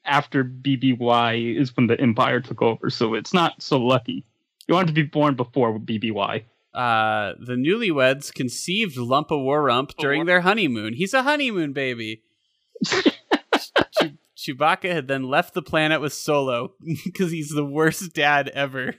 after 0.04 0.44
BBY 0.44 1.58
is 1.58 1.76
when 1.78 1.88
the 1.88 2.00
Empire 2.00 2.42
took 2.42 2.62
over, 2.62 2.90
so 2.90 3.14
it's 3.14 3.34
not 3.34 3.62
so 3.62 3.78
lucky. 3.78 4.26
You 4.72 4.76
want 4.76 4.88
to 4.88 4.94
be 4.94 5.04
born 5.04 5.36
before 5.36 5.78
BBY. 5.78 6.46
uh, 6.74 7.34
the 7.46 7.56
newlyweds 7.56 8.34
conceived 8.34 8.96
Lumpawarrump 8.96 9.98
during 9.98 10.26
their 10.28 10.40
honeymoon. 10.40 10.94
He's 10.94 11.14
a 11.14 11.24
honeymoon 11.24 11.74
baby. 11.74 12.24
Chew- 12.86 14.18
Chewbacca 14.38 14.90
had 14.90 15.10
then 15.10 15.24
left 15.24 15.54
the 15.54 15.62
planet 15.62 16.00
with 16.00 16.14
Solo 16.14 16.72
because 17.04 17.32
he's 17.32 17.50
the 17.50 17.66
worst 17.66 18.14
dad 18.14 18.48
ever. 18.54 18.96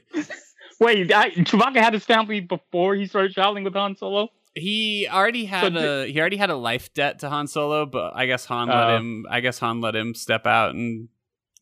Wait, 0.78 1.10
I, 1.10 1.30
Chewbacca 1.30 1.76
had 1.76 1.94
his 1.94 2.04
family 2.04 2.40
before 2.40 2.94
he 2.94 3.06
started 3.06 3.32
traveling 3.32 3.64
with 3.64 3.72
Han 3.72 3.96
Solo. 3.96 4.28
He 4.54 5.08
already 5.10 5.46
had 5.46 5.72
So 5.72 6.02
a 6.02 6.06
he 6.06 6.20
already 6.20 6.36
had 6.36 6.50
a 6.50 6.54
life 6.56 6.92
debt 6.92 7.20
to 7.20 7.30
Han 7.30 7.46
Solo, 7.46 7.86
but 7.86 8.12
I 8.14 8.26
guess 8.26 8.44
Han 8.44 8.68
let 8.68 8.76
Uh. 8.76 8.96
him. 8.98 9.26
I 9.30 9.40
guess 9.40 9.58
Han 9.60 9.80
let 9.80 9.96
him 9.96 10.14
step 10.14 10.46
out 10.46 10.74
and 10.74 11.08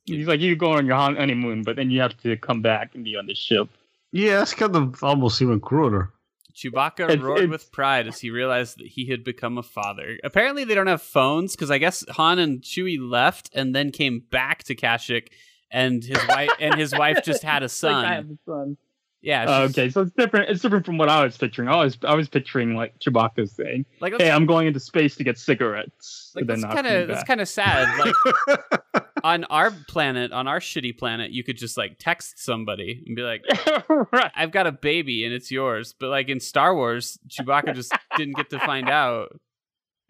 He's 0.07 0.27
like, 0.27 0.41
you 0.41 0.57
go 0.57 0.73
on 0.73 0.87
your 0.87 0.97
honeymoon, 0.97 1.63
but 1.63 1.77
then 1.77 1.91
you 1.93 2.01
have 2.01 2.17
to 2.23 2.37
come 2.39 2.63
back 2.63 2.97
and 2.97 3.05
be 3.05 3.15
on 3.15 3.27
the 3.27 3.35
ship. 3.37 3.69
Yeah, 4.13 4.39
that's 4.39 4.55
kind 4.55 4.75
of 4.77 5.03
almost 5.05 5.41
even 5.43 5.61
crueler. 5.61 6.13
Chewbacca 6.55 7.01
It's- 7.11 7.19
roared 7.21 7.39
it's- 7.45 7.51
with 7.51 7.73
pride 7.73 8.09
as 8.09 8.21
he 8.21 8.31
realized 8.31 8.79
that 8.79 8.87
he 8.89 9.07
had 9.07 9.23
become 9.25 9.57
a 9.57 9.63
father. 9.63 10.19
Apparently, 10.25 10.65
they 10.65 10.75
don't 10.75 10.89
have 10.89 11.01
phones 11.03 11.55
because 11.55 11.71
I 11.71 11.79
guess 11.79 12.05
Han 12.11 12.39
and 12.39 12.61
Chewie 12.61 12.99
left 13.01 13.51
and 13.55 13.75
then 13.75 13.93
came 13.93 14.25
back 14.31 14.65
to 14.65 14.75
Kashyyyk, 14.75 15.29
and 15.71 16.03
his 16.03 16.19
wife 16.29 16.51
and 16.59 16.75
his 16.75 16.93
wife 16.93 17.21
just 17.25 17.45
had 17.45 17.63
a 17.63 17.67
It's 17.67 17.83
like, 17.83 18.05
I 18.05 18.15
have 18.15 18.27
a 18.31 18.39
son. 18.45 18.77
Yeah, 19.23 19.45
Uh, 19.45 19.61
okay, 19.69 19.91
so 19.91 20.03
it's 20.03 20.13
different. 20.13 20.49
It's 20.49 20.63
different 20.63 20.87
from 20.87 20.97
what 20.97 21.11
I 21.11 21.23
was 21.23 21.37
picturing. 21.37 21.69
I 21.69 21.77
was 21.77 21.99
I 22.05 22.15
was 22.15 22.29
picturing 22.29 22.75
like 22.75 22.99
Chewbacca 23.01 23.49
saying, 23.51 23.85
like 24.01 24.15
"Hey, 24.19 24.31
I'm 24.31 24.47
going 24.47 24.67
into 24.67 24.81
space 24.81 25.15
to 25.17 25.25
get 25.25 25.39
cigarettes." 25.39 26.33
like 26.35 26.47
that's 26.47 26.65
kind 26.65 26.87
of 26.87 27.09
that's 27.09 27.25
kind 27.25 27.41
of 27.41 27.49
sad. 27.49 27.87
Like 27.99 29.05
on 29.25 29.45
our 29.45 29.73
planet, 29.89 30.33
on 30.33 30.49
our 30.49 30.59
shitty 30.59 30.97
planet, 30.97 31.33
you 31.33 31.45
could 31.45 31.59
just 31.59 31.77
like 31.77 31.97
text 31.99 32.39
somebody 32.43 33.03
and 33.07 33.15
be 33.15 33.23
like, 33.23 33.45
right. 34.13 34.33
"I've 34.35 34.53
got 34.53 34.67
a 34.67 34.73
baby 34.73 35.25
and 35.27 35.35
it's 35.35 35.51
yours." 35.51 35.95
But 35.99 36.09
like 36.09 36.29
in 36.31 36.41
Star 36.41 36.75
Wars, 36.75 37.19
Chewbacca 37.29 37.75
just 37.75 37.93
didn't 38.17 38.37
get 38.37 38.49
to 38.51 38.59
find 38.61 38.89
out. 38.89 39.39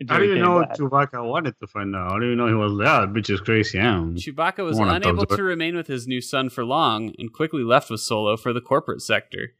Until 0.00 0.16
I 0.16 0.20
he 0.20 0.26
didn't 0.28 0.42
came 0.42 0.52
know 0.52 0.60
back. 0.62 0.76
Chewbacca 0.76 1.28
wanted 1.28 1.58
to 1.58 1.66
find 1.66 1.94
out. 1.94 2.12
I 2.12 2.14
didn't 2.14 2.32
even 2.32 2.38
know 2.38 2.46
he 2.46 2.54
was 2.54 2.78
that, 2.78 3.12
which 3.12 3.28
is 3.28 3.40
crazy. 3.40 3.76
Yeah. 3.76 3.98
Chewbacca 4.14 4.64
was 4.64 4.78
Wanna 4.78 4.94
unable 4.94 5.26
to 5.26 5.42
remain 5.42 5.76
with 5.76 5.88
his 5.88 6.06
new 6.06 6.22
son 6.22 6.48
for 6.48 6.64
long 6.64 7.14
and 7.18 7.30
quickly 7.32 7.62
left 7.62 7.90
with 7.90 8.00
Solo 8.00 8.38
for 8.38 8.54
the 8.54 8.62
corporate 8.62 9.02
sector. 9.02 9.52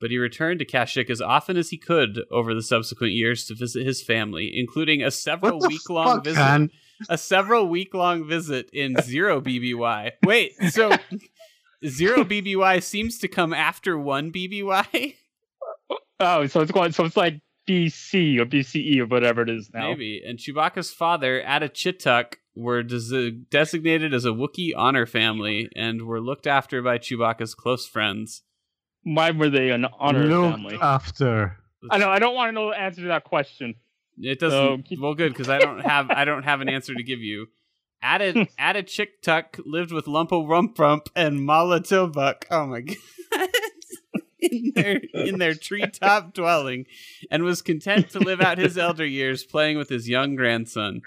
But 0.00 0.10
he 0.10 0.18
returned 0.18 0.58
to 0.58 0.64
Kashyyyk 0.64 1.08
as 1.10 1.20
often 1.20 1.56
as 1.56 1.70
he 1.70 1.78
could 1.78 2.22
over 2.32 2.54
the 2.54 2.62
subsequent 2.62 3.12
years 3.12 3.44
to 3.46 3.54
visit 3.54 3.86
his 3.86 4.02
family, 4.02 4.50
including 4.52 5.00
a 5.00 5.12
several 5.12 5.60
week 5.60 5.88
long 5.88 6.24
visit. 6.24 6.40
Han? 6.40 6.70
A 7.08 7.16
several 7.16 7.68
week 7.68 7.94
long 7.94 8.26
visit 8.26 8.68
in 8.72 8.96
zero 9.00 9.40
BBY. 9.40 10.10
Wait, 10.24 10.54
so 10.70 10.90
zero 11.86 12.24
BBY 12.24 12.82
seems 12.82 13.18
to 13.18 13.28
come 13.28 13.54
after 13.54 13.96
one 13.96 14.32
BBY. 14.32 15.14
Oh, 16.24 16.46
so 16.46 16.60
it's 16.60 16.70
going. 16.70 16.92
So 16.92 17.04
it's 17.04 17.16
like 17.16 17.40
BC 17.68 18.38
or 18.38 18.46
BCE 18.46 18.98
or 18.98 19.06
whatever 19.06 19.42
it 19.42 19.50
is 19.50 19.70
now. 19.72 19.90
Maybe. 19.90 20.22
And 20.26 20.38
Chewbacca's 20.38 20.90
father, 20.92 21.42
Attichitcuk, 21.46 22.34
were 22.54 22.82
des- 22.82 23.30
designated 23.50 24.12
as 24.12 24.24
a 24.24 24.28
Wookiee 24.30 24.72
honor 24.76 25.06
family 25.06 25.68
and 25.76 26.02
were 26.02 26.20
looked 26.20 26.46
after 26.46 26.82
by 26.82 26.98
Chewbacca's 26.98 27.54
close 27.54 27.86
friends. 27.86 28.42
Why 29.04 29.30
were 29.30 29.48
they 29.50 29.70
an 29.70 29.86
honor 29.98 30.24
Looked 30.26 30.54
family? 30.56 30.78
after. 30.80 31.56
I 31.90 31.98
know. 31.98 32.10
I 32.10 32.18
don't 32.18 32.34
want 32.34 32.48
to 32.48 32.52
know 32.52 32.70
the 32.70 32.78
answer 32.80 33.00
to 33.02 33.08
that 33.08 33.24
question. 33.24 33.74
It 34.18 34.38
doesn't. 34.38 34.58
So, 34.58 34.82
keep- 34.84 35.00
well, 35.00 35.14
good 35.14 35.32
because 35.32 35.48
I 35.48 35.58
don't 35.58 35.80
have 35.80 36.10
I 36.10 36.24
don't 36.24 36.42
have 36.44 36.60
an 36.60 36.68
answer 36.68 36.94
to 36.94 37.02
give 37.02 37.20
you. 37.20 37.46
Added 38.02 38.48
Added 38.58 38.88
Chick 38.88 39.22
Tuck 39.22 39.56
lived 39.64 39.92
with 39.92 40.06
Lumpo 40.06 40.46
Rump 40.48 40.78
Rump 40.78 41.08
and 41.16 41.40
Mallatobuck. 41.48 42.44
Oh 42.50 42.66
my 42.66 42.80
god. 42.82 42.96
In 44.42 44.72
their 44.74 44.96
in 45.14 45.38
their 45.38 45.54
treetop 45.54 46.34
dwelling, 46.34 46.86
and 47.30 47.44
was 47.44 47.62
content 47.62 48.10
to 48.10 48.18
live 48.18 48.40
out 48.40 48.58
his 48.58 48.76
elder 48.76 49.06
years 49.06 49.44
playing 49.44 49.78
with 49.78 49.88
his 49.88 50.08
young 50.08 50.34
grandson. 50.34 51.02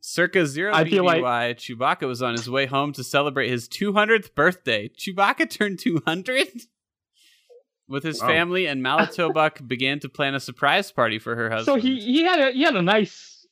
Circa 0.00 0.46
zero 0.46 0.72
I 0.74 0.84
BBY, 0.84 1.20
like- 1.22 1.58
Chewbacca 1.58 2.06
was 2.06 2.22
on 2.22 2.32
his 2.34 2.48
way 2.50 2.66
home 2.66 2.92
to 2.94 3.04
celebrate 3.04 3.48
his 3.50 3.68
200th 3.68 4.34
birthday. 4.34 4.88
Chewbacca 4.88 5.48
turned 5.50 5.78
200 5.78 6.48
with 7.88 8.02
his 8.04 8.20
Wow. 8.20 8.26
family, 8.28 8.66
and 8.66 8.82
Mallatobuck 8.84 9.66
began 9.68 10.00
to 10.00 10.08
plan 10.08 10.34
a 10.34 10.40
surprise 10.40 10.90
party 10.92 11.18
for 11.18 11.34
her 11.36 11.50
husband. 11.50 11.82
So 11.82 11.86
he 11.86 12.00
he 12.00 12.22
had 12.22 12.38
a 12.40 12.50
he 12.52 12.62
had 12.62 12.76
a 12.76 12.82
nice 12.82 13.46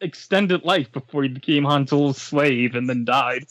extended 0.00 0.64
life 0.64 0.92
before 0.92 1.22
he 1.22 1.28
became 1.30 1.64
Han 1.64 1.86
Solo's 1.86 2.18
slave 2.20 2.74
and 2.74 2.88
then 2.88 3.04
died. 3.04 3.44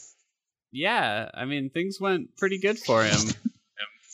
Yeah, 0.70 1.30
I 1.34 1.44
mean 1.44 1.70
things 1.70 2.00
went 2.00 2.36
pretty 2.36 2.58
good 2.58 2.78
for 2.78 3.04
him. 3.04 3.18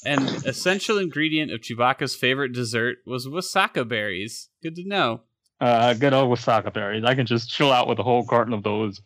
An 0.04 0.22
essential 0.46 0.98
ingredient 0.98 1.52
of 1.52 1.60
Chewbacca's 1.60 2.14
favorite 2.14 2.52
dessert 2.52 2.98
was 3.06 3.26
wasaka 3.26 3.86
berries. 3.86 4.48
Good 4.62 4.76
to 4.76 4.88
know. 4.88 5.22
Uh, 5.60 5.92
good 5.92 6.14
old 6.14 6.30
Wasaka 6.30 6.72
berries. 6.72 7.04
I 7.04 7.14
can 7.14 7.26
just 7.26 7.50
chill 7.50 7.70
out 7.70 7.86
with 7.86 7.98
a 7.98 8.02
whole 8.02 8.24
carton 8.24 8.54
of 8.54 8.62
those. 8.62 9.02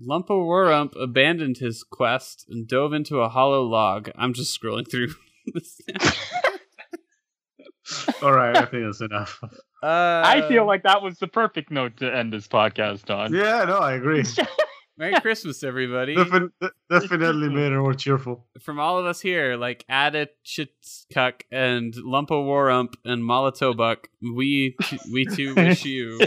Lumpawarrump 0.00 0.92
abandoned 1.00 1.58
his 1.58 1.82
quest 1.82 2.46
and 2.48 2.68
dove 2.68 2.92
into 2.92 3.20
a 3.20 3.28
hollow 3.28 3.62
log. 3.62 4.10
I'm 4.16 4.32
just 4.32 4.58
scrolling 4.58 4.88
through. 4.88 5.08
All 8.22 8.32
right, 8.32 8.56
I 8.56 8.66
think 8.66 8.84
that's 8.84 9.00
enough. 9.00 9.40
uh, 9.42 9.48
I 9.82 10.46
feel 10.48 10.64
like 10.66 10.84
that 10.84 11.02
was 11.02 11.18
the 11.18 11.26
perfect 11.26 11.72
note 11.72 11.96
to 11.98 12.14
end 12.14 12.32
this 12.32 12.46
podcast 12.46 13.12
on. 13.14 13.34
Yeah, 13.34 13.64
no, 13.64 13.78
I 13.78 13.94
agree. 13.94 14.22
Merry 15.00 15.18
Christmas, 15.22 15.64
everybody. 15.64 16.14
Defin- 16.14 16.50
definitely 16.90 17.48
made 17.48 17.72
it 17.72 17.78
more 17.78 17.94
cheerful. 17.94 18.46
From 18.60 18.78
all 18.78 18.98
of 18.98 19.06
us 19.06 19.18
here, 19.18 19.56
like 19.56 19.82
Ada 19.88 20.28
Chitskuk 20.44 21.40
and 21.50 21.94
Lumpawarrump 21.94 22.92
and 23.06 23.22
Mallatobuck, 23.22 24.04
we 24.20 24.76
we 25.10 25.24
too 25.24 25.54
wish 25.54 25.86
you 25.86 26.20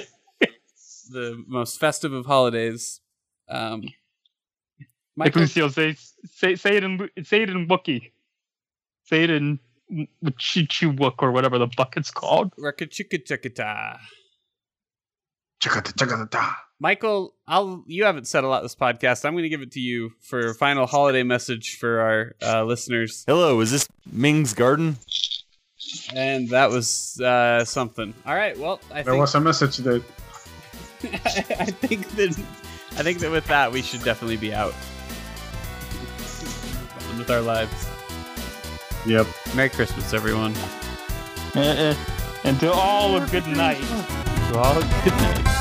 the 1.11 1.43
most 1.47 1.79
festive 1.79 2.13
of 2.13 2.25
holidays. 2.25 2.99
Um, 3.47 3.83
Like 5.15 5.35
Michael, 5.35 5.41
Lucio, 5.41 5.67
say 5.67 5.95
say 6.25 6.55
say 6.55 6.77
it 6.77 6.83
in 6.83 6.97
say 7.23 7.43
it 7.43 7.51
in 7.51 7.67
Wookiee. 7.67 8.11
Say 9.03 9.25
it 9.25 9.29
in 9.29 9.59
Chichuwook 10.25 11.17
or 11.19 11.31
whatever 11.31 11.59
the 11.59 11.67
bucket's 11.67 12.09
it's 12.09 12.11
called. 12.11 12.55
Rakachikachikata. 12.55 13.99
Chakata, 15.61 15.93
chakata, 15.93 16.29
da. 16.31 16.53
Michael, 16.84 17.34
I'll 17.47 17.85
you 17.88 18.03
haven't 18.03 18.27
said 18.27 18.43
a 18.43 18.47
lot 18.49 18.61
this 18.61 18.76
podcast. 18.76 19.23
I'm 19.23 19.35
going 19.35 19.43
to 19.43 19.49
give 19.49 19.61
it 19.61 19.72
to 19.72 19.80
you 19.80 20.11
for 20.19 20.49
a 20.49 20.53
final 20.53 20.85
holiday 20.85 21.23
message 21.23 21.77
for 21.77 22.01
our 22.01 22.35
uh, 22.45 22.65
listeners, 22.65 23.23
Hello, 23.26 23.61
is 23.61 23.72
this 23.72 23.88
Ming's 24.11 24.53
Garden? 24.53 24.97
and 26.14 26.49
that 26.49 26.69
was 26.69 27.22
uh, 27.22 27.64
something. 27.64 28.14
All 28.26 28.35
right, 28.35 28.60
well, 28.60 28.81
I 28.91 29.01
There 29.01 29.14
think 29.14 29.22
was 29.22 29.34
a 29.34 29.39
message 29.39 29.77
that 29.77 30.03
I 31.03 31.72
think 31.72 32.05
that 32.18 32.38
I 32.97 33.03
think 33.03 33.19
that 33.19 33.31
with 33.31 33.45
that 33.45 33.72
we 33.72 33.81
should 33.81 34.03
definitely 34.03 34.35
be 34.35 34.53
out 34.53 34.73
On 37.11 37.18
with 37.18 37.31
our 37.31 37.39
lives. 37.39 37.88
Yep. 39.05 39.27
Merry 39.55 39.69
Christmas, 39.69 40.14
everyone. 40.14 40.53
And 41.55 42.60
to 42.60 42.73
all 42.73 43.15
a 43.15 43.26
good 43.27 43.47
night. 43.47 43.80
To 44.49 44.57
all, 44.57 44.77
a 44.77 45.01
good 45.05 45.14
night. 45.14 45.52